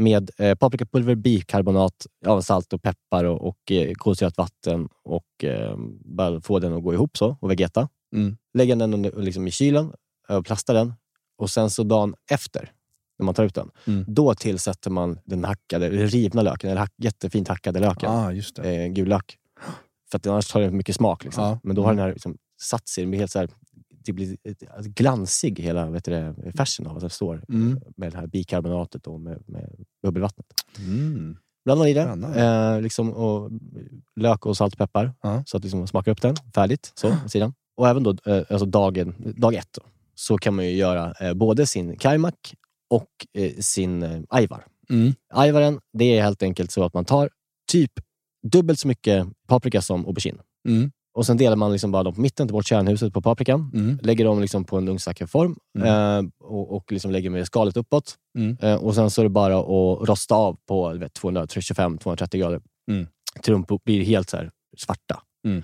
med 0.00 0.30
eh, 0.38 0.54
paprikapulver, 0.54 1.14
bikarbonat, 1.14 2.06
ja, 2.24 2.42
salt 2.42 2.72
och 2.72 2.82
peppar 2.82 3.24
och, 3.24 3.48
och 3.48 3.72
eh, 3.72 3.92
kolsyrat 3.94 4.36
vatten 4.36 4.88
och 5.04 5.44
eh, 5.44 5.76
bara 6.04 6.40
få 6.40 6.58
den 6.58 6.72
att 6.72 6.82
gå 6.82 6.94
ihop 6.94 7.16
så 7.16 7.36
och 7.40 7.50
vegeta. 7.50 7.88
Mm. 8.14 8.36
Lägga 8.54 8.74
den 8.76 8.94
under, 8.94 9.22
liksom 9.22 9.48
i 9.48 9.50
kylen 9.50 9.92
och 10.28 10.46
plasta 10.46 10.72
den 10.72 10.92
och 11.38 11.50
sen 11.50 11.70
så 11.70 11.82
dagen 11.82 12.14
efter, 12.30 12.72
när 13.18 13.24
man 13.26 13.34
tar 13.34 13.44
ut 13.44 13.54
den, 13.54 13.70
Mm. 13.86 14.04
då 14.08 14.34
tillsätter 14.34 14.90
man 14.90 15.18
den 15.24 15.44
hackade, 15.44 15.88
rivna 15.90 16.42
löken, 16.42 16.70
eller 16.70 16.80
hack, 16.80 16.92
jättefint 16.96 17.48
hackade 17.48 17.80
löken, 17.80 18.10
Ah, 18.10 18.32
just 18.32 18.56
det. 18.56 18.74
eh, 18.84 18.88
gul 18.88 19.08
lök. 19.08 19.36
För 20.10 20.18
att 20.18 20.26
annars 20.26 20.46
tar 20.52 20.60
den 20.60 20.76
mycket 20.76 20.96
smak. 20.96 21.24
Liksom. 21.24 21.44
Ja. 21.44 21.60
Men 21.62 21.76
då 21.76 21.82
har 21.82 21.90
den 21.90 21.98
här 22.04 22.12
liksom, 22.12 22.36
satt 22.62 22.88
sig, 22.88 23.04
den 23.04 23.10
blir 23.10 23.20
helt 23.20 23.32
så 23.32 23.38
här, 23.38 23.48
det 24.10 24.14
blir 24.14 24.36
ett- 24.44 24.62
ett 24.62 24.86
glansig 24.86 25.58
hela 25.60 25.90
vet 25.90 26.04
du, 26.04 26.10
det, 26.10 26.52
färsen 26.56 26.86
av 26.86 26.96
att 26.96 27.02
det 27.02 27.10
står 27.10 27.44
Mm. 27.48 27.80
med 27.96 28.12
det 28.12 28.18
här 28.18 28.26
bikarbonatet 28.26 29.06
och 29.06 29.20
med, 29.20 29.42
med 29.46 29.84
bubbelvattnet. 30.02 30.46
Mm. 30.78 31.36
Blanda 31.64 31.88
i 31.88 31.92
det. 31.94 32.00
Eh, 32.36 32.80
liksom, 32.80 33.12
och 33.12 33.50
lök 34.16 34.46
och 34.46 34.56
peppar. 34.78 35.12
Ja. 35.22 35.42
Så 35.46 35.56
att 35.56 35.62
liksom, 35.62 35.78
man 35.80 35.88
smakar 35.88 36.12
upp 36.12 36.22
den. 36.22 36.36
Färdigt. 36.54 36.92
Så, 36.94 37.16
på 37.22 37.28
sidan. 37.28 37.54
Och 37.76 37.88
även 37.88 38.02
då, 38.02 38.16
eh, 38.26 38.42
alltså 38.50 38.66
dagen, 38.66 39.34
dag 39.36 39.54
ett 39.54 39.68
då, 39.72 39.82
så 40.14 40.38
kan 40.38 40.54
man 40.54 40.64
ju 40.64 40.70
göra 40.72 41.12
eh, 41.20 41.34
både 41.34 41.66
sin 41.66 41.96
kajmak 41.96 42.54
och 42.90 43.08
eh, 43.38 43.52
sin 43.58 44.02
eh, 44.02 44.20
ajvar. 44.28 44.64
Mm. 44.90 45.12
Ajvaren, 45.34 45.80
det 45.92 46.04
är 46.18 46.22
helt 46.22 46.42
enkelt 46.42 46.70
så 46.70 46.84
att 46.84 46.94
man 46.94 47.04
tar 47.04 47.30
typ 47.72 47.92
dubbelt 48.42 48.78
så 48.78 48.88
mycket 48.88 49.26
paprika 49.48 49.82
som 49.82 50.06
aubergine. 50.06 50.38
Mm. 50.68 50.90
Och 51.12 51.26
sen 51.26 51.36
delar 51.36 51.56
man 51.56 51.72
liksom 51.72 51.92
bara 51.92 52.02
dem 52.02 52.14
på 52.14 52.20
mitten, 52.20 52.48
tar 52.48 52.52
bort 52.52 52.66
kärnhuset 52.66 53.12
på 53.12 53.22
paprikan. 53.22 53.70
Mm. 53.74 53.98
Lägger 54.02 54.24
dem 54.24 54.40
liksom 54.40 54.64
på 54.64 54.76
en 54.76 54.88
ugnsackerform 54.88 55.56
Mm. 55.78 55.88
eh, 56.26 56.30
och, 56.40 56.76
och 56.76 56.92
liksom 56.92 57.10
lägger 57.10 57.30
med 57.30 57.46
skalet 57.46 57.76
uppåt. 57.76 58.14
Mm. 58.38 58.56
Eh, 58.60 58.74
och 58.74 58.94
sen 58.94 59.10
så 59.10 59.20
är 59.20 59.24
det 59.24 59.28
bara 59.28 59.58
att 59.58 60.08
rosta 60.08 60.34
av 60.34 60.56
på 60.66 60.92
du 60.92 60.98
vet, 60.98 61.20
225-230 61.20 62.36
grader. 62.36 62.60
Mm. 62.90 63.06
De 63.46 63.66
blir 63.84 64.04
helt 64.04 64.30
så 64.30 64.38
svarta. 64.78 65.22
Mm. 65.46 65.62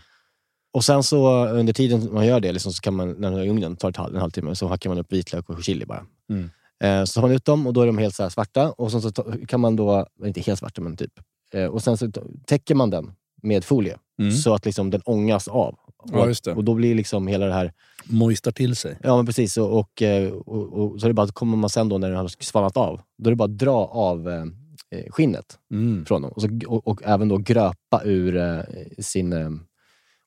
Och 0.73 0.85
sen 0.85 1.03
så 1.03 1.47
under 1.47 1.73
tiden 1.73 2.15
man 2.15 2.27
gör 2.27 2.41
det 2.41 2.53
liksom, 2.53 2.73
så 2.73 2.81
kan 2.83 2.95
man, 2.95 3.11
när 3.19 3.33
är 3.39 3.45
i 3.45 3.49
ugnen, 3.51 3.77
tar 3.77 3.91
ett 3.91 3.97
halv, 3.97 4.15
en 4.15 4.21
halvtimme, 4.21 4.55
så 4.55 4.69
hackar 4.69 4.91
man 4.91 4.99
upp 4.99 5.13
vitlök 5.13 5.51
och 5.51 5.65
chili 5.65 5.87
bara. 5.87 6.07
Mm. 6.31 6.51
Eh, 6.85 7.05
så 7.05 7.13
tar 7.13 7.23
man 7.23 7.37
ut 7.37 7.45
dem 7.45 7.67
och 7.67 7.73
då 7.73 7.81
är 7.81 7.87
de 7.87 7.99
helt 7.99 8.15
så 8.15 8.31
svarta. 8.31 8.71
Och 8.71 8.91
sen 8.91 9.03
så 9.03 9.13
kan 9.49 9.61
man 9.61 9.77
då, 9.77 10.07
inte 10.25 10.41
helt 10.41 10.59
svarta 10.59 10.81
men 10.81 10.97
typ. 10.97 11.13
Eh, 11.53 11.65
och 11.67 11.83
sen 11.83 11.97
så 11.97 12.11
täcker 12.47 12.75
man 12.75 12.91
den 12.91 13.13
med 13.47 13.65
folie. 13.65 13.97
Mm. 14.19 14.33
Så 14.33 14.55
att 14.55 14.65
liksom 14.65 14.91
den 14.91 15.01
ångas 15.05 15.49
av. 15.49 15.79
Ja, 16.13 16.21
Och, 16.23 16.29
just 16.29 16.45
det. 16.45 16.53
och 16.55 16.65
då 16.65 16.75
blir 16.75 16.95
liksom 16.95 17.27
hela 17.27 17.47
det 17.47 17.53
här 17.53 17.73
Moistar 18.05 18.53
till 18.53 18.77
sig. 18.77 18.99
Ja, 19.03 19.17
men 19.17 19.27
precis. 19.27 19.57
Och, 19.57 19.79
och, 19.79 20.03
eh, 20.03 20.33
och, 20.33 20.73
och, 20.73 21.01
så 21.01 21.07
är 21.07 21.09
det 21.09 21.15
bara 21.15 21.29
kommer 21.29 21.57
man 21.57 21.71
sen 21.71 21.89
då 21.89 21.99
när 21.99 22.09
den 22.09 22.19
har 22.19 22.29
svalnat 22.29 22.77
av, 22.77 23.01
då 23.19 23.29
är 23.29 23.33
det 23.33 23.37
bara 23.37 23.45
att 23.45 23.59
dra 23.59 23.85
av 23.87 24.29
eh, 24.29 24.43
eh, 24.91 25.11
skinnet 25.11 25.59
Mm. 25.73 26.05
från 26.05 26.23
dem. 26.23 26.31
Och, 26.37 26.43
så, 26.43 26.49
och, 26.85 27.01
även 27.05 27.29
då 27.29 27.37
gröpa 27.37 28.03
ur 28.05 28.37
eh, 28.37 28.61
sin 28.99 29.33
eh, 29.33 29.51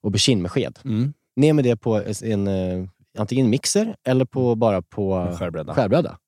aubergine 0.02 0.42
med 0.42 0.50
sked. 0.50 0.78
Mm. 0.84 1.12
Ner 1.36 1.52
med 1.52 1.64
det 1.64 1.76
på 1.76 2.02
en, 2.22 2.48
eh, 2.48 2.86
antingen 3.18 3.50
mixer 3.50 3.96
eller 4.04 4.24
på, 4.24 4.54
bara 4.54 4.82
på 4.82 5.36
Skärbräda. 5.38 5.74
skärbräda. 5.74 6.18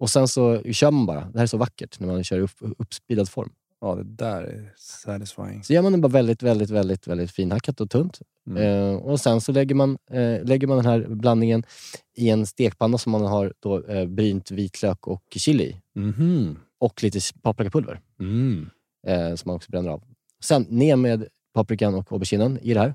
Och 0.00 0.10
sen 0.10 0.28
så 0.28 0.62
kör 0.72 0.90
man 0.90 1.06
bara. 1.06 1.20
Det 1.20 1.38
här 1.38 1.42
är 1.42 1.46
så 1.46 1.56
vackert 1.56 2.00
när 2.00 2.06
man 2.06 2.24
kör 2.24 2.38
i 2.38 2.40
upp, 2.40 2.50
uppspeedad 2.78 3.28
form. 3.28 3.50
Ja, 3.80 3.94
det 3.94 4.04
där 4.04 4.42
är 4.42 4.72
satisfying. 4.76 5.64
Så 5.64 5.72
gör 5.72 5.82
man 5.82 5.92
det 5.92 5.98
bara 5.98 6.08
väldigt, 6.08 6.42
väldigt, 6.42 6.70
väldigt, 6.70 7.06
väldigt 7.06 7.30
finhackat 7.30 7.80
och 7.80 7.90
tunt. 7.90 8.18
Mm. 8.50 8.62
Eh, 8.62 8.96
och 8.96 9.20
sen 9.20 9.40
så 9.40 9.52
lägger 9.52 9.74
man, 9.74 9.98
eh, 10.10 10.44
lägger 10.44 10.66
man 10.66 10.76
den 10.76 10.86
här 10.86 11.06
blandningen 11.08 11.62
i 12.16 12.30
en 12.30 12.46
stekpanna 12.46 12.98
som 12.98 13.12
man 13.12 13.22
har 13.26 13.52
då, 13.60 13.84
eh, 13.86 14.06
brynt 14.06 14.50
vitlök 14.50 15.06
och 15.06 15.22
chili 15.36 15.64
i. 15.64 15.80
Mhm. 16.00 16.58
Och 16.80 17.02
lite 17.02 17.20
paprikapulver 17.42 18.00
Mm. 18.20 18.70
eh, 19.06 19.34
som 19.34 19.48
man 19.48 19.56
också 19.56 19.70
bränner 19.70 19.90
av. 19.90 20.02
Sen 20.44 20.66
ner 20.68 20.96
med 20.96 21.26
paprikan 21.54 21.94
och 21.94 22.12
auberginen 22.12 22.58
i 22.62 22.74
det 22.74 22.80
här. 22.80 22.94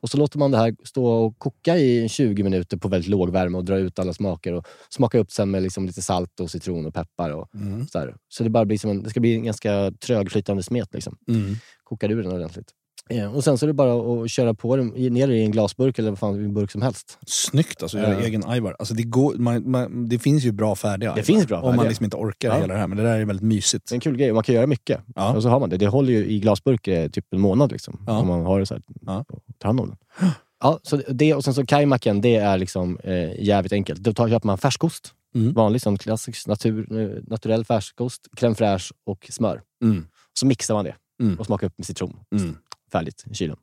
Och 0.00 0.10
så 0.10 0.16
låter 0.18 0.38
man 0.38 0.50
det 0.50 0.58
här 0.58 0.74
stå 0.84 1.06
och 1.06 1.38
koka 1.38 1.76
i 1.78 2.08
20 2.08 2.42
minuter 2.42 2.76
på 2.76 2.88
väldigt 2.88 3.10
låg 3.10 3.30
värme 3.30 3.58
och 3.58 3.64
dra 3.64 3.76
ut 3.78 3.98
alla 3.98 4.12
smaker. 4.12 4.52
Och 4.52 4.66
smaka 4.88 5.18
upp 5.18 5.30
sen 5.32 5.50
med 5.50 5.62
liksom 5.62 5.86
lite 5.86 6.02
salt 6.02 6.40
och 6.40 6.50
citron 6.50 6.86
och 6.86 6.94
peppar. 6.94 7.30
Och 7.30 7.48
Mm. 7.54 7.86
så, 7.86 7.98
där. 7.98 8.16
så 8.28 8.44
det, 8.44 8.50
bara 8.50 8.64
blir 8.64 8.78
som 8.78 8.90
en, 8.90 9.02
det 9.02 9.10
ska 9.10 9.20
bli 9.20 9.34
en 9.34 9.44
ganska 9.44 9.92
trögflytande 10.06 10.62
smet. 10.62 10.94
Liksom. 10.94 11.16
Mm. 11.28 11.54
Kokar 11.84 12.10
ur 12.10 12.22
den 12.22 12.32
ordentligt. 12.32 12.70
Eh, 13.10 13.34
och 13.34 13.44
sen 13.44 13.58
så 13.58 13.64
är 13.64 13.68
det 13.68 13.72
bara 13.74 14.22
att 14.22 14.30
köra 14.30 14.54
på 14.54 14.76
den 14.76 14.96
i- 14.96 15.10
ner 15.10 15.28
i 15.28 15.42
en 15.44 15.50
glasburk 15.50 15.98
eller 15.98 16.10
vad 16.10 16.18
fan, 16.18 16.34
en 16.34 16.54
burk 16.54 16.70
som 16.70 16.82
helst. 16.82 17.18
Snyggt 17.26 17.82
alltså, 17.82 17.98
göra 17.98 18.12
Ja. 18.12 18.20
egen 18.20 18.44
ajvar. 18.46 18.76
Alltså, 18.78 18.94
det, 18.94 19.02
går, 19.02 19.34
man, 19.34 19.70
man, 19.70 20.08
det 20.08 20.18
finns 20.18 20.44
ju 20.44 20.52
bra 20.52 20.74
färdiga 20.74 21.08
Det 21.10 21.12
ajvar. 21.14 21.22
finns 21.24 21.46
bra 21.46 21.56
Om 21.58 21.64
man 21.64 21.74
färdiga. 21.74 21.88
liksom 21.88 22.04
inte 22.04 22.16
orkar 22.16 22.48
Ja. 22.48 22.54
hela 22.54 22.74
det 22.74 22.80
här. 22.80 22.86
Men 22.86 22.96
det 22.96 23.02
där 23.04 23.18
är 23.20 23.24
väldigt 23.24 23.46
mysigt. 23.46 23.88
Det 23.88 23.92
är 23.92 23.96
en 23.96 24.00
kul 24.00 24.16
grej 24.16 24.32
man 24.32 24.42
kan 24.42 24.54
göra 24.54 24.66
mycket. 24.66 25.00
Ja. 25.14 25.34
Och 25.34 25.42
så 25.42 25.48
har 25.48 25.60
man 25.60 25.70
det. 25.70 25.76
Det 25.76 25.86
håller 25.86 26.12
ju 26.12 26.26
i 26.26 26.38
glasburk 26.40 26.88
eh, 26.88 27.08
typ 27.08 27.26
en 27.32 27.40
månad 27.40 27.72
liksom. 27.72 28.04
Om 28.08 28.26
man 28.28 28.44
har 28.46 28.60
det 28.60 28.66
så 28.66 28.74
här, 28.74 28.82
Ja. 29.06 29.24
tar 29.58 29.68
hand 29.68 29.80
om 29.80 29.88
den. 29.88 30.30
Ja, 30.62 30.78
så 30.82 30.96
det, 31.08 31.34
och 31.34 31.44
sen 31.44 31.54
så 31.54 31.66
kajmacken, 31.66 32.20
det 32.20 32.36
är 32.36 32.58
liksom 32.58 32.98
eh, 33.04 33.42
jävligt 33.44 33.72
enkelt. 33.72 34.00
Då 34.00 34.12
tar, 34.12 34.28
köper 34.28 34.46
man 34.46 34.58
färskost. 34.58 35.14
Mm. 35.34 35.52
Vanlig 35.52 35.82
sån 35.82 35.98
klassisk 35.98 36.46
natur, 36.46 37.00
eh, 37.00 37.22
naturell 37.26 37.64
färskost, 37.64 38.28
crème 38.36 38.54
fraîche 38.54 38.92
och 39.06 39.26
smör. 39.30 39.60
Mm. 39.84 40.06
Så 40.34 40.46
mixar 40.46 40.74
man 40.74 40.84
det 40.84 40.94
Mm. 41.20 41.38
och 41.38 41.46
smakar 41.46 41.66
upp 41.66 41.78
med 41.78 41.86
citron. 41.86 42.16
Mm. 42.36 42.56
Färdigt 42.92 43.24
i 43.30 43.34
kylen. 43.34 43.56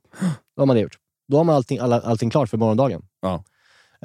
Då 0.56 0.62
har 0.62 0.66
man 0.66 0.76
det 0.76 0.82
gjort. 0.82 0.98
Då 1.28 1.36
har 1.36 1.44
man 1.44 1.56
allting, 1.56 1.78
alla, 1.78 2.00
allting 2.00 2.30
klart 2.30 2.48
för 2.48 2.58
morgondagen. 2.58 3.02
Ja. 3.20 3.44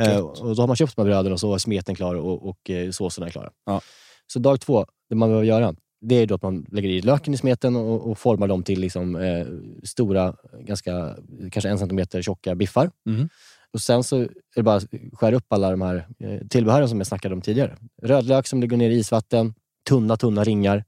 Eh, 0.01 0.19
och 0.19 0.55
då 0.55 0.61
har 0.61 0.67
man 0.67 0.75
köpt 0.75 0.95
de 0.95 1.01
här 1.01 1.05
bröden 1.05 1.33
och 1.33 1.39
så 1.39 1.53
är 1.53 1.57
smeten 1.57 1.95
klar 1.95 2.15
och, 2.15 2.49
och 2.49 2.69
eh, 2.69 2.91
såserna 2.91 3.27
är 3.27 3.31
klara. 3.31 3.51
Ja. 3.65 3.81
Så 4.27 4.39
dag 4.39 4.61
två, 4.61 4.85
det 5.09 5.15
man 5.15 5.29
behöver 5.29 5.45
göra, 5.45 5.75
det 6.01 6.15
är 6.15 6.27
då 6.27 6.35
att 6.35 6.41
man 6.41 6.65
lägger 6.71 6.89
i 6.89 7.01
löken 7.01 7.33
i 7.33 7.37
smeten 7.37 7.75
och, 7.75 8.11
och 8.11 8.17
formar 8.17 8.47
dem 8.47 8.63
till 8.63 8.79
liksom, 8.79 9.15
eh, 9.15 9.47
stora, 9.83 10.35
ganska, 10.59 11.15
kanske 11.51 11.69
en 11.69 11.79
centimeter 11.79 12.21
tjocka 12.21 12.55
biffar. 12.55 12.91
Mm. 13.09 13.29
Och 13.73 13.81
sen 13.81 14.03
så 14.03 14.17
är 14.21 14.29
det 14.55 14.63
bara 14.63 14.75
att 14.75 14.85
skära 15.13 15.35
upp 15.35 15.53
alla 15.53 15.71
de 15.71 15.81
här 15.81 16.07
eh, 16.19 16.47
tillbehören 16.47 16.89
som 16.89 16.97
jag 16.97 17.07
snackade 17.07 17.35
om 17.35 17.41
tidigare. 17.41 17.77
Rödlök 18.01 18.47
som 18.47 18.61
ligger 18.61 18.77
ner 18.77 18.89
i 18.89 18.95
isvatten, 18.95 19.53
tunna, 19.89 20.17
tunna 20.17 20.43
ringar. 20.43 20.83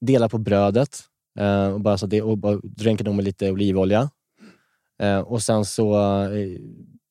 Dela 0.00 0.28
på 0.28 0.38
brödet 0.38 0.98
eh, 1.40 1.68
och, 1.72 1.80
bara 1.80 1.98
så 1.98 2.06
det, 2.06 2.22
och 2.22 2.38
bara 2.38 2.60
dränka 2.62 3.04
dem 3.04 3.16
med 3.16 3.24
lite 3.24 3.50
olivolja. 3.50 4.10
Eh, 5.02 5.18
och 5.18 5.42
sen 5.42 5.64
så 5.64 5.94
eh, 6.22 6.58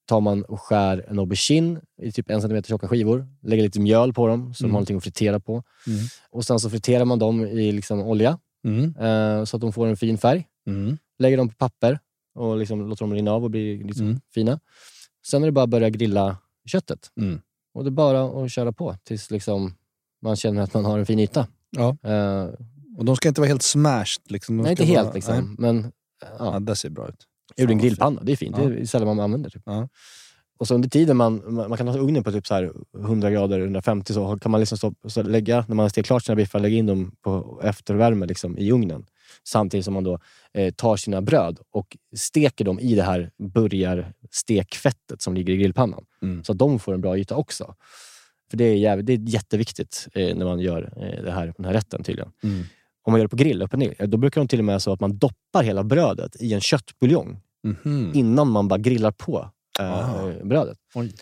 tar 0.06 0.22
man 0.22 0.44
och 0.44 0.62
skär 0.62 1.06
en 1.10 1.20
aubergine 1.20 1.80
i 2.02 2.12
typ 2.12 2.30
en 2.30 2.42
centimeter 2.42 2.70
tjocka 2.70 2.88
skivor. 2.88 3.28
Lägger 3.42 3.64
lite 3.64 3.80
mjöl 3.80 4.14
på 4.14 4.28
dem 4.28 4.54
så 4.54 4.64
de 4.64 4.66
Mm. 4.66 4.74
har 4.74 4.80
någonting 4.80 4.98
att 4.98 5.04
fritera 5.04 5.40
på. 5.40 5.52
Mm. 5.88 6.00
Och 6.32 6.46
sen 6.46 6.60
så 6.60 6.70
friterar 6.70 7.06
man 7.06 7.20
dem 7.20 7.46
i 7.46 7.72
liksom 7.72 8.00
olja 8.02 8.40
Mm. 8.64 8.84
eh, 9.00 9.44
så 9.46 9.58
att 9.58 9.62
de 9.62 9.74
får 9.74 9.88
en 9.88 9.98
fin 9.98 10.18
färg. 10.18 10.48
Mm. 10.68 10.98
Lägger 11.20 11.38
dem 11.38 11.50
på 11.50 11.56
papper 11.56 12.00
och 12.36 12.58
liksom 12.58 12.90
låter 12.90 13.04
dem 13.06 13.14
rinna 13.14 13.32
av 13.32 13.44
och 13.44 13.52
bli 13.52 13.84
liksom 13.84 14.06
Mm. 14.06 14.20
fina. 14.34 14.60
Sen 15.28 15.42
är 15.44 15.48
det 15.48 15.52
bara 15.52 15.64
att 15.64 15.70
börja 15.70 15.90
grilla 15.90 16.38
köttet. 16.66 17.12
Mm. 17.18 17.42
Och 17.74 17.84
det 17.84 17.88
är 17.90 17.92
bara 17.92 18.44
att 18.44 18.52
köra 18.52 18.72
på 18.72 18.96
tills 19.04 19.32
liksom 19.32 19.74
man 20.22 20.36
känner 20.36 20.62
att 20.62 20.74
man 20.74 20.86
har 20.86 21.00
en 21.00 21.06
fin 21.06 21.20
yta. 21.20 21.48
Ja. 21.72 21.98
Eh, 22.04 22.48
Och 23.00 23.06
de 23.06 23.16
ska 23.16 23.28
inte 23.28 23.42
vara 23.42 23.48
helt 23.48 23.62
smashed. 23.62 24.22
Liksom. 24.30 24.58
De 24.58 24.64
nej, 24.64 24.72
inte 24.72 24.84
helt 24.86 25.06
vara- 25.06 25.14
liksom. 25.14 25.36
Nej. 25.36 25.56
Men 25.58 25.92
Ja, 26.22 26.54
ja, 26.54 26.60
det 26.60 26.76
ser 26.76 26.90
bra 26.90 27.10
ut. 27.10 27.26
ur 27.58 27.64
Fan 27.66 27.72
en 27.72 27.78
grillpanna, 27.78 28.22
det 28.24 28.32
är 28.32 28.36
fint. 28.36 28.56
Ja. 28.60 28.66
Det 28.66 28.82
är 28.82 28.86
sällan 28.86 29.08
man 29.08 29.20
använder. 29.20 29.50
Typ. 29.50 29.62
Ja. 29.66 29.90
Och 30.60 30.68
så 30.68 30.76
under 30.76 30.90
tiden 30.90 31.18
man, 31.18 31.54
man 31.54 31.70
man 31.70 31.78
kan 31.78 31.88
ha 31.88 31.98
ugnen 31.98 32.24
på 32.24 32.32
typ 32.32 32.48
så 32.48 32.54
här 32.54 32.72
100 32.98 33.32
grader, 33.32 33.60
150 33.60 34.14
så 34.14 34.38
kan 34.38 34.52
man 34.52 34.60
liksom 34.60 34.78
stå, 34.78 34.94
så 35.08 35.24
lägga, 35.24 35.66
när 35.68 35.76
man 35.76 35.84
har 35.84 35.90
stekt 35.90 36.08
klart 36.08 36.24
sina 36.24 36.36
biffar, 36.36 36.60
lägga 36.60 36.78
in 36.78 36.86
dem 36.86 37.12
på 37.22 37.62
eftervärme 37.64 38.26
liksom, 38.26 38.58
i 38.58 38.72
ugnen. 38.72 39.06
Samtidigt 39.44 39.86
som 39.86 39.94
man 39.94 40.04
då 40.04 40.20
eh, 40.54 40.74
tar 40.74 40.98
sina 40.98 41.22
bröd 41.22 41.60
och 41.72 41.98
steker 42.16 42.66
dem 42.66 42.80
i 42.80 42.96
det 42.96 43.04
här 43.04 43.32
burgarstekfettet 43.54 45.22
som 45.22 45.34
ligger 45.34 45.54
i 45.54 45.58
grillpannan. 45.58 46.06
Mm. 46.22 46.44
Så 46.44 46.52
att 46.52 46.58
de 46.58 46.80
får 46.80 46.94
en 46.94 47.02
bra 47.02 47.18
yta 47.18 47.36
också. 47.36 47.76
För 48.50 48.58
det 48.58 48.64
är, 48.64 48.76
jävligt, 48.76 49.06
det 49.06 49.14
är 49.14 49.34
jätteviktigt 49.34 50.08
eh, 50.14 50.36
när 50.38 50.46
man 50.46 50.60
gör 50.60 50.94
eh, 50.98 51.24
det 51.24 51.32
här, 51.32 51.54
den 51.58 51.66
här 51.66 51.74
rätten 51.74 52.04
tydligen. 52.04 52.32
Mm. 52.44 52.64
Om 53.04 53.12
man 53.12 53.20
gör 53.20 53.26
det 53.26 53.30
på 53.30 53.36
grill, 53.36 53.62
upp 53.62 53.74
och 53.74 53.80
ner, 53.80 54.08
då 54.08 54.18
brukar 54.18 54.42
de 54.42 54.48
till 54.48 54.60
och 54.60 54.66
med 54.66 54.82
så 54.82 54.92
att 54.94 55.00
man 55.00 55.18
doppar 55.18 55.64
hela 55.64 55.84
brödet 55.84 56.36
i 56.42 56.54
en 56.54 56.62
köttbuljong 56.62 57.40
Mhm. 57.64 58.12
innan 58.16 58.48
man 58.52 58.68
bara 58.68 58.80
grillar 58.80 59.12
på 59.12 59.50
eh, 59.80 60.24
Ah. 60.24 60.32
brödet. 60.44 60.78
Oj. 60.96 61.14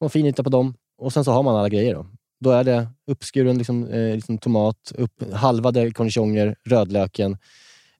Och 0.00 0.12
fin 0.12 0.26
yta 0.26 0.42
på 0.42 0.50
dem. 0.50 0.74
Och 0.98 1.12
sen 1.12 1.24
så 1.24 1.32
har 1.32 1.42
man 1.42 1.56
alla 1.56 1.68
grejer. 1.68 1.94
Då, 1.94 2.06
då 2.40 2.50
är 2.50 2.64
det 2.64 2.88
uppskuren 3.06 3.58
liksom, 3.58 3.86
eh, 3.88 4.14
liksom 4.14 4.38
tomat, 4.38 4.92
upp, 4.94 5.32
halvade 5.32 5.90
cornichoner, 5.90 6.56
rödlöken, 6.64 7.36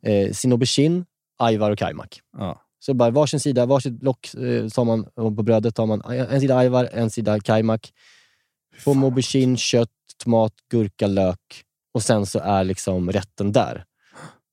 eh, 0.02 0.32
sin 0.32 0.52
aubergine, 0.52 1.04
ajvar 1.38 1.70
och 1.70 1.78
kajmak. 1.78 2.20
Ja. 2.38 2.62
Så 2.78 2.94
bara 2.94 3.10
varsin 3.10 3.40
sida, 3.40 3.66
varsitt 3.66 4.02
lock 4.02 4.34
eh, 4.34 4.68
tar 4.68 4.84
man, 4.84 5.04
på 5.14 5.30
brödet 5.30 5.74
tar 5.74 5.86
man 5.86 6.02
en 6.04 6.40
sida 6.40 6.56
ajvar, 6.56 6.88
en 6.92 7.10
sida 7.10 7.40
kajmak. 7.40 7.92
På 8.84 8.90
aubergine, 8.90 9.56
kött, 9.56 9.88
tomat, 10.24 10.52
gurka, 10.70 11.06
lök. 11.06 11.62
Och 11.96 12.02
sen 12.02 12.26
så 12.26 12.38
är 12.38 12.64
liksom 12.64 13.12
rätten 13.12 13.52
där. 13.52 13.84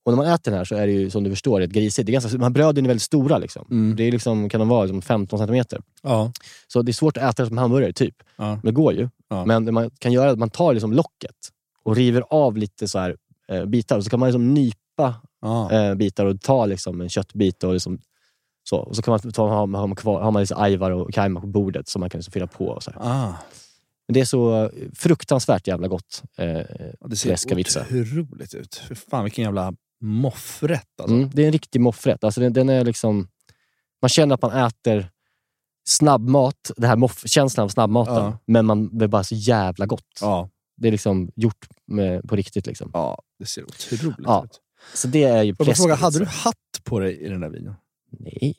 Och 0.04 0.12
när 0.12 0.16
man 0.16 0.26
äter 0.26 0.50
den 0.50 0.58
här 0.58 0.64
så 0.64 0.74
är 0.74 0.86
det 0.86 0.92
ju 0.92 1.10
som 1.10 1.24
du 1.24 1.30
förstår 1.30 1.60
ett 1.60 1.70
grisigt. 1.70 2.06
Det 2.06 2.10
är 2.10 2.12
ganska, 2.12 2.30
de 2.30 2.42
här 2.42 2.50
bröden 2.50 2.84
är 2.84 2.88
väldigt 2.88 3.02
stora. 3.02 3.38
Liksom. 3.38 3.66
Mm. 3.70 3.96
Det 3.96 4.04
är 4.04 4.12
liksom, 4.12 4.48
kan 4.48 4.60
de 4.60 4.68
vara 4.68 4.84
liksom 4.84 5.02
15 5.02 5.38
centimeter. 5.38 5.80
Ja. 6.02 6.32
Så 6.68 6.82
det 6.82 6.90
är 6.90 6.92
svårt 6.92 7.16
att 7.16 7.22
äta 7.22 7.42
det 7.42 7.48
som 7.48 7.58
hamburgare, 7.58 7.92
typ. 7.92 8.14
Ja. 8.36 8.44
Men 8.44 8.60
det 8.62 8.72
går 8.72 8.92
ju. 8.92 9.08
Ja. 9.28 9.44
Men 9.44 9.64
det 9.64 9.72
man 9.72 9.90
kan 9.98 10.12
göra 10.12 10.28
är 10.28 10.32
att 10.32 10.38
man 10.38 10.50
tar 10.50 10.74
liksom 10.74 10.92
locket 10.92 11.36
och 11.82 11.96
river 11.96 12.24
av 12.30 12.56
lite 12.56 12.88
så 12.88 12.98
här, 12.98 13.16
eh, 13.48 13.64
bitar. 13.64 13.96
Och 13.96 14.04
så 14.04 14.10
kan 14.10 14.20
man 14.20 14.28
liksom 14.28 14.54
nypa 14.54 15.14
eh, 15.70 15.94
bitar 15.94 16.24
och 16.24 16.40
ta 16.40 16.66
liksom 16.66 17.00
en 17.00 17.08
köttbit 17.08 17.64
och 17.64 17.72
liksom, 17.72 17.98
så. 18.68 18.76
Och 18.76 18.96
så 18.96 19.02
kan 19.02 19.12
man 19.12 19.32
ta, 19.32 19.48
har, 19.48 19.66
man 19.66 19.96
kvar, 19.96 20.20
har 20.20 20.30
man 20.30 20.42
liksom 20.42 20.62
ajvar 20.62 20.90
och 20.90 21.12
kajmak 21.12 21.42
på 21.42 21.46
bordet 21.46 21.88
som 21.88 22.00
man 22.00 22.10
kan 22.10 22.18
liksom 22.18 22.32
fylla 22.32 22.46
på. 22.46 22.66
Och 22.66 22.82
så 22.82 22.90
här. 22.90 23.00
Men 24.08 24.14
det 24.14 24.20
är 24.20 24.24
så 24.24 24.70
fruktansvärt 24.94 25.66
jävla 25.66 25.88
gott. 25.88 26.22
Eh, 26.38 26.46
Ja, 27.00 27.06
det 27.08 27.16
ser 27.16 27.28
Läskavitsa. 27.28 27.80
otroligt 27.80 28.54
ut. 28.54 28.74
För 28.74 28.94
fan 28.94 29.24
vilken 29.24 29.44
jävla 29.44 29.74
moffrätt 30.00 31.00
alltså. 31.00 31.14
mm, 31.16 31.30
det 31.34 31.42
är 31.42 31.46
en 31.46 31.52
riktig 31.52 31.80
moffrätt. 31.80 32.24
Alltså 32.24 32.40
den, 32.40 32.52
den 32.52 32.68
är 32.68 32.84
liksom, 32.84 33.28
man 34.02 34.08
känner 34.08 34.34
att 34.34 34.42
man 34.42 34.66
äter 34.66 35.10
snabbmat, 35.88 36.70
det 36.76 36.86
här 36.86 36.96
moff, 36.96 37.22
känslan 37.26 37.64
av 37.64 37.68
snabbmaten, 37.68 38.14
Ja. 38.14 38.38
men 38.46 38.66
man, 38.66 39.00
är 39.02 39.06
bara 39.06 39.24
så 39.24 39.34
jävla 39.34 39.86
gott. 39.86 40.18
Ja. 40.20 40.48
Det 40.76 40.88
är 40.88 40.92
liksom 40.92 41.30
gjort 41.36 41.66
med, 41.86 42.28
på 42.28 42.36
riktigt. 42.36 42.66
Liksom. 42.66 42.90
ja, 42.92 43.22
det 43.38 43.46
ser 43.46 43.62
otroligt 43.64 44.16
Ja. 44.24 44.44
ut. 44.44 44.60
Så 44.94 45.08
det 45.08 45.22
är 45.24 45.42
ju 45.42 45.54
jag 45.58 45.76
fråga, 45.76 45.94
hade 45.94 46.18
du 46.18 46.24
hatt 46.24 46.56
på 46.84 46.98
dig 47.00 47.20
i 47.20 47.28
den 47.28 47.40
där 47.40 47.48
videon? 47.48 47.74
Nej. 48.10 48.54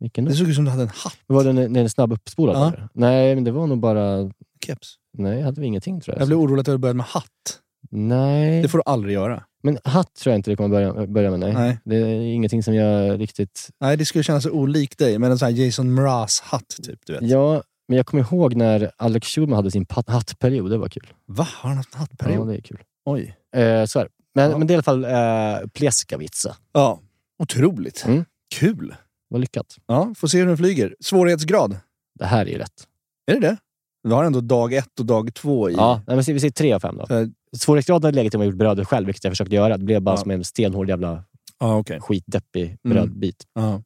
Vilken? 0.00 0.24
Det 0.24 0.34
såg 0.34 0.48
ut 0.48 0.54
som 0.54 0.64
du 0.64 0.70
hade 0.70 0.82
en 0.82 0.88
hatt. 0.88 1.18
Var 1.26 1.52
när 1.52 1.68
den 1.68 1.90
snabb 1.90 2.12
uppspolad? 2.12 2.56
Ja. 2.78 2.88
Nej, 2.94 3.34
men 3.34 3.44
det 3.44 3.50
var 3.50 3.66
nog 3.66 3.80
bara... 3.80 4.30
Keps. 4.66 4.94
Nej, 5.18 5.42
hade 5.42 5.60
vi 5.60 5.66
ingenting 5.66 6.00
tror 6.00 6.14
jag. 6.14 6.20
Jag 6.20 6.28
blev 6.28 6.38
orolig 6.40 6.60
att 6.60 6.66
du 6.66 6.78
börjat 6.78 6.96
med 6.96 7.06
hatt. 7.06 7.60
Nej, 7.90 8.62
Det 8.62 8.68
får 8.68 8.78
du 8.78 8.82
aldrig 8.86 9.14
göra. 9.14 9.44
men 9.62 9.78
hatt 9.84 10.14
tror 10.14 10.32
jag 10.32 10.38
inte 10.38 10.50
det 10.50 10.56
kommer 10.56 10.68
börja, 10.68 11.06
börja 11.06 11.30
med. 11.30 11.40
Nej. 11.40 11.52
Nej. 11.52 11.78
Det 11.84 11.96
är 11.96 12.20
ingenting 12.20 12.62
som 12.62 12.74
jag 12.74 13.20
riktigt... 13.20 13.70
Nej, 13.80 13.96
det 13.96 14.04
skulle 14.04 14.24
kännas 14.24 14.42
så 14.42 14.50
olikt 14.50 14.98
dig. 14.98 15.18
Men 15.18 15.30
en 15.30 15.38
sån 15.38 15.46
här 15.46 15.52
Jason 15.64 15.94
Mraz-hatt, 16.00 16.76
typ. 16.82 17.00
Du 17.06 17.12
vet. 17.12 17.22
Ja, 17.22 17.62
men 17.88 17.96
jag 17.96 18.06
kommer 18.06 18.22
ihåg 18.22 18.54
när 18.54 18.90
Alex 18.96 19.28
Schulman 19.28 19.56
hade 19.56 19.70
sin 19.70 19.86
hattperiod. 20.06 20.70
Det 20.70 20.78
var 20.78 20.88
kul. 20.88 21.06
Va? 21.26 21.48
Har 21.54 21.68
han 21.68 21.76
haft 21.76 21.94
en 21.94 21.98
Ja, 22.00 22.06
hattperiod? 22.10 22.48
det 22.48 22.54
är 22.56 22.60
kul. 22.60 22.78
Oj. 23.04 23.36
Eh, 23.56 23.84
så 23.84 23.98
är 23.98 24.04
det. 24.04 24.10
Men, 24.34 24.50
Ja. 24.50 24.58
men 24.58 24.66
det 24.66 24.72
är 24.72 24.74
i 24.74 24.76
alla 24.76 24.82
fall 24.82 25.04
eh, 25.04 25.68
Pleskavitsa. 25.74 26.56
Ja. 26.72 27.00
Otroligt. 27.38 28.04
Mm. 28.06 28.24
Kul. 28.54 28.94
Vad 29.28 29.40
lyckat. 29.40 29.76
Ja, 29.86 30.14
får 30.16 30.28
se 30.28 30.38
hur 30.38 30.46
den 30.46 30.56
flyger. 30.56 30.96
Svårighetsgrad? 31.00 31.76
Det 32.18 32.24
här 32.26 32.46
är 32.46 32.50
ju 32.50 32.58
rätt. 32.58 32.86
Är 33.26 33.34
det 33.34 33.40
det? 33.40 33.56
Vi 34.04 34.10
har 34.14 34.24
ändå 34.24 34.40
dag 34.40 34.72
ett 34.72 35.00
och 35.00 35.06
dag 35.06 35.34
två 35.34 35.70
i... 35.70 35.74
Ja, 35.74 35.94
nej, 36.06 36.16
men 36.16 36.24
vi 36.34 36.40
säger 36.40 36.50
tre 36.50 36.72
av 36.72 36.80
fem 36.80 36.96
då. 36.96 37.06
Så- 37.06 37.28
Svårighetsgraden 37.58 38.04
hade 38.06 38.16
legat 38.16 38.34
i 38.34 38.36
om 38.36 38.40
jag 38.42 38.46
gjort 38.50 38.58
brödet 38.58 38.88
själv, 38.88 39.06
vilket 39.06 39.24
jag 39.24 39.30
försökte 39.32 39.54
göra. 39.54 39.76
Det 39.78 39.84
blev 39.84 40.02
bara 40.02 40.12
Ja. 40.14 40.16
som 40.16 40.30
en 40.30 40.44
stenhård 40.44 40.88
jävla 40.88 41.24
Ja, 41.60 41.76
okej. 41.78 42.00
skitdeppig 42.00 42.64
Mm. 42.64 42.78
brödbit. 42.96 43.44
Ja. 43.54 43.82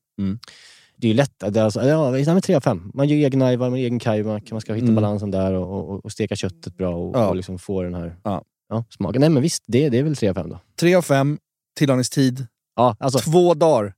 Det 0.97 1.07
är 1.07 1.09
ju 1.09 1.15
lätt. 1.15 1.33
Det 1.39 1.61
är 1.61 1.65
alltså, 1.65 1.83
ja, 1.85 2.11
vi 2.11 2.25
tar 2.25 2.41
tre 2.41 2.55
av 2.55 2.61
fem. 2.61 2.91
Man 2.95 3.09
gör 3.09 3.17
egna 3.27 3.47
ajvar, 3.47 3.71
man 3.71 3.79
gör 3.81 3.87
egen 3.87 3.99
kajmak. 3.99 4.51
Man 4.51 4.61
ska 4.61 4.73
hitta 4.75 4.83
Mm. 4.85 4.95
balansen 4.95 5.31
där 5.31 5.53
och, 5.55 5.91
och, 5.91 6.05
och 6.05 6.13
steka 6.13 6.37
köttet 6.37 6.77
bra 6.77 6.95
och, 6.97 7.17
Ja. 7.17 7.29
och 7.29 7.37
liksom 7.37 7.59
få 7.59 7.83
den 7.83 7.95
här 7.95 8.17
Ja. 8.25 8.45
smaken. 8.91 9.21
Nej 9.21 9.31
men 9.31 9.43
visst, 9.43 9.65
det, 9.67 9.89
det 9.89 9.99
är 9.99 10.03
väl 10.03 10.17
tre 10.17 10.29
av 10.29 10.35
fem 10.35 10.49
då. 10.51 10.59
Tre 10.81 10.95
av 10.95 11.03
fem. 11.03 11.39
Tillagningstid. 11.79 12.47
Ja, 12.77 12.97
alltså, 13.01 13.19
Två 13.19 13.55
dagar. 13.55 13.95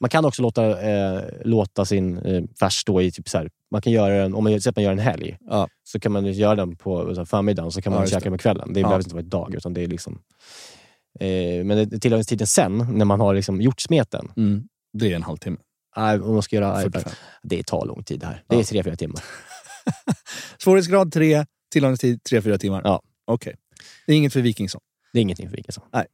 man 0.00 0.10
kan 0.10 0.24
också 0.24 0.42
låta, 0.42 0.82
eh, 0.90 1.20
låta 1.44 1.84
sin 1.84 2.18
eh, 2.18 2.42
färs 2.60 2.74
stå 2.74 3.00
i 3.00 3.10
typ 3.10 3.28
så 3.28 3.38
här 3.38 3.50
man 3.70 3.82
kan 3.82 3.92
göra 3.92 4.14
den, 4.22 4.34
om 4.34 4.44
man 4.44 4.60
man 4.76 4.84
gör 4.84 4.92
en 4.92 4.98
helg, 4.98 5.36
Ja. 5.40 5.68
så 5.84 6.00
kan 6.00 6.12
man 6.12 6.26
göra 6.26 6.54
den 6.54 6.76
på 6.76 7.14
så 7.14 7.20
här, 7.20 7.24
förmiddagen, 7.24 7.72
så 7.72 7.82
kan 7.82 7.92
man 7.92 8.02
Ja, 8.02 8.06
käka 8.08 8.24
det. 8.24 8.30
på 8.30 8.38
kvällen. 8.38 8.72
Det 8.72 8.80
Ja. 8.80 8.86
behöver 8.86 9.04
inte 9.04 9.14
vara 9.14 9.22
ett 9.24 9.30
dag, 9.30 9.54
utan 9.54 9.74
det 9.74 9.82
är 9.82 9.86
liksom... 9.86 10.22
Eh, 11.20 11.64
men 11.64 12.00
tillagningstiden 12.00 12.46
sen, 12.46 12.86
när 12.92 13.04
man 13.04 13.20
har 13.20 13.34
liksom 13.34 13.60
gjort 13.60 13.80
smeten, 13.80 14.32
Mm. 14.36 14.68
Det 14.92 15.12
är 15.12 15.16
en 15.16 15.22
halvtimme. 15.22 15.56
äh, 15.96 16.22
om 16.22 16.32
man 16.32 16.42
ska 16.42 16.56
göra, 16.56 16.80
45. 16.82 17.12
det 17.42 17.62
tar 17.66 17.86
lång 17.86 18.02
tid 18.04 18.20
det 18.20 18.26
här. 18.26 18.42
Det 18.48 18.56
är 18.56 18.64
tre, 18.64 18.82
fyra 18.82 18.96
timmar. 18.96 19.24
Svårighetsgrad 20.58 21.12
3, 21.12 21.46
tillagningstid 21.72 22.20
3-4 22.30 22.58
timmar. 22.58 22.80
Ja. 22.84 23.02
Okej. 23.26 23.54
Det 24.06 24.12
är 24.12 24.16
inget 24.16 24.32
för 24.32 24.40
Wikingsson. 24.40 24.80
Det 25.12 25.18
är 25.18 25.22
ingenting 25.22 25.48
för 25.48 25.56
Wikingsson. 25.56 25.84
Nej. 25.92 26.06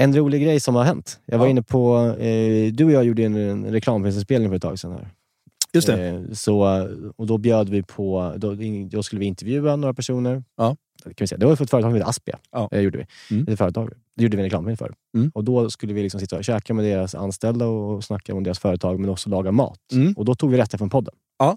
En 0.00 0.16
rolig 0.16 0.42
grej 0.42 0.60
som 0.60 0.74
har 0.74 0.84
hänt. 0.84 1.20
Jag 1.26 1.38
var 1.38 1.46
Ja. 1.46 1.50
inne 1.50 1.62
på... 1.62 1.98
Eh, 2.18 2.72
du 2.72 2.84
och 2.84 2.92
jag 2.92 3.04
gjorde 3.04 3.22
en, 3.24 3.36
en 3.36 3.72
reklamfilmsinspelning 3.72 4.48
för 4.50 4.56
ett 4.56 4.62
tag 4.62 4.78
sedan. 4.78 4.92
Här. 4.92 5.08
Just 5.72 5.86
det. 5.86 6.06
Eh, 6.08 6.20
så, 6.32 6.88
och 7.16 7.26
då 7.26 7.38
bjöd 7.38 7.68
vi 7.68 7.82
på... 7.82 8.34
Då, 8.36 8.56
då 8.90 9.02
skulle 9.02 9.20
vi 9.20 9.26
intervjua 9.26 9.76
några 9.76 9.94
personer. 9.94 10.44
Ja. 10.56 10.76
Kan 11.04 11.14
vi 11.18 11.26
säga. 11.26 11.38
Det 11.38 11.46
var 11.46 11.56
för 11.56 11.64
ett 11.64 11.70
företag 11.70 11.90
som 11.90 11.94
heter 11.94 12.08
Aspia. 12.08 12.38
Ja. 12.52 12.68
Eh, 12.72 12.80
gjorde 12.80 12.98
vi. 12.98 13.06
Mm. 13.36 13.48
Ett 13.52 13.58
företag. 13.58 13.90
Det 14.16 14.22
gjorde 14.22 14.36
vi 14.36 14.40
en 14.40 14.44
reklamfilm 14.44 14.76
för. 14.76 14.92
Mm. 15.14 15.30
Och 15.34 15.44
då 15.44 15.70
skulle 15.70 15.92
vi 15.92 16.02
liksom 16.02 16.20
sitta 16.20 16.36
och 16.36 16.44
käka 16.44 16.74
med 16.74 16.84
deras 16.84 17.14
anställda 17.14 17.66
och 17.66 18.04
snacka 18.04 18.34
om 18.34 18.42
deras 18.42 18.58
företag, 18.58 19.00
men 19.00 19.10
också 19.10 19.30
laga 19.30 19.52
mat. 19.52 19.78
Mm. 19.92 20.12
Och 20.16 20.24
då 20.24 20.34
tog 20.34 20.50
vi 20.50 20.58
rätter 20.58 20.78
från 20.78 20.90
podden. 20.90 21.14
Ja. 21.38 21.56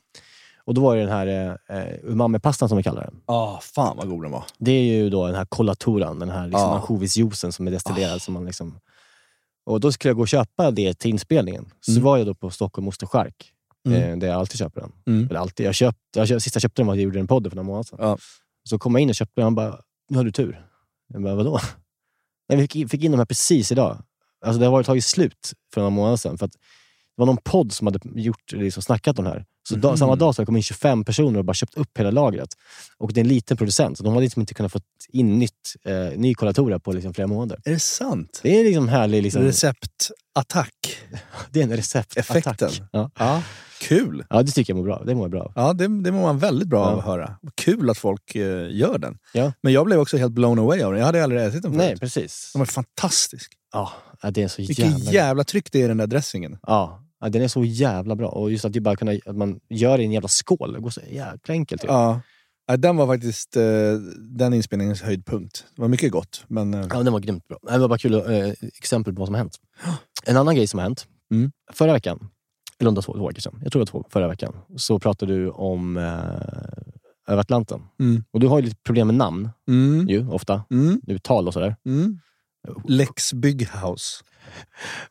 Och 0.65 0.73
då 0.73 0.81
var 0.81 0.95
det 0.95 1.01
den 1.01 1.11
här 1.11 1.27
eh, 1.69 1.77
eh, 1.77 1.95
umami-pastan 2.03 2.69
som 2.69 2.77
vi 2.77 2.83
kallar 2.83 3.03
den. 3.03 3.21
Ah, 3.25 3.59
fan 3.59 3.97
vad 3.97 4.09
god 4.09 4.23
den 4.23 4.31
var. 4.31 4.43
Det 4.57 4.71
är 4.71 4.83
ju 4.83 5.09
då 5.09 5.25
den 5.27 5.35
här 5.35 5.45
collaturan, 5.45 6.19
den 6.19 6.29
här 6.29 6.47
liksom 6.47 6.61
Ja. 6.61 6.75
ansjovisjuicen 6.79 7.51
som 7.51 7.67
är 7.67 7.71
destillerad. 7.71 8.15
Ah. 8.15 8.19
Som 8.19 8.33
man 8.33 8.45
liksom... 8.45 8.79
Och 9.65 9.79
då 9.79 9.91
skulle 9.91 10.09
jag 10.09 10.15
gå 10.15 10.21
och 10.21 10.27
köpa 10.27 10.71
det 10.71 10.93
till 10.93 11.11
inspelningen. 11.11 11.65
Så 11.81 11.91
Mm. 11.91 12.03
var 12.03 12.17
jag 12.17 12.27
då 12.27 12.33
på 12.33 12.49
Stockholm 12.49 12.87
Ost 12.87 13.03
och 13.03 13.11
Chark, 13.11 13.51
Mm. 13.87 14.01
eh, 14.11 14.17
där 14.17 14.27
jag 14.27 14.35
alltid 14.39 14.57
köper 14.59 14.81
den. 14.81 14.91
Mm. 15.07 15.29
Eller 15.29 15.39
alltid, 15.39 15.65
jag 15.65 15.75
köpt, 15.75 15.99
jag 16.15 16.27
köpt, 16.27 16.43
sista 16.43 16.57
jag 16.57 16.61
köpte 16.61 16.81
den 16.81 16.87
var 16.87 16.93
att 16.93 16.97
jag 16.99 17.03
gjorde 17.03 17.19
en 17.19 17.27
podd 17.27 17.49
för 17.49 17.55
några 17.55 17.67
månader 17.67 17.83
sedan. 17.83 17.97
Ja. 18.01 18.17
Så 18.69 18.79
kom 18.79 18.95
jag 18.95 19.01
in 19.01 19.09
och 19.09 19.15
köpte 19.15 19.41
den 19.41 19.43
och 19.43 19.45
han 19.45 19.55
bara, 19.55 19.79
nu 20.09 20.17
har 20.17 20.23
du 20.25 20.31
tur. 20.31 20.65
Jag 21.13 21.23
bara, 21.23 21.35
vadå? 21.35 21.59
Nej, 22.49 22.57
vi 22.57 22.63
fick 22.63 22.75
in, 22.75 22.89
fick 22.89 23.03
in 23.03 23.11
de 23.11 23.17
här 23.17 23.25
precis 23.25 23.71
idag. 23.71 23.97
Alltså 24.45 24.59
det 24.59 24.65
har 24.65 24.71
varit 24.71 24.85
tagit 24.85 25.05
slut 25.05 25.53
för 25.73 25.81
några 25.81 25.89
månader 25.89 26.17
sedan. 26.17 26.37
För 26.37 26.45
att 26.45 26.51
det 26.51 26.57
var 27.15 27.25
någon 27.25 27.37
podd 27.37 27.71
som 27.71 27.87
hade 27.87 27.99
gjort, 28.21 28.51
liksom 28.51 28.83
snackat 28.83 29.19
om 29.19 29.25
det 29.25 29.31
här. 29.31 29.45
Så 29.69 29.77
Mhm. 29.77 29.97
samma 29.97 30.15
dag 30.15 30.35
så 30.35 30.39
hade 30.39 30.43
det 30.43 30.45
kommit 30.45 30.59
in 30.59 30.63
25 30.63 31.05
personer 31.05 31.39
och 31.39 31.45
bara 31.45 31.53
köpt 31.53 31.75
upp 31.75 31.97
hela 31.97 32.11
lagret. 32.11 32.49
Och 32.97 33.13
det 33.13 33.19
är 33.19 33.23
en 33.23 33.27
liten 33.27 33.57
producent, 33.57 33.97
så 33.97 34.03
de 34.03 34.13
hade 34.13 34.23
liksom 34.23 34.41
inte 34.41 34.53
kunnat 34.53 34.71
få 34.71 34.79
in 35.09 35.39
nytt, 35.39 35.75
eh, 35.85 36.19
ny 36.19 36.33
kollatora 36.33 36.79
på 36.79 36.91
liksom 36.91 37.13
flera 37.13 37.27
månader. 37.27 37.61
Är 37.65 37.71
det 37.71 37.79
sant? 37.79 38.39
Det 38.43 38.59
är 38.59 38.63
liksom 38.63 38.87
härlig... 38.89 39.23
Liksom, 39.23 39.41
Receptattack. 39.41 40.97
det 41.51 41.59
är 41.59 41.63
en 41.63 41.75
receptattack. 41.75 42.37
Effekten. 42.37 42.69
Ja. 42.91 43.11
Ja. 43.19 43.43
Kul. 43.81 44.25
ja, 44.29 44.43
det 44.43 44.51
tycker 44.51 44.73
jag 44.73 44.77
mår 44.77 44.83
bra. 44.83 45.03
Det 45.05 45.15
mår 45.15 45.29
bra. 45.29 45.51
Ja, 45.55 45.73
det, 45.73 45.83
det 46.03 46.11
mår 46.11 46.21
man 46.21 46.39
väldigt 46.39 46.67
bra 46.67 46.79
Ja. 46.79 46.91
av 46.91 46.99
att 46.99 47.05
höra. 47.05 47.37
Kul 47.55 47.89
att 47.89 47.97
folk 47.97 48.35
eh, 48.35 48.67
gör 48.71 48.97
den. 48.97 49.17
Ja. 49.33 49.51
Men 49.61 49.73
jag 49.73 49.85
blev 49.85 49.99
också 49.99 50.17
helt 50.17 50.31
blown 50.33 50.59
away 50.59 50.81
av 50.81 50.91
den. 50.91 50.99
Jag 50.99 51.05
hade 51.05 51.23
aldrig 51.23 51.41
ätit 51.41 51.53
den 51.61 51.71
förut. 51.71 51.77
Nej, 51.77 51.97
precis. 51.97 52.49
Den 52.53 52.59
var 52.59 52.65
fantastisk. 52.65 53.51
Ja, 53.73 53.91
ja, 54.21 54.31
det 54.31 54.43
är 54.43 54.47
så 54.47 54.57
Vilket 54.61 54.77
jävla... 54.79 55.11
jävla, 55.11 55.43
tryck 55.43 55.71
det 55.71 55.79
är 55.81 55.85
i 55.85 55.87
den 55.87 55.97
där 55.97 56.07
dressingen. 56.07 56.57
Ja, 56.61 57.02
ja, 57.23 57.29
den 57.29 57.41
är 57.41 57.47
så 57.47 57.65
jävla 57.65 58.15
bra. 58.15 58.27
Och 58.29 58.51
just 58.51 58.65
att, 58.65 58.73
det 58.73 58.81
bara 58.81 58.95
kunna, 58.95 59.11
att 59.25 59.35
man 59.37 59.59
gör 59.69 59.97
det 59.97 60.03
i 60.03 60.05
en 60.05 60.11
jävla 60.11 60.27
skål. 60.27 60.73
Det 60.73 60.79
går 60.79 60.89
så 60.89 61.01
jäkla 61.09 61.53
enkelt. 61.53 61.83
Ja. 61.83 62.21
Ja, 62.67 62.77
den 62.77 62.97
var 62.97 63.07
faktiskt 63.07 63.55
eh, 63.57 63.63
den 64.19 64.53
inspelningens 64.53 65.01
höjdpunkt. 65.01 65.65
Det 65.75 65.81
var 65.81 65.89
mycket 65.89 66.11
gott. 66.11 66.43
Men, 66.47 66.73
eh, 66.73 66.87
Ja, 66.89 67.03
den 67.03 67.13
var 67.13 67.19
grymt 67.19 67.47
bra. 67.47 67.57
Det 67.71 67.77
var 67.77 67.87
bara 67.87 67.97
kul 67.97 68.13
eh, 68.13 68.49
exempel 68.77 69.13
på 69.13 69.19
vad 69.19 69.27
som 69.27 69.33
har 69.35 69.39
hänt. 69.39 69.57
En 70.25 70.37
annan 70.37 70.55
grej 70.55 70.67
som 70.67 70.77
har 70.79 70.83
hänt. 70.83 71.07
Mm. 71.31 71.51
Förra 71.73 71.93
veckan, 71.93 72.29
eller 72.79 72.89
om 72.89 72.95
det 72.95 72.99
var 72.99 73.03
två, 73.03 73.13
två 73.13 73.27
veckor 73.27 73.41
sedan, 73.41 73.59
jag 73.63 73.71
tror 73.71 73.85
det 73.85 73.93
var 73.93 74.01
två, 74.01 74.09
förra 74.09 74.27
veckan, 74.27 74.53
så 74.75 74.99
pratade 74.99 75.33
du 75.33 75.49
om 75.49 75.97
eh, 75.97 76.03
över 77.27 77.41
Atlanten. 77.41 77.81
Mm. 77.99 78.23
Och 78.31 78.39
du 78.39 78.47
har 78.47 78.59
ju 78.59 78.65
lite 78.65 78.75
problem 78.83 79.07
med 79.07 79.15
namn, 79.15 79.49
mm, 79.67 80.07
ju, 80.09 80.27
ofta. 80.27 80.63
mm, 80.71 81.01
Uttal 81.07 81.47
och 81.47 81.53
sådär. 81.53 81.75
mm. 81.85 82.19
Lex 82.87 83.33
Bygghouse. 83.33 84.23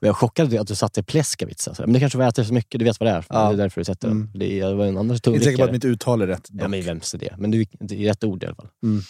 Men 0.00 0.06
Jag 0.06 0.16
chockade 0.16 0.60
att 0.60 0.66
du 0.66 0.74
satte 0.74 1.02
Pleskavica. 1.02 1.74
Men 1.78 1.92
det 1.92 2.00
kanske 2.00 2.18
var 2.18 2.24
är 2.40 2.44
så 2.44 2.52
mycket, 2.54 2.78
du 2.78 2.84
vet 2.84 3.00
vad 3.00 3.06
det 3.08 3.12
är. 3.12 3.24
Ja. 3.28 3.48
Det 3.48 3.54
är 3.54 3.56
därför 3.56 3.80
du 3.80 3.84
sätter 3.84 4.08
Mm. 4.08 4.30
det. 4.34 4.60
Det 4.60 4.74
var 4.74 4.84
en 4.86 4.98
annan 4.98 5.08
Jag 5.24 5.26
är 5.26 5.34
inte 5.34 5.44
säker 5.44 5.56
på 5.58 5.64
att 5.64 5.72
mitt 5.72 5.84
uttal 5.84 6.22
är 6.22 6.26
rätt. 6.26 6.48
Ja, 6.52 6.58
dock. 6.62 6.70
men 6.70 6.82
vems 6.82 7.14
är 7.14 7.18
det? 7.18 7.34
Men 7.38 7.50
du, 7.50 7.64
det 7.80 7.94
är 8.04 8.08
rätt 8.08 8.24
ord 8.24 8.42
i 8.42 8.46
alla 8.46 8.54
fall. 8.54 8.68
Mm. 8.82 9.02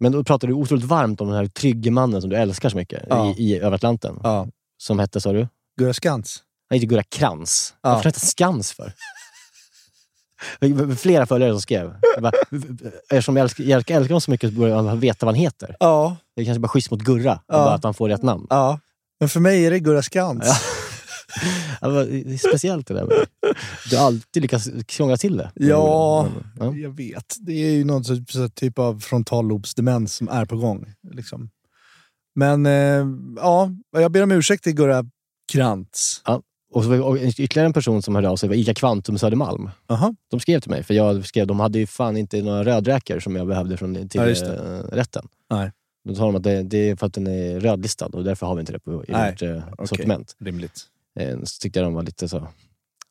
Men 0.00 0.12
då 0.12 0.24
pratade 0.24 0.52
du 0.52 0.56
otroligt 0.56 0.84
varmt 0.84 1.20
om 1.20 1.26
den 1.28 1.36
här 1.36 1.46
trygge 1.46 1.90
mannen 1.90 2.20
som 2.20 2.30
du 2.30 2.36
älskar 2.36 2.68
så 2.68 2.76
mycket 2.76 3.02
Ja. 3.08 3.34
i, 3.38 3.42
i 3.52 3.58
Över 3.58 3.74
Atlanten. 3.76 4.20
Ja. 4.22 4.46
Som 4.78 4.98
hette, 4.98 5.20
sa 5.20 5.32
du? 5.32 5.48
Gurra 5.78 5.94
Skans. 5.94 6.42
Han 6.68 6.76
heter 6.76 6.86
Gurra 6.88 7.02
Krantz. 7.02 7.74
Ja. 7.82 7.90
Varför 7.90 8.04
hette 8.04 8.20
Skans 8.26 8.72
för? 8.72 8.92
Flera 10.96 11.26
följare 11.26 11.52
som 11.52 11.60
skrev. 11.60 11.94
Jag 12.14 12.22
bara, 12.22 12.32
Eftersom 13.10 13.36
jag 13.36 13.44
älskar, 13.44 13.64
jag 13.64 13.76
älskar 13.78 13.94
honom 14.08 14.20
så 14.20 14.30
mycket 14.30 14.50
så 14.50 14.56
borde 14.56 14.74
han 14.74 15.00
veta 15.00 15.26
vad 15.26 15.34
han 15.34 15.40
heter. 15.42 15.76
Ja. 15.80 16.16
Det 16.36 16.42
är 16.42 16.44
kanske 16.44 16.60
bara 16.60 16.68
schysst 16.68 16.90
mot 16.90 17.00
Gurra, 17.00 17.40
Ja. 17.46 17.54
bara 17.54 17.74
att 17.74 17.84
han 17.84 17.94
får 17.94 18.08
rätt 18.08 18.22
namn. 18.22 18.46
ja. 18.50 18.80
Men 19.20 19.28
för 19.28 19.40
mig 19.40 19.66
är 19.66 19.70
det 19.70 19.80
Gurra 19.80 20.02
Skans. 20.02 20.44
Ja. 20.46 20.56
Ja, 21.80 21.88
Det 21.88 22.34
är 22.34 22.48
speciellt 22.48 22.86
det 22.86 22.94
där. 22.94 23.26
Du 23.90 23.96
har 23.96 24.06
alltid 24.06 24.42
lyckats 24.42 24.68
krångla 24.86 25.16
till 25.16 25.36
det. 25.36 25.50
Ja. 25.54 26.28
Ja. 26.58 26.74
Jag 26.74 26.96
vet. 26.96 27.36
Det 27.40 27.52
är 27.52 27.70
ju 27.70 27.84
någon 27.84 28.04
så 28.04 28.48
typ 28.48 28.78
av 28.78 29.00
frontallobsdemens 29.00 30.14
som 30.14 30.28
är 30.28 30.44
på 30.44 30.56
gång. 30.56 30.94
Liksom. 31.12 31.50
Men 32.34 32.66
eh, 32.66 33.06
ja, 33.36 33.70
jag 33.90 34.12
ber 34.12 34.22
om 34.22 34.32
ursäkt 34.32 34.64
till 34.64 34.74
Gurra 34.74 35.04
Krantz. 35.52 36.22
Och, 36.72 36.84
så, 36.84 37.02
och 37.04 37.16
ytterligare 37.16 37.66
en 37.66 37.72
person 37.72 38.02
som 38.02 38.14
hörde 38.14 38.28
av 38.28 38.36
sig 38.36 38.48
var 38.48 38.56
Ica 38.56 38.74
Kvantum 38.74 39.18
Södermalm. 39.18 39.70
Aha. 39.88 40.14
De 40.30 40.40
skrev 40.40 40.60
till 40.60 40.70
mig, 40.70 40.82
för 40.82 40.94
jag 40.94 41.26
skrev 41.26 41.46
de 41.46 41.60
hade 41.60 41.78
ju 41.78 41.86
fan 41.86 42.16
inte 42.16 42.42
några 42.42 42.64
rödräkor 42.64 43.20
som 43.20 43.36
jag 43.36 43.46
behövde 43.46 43.76
från, 43.76 44.08
till 44.08 44.20
Ja, 44.20 44.28
eh, 44.28 44.80
rätten. 44.92 45.28
Nej. 45.50 45.72
Då 46.04 46.14
sa 46.14 46.24
de 46.24 46.36
att 46.36 46.42
det, 46.42 46.62
det 46.62 46.90
är 46.90 46.96
för 46.96 47.06
att 47.06 47.12
den 47.14 47.26
är 47.26 47.60
rödlistad 47.60 48.06
och 48.06 48.24
därför 48.24 48.46
har 48.46 48.54
vi 48.54 48.60
inte 48.60 48.72
det 48.72 48.78
på, 48.78 49.04
i 49.04 49.12
Nej, 49.12 49.30
vårt 49.30 49.42
eh, 49.42 49.62
okej. 49.72 49.86
sortiment. 49.88 50.36
Rimligt. 50.38 50.86
Eh, 51.20 51.38
så 51.44 51.60
tyckte 51.60 51.78
jag 51.78 51.86
de 51.86 51.94
var 51.94 52.02
lite 52.02 52.28
så, 52.28 52.48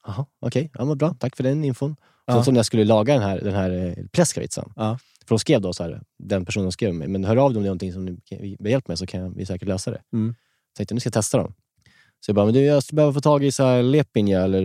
jaha, 0.07 0.25
okej, 0.39 0.71
ja, 0.73 0.85
men 0.85 0.97
bra, 0.97 1.15
tack 1.19 1.35
för 1.35 1.43
den 1.43 1.63
infon. 1.63 1.95
Ja. 2.25 2.33
Så, 2.33 2.43
så 2.43 2.51
när 2.51 2.57
jag 2.59 2.65
skulle 2.65 2.85
laga 2.85 3.13
den 3.13 3.23
här, 3.23 3.39
den 3.39 3.53
här 3.53 3.71
eh, 3.71 4.05
pläskavitsan, 4.11 4.73
Ja. 4.75 4.99
för 5.25 5.35
de 5.35 5.39
skrev 5.39 5.61
då 5.61 5.73
så 5.73 5.83
här, 5.83 6.01
den 6.19 6.45
personen 6.45 6.71
skrev 6.71 6.93
mig, 6.93 7.07
men 7.07 7.23
hör 7.25 7.37
av 7.37 7.49
dig 7.53 7.57
om 7.57 7.63
det 7.63 7.67
är 7.67 7.69
någonting 7.69 7.93
som 7.93 8.05
ni 8.05 8.57
be 8.59 8.69
hjälp 8.69 8.87
med 8.87 8.99
så 8.99 9.05
kan 9.05 9.33
vi 9.33 9.45
säkert 9.45 9.67
lösa 9.67 9.91
det. 9.91 10.01
Mm. 10.13 10.35
tänkte 10.77 10.93
nu 10.93 10.99
ska 10.99 11.07
jag 11.07 11.13
testa 11.13 11.37
dem. 11.37 11.53
Så 12.19 12.29
jag 12.29 12.35
bara, 12.35 12.45
men 12.45 12.53
du, 12.53 12.61
jag 12.61 12.83
behöva 12.91 13.13
få 13.13 13.21
tag 13.21 13.43
i 13.43 13.51
så 13.51 13.63
här 13.63 13.83
lepinja 13.83 14.41
eller 14.41 14.63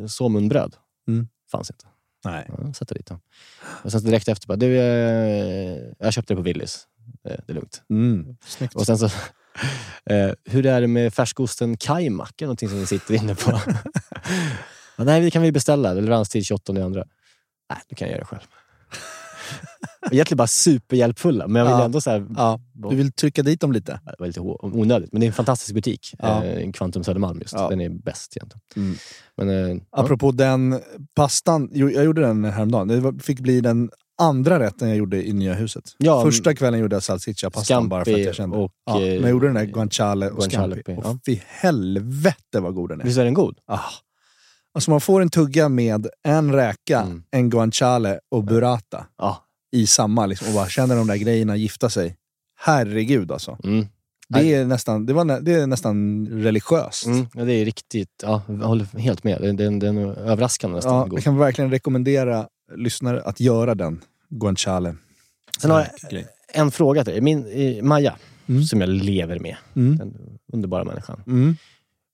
eh, 0.00 0.06
somunbröd. 0.06 0.76
Mm. 1.08 1.28
Fanns 1.50 1.70
inte. 1.70 1.84
Nej. 2.24 2.50
Ja, 2.58 2.72
sätta 2.72 2.94
dit 2.94 3.06
dem. 3.06 3.20
Och 3.82 3.90
sen 3.92 4.00
så 4.00 4.06
direkt 4.06 4.28
efter 4.28 4.46
bara, 4.46 4.56
du, 4.56 4.78
eh, 4.78 5.78
jag 5.98 6.12
köpte 6.12 6.32
det 6.34 6.36
på 6.36 6.42
Willys. 6.42 6.86
Eh, 7.26 7.36
det 7.46 7.52
är 7.52 7.54
lugnt. 7.54 7.82
Mm. 7.90 8.36
Snyggt. 8.46 8.74
Och 8.74 8.86
sen 8.86 8.98
så, 8.98 9.06
eh, 10.10 10.30
hur 10.44 10.66
är 10.66 10.80
det 10.80 10.86
med 10.86 11.14
färskosten 11.14 11.76
det 12.44 12.46
någonting 12.46 12.68
som 12.68 12.80
ni 12.80 12.86
sitter 12.86 13.14
inne 13.14 13.34
på? 13.34 13.60
nej, 15.04 15.20
det 15.20 15.30
kan 15.30 15.42
vi 15.42 15.52
beställa. 15.52 15.92
Leveranstid 15.92 16.46
28 16.46 16.72
andra. 16.72 17.04
Nej, 17.70 17.78
du 17.88 17.94
kan 17.96 18.08
jag 18.08 18.12
göra 18.12 18.20
det 18.20 18.26
själv. 18.26 18.40
Egentligen 20.10 20.36
bara 20.36 20.46
superhjälpfulla, 20.46 21.48
men 21.48 21.60
jag 21.60 21.66
vill 21.66 21.78
Ja. 21.78 21.84
ändå 21.84 22.00
så 22.00 22.10
här, 22.10 22.26
Ja, 22.36 22.60
du 22.72 22.96
vill 22.96 23.12
trycka 23.12 23.42
dit 23.42 23.60
dem 23.60 23.72
lite? 23.72 24.00
det 24.04 24.14
var 24.18 24.26
lite 24.26 24.40
onödigt, 24.40 25.12
men 25.12 25.20
det 25.20 25.26
är 25.26 25.28
en 25.28 25.32
fantastisk 25.34 25.74
butik. 25.74 26.14
Ja. 26.18 26.44
Eh, 26.44 26.72
Kvantum 26.72 27.04
Södermalm 27.04 27.38
just. 27.40 27.52
Ja. 27.54 27.68
Den 27.68 27.80
är 27.80 27.88
bäst 27.88 28.36
egentligen. 28.36 28.62
Mm. 28.76 28.96
Men, 29.36 29.48
eh, 29.48 29.76
ja. 29.92 30.02
Apropå 30.02 30.32
den 30.32 30.80
pastan, 31.14 31.68
jo, 31.72 31.90
jag 31.90 32.04
gjorde 32.04 32.20
den 32.20 32.44
häromdagen. 32.44 32.88
Det 32.88 33.22
fick 33.24 33.40
bli 33.40 33.60
den 33.60 33.90
andra 34.18 34.58
rätten 34.58 34.88
jag 34.88 34.96
gjorde 34.98 35.26
i 35.28 35.32
nya 35.32 35.54
huset. 35.54 35.84
Ja, 35.98 36.22
Första 36.22 36.54
kvällen 36.54 36.80
gjorde 36.80 36.96
jag 36.96 37.02
salsiccia-pastan 37.02 37.88
bara 37.88 38.04
för 38.04 38.14
att 38.14 38.20
jag 38.20 38.34
kände. 38.34 38.56
och, 38.56 38.72
ja, 38.86 38.94
eh, 39.02 39.06
men 39.12 39.20
jag 39.22 39.30
gjorde 39.30 39.46
den 39.46 39.54
där 39.54 39.64
guanciale 39.64 40.30
och 40.30 40.42
scampi. 40.44 40.82
ja. 40.86 41.10
Och 41.10 41.16
fy 41.26 41.38
helvete 41.46 42.60
vad 42.60 42.74
god 42.74 42.88
den 42.90 43.00
är. 43.00 43.04
Visst 43.04 43.18
är 43.18 43.24
den 43.24 43.34
god? 43.34 43.58
Ah. 43.66 43.80
Alltså 44.74 44.90
man 44.90 45.00
får 45.00 45.20
en 45.22 45.28
tugga 45.30 45.68
med 45.68 46.06
en 46.24 46.52
räka, 46.52 47.00
Mm. 47.00 47.22
en 47.30 47.50
guanciale 47.50 48.18
och 48.30 48.44
burrata 48.44 49.06
Ja. 49.18 49.44
i 49.72 49.86
samma 49.86 50.26
liksom, 50.26 50.48
och 50.48 50.54
bara 50.54 50.68
känner 50.68 50.96
de 50.96 51.06
där 51.06 51.16
grejerna 51.16 51.56
gifta 51.56 51.90
sig. 51.90 52.16
Herregud 52.58 53.32
alltså. 53.32 53.58
Mm. 53.64 53.86
Det 54.28 54.54
är 54.54 54.64
nästan, 54.64 55.06
det 55.06 55.12
var, 55.12 55.24
nä- 55.24 55.40
det 55.40 55.52
är 55.52 55.66
nästan 55.66 56.26
religiöst. 56.30 57.06
Mm. 57.06 57.26
ja. 57.34 57.44
Det 57.44 57.52
är 57.52 57.64
riktigt, 57.64 58.08
ja, 58.22 58.42
jag 58.48 58.54
håller 58.54 58.98
helt 58.98 59.24
med. 59.24 59.40
Den, 59.42 59.56
den, 59.56 59.78
den 59.78 59.98
är 59.98 60.18
överraskande 60.18 60.76
nästan 60.76 60.94
Ja, 60.94 61.08
jag 61.12 61.22
kan 61.22 61.36
verkligen 61.38 61.70
rekommendera 61.70 62.46
lyssnare 62.76 63.22
att 63.22 63.40
göra 63.40 63.74
den 63.74 64.00
guanciale. 64.30 64.96
Sen 65.60 65.70
har 65.70 65.88
jag 66.10 66.24
en 66.52 66.70
fråga 66.70 67.04
till 67.04 67.12
dig. 67.12 67.20
Min, 67.22 67.88
Maja, 67.88 68.16
Mm. 68.48 68.62
som 68.62 68.80
jag 68.80 68.88
lever 68.90 69.38
med, 69.38 69.56
Mm. 69.76 69.96
den 69.98 70.16
underbara 70.52 70.84
människan. 70.84 71.22
Mm. 71.26 71.56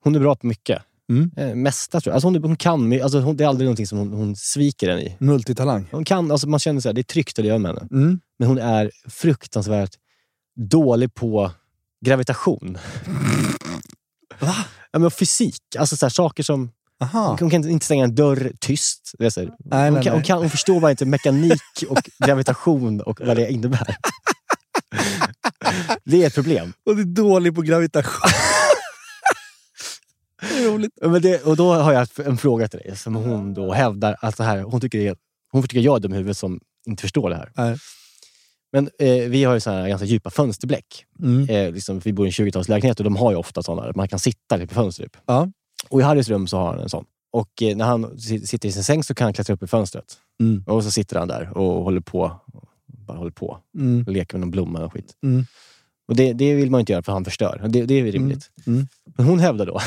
Hon 0.05 0.15
är 0.15 0.21
bra 0.21 0.37
på 0.37 0.47
mycket. 0.47 0.83
Mm. 1.11 1.31
Eh, 1.37 1.55
mesta 1.55 2.01
tror 2.01 2.11
jag. 2.11 2.15
Alltså 2.15 2.27
hon, 2.29 2.43
hon 2.43 2.57
kan, 2.57 3.03
alltså 3.03 3.21
hon, 3.21 3.37
det 3.37 3.45
är 3.45 3.49
aldrig 3.49 3.67
någonting 3.67 3.87
som 3.87 3.99
hon, 3.99 4.13
hon 4.13 4.37
sviker 4.37 4.89
en 4.89 4.99
i. 4.99 5.17
Multitalang. 5.21 5.89
Hon 5.93 6.05
kan, 6.05 6.31
alltså 6.31 6.49
man 6.49 6.61
känner 6.61 6.81
så 6.81 6.89
här, 6.89 6.93
det 6.95 7.01
är 7.01 7.03
tryggt 7.03 7.39
att 7.39 7.45
leva 7.45 7.59
med 7.59 7.69
henne. 7.75 7.89
Mm. 7.93 8.21
Men 8.39 8.49
hon 8.49 8.59
är 8.59 8.91
fruktansvärt 9.09 9.91
dålig 10.57 11.15
på 11.15 11.51
gravitation. 12.05 12.79
Va? 14.41 14.55
Ja, 14.91 14.99
men 14.99 15.11
fysik. 15.11 15.57
Alltså 15.79 15.97
så 15.97 16.07
här, 16.07 16.11
saker 16.11 16.43
som... 16.43 16.71
Aha. 17.03 17.37
Hon 17.41 17.51
kan 17.51 17.69
inte 17.69 17.87
stänga 17.87 18.05
en 18.05 18.15
dörr 18.15 18.53
tyst. 18.61 19.13
Det 19.19 19.37
är 19.37 19.51
Nej, 19.59 19.85
hon, 19.85 19.95
nej, 19.95 20.03
kan, 20.03 20.13
hon, 20.13 20.19
nej. 20.19 20.27
kan, 20.27 20.39
hon 20.39 20.51
förstår 20.51 20.81
bara 20.81 20.91
inte 20.91 21.07
mekanik 21.07 21.63
och 21.89 21.99
gravitation 22.27 23.01
och 23.01 23.21
vad 23.21 23.37
det 23.37 23.53
innebär. 23.53 23.97
Det 26.05 26.23
är 26.23 26.27
ett 26.27 26.35
problem. 26.35 26.73
Och 26.87 26.97
du 26.97 27.03
är 27.03 27.07
dålig 27.07 27.55
på 27.55 27.63
gravitation. 27.63 28.31
Roligt. 30.65 30.93
Men 31.03 31.23
det, 31.23 31.43
och 31.43 31.57
då 31.57 31.75
har 31.75 31.93
jag 31.93 32.09
en 32.25 32.39
fråga 32.39 32.69
till 32.69 32.79
dig 32.79 32.97
som 32.97 33.15
hon 33.15 33.55
då 33.55 33.73
hävdar 33.73 34.17
att 34.21 34.37
det 34.37 34.45
här, 34.45 34.63
hon, 34.63 34.81
tycker 34.81 34.99
det 34.99 35.19
hon 35.51 35.63
tycker 35.63 35.81
jag 35.81 35.97
är 35.97 36.01
dum 36.01 36.13
i 36.13 36.17
huvudet 36.17 36.37
som 36.37 36.61
inte 36.87 37.01
förstår 37.01 37.31
det 37.31 37.37
här. 37.37 37.53
Nej. 37.57 37.77
Men 38.73 38.91
eh, 38.99 39.29
vi 39.29 39.45
har 39.45 39.55
ju 39.55 39.61
såna 39.61 39.81
här 39.81 39.89
ganska 39.89 40.07
djupa 40.07 40.31
fönsterbläck. 40.31 41.05
Mm. 41.23 41.49
Eh, 41.49 41.73
liksom, 41.73 41.99
vi 41.99 42.13
bor 42.13 42.27
i 42.27 42.29
en 42.29 42.33
20-talslägenhet 42.33 42.99
och 42.99 43.05
de 43.05 43.17
har 43.17 43.31
ju 43.31 43.37
ofta 43.37 43.63
sådana 43.63 43.93
man 43.95 44.09
kan 44.09 44.19
sitta 44.19 44.57
lite 44.57 44.75
på 44.75 44.75
fönstret. 44.75 45.17
Ja. 45.27 45.49
Och 45.89 46.01
i 46.01 46.03
Harrys 46.03 46.29
rum 46.29 46.47
så 46.47 46.57
har 46.57 46.67
han 46.73 46.81
en 46.81 46.89
sån. 46.89 47.05
Och 47.33 47.63
eh, 47.63 47.77
när 47.77 47.85
han 47.85 48.21
si- 48.21 48.47
sitter 48.47 48.69
i 48.69 48.73
sin 48.73 48.85
säng 48.85 49.05
så 49.05 49.15
kan 49.15 49.25
han 49.25 49.33
klättra 49.35 49.55
upp 49.55 49.63
i 49.63 49.67
fönstret. 49.67 50.17
Mm. 50.41 50.65
Och 50.67 50.85
så 50.85 50.91
sitter 50.91 51.19
han 51.19 51.29
där 51.29 51.59
och 51.59 51.85
håller 51.85 52.01
på. 52.01 52.41
Bara 52.87 53.19
håller 53.19 53.31
på. 53.31 53.59
Mm. 53.79 54.05
Leker 54.09 54.35
med 54.35 54.41
någon 54.41 54.51
blomma 54.51 54.85
och 54.85 54.93
skit. 54.93 55.13
Mm. 55.25 55.47
Och 56.09 56.17
det, 56.17 56.33
det 56.33 56.55
vill 56.55 56.71
man 56.71 56.81
inte 56.81 56.93
göra 56.93 57.03
för 57.03 57.13
han 57.13 57.25
förstör. 57.25 57.65
Det, 57.69 57.83
det 57.87 57.95
är 57.95 58.13
rimligt. 58.13 58.51
Mm. 58.67 58.87
Men 59.17 59.27
hon 59.27 59.39
hävdar 59.41 59.67
då 59.67 59.81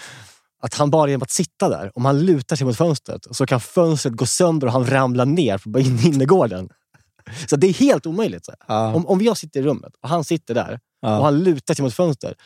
att 0.62 0.74
han 0.74 0.90
bara 0.90 1.08
genom 1.10 1.22
att 1.22 1.30
sitta 1.30 1.68
där, 1.68 1.90
om 1.94 2.04
han 2.04 2.20
lutar 2.20 2.56
sig 2.56 2.66
mot 2.66 2.76
fönstret, 2.76 3.26
så 3.30 3.46
kan 3.46 3.60
fönstret 3.60 4.14
gå 4.14 4.26
sönder 4.26 4.66
och 4.66 4.72
han 4.72 4.86
ramlar 4.86 5.26
ner 5.26 5.58
på 5.72 5.78
in 5.80 5.98
i 5.98 6.06
innergården. 6.06 6.68
Så 7.48 7.56
det 7.56 7.66
är 7.66 7.72
helt 7.72 8.06
omöjligt. 8.06 8.44
Så. 8.44 8.52
Ja. 8.68 8.94
Om, 8.94 9.06
om 9.06 9.20
jag 9.22 9.36
sitter 9.38 9.60
i 9.60 9.62
rummet 9.62 9.92
och 10.02 10.08
han 10.08 10.24
sitter 10.24 10.54
där 10.54 10.80
Ja. 11.00 11.18
och 11.18 11.24
han 11.24 11.38
lutar 11.44 11.74
sig 11.74 11.82
mot 11.82 11.94
fönstret, 11.94 12.36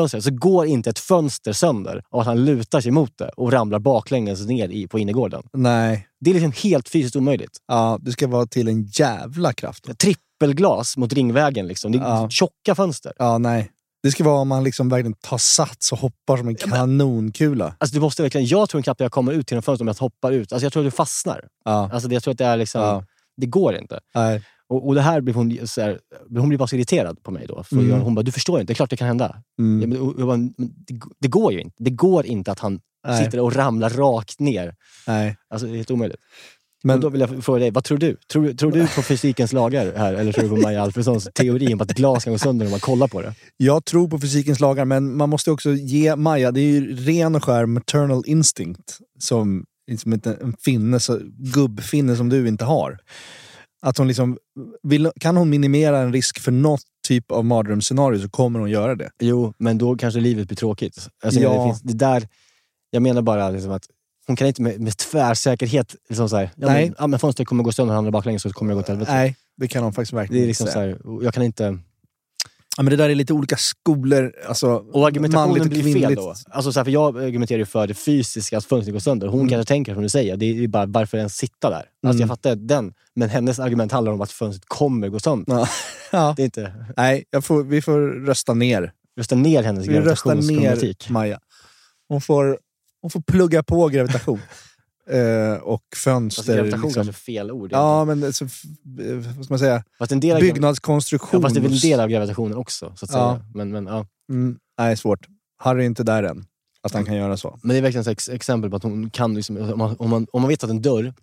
fönstret 0.00 0.24
så 0.24 0.30
går 0.30 0.66
inte 0.66 0.90
ett 0.90 0.98
fönster 0.98 1.52
sönder 1.52 2.02
av 2.10 2.20
att 2.20 2.26
han 2.26 2.44
lutar 2.44 2.80
sig 2.80 2.90
mot 2.92 3.18
det 3.18 3.28
och 3.36 3.52
ramlar 3.52 3.78
baklänges 3.78 4.46
ner 4.46 4.68
i, 4.68 4.86
på 4.88 4.98
innergården. 4.98 5.42
Nej. 5.52 6.06
Det 6.20 6.30
är 6.30 6.34
liksom 6.34 6.52
helt 6.70 6.88
fysiskt 6.88 7.16
omöjligt. 7.16 7.56
Ja, 7.68 7.98
det 8.00 8.12
ska 8.12 8.26
vara 8.26 8.46
till 8.46 8.68
en 8.68 8.82
jävla 8.84 9.52
kraft. 9.52 9.98
Trippelglas 9.98 10.96
mot 10.96 11.12
Ringvägen. 11.12 11.66
Liksom. 11.66 11.92
Det 11.92 11.98
är 11.98 12.02
Ja. 12.02 12.30
tjocka 12.30 12.74
fönster. 12.74 13.12
Ja, 13.18 13.38
nej. 13.38 13.70
Det 14.02 14.10
ska 14.10 14.24
vara 14.24 14.40
om 14.40 14.48
man 14.48 14.64
liksom 14.64 14.88
verkligen 14.88 15.14
tar 15.20 15.38
sats 15.38 15.92
och 15.92 15.98
hoppar 15.98 16.36
som 16.36 16.48
en 16.48 16.54
kanonkula. 16.54 17.76
Alltså, 17.78 17.94
du 17.94 18.00
måste 18.00 18.22
verkligen, 18.22 18.46
jag 18.46 18.68
tror 18.68 18.82
knappt 18.82 19.00
jag 19.00 19.12
kommer 19.12 19.32
ut 19.32 19.46
till 19.46 19.56
en 19.56 19.62
fönster 19.62 19.82
om 19.84 19.88
jag 19.88 19.94
hoppar 19.94 20.32
ut. 20.32 20.52
Alltså, 20.52 20.66
jag 20.66 20.72
tror 20.72 20.82
att 20.86 20.92
du 20.92 20.96
fastnar. 20.96 21.44
Ja. 21.64 21.90
Alltså, 21.92 22.08
det- 22.08 22.14
jag 22.14 22.22
tror 22.22 22.32
att 22.32 22.38
det 22.38 22.44
är 22.44 22.56
liksom... 22.56 22.80
Ja. 22.80 23.04
Det 23.36 23.46
går 23.46 23.74
inte. 23.76 24.00
Nej. 24.14 24.42
Och, 24.68 24.86
och 24.88 24.94
det 24.94 25.00
här 25.00 25.20
blir 25.20 25.34
hon, 25.34 25.58
så 25.66 25.80
här, 25.80 25.98
hon 26.38 26.48
blir 26.48 26.58
bara 26.58 26.68
så 26.68 26.76
irriterad 26.76 27.22
på 27.22 27.30
mig 27.30 27.46
då. 27.48 27.62
För 27.62 27.76
Mm. 27.76 27.90
jag, 27.90 27.96
hon 28.00 28.14
bara, 28.14 28.22
du 28.22 28.32
förstår 28.32 28.60
inte, 28.60 28.70
det 28.70 28.74
är 28.74 28.76
klart 28.76 28.90
det 28.90 28.96
kan 28.96 29.08
hända. 29.08 29.42
Mm. 29.60 29.80
Ja, 29.92 29.98
men, 29.98 30.14
jag 30.18 30.26
bara, 30.26 30.36
men 30.36 30.54
det, 30.56 31.00
det 31.20 31.28
går 31.28 31.52
ju 31.52 31.60
inte. 31.60 31.76
Det 31.84 31.90
går 31.90 32.26
inte 32.26 32.52
att 32.52 32.58
han 32.58 32.80
Nej. 33.08 33.24
sitter 33.24 33.40
och 33.40 33.54
ramlar 33.56 33.90
rakt 33.90 34.40
ner. 34.40 34.74
Nej. 35.06 35.36
Alltså, 35.50 35.66
det 35.66 35.72
är 35.72 35.76
helt 35.76 35.90
omöjligt. 35.90 36.20
Men- 36.84 37.00
då 37.00 37.08
vill 37.08 37.20
jag 37.20 37.44
fråga 37.44 37.58
dig, 37.60 37.70
vad 37.70 37.84
tror 37.84 37.98
du? 37.98 38.16
Tror, 38.32 38.52
tror 38.52 38.72
du 38.72 38.86
på 38.88 39.02
fysikens 39.02 39.52
lagar 39.52 39.92
här? 39.96 40.14
Eller 40.14 40.32
tror 40.32 40.42
du 40.44 40.48
på 40.50 40.56
Maja 40.56 40.82
Alfredsons 40.82 41.28
teori 41.34 41.74
om 41.74 41.80
att 41.80 41.90
glas 41.92 42.24
kan 42.24 42.32
gå 42.32 42.38
sönder 42.38 42.64
när 42.64 42.70
man 42.70 42.80
kollar 42.80 43.08
på 43.08 43.22
det? 43.22 43.34
Jag 43.56 43.84
tror 43.84 44.08
på 44.08 44.20
fysikens 44.20 44.60
lagar, 44.60 44.84
men 44.84 45.16
man 45.16 45.30
måste 45.30 45.50
också 45.50 45.72
ge 45.72 46.16
Maja, 46.16 46.52
det 46.52 46.60
är 46.60 46.64
ju 46.64 46.96
ren 46.96 47.34
och 47.34 47.44
skär 47.44 47.66
maternal 47.66 48.22
instinct 48.26 48.98
som 49.18 49.64
liksom 49.90 50.12
en 50.12 50.54
finne, 50.64 50.98
gubbfinne 51.54 52.16
som 52.16 52.28
du 52.28 52.48
inte 52.48 52.64
har. 52.64 52.98
Att 53.82 53.98
hon 53.98 54.08
liksom, 54.08 54.38
vill, 54.82 55.10
kan 55.20 55.36
hon 55.36 55.50
minimera 55.50 55.98
en 55.98 56.12
risk 56.12 56.38
för 56.40 56.52
något 56.52 56.80
typ 57.08 57.30
av 57.30 57.44
mardrömsscenario 57.44 58.20
så 58.20 58.28
kommer 58.28 58.60
hon 58.60 58.70
göra 58.70 58.94
det. 58.94 59.10
Jo, 59.18 59.54
men 59.58 59.78
då 59.78 59.96
kanske 59.96 60.20
livet 60.20 60.48
blir 60.48 60.56
tråkigt. 60.56 61.08
Alltså, 61.24 61.40
Ja. 61.40 61.52
det, 61.52 61.64
finns, 61.68 61.82
det 61.82 61.94
där, 61.94 62.28
jag 62.90 63.02
menar 63.02 63.22
bara 63.22 63.50
liksom 63.50 63.70
att 63.72 63.82
hon 64.26 64.36
kan 64.36 64.46
inte 64.46 64.62
med, 64.62 64.80
med 64.80 64.96
tvärsäkerhet 64.96 65.96
liksom 66.08 66.28
så 66.28 66.36
här, 66.36 66.50
ja, 66.56 66.66
Nej. 66.66 66.84
men, 66.86 66.94
ja, 66.98 67.06
men 67.06 67.20
fönstret 67.20 67.48
kommer 67.48 67.64
gå 67.64 67.72
sönder 67.72 67.90
och 67.90 67.94
han 67.94 67.96
hamnar 68.04 68.10
baklänges 68.18 68.42
så 68.42 68.50
kommer 68.52 68.72
det 68.72 68.76
gå 68.76 68.82
till 68.82 68.92
helvete. 68.92 69.12
Nej, 69.12 69.36
det 69.56 69.68
kan 69.68 69.82
hon 69.82 69.92
faktiskt 69.92 70.12
verkligen 70.12 70.40
Det 70.42 70.46
är 70.46 70.48
liksom 70.48 70.64
inte 70.64 70.72
så 70.72 70.78
säga. 70.78 70.96
här, 71.18 71.24
jag 71.24 71.34
kan 71.34 71.42
inte... 71.42 71.78
Ja, 72.76 72.82
men 72.82 72.90
det 72.90 72.96
där 72.96 73.10
är 73.10 73.14
lite 73.14 73.32
olika 73.32 73.56
skolor. 73.56 74.32
Alltså, 74.48 74.68
Och 74.70 75.06
argumentationen 75.06 75.68
blir 75.68 75.82
fel 75.82 75.92
kvinnligt. 75.92 76.20
då. 76.20 76.34
Alltså 76.50 76.72
så 76.72 76.80
här, 76.80 76.84
för 76.84 76.90
jag 76.90 77.18
argumenterar 77.18 77.58
ju 77.58 77.66
för 77.66 77.86
det 77.86 77.94
fysiska, 77.94 78.58
att 78.58 78.64
fönstret 78.64 78.92
går 78.92 79.00
sönder. 79.00 79.26
Hon 79.26 79.40
Mm. 79.40 79.48
kanske 79.50 79.68
tänker 79.68 79.94
som 79.94 80.02
du 80.02 80.08
säger, 80.08 80.36
det 80.36 80.46
är 80.64 80.68
bara 80.68 80.86
varför 80.86 81.18
ens 81.18 81.36
sitta 81.36 81.70
där? 81.70 81.76
Alltså 81.76 81.88
Mm. 82.04 82.20
jag 82.20 82.28
fattar 82.28 82.54
den, 82.56 82.94
men 83.14 83.28
hennes 83.30 83.58
argument 83.58 83.92
handlar 83.92 84.12
om 84.12 84.20
att 84.20 84.30
fönstret 84.30 84.64
kommer 84.68 85.08
gå 85.08 85.20
sönder. 85.20 85.54
Ja. 85.54 85.68
ja. 86.12 86.34
Det 86.36 86.42
är 86.42 86.44
inte... 86.44 86.72
Nej, 86.96 87.24
får, 87.42 87.62
vi 87.64 87.82
får 87.82 88.26
rösta 88.26 88.54
ner. 88.54 88.92
Rösta 89.18 89.34
ner 89.34 89.62
hennes 89.62 89.86
Vi 89.86 90.00
röstar 90.00 90.30
ner 90.34 90.40
gravitationsproblematik. 90.42 91.10
Maja. 91.10 91.40
Hon 92.08 92.20
får, 92.20 92.58
hon 93.02 93.10
får 93.10 93.20
plugga 93.20 93.62
på 93.62 93.88
gravitation. 93.88 94.40
eh, 95.10 95.54
och 95.62 95.72
Alltså, 95.72 95.80
fönster. 96.10 96.56
gravitation 96.56 96.82
liksom. 96.82 97.04
kanske 97.04 97.10
är 97.10 97.34
fel 97.34 97.50
ord. 97.50 97.72
Ja, 97.72 98.04
men 98.04 98.24
alltså, 98.24 98.44
eh, 98.44 99.16
vad 99.36 99.44
ska 99.44 99.52
man 99.52 99.58
säga? 99.58 99.84
fast 99.98 100.12
en 100.12 100.20
del 100.20 100.36
av, 100.36 100.40
Byggnadskonstruktion. 100.42 101.40
ja, 101.40 101.42
fast 101.42 101.54
det 101.54 101.58
är 101.60 101.62
väl 101.62 101.72
en 101.72 101.78
del 101.78 102.00
av 102.00 102.08
gravitationen 102.08 102.56
också. 102.58 102.92
Så 102.96 103.04
att 103.04 103.10
Ja. 103.12 103.34
säga. 103.36 103.44
Men, 103.54 103.70
men, 103.72 103.86
ja. 103.86 104.06
Mm, 104.30 104.58
nej, 104.78 104.96
svårt. 104.96 105.26
Harry 105.58 105.82
är 105.82 105.86
inte 105.86 106.02
där 106.02 106.22
än. 106.22 106.44
Att 106.82 106.92
han 106.94 107.04
kan 107.04 107.14
göra 107.16 107.36
så. 107.36 107.58
men 107.62 107.68
det 107.68 107.76
är 107.78 107.82
verkligen 107.82 108.00
ett 108.02 108.06
ex- 108.08 108.28
exempel 108.28 108.70
på 108.70 108.76
att 108.76 108.82
hon 108.82 109.10
kan, 109.10 109.34
liksom, 109.34 109.56
om, 109.56 109.78
man, 109.78 109.96
om, 109.98 110.10
man, 110.10 110.26
om 110.32 110.42
man 110.42 110.48
vet 110.48 110.64
att 110.64 110.70
en 110.70 110.82
dörr 110.82 111.14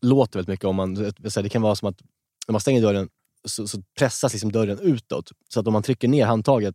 låter 0.00 0.38
väldigt 0.38 0.48
mycket, 0.48 0.64
om 0.64 0.76
man, 0.76 0.94
det 1.34 1.48
kan 1.48 1.62
vara 1.62 1.74
som 1.74 1.88
att 1.88 2.00
när 2.48 2.52
man 2.52 2.60
stänger 2.60 2.82
dörren 2.82 3.08
så, 3.44 3.66
så 3.68 3.82
pressas 3.98 4.32
liksom 4.32 4.52
dörren 4.52 4.78
utåt. 4.78 5.32
Så 5.48 5.60
att 5.60 5.66
om 5.66 5.72
man 5.72 5.82
trycker 5.82 6.08
ner 6.08 6.26
handtaget 6.26 6.74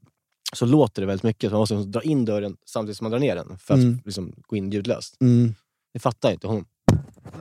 så 0.53 0.65
låter 0.65 1.01
det 1.01 1.05
väldigt 1.05 1.23
mycket. 1.23 1.49
Så 1.49 1.53
man 1.53 1.59
måste 1.59 1.75
dra 1.75 2.01
in 2.01 2.25
dörren 2.25 2.57
samtidigt 2.65 2.97
som 2.97 3.05
man 3.05 3.11
drar 3.11 3.19
ner 3.19 3.35
den 3.35 3.57
för 3.57 3.73
att 3.73 3.79
Mm. 3.79 3.99
liksom, 4.05 4.33
gå 4.47 4.55
in 4.55 4.71
ljudlöst. 4.71 5.17
Mm. 5.21 5.55
Det 5.93 5.99
fattar 5.99 6.31
inte 6.31 6.47
hon. 6.47 6.65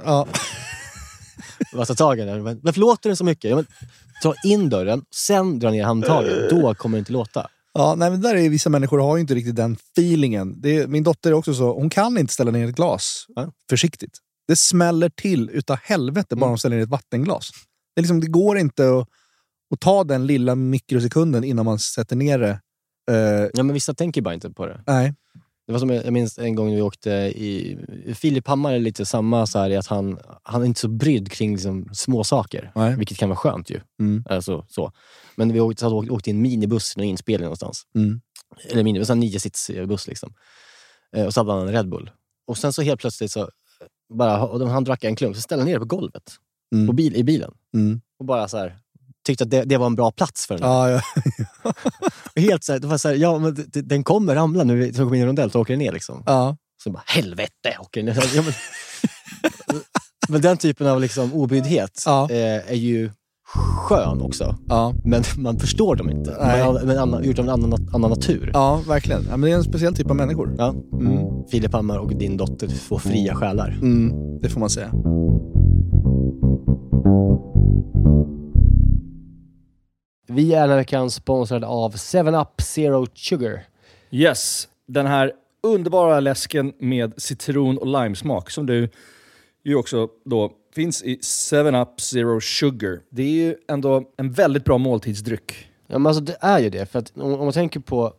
Ja. 0.05 0.27
Bara 1.73 1.87
ta 1.87 1.95
tag 1.95 2.19
i 2.19 2.23
den. 2.25 2.43
Men, 2.43 2.61
Varför 2.63 2.81
låter 2.81 3.09
den 3.09 3.17
så 3.17 3.25
mycket? 3.25 3.51
Ja, 3.51 3.57
men, 3.57 3.67
dra 4.23 4.35
in 4.45 4.69
dörren, 4.69 5.05
sen 5.15 5.59
dra 5.59 5.71
ner 5.71 5.85
handtaget. 5.85 6.51
Då 6.51 6.75
kommer 6.75 6.97
det 6.97 6.99
inte 6.99 7.13
låta. 7.13 7.49
Ja, 7.75 7.95
nej, 7.95 8.11
men 8.11 8.21
där 8.21 8.35
är 8.37 8.49
vissa 8.49 8.71
människor 8.71 8.99
har 8.99 9.19
inte 9.19 9.35
riktigt 9.35 9.57
den 9.57 9.77
feelingen. 9.99 10.61
Är, 10.65 10.87
min 10.87 11.03
dotter 11.03 11.31
är 11.31 11.35
också 11.35 11.55
så, 11.55 11.75
hon 11.75 11.91
kan 11.91 12.19
inte 12.19 12.33
ställa 12.33 12.51
ner 12.51 12.69
ett 12.69 12.75
glas 12.77 13.27
Ja. 13.29 13.53
försiktigt. 13.71 14.19
Det 14.49 14.57
smäller 14.57 15.09
till 15.09 15.51
utav 15.53 15.77
helvete 15.83 16.37
bara 16.37 16.41
Mm. 16.41 16.49
hon 16.49 16.59
ställer 16.59 16.77
ner 16.77 16.83
ett 16.83 16.89
vattenglas. 16.89 17.51
Det, 17.95 18.01
är 18.01 18.03
liksom, 18.03 18.21
det 18.21 18.27
går 18.27 18.59
inte 18.59 18.91
att, 18.99 19.09
att 19.75 19.81
ta 19.81 20.05
den 20.05 20.27
lilla 20.27 20.55
mikrosekunden 20.55 21.45
innan 21.45 21.65
man 21.65 21.79
sätter 21.79 22.17
ner 22.17 22.39
det. 22.39 22.61
Eh, 23.11 23.49
Ja, 23.55 23.63
men 23.63 23.73
vissa 23.75 23.95
tänker 23.95 24.23
bara 24.23 24.35
inte 24.35 24.51
på 24.51 24.67
det. 24.67 24.81
nej. 24.87 25.15
Det 25.67 25.73
var 25.73 25.79
som 25.79 25.91
jag 25.91 26.13
minns 26.13 26.39
en 26.39 26.55
gång 26.55 26.69
när 26.69 26.77
vi 26.77 26.83
åkte 26.83 27.11
i... 27.11 27.79
Filip 28.15 28.49
Hammar 28.49 28.73
är 28.73 28.79
lite 28.79 29.07
samma 29.07 29.47
så 29.47 29.59
här, 29.59 29.71
i 29.71 29.77
att 29.77 29.87
han, 29.87 30.19
han 30.43 30.63
är 30.63 30.67
inte 30.67 30.81
så 30.81 30.89
brydd 30.89 31.33
kring 31.33 31.53
liksom, 31.53 31.89
små 31.93 32.25
saker. 32.25 32.73
Nej. 32.75 32.97
Vilket 32.97 33.19
kan 33.19 33.29
vara 33.29 33.37
skönt 33.37 33.71
ju. 33.71 33.81
Mm. 34.01 34.25
Alltså, 34.29 34.67
så. 34.69 34.93
Men 35.37 35.53
vi 35.53 35.61
åkte, 35.61 35.85
hade 35.85 35.97
åkt, 35.97 36.11
åkt 36.11 36.29
i 36.29 36.31
en 36.31 36.43
minibuss 36.43 36.97
i 36.97 37.01
någon 37.01 37.09
inspelning 37.09 37.45
någonstans. 37.45 37.83
Mm. 37.95 38.21
Eller 38.71 38.83
minibuss, 38.83 39.11
en 39.11 39.21
niositsbuss 39.21 40.09
liksom. 40.09 40.35
Eh, 41.17 41.27
och 41.27 41.35
så 41.35 41.41
hade 41.41 41.53
han 41.53 41.69
en 41.69 41.75
Red 41.75 41.89
Bull. 41.89 42.11
Och 42.47 42.59
sen 42.59 42.73
så 42.73 42.83
helt 42.83 43.01
plötsligt 43.01 43.31
så 43.31 43.51
bara, 44.15 44.47
och 44.47 44.69
han 44.69 44.85
drack 44.85 45.05
en 45.05 45.17
klunk, 45.17 45.37
så 45.37 45.43
ställde 45.43 45.63
han 45.63 45.67
ner 45.67 45.75
det 45.75 45.81
på 45.81 45.97
golvet. 45.97 46.33
Mm. 46.75 46.87
På 46.87 46.93
bil, 46.93 47.17
I 47.17 47.25
bilen. 47.25 47.55
Mm. 47.75 48.01
Och 48.19 48.25
bara 48.25 48.49
så 48.49 48.59
här, 48.59 48.79
tyckte 49.27 49.45
att 49.45 49.51
det, 49.51 49.65
det 49.65 49.77
var 49.77 49.87
en 49.87 49.95
bra 49.95 50.11
plats 50.11 50.47
för 50.47 50.59
den. 50.59 50.69
Ja, 50.69 50.91
ja. 50.91 51.01
Helt 52.43 52.65
så 52.65 52.73
här, 52.73 52.79
det 52.79 52.87
var 52.87 52.99
så 52.99 53.09
här, 53.09 53.15
ja 53.15 53.39
men 53.39 53.57
den 53.73 54.05
kommer 54.05 54.35
ramla 54.35 54.65
nu, 54.65 54.93
så 54.93 55.03
kommer 55.03 55.15
in 55.15 55.19
i 55.19 55.21
en 55.21 55.27
rondell 55.27 55.51
så 55.51 55.61
åker 55.61 55.73
den 55.73 55.79
ner 55.79 55.93
liksom. 55.93 56.23
ja. 56.27 56.57
Så 56.85 56.91
bara, 56.91 57.03
helvete 57.07 57.77
åker 57.81 58.03
den 58.03 58.15
ner. 58.15 58.25
Ja, 58.35 58.43
men, 58.43 58.53
men 60.29 60.41
den 60.41 60.57
typen 60.57 60.87
av 60.87 61.01
liksom 61.01 61.35
obryddhet 61.35 62.03
Ja. 62.07 62.29
eh, 62.31 62.71
är 62.71 62.75
ju 62.75 63.11
skön 63.89 64.23
också. 64.23 64.57
ja. 64.69 64.95
Men 65.05 65.23
man 65.37 65.59
förstår 65.59 65.97
dem 65.97 66.11
inte. 66.11 66.37
Nej. 66.41 66.65
Man, 66.65 66.87
men 66.87 66.99
annan, 66.99 67.25
gjort 67.25 67.39
av 67.39 67.45
en 67.45 67.51
annan, 67.51 67.89
annan 67.95 68.11
natur. 68.11 68.51
Ja, 68.55 68.83
verkligen. 68.89 69.23
Ja, 69.31 69.31
men 69.37 69.41
det 69.41 69.51
är 69.51 69.55
en 69.57 69.65
speciell 69.65 69.95
typ 69.95 70.11
av 70.11 70.17
människor. 70.17 70.55
Ja. 70.59 70.75
Mm. 70.93 71.27
Filip 71.51 71.73
Hammar 71.73 71.99
och 71.99 72.17
din 72.17 72.37
dotter, 72.37 72.69
två 72.89 72.99
fria 72.99 73.35
själar. 73.35 73.79
Mm, 73.83 74.13
det 74.43 74.49
får 74.49 74.61
man 74.61 74.71
säga. 74.71 74.93
Vi 80.27 80.55
är 80.55 80.61
den 80.61 80.71
här 80.71 80.77
veckan 80.77 81.11
sponsrade 81.11 81.67
av 81.67 81.97
7up 81.97 82.61
Zero 82.61 83.07
Sugar. 83.15 83.63
Yes, 84.11 84.69
den 84.87 85.07
här 85.07 85.33
underbara 85.63 86.21
läsken 86.21 86.73
med 86.79 87.23
citron 87.23 87.79
och 87.79 87.87
limesmak 87.87 88.51
som 88.51 88.67
du 88.67 88.89
ju 89.65 89.75
också 89.75 90.09
då 90.25 90.53
finns 90.75 91.03
i 91.03 91.17
7up 91.51 92.01
Zero 92.01 92.41
Sugar. 92.41 93.01
Det 93.11 93.23
är 93.23 93.31
ju 93.47 93.57
ändå 93.69 94.05
en 94.17 94.33
väldigt 94.33 94.65
bra 94.65 94.79
måltidsdryck. 94.79 95.69
Ja, 95.87 95.99
men 95.99 96.07
alltså 96.07 96.23
det 96.23 96.37
är 96.41 96.59
ju 96.59 96.71
det. 96.71 96.87
För 96.87 96.99
att 96.99 97.13
om, 97.17 97.33
om 97.35 97.41
man 97.41 97.53
tänker 97.53 97.81
på 97.81 98.13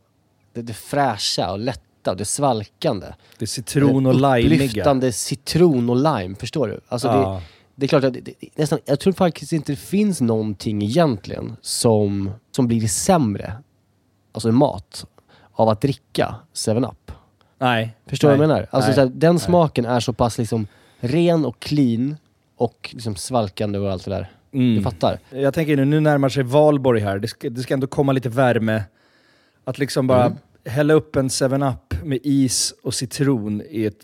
det, 0.54 0.62
det 0.62 0.74
fräscha 0.74 1.51
och 1.51 1.60
lätta 1.60 2.12
och 2.12 2.18
det 2.18 2.26
svalkande. 2.26 3.08
Det 3.38 3.45
är 3.45 3.47
citron 3.47 4.06
och 4.06 4.14
det 4.14 4.20
limeiga. 4.20 4.66
Upplyftande 4.66 5.12
citron 5.12 5.89
och 5.89 5.95
lime, 5.95 6.36
förstår 6.36 6.68
du? 6.68 6.80
Alltså 6.88 7.08
Ja. 7.08 7.41
Det 7.41 7.62
är 7.86 7.88
klart 7.88 8.03
att 8.03 8.13
det, 8.13 8.21
det, 8.21 8.34
nästan, 8.55 8.80
jag 8.86 8.99
tror 8.99 9.13
faktiskt 9.13 9.51
inte 9.53 9.71
det 9.71 9.76
finns 9.76 10.21
någonting 10.21 10.84
egentligen 10.84 11.55
som, 11.61 12.32
som 12.51 12.67
blir 12.67 12.88
sämre, 12.88 13.53
alltså 14.32 14.51
mat, 14.51 15.05
av 15.53 15.69
att 15.69 15.82
dricka 15.82 16.36
7-Up. 16.53 17.11
Nej. 17.59 17.95
Förstår 18.07 18.28
du 18.30 18.32
Nej. 18.32 18.39
vad 18.39 18.43
jag 18.49 18.55
menar? 18.55 18.67
Alltså 18.71 18.88
Nej. 18.89 18.95
så 18.95 19.01
här, 19.01 19.07
den 19.07 19.39
smaken 19.39 19.86
är 19.86 19.99
så 19.99 20.13
pass 20.13 20.38
liksom 20.38 20.67
ren 20.99 21.45
och 21.45 21.59
clean 21.59 22.17
och 22.57 22.89
liksom 22.93 23.15
svalkande 23.15 23.80
och 23.80 23.91
allt 23.91 24.05
det 24.05 24.11
där. 24.11 24.32
Mm. 24.53 24.76
Du 24.76 24.82
fattar? 24.82 25.19
Jag 25.30 25.53
tänker 25.53 25.76
nu, 25.76 25.86
nu 25.86 25.99
närmar 25.99 26.30
sig 26.30 26.43
valborg 26.43 27.01
här. 27.01 27.19
Det 27.19 27.28
ska, 27.28 27.49
det 27.49 27.61
ska 27.61 27.74
ändå 27.74 27.88
komma 27.88 28.11
lite 28.11 28.30
värme. 28.30 28.84
Att 29.63 29.78
liksom 29.78 30.07
bara 30.07 30.26
Mm. 30.26 30.38
hälla 30.65 30.93
upp 30.93 31.15
en 31.15 31.28
7-Up 31.30 32.03
med 32.03 32.19
is 32.24 32.74
och 32.84 32.93
citron 32.93 33.61
i 33.69 33.86
ett 33.86 34.03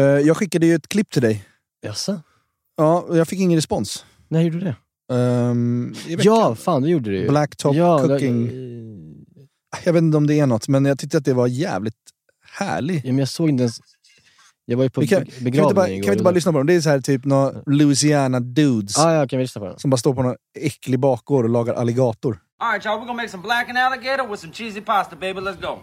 Jag 0.00 0.36
skickade 0.36 0.66
ju 0.66 0.74
ett 0.74 0.88
klipp 0.88 1.10
till 1.10 1.22
dig. 1.22 1.44
Jaså? 1.82 2.20
Ja, 2.76 3.06
jag 3.12 3.28
fick 3.28 3.40
ingen 3.40 3.56
respons. 3.58 4.04
När 4.28 4.40
gjorde 4.40 4.58
du 4.58 4.64
det? 4.64 4.74
Um. 5.14 5.94
Ja, 6.06 6.54
fan 6.54 6.82
det 6.82 6.88
gjorde 6.88 7.10
du 7.10 7.16
ju. 7.18 7.28
Black 7.28 7.56
Top 7.56 7.74
ja, 7.76 7.98
Cooking. 7.98 8.46
det- 8.46 9.82
Jag 9.84 9.92
vet 9.92 10.02
inte 10.02 10.16
om 10.16 10.26
det 10.26 10.40
är 10.40 10.46
något, 10.46 10.68
men 10.68 10.84
jag 10.84 10.98
tyckte 10.98 11.18
att 11.18 11.24
det 11.24 11.34
var 11.34 11.46
jävligt 11.46 11.94
härlig. 12.58 12.96
Ja, 12.96 13.02
men 13.08 13.18
jag 13.18 13.28
såg 13.28 13.48
inte 13.48 13.62
ens... 13.62 13.76
Jag 14.64 14.76
var 14.76 14.84
ju 14.84 14.90
på 14.90 15.00
Vi 15.00 15.06
kan, 15.08 15.20
be- 15.20 15.24
kan, 15.30 15.34
vi 15.38 15.44
begravning 15.44 15.64
inte 15.68 15.74
bara, 15.74 15.88
igår. 15.88 16.02
kan 16.02 16.10
vi 16.10 16.14
inte 16.14 16.24
bara 16.24 16.34
lyssna 16.34 16.52
på 16.52 16.58
dem? 16.58 16.66
Det 16.66 16.74
är 16.74 16.80
så 16.80 16.90
här 16.90 17.00
typ 17.00 17.24
några 17.24 17.52
Louisiana 17.66 18.40
dudes 18.40 18.98
Ah, 18.98 19.14
ja, 19.14 19.28
kan 19.28 19.38
vi 19.38 19.44
lyssna 19.44 19.60
på 19.60 19.66
den? 19.66 19.78
som 19.78 19.90
bara 19.90 19.96
står 19.96 20.14
på 20.14 20.22
någon 20.22 20.36
äcklig 20.58 20.98
bakgård 21.00 21.44
och 21.44 21.50
lagar 21.50 21.74
alligator. 21.74 22.38
All 22.58 22.72
right, 22.72 22.84
y'all, 22.86 22.94
we're 22.96 23.00
gonna 23.00 23.12
make 23.14 23.28
some 23.28 23.42
blackened 23.42 23.78
alligator 23.82 24.28
with 24.30 24.40
some 24.42 24.52
cheesy 24.52 24.80
pasta, 24.80 25.16
baby. 25.16 25.40
Let's 25.40 25.60
go. 25.60 25.78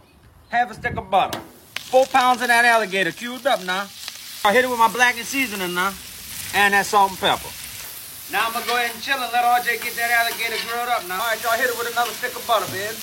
Half 0.49 0.71
a 0.71 0.73
stick 0.73 0.97
of 0.97 1.05
butter. 1.11 1.41
Four 1.89 2.05
pounds 2.05 2.39
of 2.43 2.49
that 2.49 2.65
alligator 2.65 3.11
cubed 3.11 3.47
up 3.47 3.65
now. 3.65 3.89
I 4.45 4.53
hit 4.53 4.63
it 4.63 4.69
with 4.69 4.77
my 4.77 4.93
blackened 4.93 5.25
seasoning 5.25 5.73
now. 5.73 5.91
And 6.53 6.73
that 6.73 6.85
salt 6.85 7.09
and 7.09 7.19
pepper. 7.19 7.49
Now 8.31 8.45
I'm 8.45 8.53
gonna 8.53 8.65
go 8.67 8.77
ahead 8.77 8.93
and 8.93 9.01
chill 9.01 9.17
and 9.17 9.33
let 9.33 9.43
RJ 9.43 9.81
get 9.81 9.95
that 9.97 10.11
alligator 10.13 10.61
grilled 10.69 10.87
up 10.87 11.07
now. 11.07 11.17
All 11.17 11.33
right, 11.33 11.41
y'all 11.41 11.57
hit 11.57 11.65
it 11.65 11.77
with 11.77 11.91
another 11.91 12.11
stick 12.11 12.35
of 12.35 12.45
butter, 12.45 12.69
baby. 12.69 12.93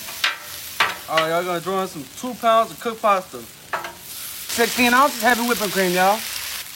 All 1.11 1.19
right, 1.19 1.35
y'all 1.35 1.43
gonna 1.43 1.61
throw 1.61 1.83
in 1.83 1.89
some 1.89 2.07
two 2.15 2.39
pounds 2.39 2.71
of 2.71 2.79
cooked 2.79 3.03
pasta. 3.03 3.43
16 4.55 4.95
ounces 4.95 5.21
heavy 5.21 5.43
whipping 5.49 5.71
cream, 5.71 5.93
y'all. 5.93 6.21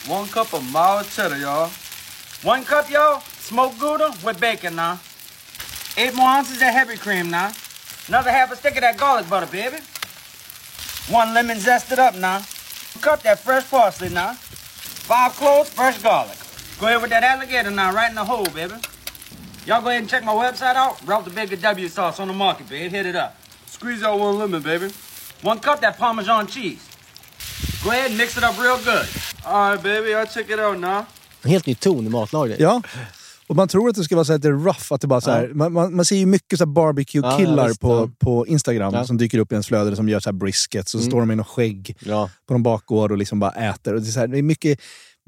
One 0.07 0.27
cup 0.27 0.53
of 0.53 0.69
mild 0.69 1.07
cheddar, 1.07 1.37
y'all. 1.37 1.71
One 2.43 2.65
cup, 2.65 2.89
y'all, 2.89 3.21
smoked 3.39 3.79
gouda 3.79 4.11
with 4.21 4.37
bacon 4.37 4.75
now. 4.75 4.99
Eight 5.95 6.13
more 6.13 6.27
ounces 6.27 6.57
of 6.57 6.67
heavy 6.75 6.97
cream 6.97 7.29
now. 7.31 7.53
Another 8.09 8.31
half 8.31 8.51
a 8.51 8.57
stick 8.57 8.75
of 8.75 8.81
that 8.81 8.97
garlic 8.97 9.29
butter, 9.29 9.47
baby. 9.47 9.77
One 11.09 11.33
lemon 11.33 11.57
zested 11.57 11.97
up 11.97 12.15
now. 12.15 12.43
Cut 13.01 13.23
that 13.23 13.39
fresh 13.39 13.69
parsley 13.69 14.09
now. 14.09 14.33
Five 14.33 15.33
cloves, 15.33 15.69
fresh 15.69 16.01
garlic. 16.01 16.37
Go 16.79 16.87
ahead 16.87 17.01
with 17.01 17.09
that 17.11 17.23
alligator 17.23 17.71
now, 17.71 17.91
right 17.93 18.09
in 18.09 18.15
the 18.15 18.25
hole, 18.25 18.45
baby. 18.45 18.73
Y'all 19.65 19.81
go 19.81 19.89
ahead 19.89 20.01
and 20.01 20.09
check 20.09 20.23
my 20.23 20.33
website 20.33 20.75
out. 20.75 21.05
Ralph 21.05 21.25
the 21.25 21.31
Baker 21.31 21.55
W 21.55 21.87
sauce 21.87 22.19
on 22.19 22.27
the 22.27 22.33
market, 22.33 22.69
baby. 22.69 22.89
Hit 22.89 23.05
it 23.05 23.15
up. 23.15 23.35
Squeeze 23.67 24.03
out 24.03 24.19
one 24.19 24.37
lemon, 24.37 24.61
baby. 24.61 24.89
One 25.41 25.59
cup 25.59 25.81
that 25.81 25.97
Parmesan 25.97 26.47
cheese. 26.47 26.87
Go 27.83 27.91
ahead 27.91 28.09
and 28.09 28.17
mix 28.17 28.37
it 28.37 28.43
up 28.43 28.57
real 28.59 28.77
good. 28.77 29.07
All 29.45 29.71
right, 29.71 29.81
baby. 29.81 30.13
I'll 30.13 30.25
check 30.27 30.49
it 30.49 30.59
out 30.59 30.79
now. 30.79 31.07
En 31.41 31.49
helt 31.49 31.65
ny 31.65 31.73
ton 31.73 32.05
i 32.05 32.09
matlagning. 32.09 32.57
Ja. 32.57 32.81
Och 33.51 33.57
man 33.57 33.67
tror 33.67 33.89
att 33.89 33.95
det 33.95 34.03
ska 34.03 34.15
vara 34.15 34.25
så 34.25 34.31
här 34.33 34.37
lite 34.39 34.49
rough, 34.49 34.93
att 34.93 35.01
det 35.01 35.07
bara 35.07 35.21
så 35.21 35.31
här, 35.31 35.51
man, 35.53 35.73
man, 35.73 35.95
man 35.95 36.05
ser 36.05 36.15
ju 36.15 36.25
mycket 36.25 36.59
så 36.59 36.65
barbecue-killar 36.65 37.63
Ja, 37.63 37.69
ja, 37.69 37.75
på, 37.79 37.89
ja. 37.89 38.09
på 38.19 38.47
Instagram 38.47 38.93
Ja. 38.93 39.05
som 39.05 39.17
dyker 39.17 39.37
upp 39.39 39.51
i 39.51 39.55
ens 39.55 39.67
flöde 39.67 39.95
som 39.95 40.09
gör 40.09 40.19
så 40.19 40.29
här 40.29 40.33
briskets, 40.37 40.93
och 40.95 41.01
så 41.01 41.05
står 41.07 41.19
de 41.19 41.27
med 41.27 41.37
någon 41.37 41.45
skägg 41.45 41.97
Ja. 42.05 42.29
på 42.47 42.53
någon 42.53 42.63
bakgård 42.63 43.11
och 43.11 43.17
liksom 43.17 43.39
bara 43.39 43.51
äter. 43.51 43.93
Och 43.93 44.01
det, 44.01 44.07
är 44.07 44.11
så 44.11 44.19
här, 44.19 44.27
det 44.27 44.37
är 44.37 44.41
mycket 44.43 44.79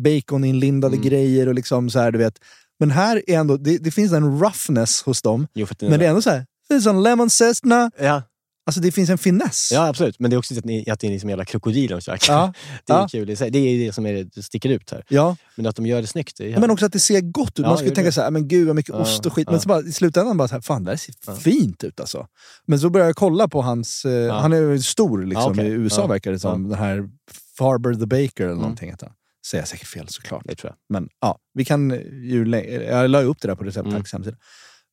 bacon-inlindade 0.03 0.95
Mm. 0.95 1.09
grejer 1.09 1.47
och 1.47 1.53
liksom 1.53 1.89
så 1.89 1.99
här, 1.99 2.11
du 2.11 2.17
vet. 2.17 2.33
Men 2.79 2.91
här 2.91 3.21
är 3.27 3.39
ändå, 3.39 3.57
det, 3.57 3.77
det 3.77 3.91
finns 3.91 4.13
en 4.13 4.39
roughness 4.39 5.01
hos 5.01 5.21
dem. 5.21 5.47
Jo, 5.53 5.67
den 5.79 5.89
Men 5.89 5.99
det 5.99 6.05
är 6.05 6.09
ändå 6.09 6.21
så 6.21 6.29
här, 6.29 6.45
det 6.69 6.75
är 6.75 6.79
sån 6.79 7.03
lemon 7.03 7.29
zestna. 7.29 7.91
Ja. 7.99 8.21
Alltså 8.65 8.81
det 8.81 8.91
finns 8.91 9.09
en 9.09 9.17
finess. 9.17 9.69
ja, 9.71 9.87
absolut. 9.87 10.19
Men 10.19 10.31
det 10.31 10.35
är 10.35 10.37
också 10.37 10.57
att, 10.57 10.65
ni, 10.65 10.89
att 10.89 10.99
det 10.99 11.07
är 11.07 11.11
liksom 11.11 11.29
jävla 11.29 11.45
krokodiler 11.45 11.95
de 11.95 12.01
käkar. 12.01 12.33
Ja, 12.33 12.53
Det 12.85 12.93
är 12.93 12.97
ja. 12.97 13.07
kul 13.11 13.29
i 13.29 13.35
sig. 13.35 13.51
Det 13.51 13.59
är 13.59 13.85
det 13.85 13.93
som 13.93 14.05
är, 14.05 14.23
det 14.23 14.43
sticker 14.43 14.69
ut 14.69 14.91
här. 14.91 15.03
Ja. 15.09 15.35
Men 15.55 15.65
att 15.65 15.75
de 15.75 15.85
gör 15.85 16.01
det 16.01 16.07
snyggt. 16.07 16.37
Det 16.37 16.59
Men 16.59 16.71
också 16.71 16.85
att 16.85 16.93
det 16.93 16.99
ser 16.99 17.21
gott 17.21 17.59
ut. 17.59 17.65
Man 17.65 17.77
skulle 17.77 17.95
tänka 17.95 18.05
gör 18.07 18.11
så 18.11 18.21
här, 18.21 18.31
men 18.31 18.47
gud 18.47 18.67
vad 18.67 18.75
mycket 18.75 18.95
ost 18.95 19.25
och 19.25 19.33
skit. 19.33 19.49
Men 19.49 19.61
så 19.61 19.67
bara, 19.67 19.81
i 19.81 19.91
slutändan 19.91 20.37
bara 20.37 20.47
så 20.47 20.53
här, 20.53 20.61
fan 20.61 20.83
det 20.83 20.91
här 20.91 20.97
ser 20.97 21.35
fint 21.35 21.83
ut 21.83 21.99
alltså. 21.99 22.27
Men 22.65 22.79
så 22.79 22.89
började 22.89 23.09
jag 23.09 23.15
kolla 23.15 23.47
på 23.47 23.61
hans, 23.61 24.05
eh, 24.05 24.35
han 24.35 24.53
är 24.53 24.57
ju 24.57 24.81
stor 24.81 25.23
liksom, 25.23 25.51
okej. 25.51 25.65
i 25.67 25.69
USA 25.69 26.07
verkar 26.07 26.31
det 26.31 26.39
som. 26.39 26.69
Den 26.69 26.79
här 26.79 27.09
Farber 27.57 27.93
the 27.93 28.05
Baker 28.05 28.43
eller 28.43 28.55
någonting 28.55 28.89
heter 28.89 29.05
han. 29.07 29.15
Säger 29.47 29.61
jag 29.61 29.67
säkert 29.67 29.87
fel 29.87 30.07
såklart. 30.07 30.43
det 30.45 30.55
tror 30.55 30.69
jag. 30.71 30.77
Men 30.89 31.09
ja, 31.21 31.37
vi 31.53 31.65
kan 31.65 31.89
ju, 32.23 32.45
lä- 32.45 32.83
jag 32.83 33.09
la 33.09 33.21
ju 33.21 33.27
upp 33.27 33.41
det 33.41 33.47
där 33.47 33.55
på 33.55 33.63
Recepttax 33.63 34.13
hemsida. 34.13 34.37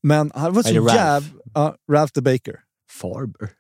Men 0.02 0.30
han 0.34 0.52
var 0.52 0.62
så 0.62 0.68
Är 0.68 0.72
det 0.74 0.80
Ralph? 0.80 0.94
jäv... 0.96 1.24
Ja, 1.54 1.74
Ralph 1.92 2.12
the 2.12 2.20
Baker. 2.20 2.54
Farber. 3.00 3.50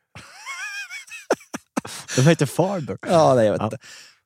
de 2.16 2.22
heter 2.22 2.46
Farber. 2.46 2.98
Ja, 3.08 3.34
nej, 3.34 3.44
jag 3.46 3.52
vet 3.52 3.60
Ja. 3.60 3.64
inte. 3.66 3.78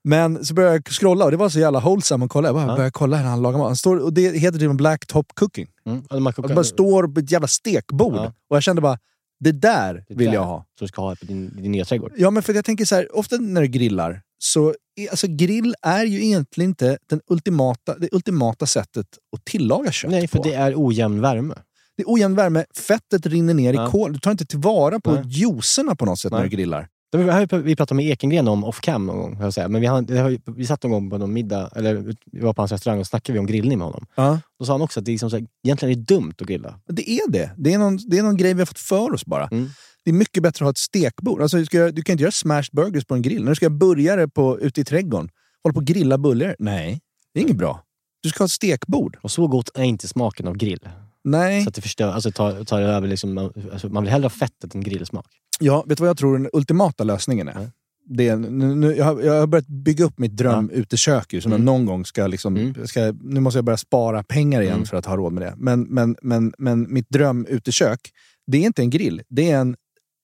Men 0.04 0.44
så 0.44 0.54
började 0.54 0.74
jag 0.74 0.86
scrolla 0.86 1.24
och 1.24 1.30
det 1.30 1.36
var 1.36 1.48
så 1.48 1.58
jävla 1.58 1.80
wholesome 1.80 2.24
att 2.24 2.30
kolla. 2.30 2.48
Jag 2.48 2.54
bara 2.54 2.66
Ja. 2.66 2.74
började 2.76 2.90
kolla 2.90 3.16
hur 3.16 3.24
han 3.24 3.42
lagar 3.42 3.58
mat. 3.58 3.66
Han 3.66 3.76
står, 3.76 3.96
och 3.96 4.12
det 4.12 4.38
heter 4.38 4.58
typ 4.58 4.72
Black 4.72 5.06
Top 5.06 5.26
Cooking. 5.34 5.66
Mm. 5.86 6.02
Det 6.36 6.54
bara 6.54 6.64
står 6.64 7.08
på 7.08 7.20
ett 7.20 7.30
jävla 7.30 7.48
stekbord. 7.48 8.14
Ja. 8.16 8.32
Och 8.50 8.56
jag 8.56 8.62
kände 8.62 8.82
bara, 8.82 8.98
det 9.40 9.52
där 9.52 10.04
det 10.08 10.14
vill 10.14 10.26
där 10.26 10.34
jag 10.34 10.44
ha. 10.44 10.56
Som 10.78 10.84
du 10.84 10.88
ska 10.88 11.02
ha 11.02 11.14
på 11.16 11.24
din, 11.26 11.62
din 11.62 11.72
nya 11.72 11.84
trädgård. 11.84 12.12
Ja, 12.16 12.30
men 12.30 12.42
för 12.42 12.54
jag 12.54 12.64
tänker 12.64 12.84
så 12.84 12.94
här, 12.94 13.16
ofta 13.18 13.36
när 13.36 13.60
du 13.60 13.66
grillar, 13.68 14.22
så 14.38 14.74
alltså 15.10 15.26
grill 15.30 15.74
är 15.82 16.04
ju 16.04 16.24
egentligen 16.24 16.70
inte 16.70 16.98
den 17.08 17.20
ultimata, 17.30 17.98
det 17.98 18.08
ultimata 18.12 18.66
sättet 18.66 19.06
att 19.36 19.44
tillaga 19.44 19.92
kött 19.92 20.10
Nej, 20.10 20.28
för 20.28 20.36
på. 20.38 20.44
det 20.44 20.54
är 20.54 20.72
ojämn 20.76 21.20
värme. 21.20 21.54
Det 21.96 22.02
är 22.02 22.06
ojämn 22.12 22.34
värme, 22.36 22.64
fettet 22.76 23.26
rinner 23.26 23.54
ner 23.54 23.74
Ja. 23.74 23.88
i 23.88 23.90
kol. 23.90 24.12
Du 24.12 24.18
tar 24.18 24.30
inte 24.30 24.46
tillvara 24.46 25.00
på 25.00 25.12
Nej. 25.12 25.22
juicerna 25.26 25.94
på 25.94 26.04
något 26.04 26.18
sätt 26.18 26.32
när 26.32 26.38
Nej. 26.38 26.48
du 26.48 26.56
grillar. 26.56 26.88
Det 27.18 27.56
vi- 27.62 27.76
pratat 27.76 27.96
med 27.96 28.06
Ekengren 28.06 28.48
om 28.48 28.64
off 28.64 28.80
cam 28.80 29.06
någon 29.06 29.16
gång. 29.18 29.38
jag 29.40 29.54
säga. 29.54 29.68
Men 29.68 29.80
vi, 29.80 29.86
ju- 30.32 30.38
vi 30.56 30.66
satt 30.66 30.82
någon 30.82 30.92
gång 30.92 31.10
på 31.10 31.18
någon 31.18 31.32
middag, 31.32 31.70
eller 31.76 32.14
vi 32.32 32.40
var 32.40 32.52
på 32.52 32.62
hans 32.62 32.72
restaurang 32.72 33.00
och 33.00 33.06
snackade 33.06 33.32
vi 33.32 33.38
om 33.38 33.46
grillning 33.46 33.78
med 33.78 33.86
honom. 33.86 34.06
Ja. 34.14 34.40
Då 34.58 34.64
sa 34.64 34.72
han 34.72 34.82
också 34.82 35.00
att 35.00 35.06
det 35.06 35.10
är 35.10 35.12
liksom 35.12 35.30
så 35.30 35.36
här, 35.36 35.46
egentligen 35.64 35.92
är 35.92 35.96
det 35.96 36.14
dumt 36.14 36.32
att 36.40 36.46
grilla. 36.46 36.80
Det 36.88 37.10
är 37.10 37.30
det. 37.30 37.50
Det 37.56 37.72
är, 37.72 37.78
någon, 37.78 37.98
det 38.08 38.18
är 38.18 38.22
någon 38.22 38.36
grej 38.36 38.54
vi 38.54 38.60
har 38.60 38.66
fått 38.66 38.78
för 38.78 39.14
oss 39.14 39.24
bara. 39.26 39.46
Mm. 39.46 39.70
Det 40.04 40.10
är 40.10 40.14
mycket 40.14 40.42
bättre 40.42 40.56
att 40.64 40.66
ha 40.66 40.70
ett 40.70 40.78
stekbord. 40.78 41.42
Alltså, 41.42 41.56
du, 41.56 41.64
ska, 41.66 41.90
du 41.90 42.02
kan 42.02 42.12
inte 42.12 42.22
göra 42.22 42.32
smashed 42.32 42.70
burgers 42.72 43.04
på 43.04 43.14
en 43.14 43.22
grill. 43.22 43.42
När 43.44 43.50
du 43.50 43.54
ska 43.56 43.64
göra 43.64 43.74
burgare 43.74 44.28
på, 44.28 44.60
ute 44.60 44.80
i 44.80 44.84
trädgården, 44.84 45.28
hålla 45.62 45.72
på 45.72 45.78
och 45.78 45.84
grilla 45.86 46.18
bullar. 46.18 46.56
Nej, 46.58 47.00
det 47.34 47.40
är 47.40 47.44
inget 47.44 47.56
bra. 47.56 47.80
Du 48.22 48.28
ska 48.28 48.38
ha 48.42 48.44
ett 48.46 48.50
stekbord. 48.52 49.18
Och 49.22 49.30
så 49.30 49.46
gott 49.46 49.70
är 49.74 49.82
inte 49.82 50.08
smaken 50.08 50.48
av 50.48 50.56
grill. 50.56 50.88
Nej. 51.24 51.62
Så 51.62 51.68
att 51.68 51.74
det 51.74 51.82
förstör, 51.82 52.12
alltså 52.12 52.30
tar, 52.32 52.64
tar 52.64 52.80
över 52.80 53.08
liksom, 53.08 53.34
man- 53.34 53.52
alltså 53.72 53.88
man 53.88 54.02
vill 54.02 54.12
hellre 54.12 54.24
ha 54.24 54.30
fettet 54.30 54.74
än 54.74 54.80
grillsmak. 54.80 55.26
Ja, 55.60 55.84
vet 55.88 55.98
du 55.98 56.02
vad 56.02 56.08
jag 56.08 56.16
tror 56.18 56.38
den 56.38 56.48
ultimata 56.52 57.04
lösningen 57.04 57.48
är? 57.48 57.54
Nej. 57.54 57.68
Det 58.06 58.28
är 58.28 58.36
nu, 58.36 58.74
nu, 58.74 58.96
jag, 58.96 59.04
har, 59.04 59.20
jag 59.22 59.40
har 59.40 59.46
börjat 59.46 59.66
bygga 59.66 60.04
upp 60.04 60.18
mitt 60.18 60.36
drömutekök 60.36 61.32
ju, 61.32 61.40
som 61.40 61.52
Mm. 61.52 61.60
jag 61.62 61.64
någon 61.74 61.86
gång 61.86 62.04
ska... 62.06 62.26
Liksom, 62.26 62.56
Mm. 62.56 62.86
ska 62.86 63.12
nu 63.22 63.40
måste 63.40 63.58
jag 63.58 63.64
börja 63.64 63.76
spara 63.76 64.22
pengar 64.22 64.60
igen 64.62 64.74
Mm. 64.74 64.86
för 64.86 64.96
att 64.96 65.06
ha 65.06 65.16
råd 65.16 65.32
med 65.32 65.42
det. 65.42 65.54
Men, 65.56 65.82
men, 65.82 66.16
men, 66.22 66.52
men 66.58 66.92
mitt 66.92 67.08
drömutekök, 67.08 68.00
det 68.46 68.58
är 68.58 68.62
inte 68.62 68.82
en 68.82 68.90
grill. 68.90 69.22
Det 69.28 69.50
är 69.50 69.58
en 69.58 69.76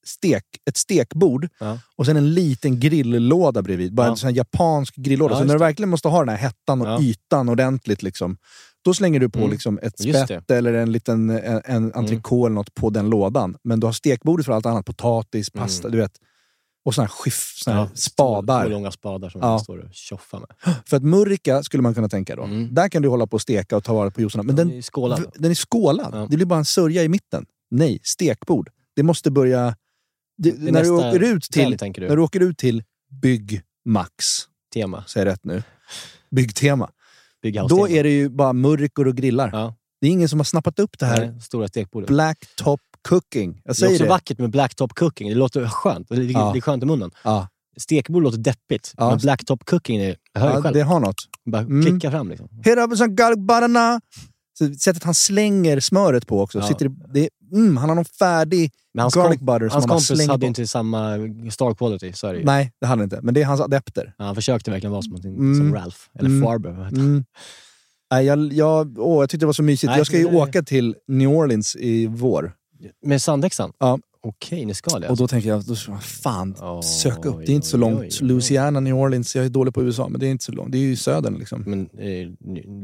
stek, 0.07 0.45
ett 0.71 0.77
stekbord 0.77 1.49
Ja. 1.61 1.79
och 1.97 2.07
sen 2.07 2.17
en 2.17 2.35
liten 2.35 2.81
grilllåda 2.81 3.63
bredvid. 3.63 3.95
Bara 3.95 4.15
Ja. 4.23 4.29
en 4.29 4.35
japansk 4.35 4.95
grilllåda. 4.97 5.35
Ja, 5.35 5.39
så 5.39 5.45
när 5.45 5.55
du 5.55 5.59
verkligen 5.59 5.89
måste 5.89 6.09
ha 6.09 6.19
den 6.19 6.29
här 6.29 6.37
hettan 6.37 6.81
och 6.81 6.87
Ja. 6.89 7.01
ytan 7.01 7.49
ordentligt, 7.49 8.03
liksom, 8.03 8.37
Då 8.85 8.95
slänger 8.95 9.21
du 9.21 9.29
på 9.29 9.39
Mm. 9.39 9.51
liksom 9.51 9.79
ett 9.83 10.05
Just 10.05 10.25
spett 10.25 10.51
eller 10.51 10.73
en 10.75 10.93
liten 10.93 11.31
en, 11.31 11.63
en 11.65 11.93
entrecote 11.95 12.47
eller 12.47 12.55
något 12.55 12.75
på 12.75 12.91
den 12.91 13.11
lådan. 13.11 13.57
Men 13.65 13.81
du 13.81 13.87
har 13.87 13.93
stekbordet 13.93 14.47
för 14.47 14.53
allt 14.53 14.67
annat. 14.67 14.87
Potatis, 14.87 15.51
pasta, 15.51 15.89
du 15.89 15.99
vet. 15.99 16.13
Och 16.85 16.95
såna 16.95 17.05
här 17.07 17.13
skiff, 17.13 17.53
såna 17.57 17.77
här 17.77 17.83
Ja, 17.83 17.91
spadar. 17.95 18.65
Två 18.65 18.71
långa 18.71 18.91
spadar 18.93 19.29
som 19.29 19.41
Ja. 19.41 19.47
man 19.49 19.61
står 19.61 19.79
och 19.79 19.95
tjoffar 19.95 20.39
med. 20.41 20.77
För 20.87 20.97
att 20.97 21.03
murrika 21.03 21.63
skulle 21.63 21.83
man 21.83 21.95
kunna 21.95 22.09
tänka 22.09 22.37
då. 22.37 22.43
Mm. 22.45 22.75
Där 22.75 22.89
kan 22.89 23.03
du 23.03 23.09
hålla 23.09 23.27
på 23.27 23.35
och 23.35 23.43
steka 23.43 23.77
och 23.77 23.85
ta 23.85 23.95
vara 23.95 24.11
på 24.11 24.21
juicerna. 24.21 24.43
Men 24.43 24.57
Den 24.57 24.69
den, 24.69 24.79
är 24.79 24.83
skålad. 24.83 25.25
den 25.35 25.51
är 25.51 25.55
skålad. 25.55 26.11
Ja. 26.15 26.27
Det 26.31 26.37
blir 26.37 26.47
bara 26.47 26.59
en 26.59 26.65
sörja 26.65 27.03
i 27.05 27.09
mitten. 27.09 27.47
Nej, 27.71 28.01
stekbord. 28.03 28.71
Det 28.97 29.03
måste 29.03 29.31
börja... 29.31 29.77
Det, 30.39 30.51
Det 30.51 30.69
är 30.69 30.73
när, 30.73 30.83
du 30.83 30.91
åker 30.91 31.21
ut 31.23 31.43
till, 31.43 31.79
tänker 31.79 32.01
du? 32.03 32.09
när 32.09 32.17
du 32.17 32.23
åker 32.23 32.41
ut 32.41 32.59
till 32.59 32.83
Bygg 33.23 33.63
Max, 33.85 34.25
Tema. 34.75 35.05
säger 35.07 35.27
jag 35.27 35.33
rätt 35.33 35.45
nu, 35.45 35.63
Byggtema. 36.31 36.91
Då 37.69 37.89
är 37.89 38.03
det 38.03 38.11
ju 38.11 38.29
bara 38.29 38.53
murkor 38.53 39.09
och 39.09 39.17
grillar. 39.17 39.51
Ja. 39.53 39.75
Det 40.01 40.07
är 40.07 40.11
ingen 40.11 40.29
som 40.29 40.39
har 40.39 40.45
snappat 40.45 40.79
upp 40.79 40.99
det 40.99 41.07
här 41.07 41.27
Nej, 41.27 41.41
stora 41.41 41.69
stekbordet. 41.69 42.09
black 42.09 42.39
top 42.57 42.81
cooking. 43.09 43.51
Jag 43.55 43.63
Det 43.65 43.71
är 43.71 43.75
säger 43.75 43.93
också 43.93 44.05
det. 44.05 44.09
vackert 44.11 44.39
med 44.39 44.51
blacktop 44.51 44.93
cooking. 44.95 45.29
Det 45.29 45.35
låter 45.35 45.67
skönt. 45.69 46.09
Det 46.09 46.15
är, 46.17 46.21
Ja. 46.21 46.51
det 46.53 46.59
är 46.59 46.61
skönt 46.61 46.83
i 46.83 46.87
munnen. 46.87 47.11
Ja. 47.25 47.49
Stekbord 47.77 48.23
låter 48.23 48.39
deppigt, 48.39 48.95
Ja. 48.97 49.11
men 49.11 49.19
blacktop 49.19 49.65
cooking, 49.65 49.97
är, 50.01 50.17
hör 50.35 50.51
Ja, 50.55 50.63
själv. 50.63 50.75
det 50.75 50.81
har 50.83 51.01
något. 51.01 51.17
Bara 51.47 51.63
Mm. 51.63 51.83
klicka 51.87 52.11
fram 52.11 52.29
liksom. 52.29 52.49
Sättet 54.81 55.05
han 55.05 55.15
slänger 55.15 55.81
smöret 55.81 56.27
på 56.27 56.41
också. 56.43 56.59
Ja. 56.59 56.67
Sitter 56.69 56.89
det, 56.89 57.29
mm, 57.53 57.77
han 57.77 57.89
har 57.89 57.97
någon 57.97 58.05
färdig 58.05 58.73
hans, 58.99 59.15
garlic 59.15 59.41
komp- 59.41 59.45
butter 59.45 59.69
som 59.69 59.73
hans 59.73 59.75
han 59.75 59.89
bara 59.89 59.95
kompis 59.95 60.07
slänger 60.07 60.31
hade 60.31 60.41
på. 60.41 60.47
inte 60.47 60.67
samma 60.67 61.17
star 61.51 61.75
quality, 61.75 62.13
så 62.13 62.27
är 62.27 62.33
det 62.33 62.39
ju. 62.39 62.45
Nej, 62.45 62.73
det 62.81 62.87
hade 62.87 63.01
han 63.01 63.05
inte. 63.05 63.21
Men 63.23 63.35
det 63.35 63.43
är 63.43 63.47
hans 63.47 63.61
adepter. 63.61 64.15
Han 64.19 64.35
försökte 64.35 64.71
verkligen 64.71 64.93
vara 64.93 65.03
som, 65.03 65.15
Mm. 65.17 65.55
som 65.57 65.75
Ralph, 65.75 65.99
eller 66.19 66.29
Mm. 66.31 66.43
Farber. 66.43 66.71
Mm. 66.89 67.25
Nej, 68.13 68.27
jag, 68.27 68.53
jag, 68.53 68.99
åh, 68.99 69.23
jag 69.23 69.31
tyckte 69.31 69.43
det 69.43 69.47
var 69.47 69.53
så 69.53 69.63
mysigt. 69.63 69.91
Nej, 69.91 69.99
jag 69.99 70.07
ska 70.07 70.19
ju 70.19 70.29
det- 70.29 70.37
åka 70.37 70.63
till 70.63 70.95
New 71.09 71.29
Orleans 71.29 71.77
i 71.77 72.07
vår. 72.07 72.53
Med 73.07 73.23
sandhäxan? 73.23 73.73
Ja. 73.79 73.99
Okej, 74.23 74.65
ni 74.65 74.75
ska 74.75 74.91
det 74.91 74.97
Och 75.07 75.11
alltså. 75.11 75.25
då 75.25 75.29
tänker 75.29 75.49
jag, 75.49 75.65
då, 75.65 75.75
fan, 76.01 76.55
Oj, 76.61 76.83
sök 76.83 77.25
upp. 77.25 77.37
Det 77.47 77.53
är 77.53 77.55
inte 77.55 77.67
så 77.67 77.77
oj, 77.77 77.81
långt. 77.81 78.01
oj, 78.01 78.09
oj. 78.21 78.27
Louisiana, 78.29 78.81
New 78.81 78.95
Orleans. 78.97 79.37
Jag 79.37 79.45
är 79.45 79.49
dålig 79.49 79.75
på 79.75 79.83
USA, 79.83 80.09
men 80.09 80.21
det 80.21 80.27
är 80.27 80.31
inte 80.31 80.45
så 80.45 80.53
långt. 80.53 80.73
Det 80.73 80.79
är 80.79 80.83
ju 80.83 80.97
södern 80.97 81.35
liksom. 81.39 81.63
Men 81.67 81.81
eh, 81.99 82.29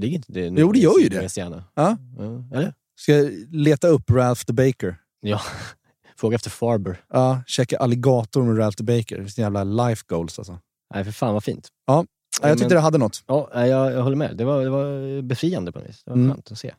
ligger 0.00 0.16
inte 0.16 0.32
det 0.32 0.46
Jo, 0.60 0.72
det 0.72 0.78
gör 0.78 0.98
ju 1.02 1.08
det. 1.08 1.16
Louisiana? 1.18 1.64
Ja. 1.74 1.96
Ja. 2.18 2.44
Eller? 2.56 2.74
Ska 2.96 3.12
jag 3.12 3.30
leta 3.50 3.88
upp 3.88 4.10
Ralph 4.10 4.44
the 4.44 4.52
Baker? 4.52 4.96
Ja. 5.20 5.40
Fråga 6.16 6.34
efter 6.34 6.50
Farber. 6.50 7.00
Ja, 7.12 7.40
checka 7.46 7.78
alligator 7.78 8.42
med 8.42 8.58
Ralph 8.58 8.76
the 8.76 8.84
Baker. 8.84 9.18
Vilka 9.18 9.42
jävla 9.42 9.64
life 9.64 10.04
goals 10.08 10.38
alltså. 10.38 10.58
Nej, 10.94 11.04
för 11.04 11.12
fan 11.12 11.34
vad 11.34 11.44
fint. 11.44 11.68
Ja, 11.86 12.04
jag 12.42 12.50
tyckte 12.52 12.64
men- 12.64 12.74
det 12.74 12.80
hade 12.80 12.98
något. 12.98 13.22
Ja, 13.26 13.48
jag, 13.66 13.92
jag 13.92 14.02
håller 14.02 14.16
med. 14.16 14.36
Det 14.36 14.44
var, 14.44 14.62
det 14.64 14.70
var 14.70 15.22
befriande 15.22 15.72
på 15.72 15.78
något 15.78 15.88
vis. 15.88 16.02
Det 16.04 16.10
var 16.10 16.16
Mm. 16.18 16.30
skönt 16.30 16.52
att 16.52 16.58
se. 16.58 16.72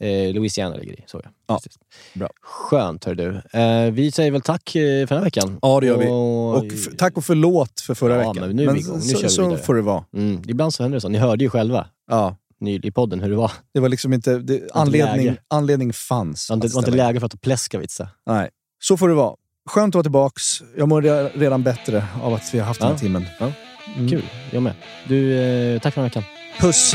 Eh, 0.00 0.34
Louisiana 0.34 0.76
ligger 0.76 0.92
i, 0.92 1.04
så 1.06 1.20
ja. 1.24 1.30
Ja, 1.46 1.60
bra. 2.14 2.28
Skönt 2.42 3.04
hör 3.04 3.14
du. 3.14 3.42
Eh, 3.58 3.90
vi 3.92 4.12
säger 4.12 4.30
väl 4.30 4.40
tack 4.40 4.74
eh, 4.76 5.06
för 5.06 5.14
den 5.14 5.18
här 5.18 5.24
veckan. 5.24 5.58
Ja, 5.62 5.80
det 5.80 5.86
gör 5.86 5.98
vi. 5.98 6.06
Och, 6.06 6.56
Och 6.58 6.64
f- 6.72 6.88
tack 6.98 7.16
och 7.16 7.24
förlåt 7.24 7.80
för 7.80 7.94
förra 7.94 8.12
Ja, 8.12 8.18
veckan. 8.32 8.46
men 8.48 8.56
nu 8.56 8.66
är 8.66 8.72
vi 8.72 8.80
igång. 8.80 8.94
Nu 8.96 9.00
så, 9.00 9.16
kör 9.16 9.22
vi 9.22 9.28
så 9.28 9.56
får 9.56 9.74
det 9.74 9.82
vara. 9.82 10.04
Mm, 10.12 10.42
ibland 10.48 10.74
så 10.74 10.82
händer 10.82 10.96
det 10.96 11.00
så. 11.00 11.08
Ni 11.08 11.18
hörde 11.18 11.44
ju 11.44 11.50
själva 11.50 11.86
Ja, 12.10 12.36
ny, 12.60 12.80
i 12.82 12.90
podden 12.90 13.20
hur 13.20 13.30
det 13.30 13.36
var. 13.36 13.52
det 13.74 13.80
var 13.80 13.88
liksom 13.88 14.12
inte... 14.12 14.38
Det, 14.38 14.68
anledning, 14.74 15.26
läge. 15.26 15.36
anledning 15.48 15.92
fanns. 15.92 16.46
Det 16.46 16.52
var 16.52 16.56
inte, 16.64 16.74
var 16.74 16.82
inte 16.82 16.90
läge 16.96 17.20
för 17.20 17.26
att 17.26 17.40
Pleskavica. 17.40 18.08
Nej, 18.26 18.50
så 18.82 18.96
får 18.96 19.08
det 19.08 19.14
vara. 19.14 19.34
Skönt 19.70 19.90
att 19.92 19.94
vara 19.94 20.02
tillbaks. 20.02 20.62
Jag 20.76 20.88
mår 20.88 21.02
re- 21.02 21.30
redan 21.34 21.62
bättre 21.62 22.06
av 22.22 22.34
att 22.34 22.54
vi 22.54 22.58
har 22.58 22.66
haft 22.66 22.80
den 22.80 22.88
här 22.88 22.94
Ja. 22.94 22.98
timmen. 22.98 23.24
Ja. 23.40 23.52
Mm. 23.96 24.08
Kul, 24.08 24.22
jag 24.50 24.62
med. 24.62 24.74
Du, 25.08 25.38
eh, 25.38 25.80
tack 25.80 25.94
för 25.94 26.00
den 26.02 26.10
här 26.14 26.20
veckan. 26.20 26.24
Puss! 26.60 26.94